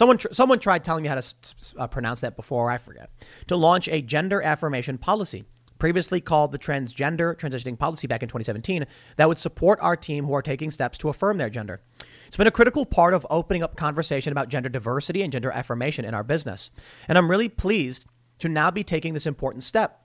Someone 0.00 0.16
tr- 0.16 0.32
someone 0.32 0.58
tried 0.58 0.82
telling 0.82 1.02
me 1.02 1.10
how 1.10 1.16
to 1.16 1.34
uh, 1.76 1.86
pronounce 1.86 2.22
that 2.22 2.34
before. 2.34 2.70
I 2.70 2.78
forget. 2.78 3.10
To 3.48 3.56
launch 3.56 3.86
a 3.86 4.00
gender 4.00 4.40
affirmation 4.40 4.96
policy 4.96 5.44
previously 5.78 6.22
called 6.22 6.52
the 6.52 6.58
transgender 6.58 7.36
transitioning 7.36 7.78
policy 7.78 8.06
back 8.06 8.22
in 8.22 8.28
2017, 8.30 8.86
that 9.16 9.28
would 9.28 9.36
support 9.36 9.78
our 9.82 9.96
team 9.96 10.24
who 10.24 10.32
are 10.32 10.40
taking 10.40 10.70
steps 10.70 10.96
to 10.96 11.10
affirm 11.10 11.36
their 11.36 11.50
gender. 11.50 11.82
It's 12.26 12.38
been 12.38 12.46
a 12.46 12.50
critical 12.50 12.86
part 12.86 13.12
of 13.12 13.26
opening 13.28 13.62
up 13.62 13.76
conversation 13.76 14.32
about 14.32 14.48
gender 14.48 14.70
diversity 14.70 15.20
and 15.20 15.30
gender 15.30 15.50
affirmation 15.50 16.06
in 16.06 16.14
our 16.14 16.24
business. 16.24 16.70
And 17.06 17.18
I'm 17.18 17.30
really 17.30 17.50
pleased 17.50 18.06
to 18.38 18.48
now 18.48 18.70
be 18.70 18.82
taking 18.82 19.12
this 19.12 19.26
important 19.26 19.64
step. 19.64 20.00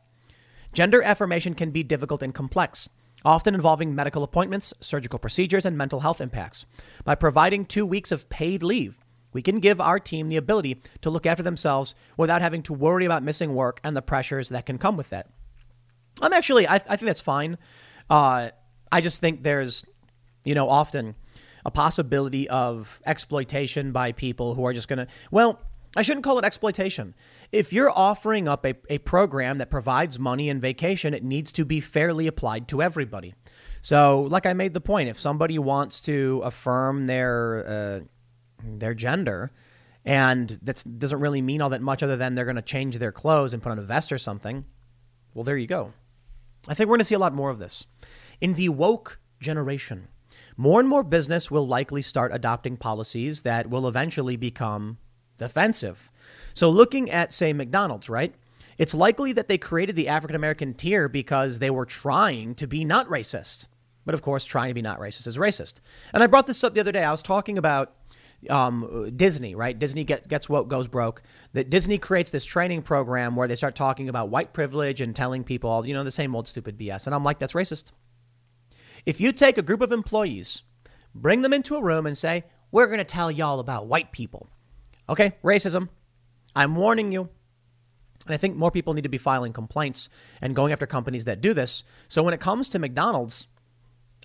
Gender 0.74 1.02
affirmation 1.04 1.54
can 1.54 1.72
be 1.72 1.84
difficult 1.84 2.22
and 2.22 2.36
complex, 2.36 2.90
often 3.24 3.56
involving 3.56 3.96
medical 3.96 4.24
appointments, 4.24 4.74
surgical 4.82 5.20
procedures, 5.20 5.66
and 5.66 5.78
mental 5.78 6.02
health 6.02 6.20
impacts. 6.20 6.66
By 7.06 7.16
providing 7.16 7.64
two 7.64 7.86
weeks 7.86 8.12
of 8.12 8.28
paid 8.28 8.62
leave, 8.62 9.00
we 9.36 9.42
can 9.42 9.60
give 9.60 9.82
our 9.82 10.00
team 10.00 10.30
the 10.30 10.38
ability 10.38 10.82
to 11.02 11.10
look 11.10 11.26
after 11.26 11.44
themselves 11.44 11.94
without 12.16 12.42
having 12.42 12.64
to 12.64 12.74
worry 12.74 13.04
about 13.04 13.22
missing 13.22 13.54
work 13.54 13.82
and 13.84 13.96
the 13.96 14.02
pressures 14.02 14.48
that 14.48 14.66
can 14.66 14.78
come 14.78 14.96
with 14.96 15.10
that. 15.10 15.28
I'm 16.22 16.32
actually, 16.32 16.66
I, 16.66 16.76
I 16.76 16.96
think 16.96 17.02
that's 17.02 17.20
fine. 17.20 17.58
Uh, 18.10 18.52
I 18.94 19.02
just 19.02 19.20
think 19.20 19.44
there's, 19.44 19.84
you 20.46 20.56
know, 20.56 20.70
often 20.70 21.16
a 21.66 21.70
possibility 21.70 22.48
of 22.48 23.02
exploitation 23.06 23.92
by 23.92 24.14
people 24.14 24.56
who 24.56 24.66
are 24.66 24.72
just 24.72 24.88
going 24.88 25.00
to, 25.00 25.08
well, 25.32 25.60
I 25.98 26.02
shouldn't 26.02 26.24
call 26.24 26.40
it 26.40 26.46
exploitation. 26.46 27.14
If 27.52 27.74
you're 27.74 27.92
offering 27.92 28.48
up 28.48 28.66
a, 28.66 28.76
a 28.90 29.00
program 29.00 29.58
that 29.58 29.70
provides 29.70 30.18
money 30.18 30.50
and 30.50 30.62
vacation, 30.62 31.14
it 31.14 31.26
needs 31.26 31.52
to 31.54 31.66
be 31.66 31.82
fairly 31.82 32.28
applied 32.28 32.70
to 32.70 32.82
everybody. 32.82 33.34
So, 33.82 34.22
like 34.22 34.46
I 34.46 34.54
made 34.54 34.74
the 34.74 34.82
point, 34.82 35.10
if 35.10 35.20
somebody 35.20 35.60
wants 35.60 36.00
to 36.04 36.42
affirm 36.46 37.06
their 37.06 37.66
uh, 37.68 38.15
their 38.80 38.94
gender, 38.94 39.52
and 40.04 40.60
that 40.62 40.84
doesn't 40.98 41.20
really 41.20 41.42
mean 41.42 41.62
all 41.62 41.70
that 41.70 41.82
much 41.82 42.04
other 42.04 42.16
than 42.16 42.36
they're 42.36 42.46
going 42.46 42.56
to 42.56 42.62
change 42.62 42.98
their 42.98 43.12
clothes 43.12 43.54
and 43.54 43.64
put 43.64 43.72
on 43.72 43.80
a 43.80 43.84
vest 43.84 44.12
or 44.12 44.18
something, 44.18 44.66
well, 45.34 45.44
there 45.44 45.58
you 45.58 45.68
go. 45.68 45.94
I 46.68 46.74
think 46.74 46.88
we're 46.88 46.96
going 46.96 47.02
to 47.02 47.06
see 47.06 47.16
a 47.16 47.20
lot 47.20 47.34
more 47.34 47.50
of 47.50 47.60
this. 47.60 47.88
In 48.42 48.54
the 48.54 48.70
woke 48.70 49.20
generation, 49.40 50.08
more 50.58 50.80
and 50.80 50.90
more 50.90 51.04
business 51.04 51.52
will 51.52 51.68
likely 51.68 52.02
start 52.02 52.34
adopting 52.34 52.78
policies 52.78 53.42
that 53.44 53.70
will 53.70 53.88
eventually 53.88 54.36
become 54.36 54.98
defensive. 55.38 56.12
So, 56.54 56.70
looking 56.70 57.12
at, 57.12 57.34
say, 57.34 57.54
McDonald's, 57.54 58.10
right? 58.10 58.34
It's 58.78 58.94
likely 58.94 59.34
that 59.34 59.48
they 59.48 59.58
created 59.58 59.96
the 59.96 60.08
African 60.08 60.36
American 60.36 60.74
tier 60.74 61.08
because 61.08 61.60
they 61.60 61.70
were 61.70 61.86
trying 61.86 62.56
to 62.56 62.68
be 62.68 62.84
not 62.84 63.08
racist. 63.08 63.68
But 64.06 64.14
of 64.14 64.22
course, 64.22 64.46
trying 64.46 64.70
to 64.70 64.74
be 64.74 64.82
not 64.82 65.00
racist 65.00 65.28
is 65.28 65.38
racist. 65.38 65.82
And 66.14 66.22
I 66.22 66.28
brought 66.28 66.48
this 66.48 66.64
up 66.64 66.74
the 66.74 66.80
other 66.80 66.92
day. 66.92 67.04
I 67.04 67.12
was 67.12 67.24
talking 67.24 67.58
about 67.58 67.94
um, 68.50 69.12
Disney, 69.16 69.56
right? 69.56 69.78
Disney 69.78 70.04
get, 70.04 70.28
gets 70.28 70.50
what 70.50 70.68
goes 70.68 70.88
broke. 70.88 71.22
That 71.54 71.70
Disney 71.70 71.98
creates 71.98 72.32
this 72.32 72.46
training 72.46 72.84
program 72.84 73.36
where 73.36 73.48
they 73.48 73.56
start 73.56 73.76
talking 73.76 74.10
about 74.10 74.30
white 74.30 74.54
privilege 74.54 75.02
and 75.02 75.16
telling 75.16 75.44
people, 75.44 75.86
you 75.86 75.94
know, 75.94 76.04
the 76.04 76.12
same 76.12 76.36
old 76.36 76.48
stupid 76.48 76.78
BS. 76.78 77.06
And 77.06 77.16
I'm 77.16 77.24
like, 77.24 77.40
that's 77.40 77.54
racist. 77.54 77.92
If 79.06 79.22
you 79.22 79.32
take 79.32 79.58
a 79.58 79.62
group 79.62 79.82
of 79.82 79.92
employees, 79.92 80.64
bring 81.14 81.42
them 81.42 81.54
into 81.54 81.76
a 81.76 81.84
room 81.84 82.06
and 82.06 82.18
say, 82.18 82.44
we're 82.72 82.88
going 82.88 82.98
to 82.98 83.04
tell 83.04 83.32
y'all 83.32 83.60
about 83.60 83.88
white 83.88 84.12
people. 84.12 84.50
Okay, 85.08 85.34
racism. 85.44 85.90
I'm 86.56 86.76
warning 86.76 87.12
you. 87.12 87.30
And 88.26 88.34
I 88.34 88.38
think 88.38 88.56
more 88.56 88.72
people 88.72 88.94
need 88.94 89.04
to 89.04 89.10
be 89.10 89.20
filing 89.20 89.54
complaints 89.54 90.10
and 90.42 90.56
going 90.56 90.72
after 90.72 90.88
companies 90.88 91.26
that 91.26 91.42
do 91.42 91.54
this. 91.54 91.84
So 92.08 92.24
when 92.24 92.34
it 92.34 92.40
comes 92.40 92.70
to 92.70 92.80
McDonald's, 92.80 93.48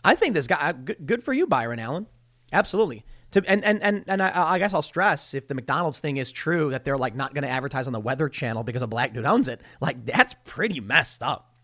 I 0.02 0.14
think 0.14 0.34
this 0.34 0.46
guy, 0.46 0.72
good 0.72 1.22
for 1.22 1.34
you, 1.34 1.46
Byron 1.46 1.78
Allen. 1.78 2.06
Absolutely. 2.52 3.04
To, 3.32 3.42
and 3.46 3.64
and 3.64 3.82
and, 3.82 4.04
and 4.08 4.22
I, 4.22 4.54
I, 4.54 4.58
guess 4.58 4.74
I'll 4.74 4.82
stress 4.82 5.34
if 5.34 5.46
the 5.46 5.54
McDonald's 5.54 6.00
thing 6.00 6.16
is 6.16 6.32
true 6.32 6.70
that 6.70 6.84
they're 6.84 6.98
like 6.98 7.14
not 7.14 7.32
going 7.32 7.44
to 7.44 7.48
advertise 7.48 7.86
on 7.86 7.92
the 7.92 8.00
Weather 8.00 8.28
Channel 8.28 8.64
because 8.64 8.82
a 8.82 8.88
black 8.88 9.14
dude 9.14 9.24
owns 9.24 9.46
it. 9.46 9.60
Like 9.80 10.04
that's 10.04 10.34
pretty 10.44 10.80
messed 10.80 11.22
up. 11.22 11.54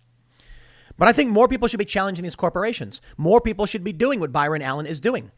But 0.96 1.08
I 1.08 1.12
think 1.12 1.30
more 1.30 1.48
people 1.48 1.68
should 1.68 1.78
be 1.78 1.84
challenging 1.84 2.22
these 2.22 2.36
corporations. 2.36 3.00
More 3.16 3.40
people 3.40 3.66
should 3.66 3.84
be 3.84 3.92
doing 3.92 4.20
what 4.20 4.32
Byron 4.32 4.62
Allen 4.62 4.86
is 4.86 5.00
doing. 5.00 5.30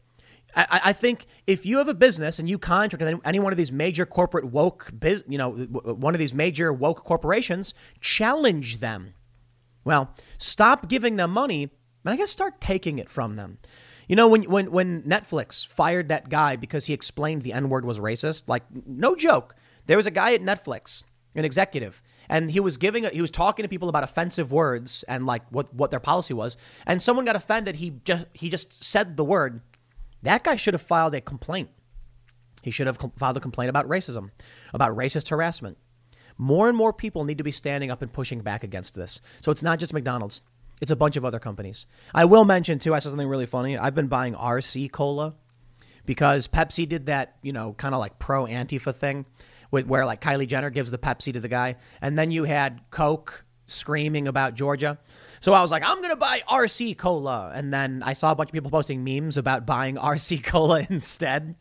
I, 0.54 0.80
I 0.84 0.92
think 0.92 1.26
if 1.46 1.66
you 1.66 1.78
have 1.78 1.88
a 1.88 1.94
business 1.94 2.38
and 2.38 2.48
you 2.48 2.58
contract 2.58 3.02
with 3.02 3.20
any 3.24 3.38
one 3.38 3.52
of 3.52 3.56
these 3.56 3.72
major 3.72 4.06
corporate 4.06 4.46
woke, 4.46 4.90
biz, 4.98 5.24
you 5.28 5.38
know, 5.38 5.50
one 5.52 6.14
of 6.14 6.18
these 6.18 6.34
major 6.34 6.72
woke 6.72 7.04
corporations, 7.04 7.74
challenge 8.00 8.80
them. 8.80 9.14
Well, 9.84 10.14
stop 10.38 10.88
giving 10.88 11.16
them 11.16 11.30
money, 11.30 11.70
and 12.04 12.14
I 12.14 12.16
guess 12.16 12.30
start 12.30 12.60
taking 12.60 12.98
it 12.98 13.10
from 13.10 13.36
them. 13.36 13.58
You 14.08 14.16
know, 14.16 14.26
when 14.28 14.44
when 14.44 14.70
when 14.70 15.02
Netflix 15.02 15.66
fired 15.66 16.08
that 16.08 16.30
guy 16.30 16.56
because 16.56 16.86
he 16.86 16.94
explained 16.94 17.42
the 17.42 17.52
N 17.52 17.68
word 17.68 17.84
was 17.84 18.00
racist, 18.00 18.44
like 18.48 18.64
no 18.86 19.14
joke. 19.14 19.54
There 19.86 19.96
was 19.96 20.06
a 20.06 20.10
guy 20.10 20.34
at 20.34 20.42
Netflix, 20.42 21.02
an 21.34 21.44
executive, 21.44 22.02
and 22.28 22.50
he 22.50 22.60
was 22.60 22.78
giving 22.78 23.04
a, 23.04 23.10
he 23.10 23.20
was 23.20 23.30
talking 23.30 23.62
to 23.62 23.68
people 23.68 23.88
about 23.88 24.04
offensive 24.04 24.50
words 24.50 25.02
and 25.04 25.26
like 25.26 25.42
what 25.50 25.72
what 25.74 25.90
their 25.90 26.00
policy 26.00 26.32
was, 26.32 26.56
and 26.86 27.02
someone 27.02 27.26
got 27.26 27.36
offended. 27.36 27.76
He 27.76 28.00
just 28.04 28.26
he 28.32 28.48
just 28.48 28.82
said 28.82 29.16
the 29.18 29.24
word. 29.24 29.60
That 30.22 30.42
guy 30.42 30.56
should 30.56 30.74
have 30.74 30.82
filed 30.82 31.14
a 31.14 31.20
complaint. 31.20 31.68
He 32.62 32.70
should 32.70 32.86
have 32.86 32.98
filed 33.16 33.36
a 33.36 33.40
complaint 33.40 33.70
about 33.70 33.86
racism, 33.88 34.30
about 34.72 34.96
racist 34.96 35.28
harassment. 35.28 35.78
More 36.38 36.68
and 36.68 36.76
more 36.76 36.92
people 36.92 37.24
need 37.24 37.38
to 37.38 37.44
be 37.44 37.50
standing 37.50 37.90
up 37.90 38.00
and 38.00 38.12
pushing 38.12 38.40
back 38.40 38.62
against 38.62 38.94
this. 38.94 39.20
So 39.40 39.50
it's 39.50 39.62
not 39.62 39.78
just 39.78 39.92
McDonald's. 39.92 40.42
It's 40.80 40.90
a 40.90 40.96
bunch 40.96 41.16
of 41.16 41.24
other 41.24 41.38
companies. 41.38 41.86
I 42.14 42.24
will 42.24 42.44
mention 42.44 42.78
too. 42.78 42.94
I 42.94 43.00
saw 43.00 43.10
something 43.10 43.28
really 43.28 43.46
funny. 43.46 43.76
I've 43.76 43.94
been 43.94 44.06
buying 44.06 44.34
RC 44.34 44.92
cola 44.92 45.34
because 46.06 46.46
Pepsi 46.46 46.88
did 46.88 47.06
that, 47.06 47.36
you 47.42 47.52
know, 47.52 47.74
kind 47.74 47.94
of 47.94 48.00
like 48.00 48.18
pro 48.18 48.46
Antifa 48.46 48.94
thing, 48.94 49.26
with 49.70 49.86
where 49.86 50.06
like 50.06 50.20
Kylie 50.20 50.46
Jenner 50.46 50.70
gives 50.70 50.90
the 50.90 50.98
Pepsi 50.98 51.32
to 51.32 51.40
the 51.40 51.48
guy, 51.48 51.76
and 52.00 52.18
then 52.18 52.30
you 52.30 52.44
had 52.44 52.80
Coke 52.90 53.44
screaming 53.66 54.26
about 54.26 54.54
Georgia. 54.54 54.98
So 55.40 55.52
I 55.52 55.60
was 55.60 55.70
like, 55.70 55.82
I'm 55.84 56.00
gonna 56.00 56.16
buy 56.16 56.40
RC 56.48 56.96
cola, 56.96 57.52
and 57.54 57.72
then 57.72 58.02
I 58.04 58.14
saw 58.14 58.32
a 58.32 58.34
bunch 58.34 58.48
of 58.48 58.54
people 58.54 58.70
posting 58.70 59.04
memes 59.04 59.36
about 59.36 59.66
buying 59.66 59.96
RC 59.96 60.42
cola 60.44 60.86
instead. 60.88 61.54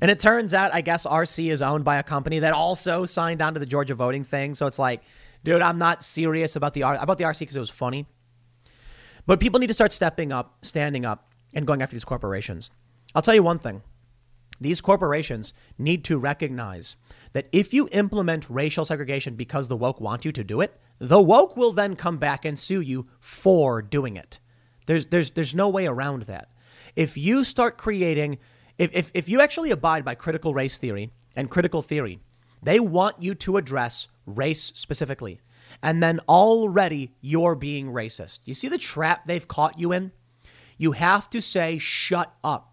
And 0.00 0.10
it 0.10 0.18
turns 0.18 0.52
out, 0.52 0.74
I 0.74 0.80
guess 0.80 1.06
RC 1.06 1.50
is 1.50 1.62
owned 1.62 1.84
by 1.84 1.96
a 1.98 2.02
company 2.02 2.40
that 2.40 2.52
also 2.52 3.06
signed 3.06 3.40
on 3.40 3.54
to 3.54 3.60
the 3.60 3.66
Georgia 3.66 3.94
voting 3.94 4.24
thing. 4.24 4.54
So 4.54 4.66
it's 4.66 4.78
like, 4.78 5.02
dude, 5.44 5.62
I'm 5.62 5.78
not 5.78 6.02
serious 6.02 6.56
about 6.56 6.74
the 6.74 6.82
about 6.82 7.18
the 7.18 7.24
RC 7.24 7.40
because 7.40 7.56
it 7.56 7.60
was 7.60 7.70
funny. 7.70 8.06
But 9.26 9.40
people 9.40 9.60
need 9.60 9.68
to 9.68 9.74
start 9.74 9.92
stepping 9.92 10.32
up, 10.32 10.58
standing 10.62 11.06
up, 11.06 11.30
and 11.54 11.66
going 11.66 11.82
after 11.82 11.94
these 11.94 12.04
corporations. 12.04 12.70
I'll 13.14 13.22
tell 13.22 13.34
you 13.34 13.42
one 13.42 13.58
thing 13.58 13.82
these 14.60 14.80
corporations 14.80 15.52
need 15.76 16.04
to 16.04 16.18
recognize 16.18 16.96
that 17.32 17.48
if 17.52 17.74
you 17.74 17.88
implement 17.92 18.48
racial 18.48 18.84
segregation 18.84 19.34
because 19.34 19.68
the 19.68 19.76
woke 19.76 20.00
want 20.00 20.24
you 20.24 20.32
to 20.32 20.44
do 20.44 20.60
it, 20.60 20.78
the 20.98 21.20
woke 21.20 21.56
will 21.56 21.72
then 21.72 21.96
come 21.96 22.18
back 22.18 22.44
and 22.44 22.58
sue 22.58 22.80
you 22.80 23.08
for 23.18 23.82
doing 23.82 24.16
it. 24.16 24.38
There's, 24.86 25.06
there's, 25.06 25.32
there's 25.32 25.54
no 25.54 25.68
way 25.68 25.86
around 25.86 26.22
that. 26.22 26.50
If 26.94 27.16
you 27.16 27.44
start 27.44 27.78
creating, 27.78 28.38
if, 28.78 28.90
if, 28.92 29.10
if 29.14 29.28
you 29.28 29.40
actually 29.40 29.70
abide 29.70 30.04
by 30.04 30.14
critical 30.14 30.54
race 30.54 30.78
theory 30.78 31.10
and 31.34 31.50
critical 31.50 31.82
theory, 31.82 32.20
they 32.62 32.78
want 32.78 33.20
you 33.20 33.34
to 33.34 33.56
address 33.56 34.08
race 34.26 34.72
specifically. 34.74 35.40
And 35.82 36.02
then 36.02 36.20
already 36.28 37.14
you're 37.20 37.54
being 37.54 37.88
racist. 37.88 38.40
You 38.44 38.54
see 38.54 38.68
the 38.68 38.78
trap 38.78 39.24
they've 39.24 39.46
caught 39.46 39.78
you 39.78 39.92
in? 39.92 40.12
You 40.78 40.92
have 40.92 41.28
to 41.30 41.40
say, 41.40 41.78
shut 41.78 42.34
up. 42.42 42.72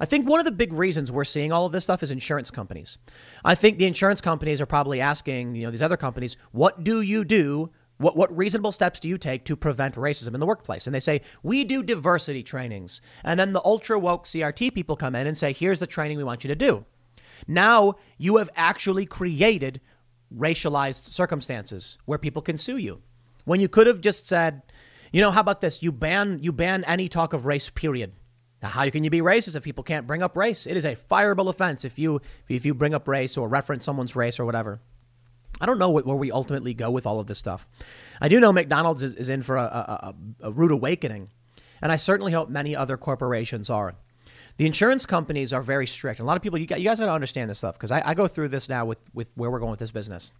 I 0.00 0.06
think 0.06 0.26
one 0.26 0.40
of 0.40 0.46
the 0.46 0.52
big 0.52 0.72
reasons 0.72 1.12
we're 1.12 1.24
seeing 1.24 1.52
all 1.52 1.66
of 1.66 1.72
this 1.72 1.84
stuff 1.84 2.02
is 2.02 2.10
insurance 2.10 2.50
companies. 2.50 2.96
I 3.44 3.54
think 3.54 3.76
the 3.76 3.86
insurance 3.86 4.22
companies 4.22 4.60
are 4.60 4.66
probably 4.66 5.00
asking, 5.00 5.54
you 5.54 5.64
know, 5.64 5.70
these 5.70 5.82
other 5.82 5.98
companies, 5.98 6.38
what 6.52 6.82
do 6.82 7.02
you 7.02 7.24
do? 7.24 7.70
What, 7.98 8.16
what 8.16 8.34
reasonable 8.34 8.72
steps 8.72 8.98
do 8.98 9.10
you 9.10 9.18
take 9.18 9.44
to 9.44 9.56
prevent 9.56 9.96
racism 9.96 10.32
in 10.32 10.40
the 10.40 10.46
workplace? 10.46 10.86
And 10.86 10.94
they 10.94 11.00
say, 11.00 11.20
we 11.42 11.64
do 11.64 11.82
diversity 11.82 12.42
trainings. 12.42 13.02
And 13.24 13.38
then 13.38 13.52
the 13.52 13.60
ultra 13.62 13.98
woke 13.98 14.24
CRT 14.24 14.72
people 14.74 14.96
come 14.96 15.14
in 15.14 15.26
and 15.26 15.36
say, 15.36 15.52
here's 15.52 15.80
the 15.80 15.86
training 15.86 16.16
we 16.16 16.24
want 16.24 16.44
you 16.44 16.48
to 16.48 16.54
do. 16.54 16.86
Now 17.46 17.96
you 18.16 18.38
have 18.38 18.48
actually 18.56 19.04
created 19.04 19.82
racialized 20.36 21.04
circumstances 21.04 21.98
where 22.04 22.18
people 22.18 22.42
can 22.42 22.56
sue 22.56 22.76
you. 22.76 23.02
When 23.44 23.60
you 23.60 23.68
could 23.68 23.86
have 23.86 24.00
just 24.00 24.26
said, 24.26 24.62
you 25.12 25.20
know, 25.20 25.30
how 25.30 25.40
about 25.40 25.60
this? 25.60 25.82
You 25.82 25.92
ban 25.92 26.38
you 26.42 26.52
ban 26.52 26.84
any 26.84 27.08
talk 27.08 27.32
of 27.32 27.46
race, 27.46 27.70
period. 27.70 28.12
Now, 28.62 28.68
how 28.68 28.88
can 28.90 29.04
you 29.04 29.10
be 29.10 29.20
racist 29.20 29.56
if 29.56 29.64
people 29.64 29.82
can't 29.82 30.06
bring 30.06 30.22
up 30.22 30.36
race? 30.36 30.66
It 30.66 30.76
is 30.76 30.84
a 30.84 30.94
fireable 30.94 31.48
offense 31.48 31.84
if 31.84 31.98
you 31.98 32.20
if 32.48 32.64
you 32.64 32.74
bring 32.74 32.94
up 32.94 33.08
race 33.08 33.36
or 33.36 33.48
reference 33.48 33.84
someone's 33.84 34.14
race 34.14 34.38
or 34.38 34.44
whatever. 34.44 34.80
I 35.60 35.66
don't 35.66 35.78
know 35.78 35.90
where 35.90 36.16
we 36.16 36.30
ultimately 36.30 36.74
go 36.74 36.90
with 36.90 37.06
all 37.06 37.20
of 37.20 37.26
this 37.26 37.38
stuff. 37.38 37.66
I 38.20 38.28
do 38.28 38.40
know 38.40 38.52
McDonald's 38.52 39.02
is, 39.02 39.14
is 39.14 39.28
in 39.28 39.42
for 39.42 39.56
a, 39.56 39.62
a, 39.62 40.14
a 40.42 40.52
rude 40.52 40.70
awakening, 40.70 41.30
and 41.82 41.90
I 41.90 41.96
certainly 41.96 42.32
hope 42.32 42.48
many 42.48 42.74
other 42.74 42.96
corporations 42.96 43.68
are. 43.68 43.94
The 44.56 44.66
insurance 44.66 45.06
companies 45.06 45.52
are 45.52 45.62
very 45.62 45.86
strict. 45.86 46.20
A 46.20 46.24
lot 46.24 46.36
of 46.36 46.42
people, 46.42 46.58
you 46.58 46.66
guys, 46.66 46.78
you 46.78 46.84
guys 46.84 46.98
got 46.98 47.06
to 47.06 47.12
understand 47.12 47.50
this 47.50 47.58
stuff 47.58 47.76
because 47.76 47.90
I, 47.90 48.02
I 48.04 48.14
go 48.14 48.28
through 48.28 48.48
this 48.48 48.68
now 48.68 48.84
with, 48.84 48.98
with 49.14 49.30
where 49.34 49.50
we're 49.50 49.58
going 49.60 49.70
with 49.70 49.80
this 49.80 49.90
business. 49.90 50.32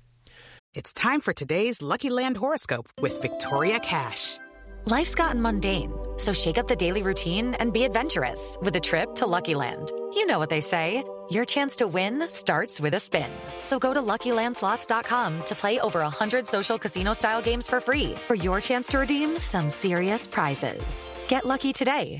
It's 0.73 0.93
time 0.93 1.20
for 1.20 1.32
today's 1.32 1.82
Lucky 1.82 2.11
Land 2.11 2.37
horoscope 2.37 2.89
with 3.01 3.20
Victoria 3.20 3.81
Cash. 3.81 4.39
Life's 4.87 5.15
gotten 5.15 5.43
mundane, 5.43 5.93
so 6.16 6.32
shake 6.32 6.59
up 6.59 6.69
the 6.69 6.77
daily 6.77 7.03
routine 7.03 7.55
and 7.55 7.73
be 7.73 7.85
adventurous 7.85 8.57
with 8.62 8.74
a 8.77 8.81
trip 8.81 9.15
to 9.16 9.27
Lucky 9.27 9.55
Land. 9.55 9.91
You 10.15 10.27
know 10.27 10.39
what 10.39 10.49
they 10.49 10.61
say. 10.61 11.03
Your 11.31 11.45
chance 11.45 11.77
to 11.77 11.87
win 11.87 12.28
starts 12.28 12.81
with 12.81 12.95
a 12.95 13.01
spin. 13.01 13.31
So 13.62 13.78
go 13.78 13.95
to 13.95 14.03
LuckyLandSlots.com 14.03 15.45
to 15.45 15.55
play 15.55 15.78
over 15.78 16.01
100 16.01 16.47
social 16.47 16.78
casino-style 16.78 17.43
games 17.43 17.69
for 17.69 17.81
free 17.81 18.15
for 18.27 18.35
your 18.35 18.61
chance 18.61 18.89
to 18.89 18.99
redeem 18.99 19.39
some 19.39 19.70
serious 19.70 20.27
prizes. 20.27 21.09
Get 21.28 21.47
lucky 21.47 21.73
today 21.73 22.19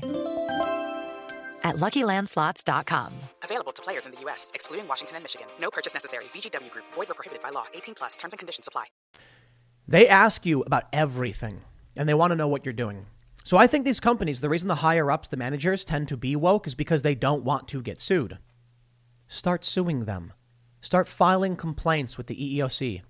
at 1.63 1.75
LuckyLandSlots.com. 1.77 3.13
Available 3.43 3.71
to 3.71 3.81
players 3.81 4.05
in 4.05 4.11
the 4.11 4.19
U.S., 4.21 4.51
excluding 4.53 4.87
Washington 4.87 5.17
and 5.17 5.23
Michigan. 5.23 5.47
No 5.59 5.69
purchase 5.69 5.93
necessary. 5.93 6.25
VGW 6.33 6.71
Group. 6.71 6.85
Void 6.93 7.07
where 7.07 7.15
prohibited 7.15 7.43
by 7.43 7.49
law. 7.49 7.65
18 7.73 7.95
plus. 7.95 8.17
Terms 8.17 8.33
and 8.33 8.39
conditions 8.39 8.67
apply. 8.67 8.85
They 9.87 10.07
ask 10.07 10.45
you 10.45 10.61
about 10.61 10.83
everything, 10.93 11.61
and 11.95 12.07
they 12.07 12.13
want 12.13 12.31
to 12.31 12.35
know 12.35 12.47
what 12.47 12.65
you're 12.65 12.73
doing. 12.73 13.07
So 13.43 13.57
I 13.57 13.67
think 13.67 13.85
these 13.85 13.99
companies, 13.99 14.39
the 14.39 14.49
reason 14.49 14.67
the 14.67 14.75
higher 14.75 15.11
ups, 15.11 15.27
the 15.27 15.37
managers, 15.37 15.83
tend 15.83 16.07
to 16.09 16.17
be 16.17 16.35
woke 16.35 16.67
is 16.67 16.75
because 16.75 17.01
they 17.01 17.15
don't 17.15 17.43
want 17.43 17.67
to 17.69 17.81
get 17.81 17.99
sued. 17.99 18.37
Start 19.27 19.65
suing 19.65 20.05
them. 20.05 20.33
Start 20.79 21.07
filing 21.07 21.55
complaints 21.55 22.17
with 22.17 22.27
the 22.27 22.35
EEOC. 22.35 23.01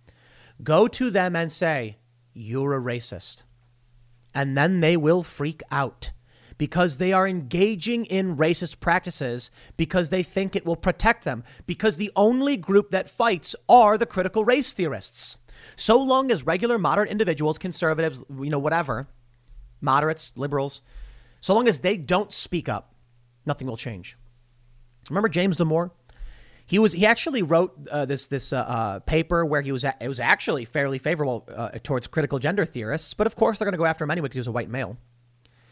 Go 0.64 0.88
to 0.88 1.10
them 1.10 1.36
and 1.36 1.52
say, 1.52 1.98
You're 2.34 2.76
a 2.76 2.82
racist. 2.82 3.44
And 4.34 4.58
then 4.58 4.80
they 4.80 4.96
will 4.96 5.24
freak 5.24 5.62
out 5.72 6.12
because 6.62 6.98
they 6.98 7.12
are 7.12 7.28
engaging 7.28 8.06
in 8.06 8.38
racist 8.38 8.80
practices 8.80 9.50
because 9.78 10.12
they 10.12 10.22
think 10.22 10.56
it 10.56 10.64
will 10.64 10.76
protect 10.76 11.24
them, 11.24 11.44
because 11.66 11.98
the 11.98 12.12
only 12.16 12.56
group 12.56 12.92
that 12.92 13.10
fights 13.10 13.56
are 13.68 13.98
the 13.98 14.06
critical 14.06 14.46
race 14.46 14.72
theorists. 14.72 15.40
So 15.76 15.98
long 15.98 16.30
as 16.30 16.46
regular 16.46 16.78
moderate 16.78 17.10
individuals, 17.10 17.58
conservatives, 17.58 18.24
you 18.30 18.52
know, 18.52 18.60
whatever, 18.60 19.08
moderates, 19.82 20.34
liberals, 20.38 20.84
so 21.40 21.56
long 21.56 21.68
as 21.68 21.80
they 21.80 21.98
don't 21.98 22.32
speak 22.32 22.70
up, 22.70 22.94
nothing 23.44 23.68
will 23.68 23.76
change. 23.76 24.16
Remember 25.10 25.30
James 25.30 25.58
Damore? 25.58 25.90
He 26.68 26.78
was 26.78 26.94
he 26.94 27.08
actually 27.08 27.42
wrote 27.42 27.88
uh, 27.90 28.06
this 28.06 28.28
this 28.28 28.54
uh, 28.54 28.58
uh, 28.58 29.00
paper 29.00 29.44
where 29.44 29.62
he 29.62 29.72
was 29.72 29.84
a, 29.84 29.96
it 30.00 30.08
was 30.08 30.20
actually 30.20 30.66
fairly 30.66 31.00
favorable 31.00 31.50
uh, 31.56 31.70
towards 31.82 32.06
critical 32.06 32.38
gender 32.38 32.66
theorists, 32.66 33.16
but 33.16 33.26
of 33.26 33.36
course 33.36 33.58
they're 33.58 33.66
going 33.66 33.74
to 33.74 33.80
go 33.80 33.86
after 33.86 34.04
him 34.04 34.12
anyway 34.12 34.26
because 34.26 34.36
he 34.36 34.42
was 34.42 34.48
a 34.48 34.52
white 34.52 34.70
male 34.70 34.96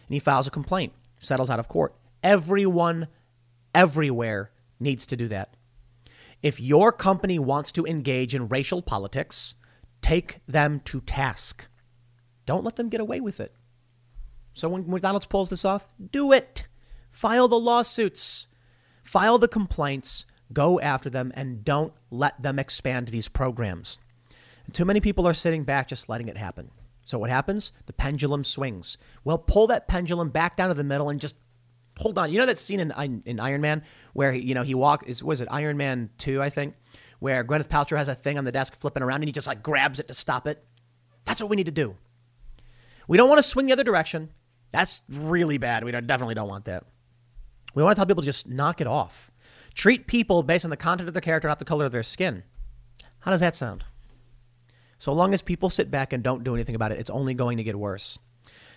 and 0.10 0.16
he 0.16 0.20
files 0.20 0.48
a 0.48 0.52
complaint, 0.52 0.92
settles 1.20 1.52
out 1.52 1.60
of 1.60 1.68
court. 1.68 1.94
Everyone, 2.24 3.08
everywhere 3.76 4.52
needs 4.80 5.06
to 5.06 5.16
do 5.16 5.28
that. 5.28 5.56
If 6.42 6.60
your 6.60 6.92
company 6.92 7.38
wants 7.38 7.72
to 7.74 7.86
engage 7.86 8.34
in 8.34 8.48
racial 8.48 8.82
politics, 8.82 9.56
take 10.02 10.40
them 10.48 10.82
to 10.86 11.00
task. 11.02 11.70
Don't 12.48 12.64
let 12.64 12.76
them 12.76 12.90
get 12.90 13.02
away 13.02 13.20
with 13.20 13.40
it. 13.40 13.54
So 14.54 14.68
when 14.70 14.90
McDonald's 14.90 15.28
pulls 15.28 15.52
this 15.52 15.64
off, 15.64 15.88
do 16.12 16.32
it. 16.32 16.68
File 17.12 17.48
the 17.48 17.60
lawsuits, 17.60 18.48
file 19.04 19.38
the 19.38 19.48
complaints, 19.48 20.26
go 20.52 20.80
after 20.80 21.10
them, 21.10 21.32
and 21.36 21.64
don't 21.64 21.94
let 22.10 22.42
them 22.42 22.58
expand 22.58 23.10
these 23.10 23.28
programs. 23.28 24.00
And 24.66 24.74
too 24.74 24.86
many 24.86 25.02
people 25.02 25.28
are 25.28 25.34
sitting 25.34 25.64
back 25.66 25.88
just 25.88 26.10
letting 26.10 26.30
it 26.30 26.38
happen. 26.38 26.72
So 27.10 27.18
what 27.18 27.32
happens? 27.32 27.72
The 27.88 27.94
pendulum 27.94 28.44
swings. 28.44 29.00
Well, 29.24 29.40
pull 29.40 29.66
that 29.68 29.88
pendulum 29.88 30.30
back 30.30 30.56
down 30.56 30.68
to 30.68 30.76
the 30.76 30.84
middle 30.84 31.10
and 31.10 31.20
just 31.20 31.34
hold 31.98 32.20
on. 32.20 32.32
You 32.32 32.38
know 32.38 32.46
that 32.46 32.60
scene 32.60 32.80
in 32.80 33.24
in 33.26 33.40
Iron 33.40 33.62
Man 33.62 33.82
where 34.14 34.32
he, 34.32 34.42
you 34.42 34.54
know 34.54 34.62
he 34.62 34.76
walk 34.76 35.10
is 35.10 35.24
was 35.24 35.42
it 35.42 35.48
Iron 35.50 35.76
Man 35.76 36.12
two 36.20 36.40
I 36.40 36.52
think 36.52 36.76
where 37.18 37.44
Gwyneth 37.44 37.68
Paltrow 37.68 37.98
has 37.98 38.10
a 38.10 38.14
thing 38.14 38.38
on 38.38 38.44
the 38.44 38.52
desk 38.52 38.76
flipping 38.76 39.02
around 39.02 39.22
and 39.22 39.28
he 39.28 39.32
just 39.32 39.48
like 39.48 39.64
grabs 39.64 40.00
it 40.00 40.08
to 40.10 40.14
stop 40.14 40.46
it. 40.46 40.64
That's 41.26 41.42
what 41.42 41.50
we 41.50 41.56
need 41.56 41.66
to 41.66 41.72
do. 41.72 41.98
We 43.08 43.18
don't 43.18 43.28
want 43.28 43.40
to 43.40 43.44
swing 43.44 43.66
the 43.66 43.74
other 43.74 43.84
direction. 43.84 44.30
That's 44.70 45.02
really 45.10 45.58
bad. 45.58 45.84
We 45.84 45.92
definitely 45.92 46.36
don't 46.36 46.48
want 46.48 46.66
that. 46.66 46.84
We 47.74 47.82
want 47.82 47.96
to 47.96 48.00
tell 48.00 48.06
people 48.06 48.22
to 48.22 48.28
just 48.28 48.48
knock 48.48 48.82
it 48.82 48.88
off. 48.88 49.32
Treat 49.74 50.06
people 50.06 50.44
based 50.44 50.64
on 50.64 50.70
the 50.70 50.78
content 50.78 51.08
of 51.08 51.16
their 51.16 51.22
character, 51.22 51.48
not 51.48 51.58
the 51.58 51.66
color 51.66 51.88
of 51.88 51.92
their 51.92 52.04
skin. 52.04 52.44
How 53.22 53.32
does 53.32 53.40
that 53.40 53.56
sound? 53.56 53.86
So 55.00 55.14
long 55.14 55.34
as 55.34 55.42
people 55.42 55.70
sit 55.70 55.90
back 55.90 56.14
and 56.14 56.22
don't 56.22 56.44
do 56.44 56.54
anything 56.54 56.76
about 56.76 56.92
it, 56.92 57.00
it's 57.00 57.10
only 57.10 57.34
going 57.34 57.58
to 57.58 57.64
get 57.64 57.76
worse. 57.76 58.20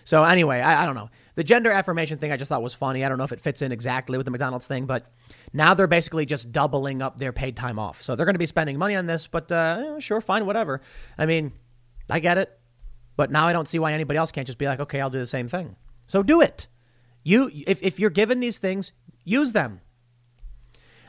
So 0.05 0.23
anyway, 0.23 0.59
I, 0.61 0.83
I, 0.83 0.85
don't 0.85 0.95
know. 0.95 1.09
The 1.35 1.43
gender 1.43 1.71
affirmation 1.71 2.17
thing 2.17 2.31
I 2.31 2.37
just 2.37 2.49
thought 2.49 2.61
was 2.61 2.73
funny. 2.73 3.05
I 3.05 3.09
don't 3.09 3.17
know 3.17 3.23
if 3.23 3.31
it 3.31 3.39
fits 3.39 3.61
in 3.61 3.71
exactly 3.71 4.17
with 4.17 4.25
the 4.25 4.31
McDonald's 4.31 4.67
thing, 4.67 4.85
but 4.85 5.11
now 5.53 5.73
they're 5.73 5.87
basically 5.87 6.25
just 6.25 6.51
doubling 6.51 7.01
up 7.01 7.17
their 7.17 7.31
paid 7.31 7.55
time 7.55 7.79
off. 7.79 8.01
So 8.01 8.15
they're 8.15 8.25
going 8.25 8.35
to 8.35 8.39
be 8.39 8.45
spending 8.45 8.77
money 8.77 8.95
on 8.95 9.05
this, 9.05 9.27
but 9.27 9.51
uh, 9.51 9.99
sure, 9.99 10.19
fine, 10.19 10.45
whatever. 10.45 10.81
I 11.17 11.25
mean, 11.25 11.53
I 12.09 12.19
get 12.19 12.37
it, 12.37 12.57
but 13.15 13.31
now 13.31 13.47
I 13.47 13.53
don't 13.53 13.67
see 13.67 13.79
why 13.79 13.93
anybody 13.93 14.17
else 14.17 14.31
can't 14.31 14.47
just 14.47 14.57
be 14.57 14.65
like, 14.65 14.79
okay, 14.81 14.99
I'll 14.99 15.09
do 15.09 15.19
the 15.19 15.25
same 15.25 15.47
thing. 15.47 15.75
So 16.05 16.21
do 16.23 16.41
it. 16.41 16.67
You, 17.23 17.49
if, 17.65 17.81
if 17.81 17.99
you're 17.99 18.09
given 18.09 18.41
these 18.41 18.59
things, 18.59 18.91
use 19.23 19.53
them. 19.53 19.79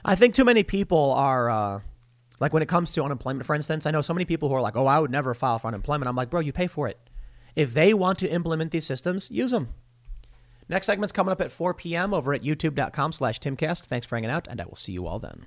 I 0.04 0.14
think 0.14 0.34
too 0.34 0.44
many 0.44 0.62
people 0.62 1.12
are. 1.14 1.50
Uh, 1.50 1.80
like 2.40 2.52
when 2.52 2.62
it 2.62 2.68
comes 2.68 2.90
to 2.92 3.04
unemployment, 3.04 3.46
for 3.46 3.54
instance, 3.54 3.86
I 3.86 3.90
know 3.90 4.00
so 4.00 4.14
many 4.14 4.24
people 4.24 4.48
who 4.48 4.54
are 4.54 4.60
like, 4.60 4.76
oh, 4.76 4.86
I 4.86 4.98
would 4.98 5.10
never 5.10 5.34
file 5.34 5.58
for 5.58 5.68
unemployment. 5.68 6.08
I'm 6.08 6.16
like, 6.16 6.30
bro, 6.30 6.40
you 6.40 6.52
pay 6.52 6.66
for 6.66 6.88
it. 6.88 6.98
If 7.54 7.74
they 7.74 7.94
want 7.94 8.18
to 8.20 8.28
implement 8.28 8.72
these 8.72 8.86
systems, 8.86 9.30
use 9.30 9.52
them. 9.52 9.68
Next 10.68 10.86
segment's 10.86 11.12
coming 11.12 11.32
up 11.32 11.40
at 11.40 11.52
4 11.52 11.74
p.m. 11.74 12.14
over 12.14 12.32
at 12.32 12.42
youtube.com 12.42 13.12
slash 13.12 13.38
timcast. 13.38 13.84
Thanks 13.84 14.06
for 14.06 14.16
hanging 14.16 14.30
out, 14.30 14.48
and 14.48 14.60
I 14.60 14.64
will 14.64 14.74
see 14.74 14.92
you 14.92 15.06
all 15.06 15.18
then. 15.18 15.46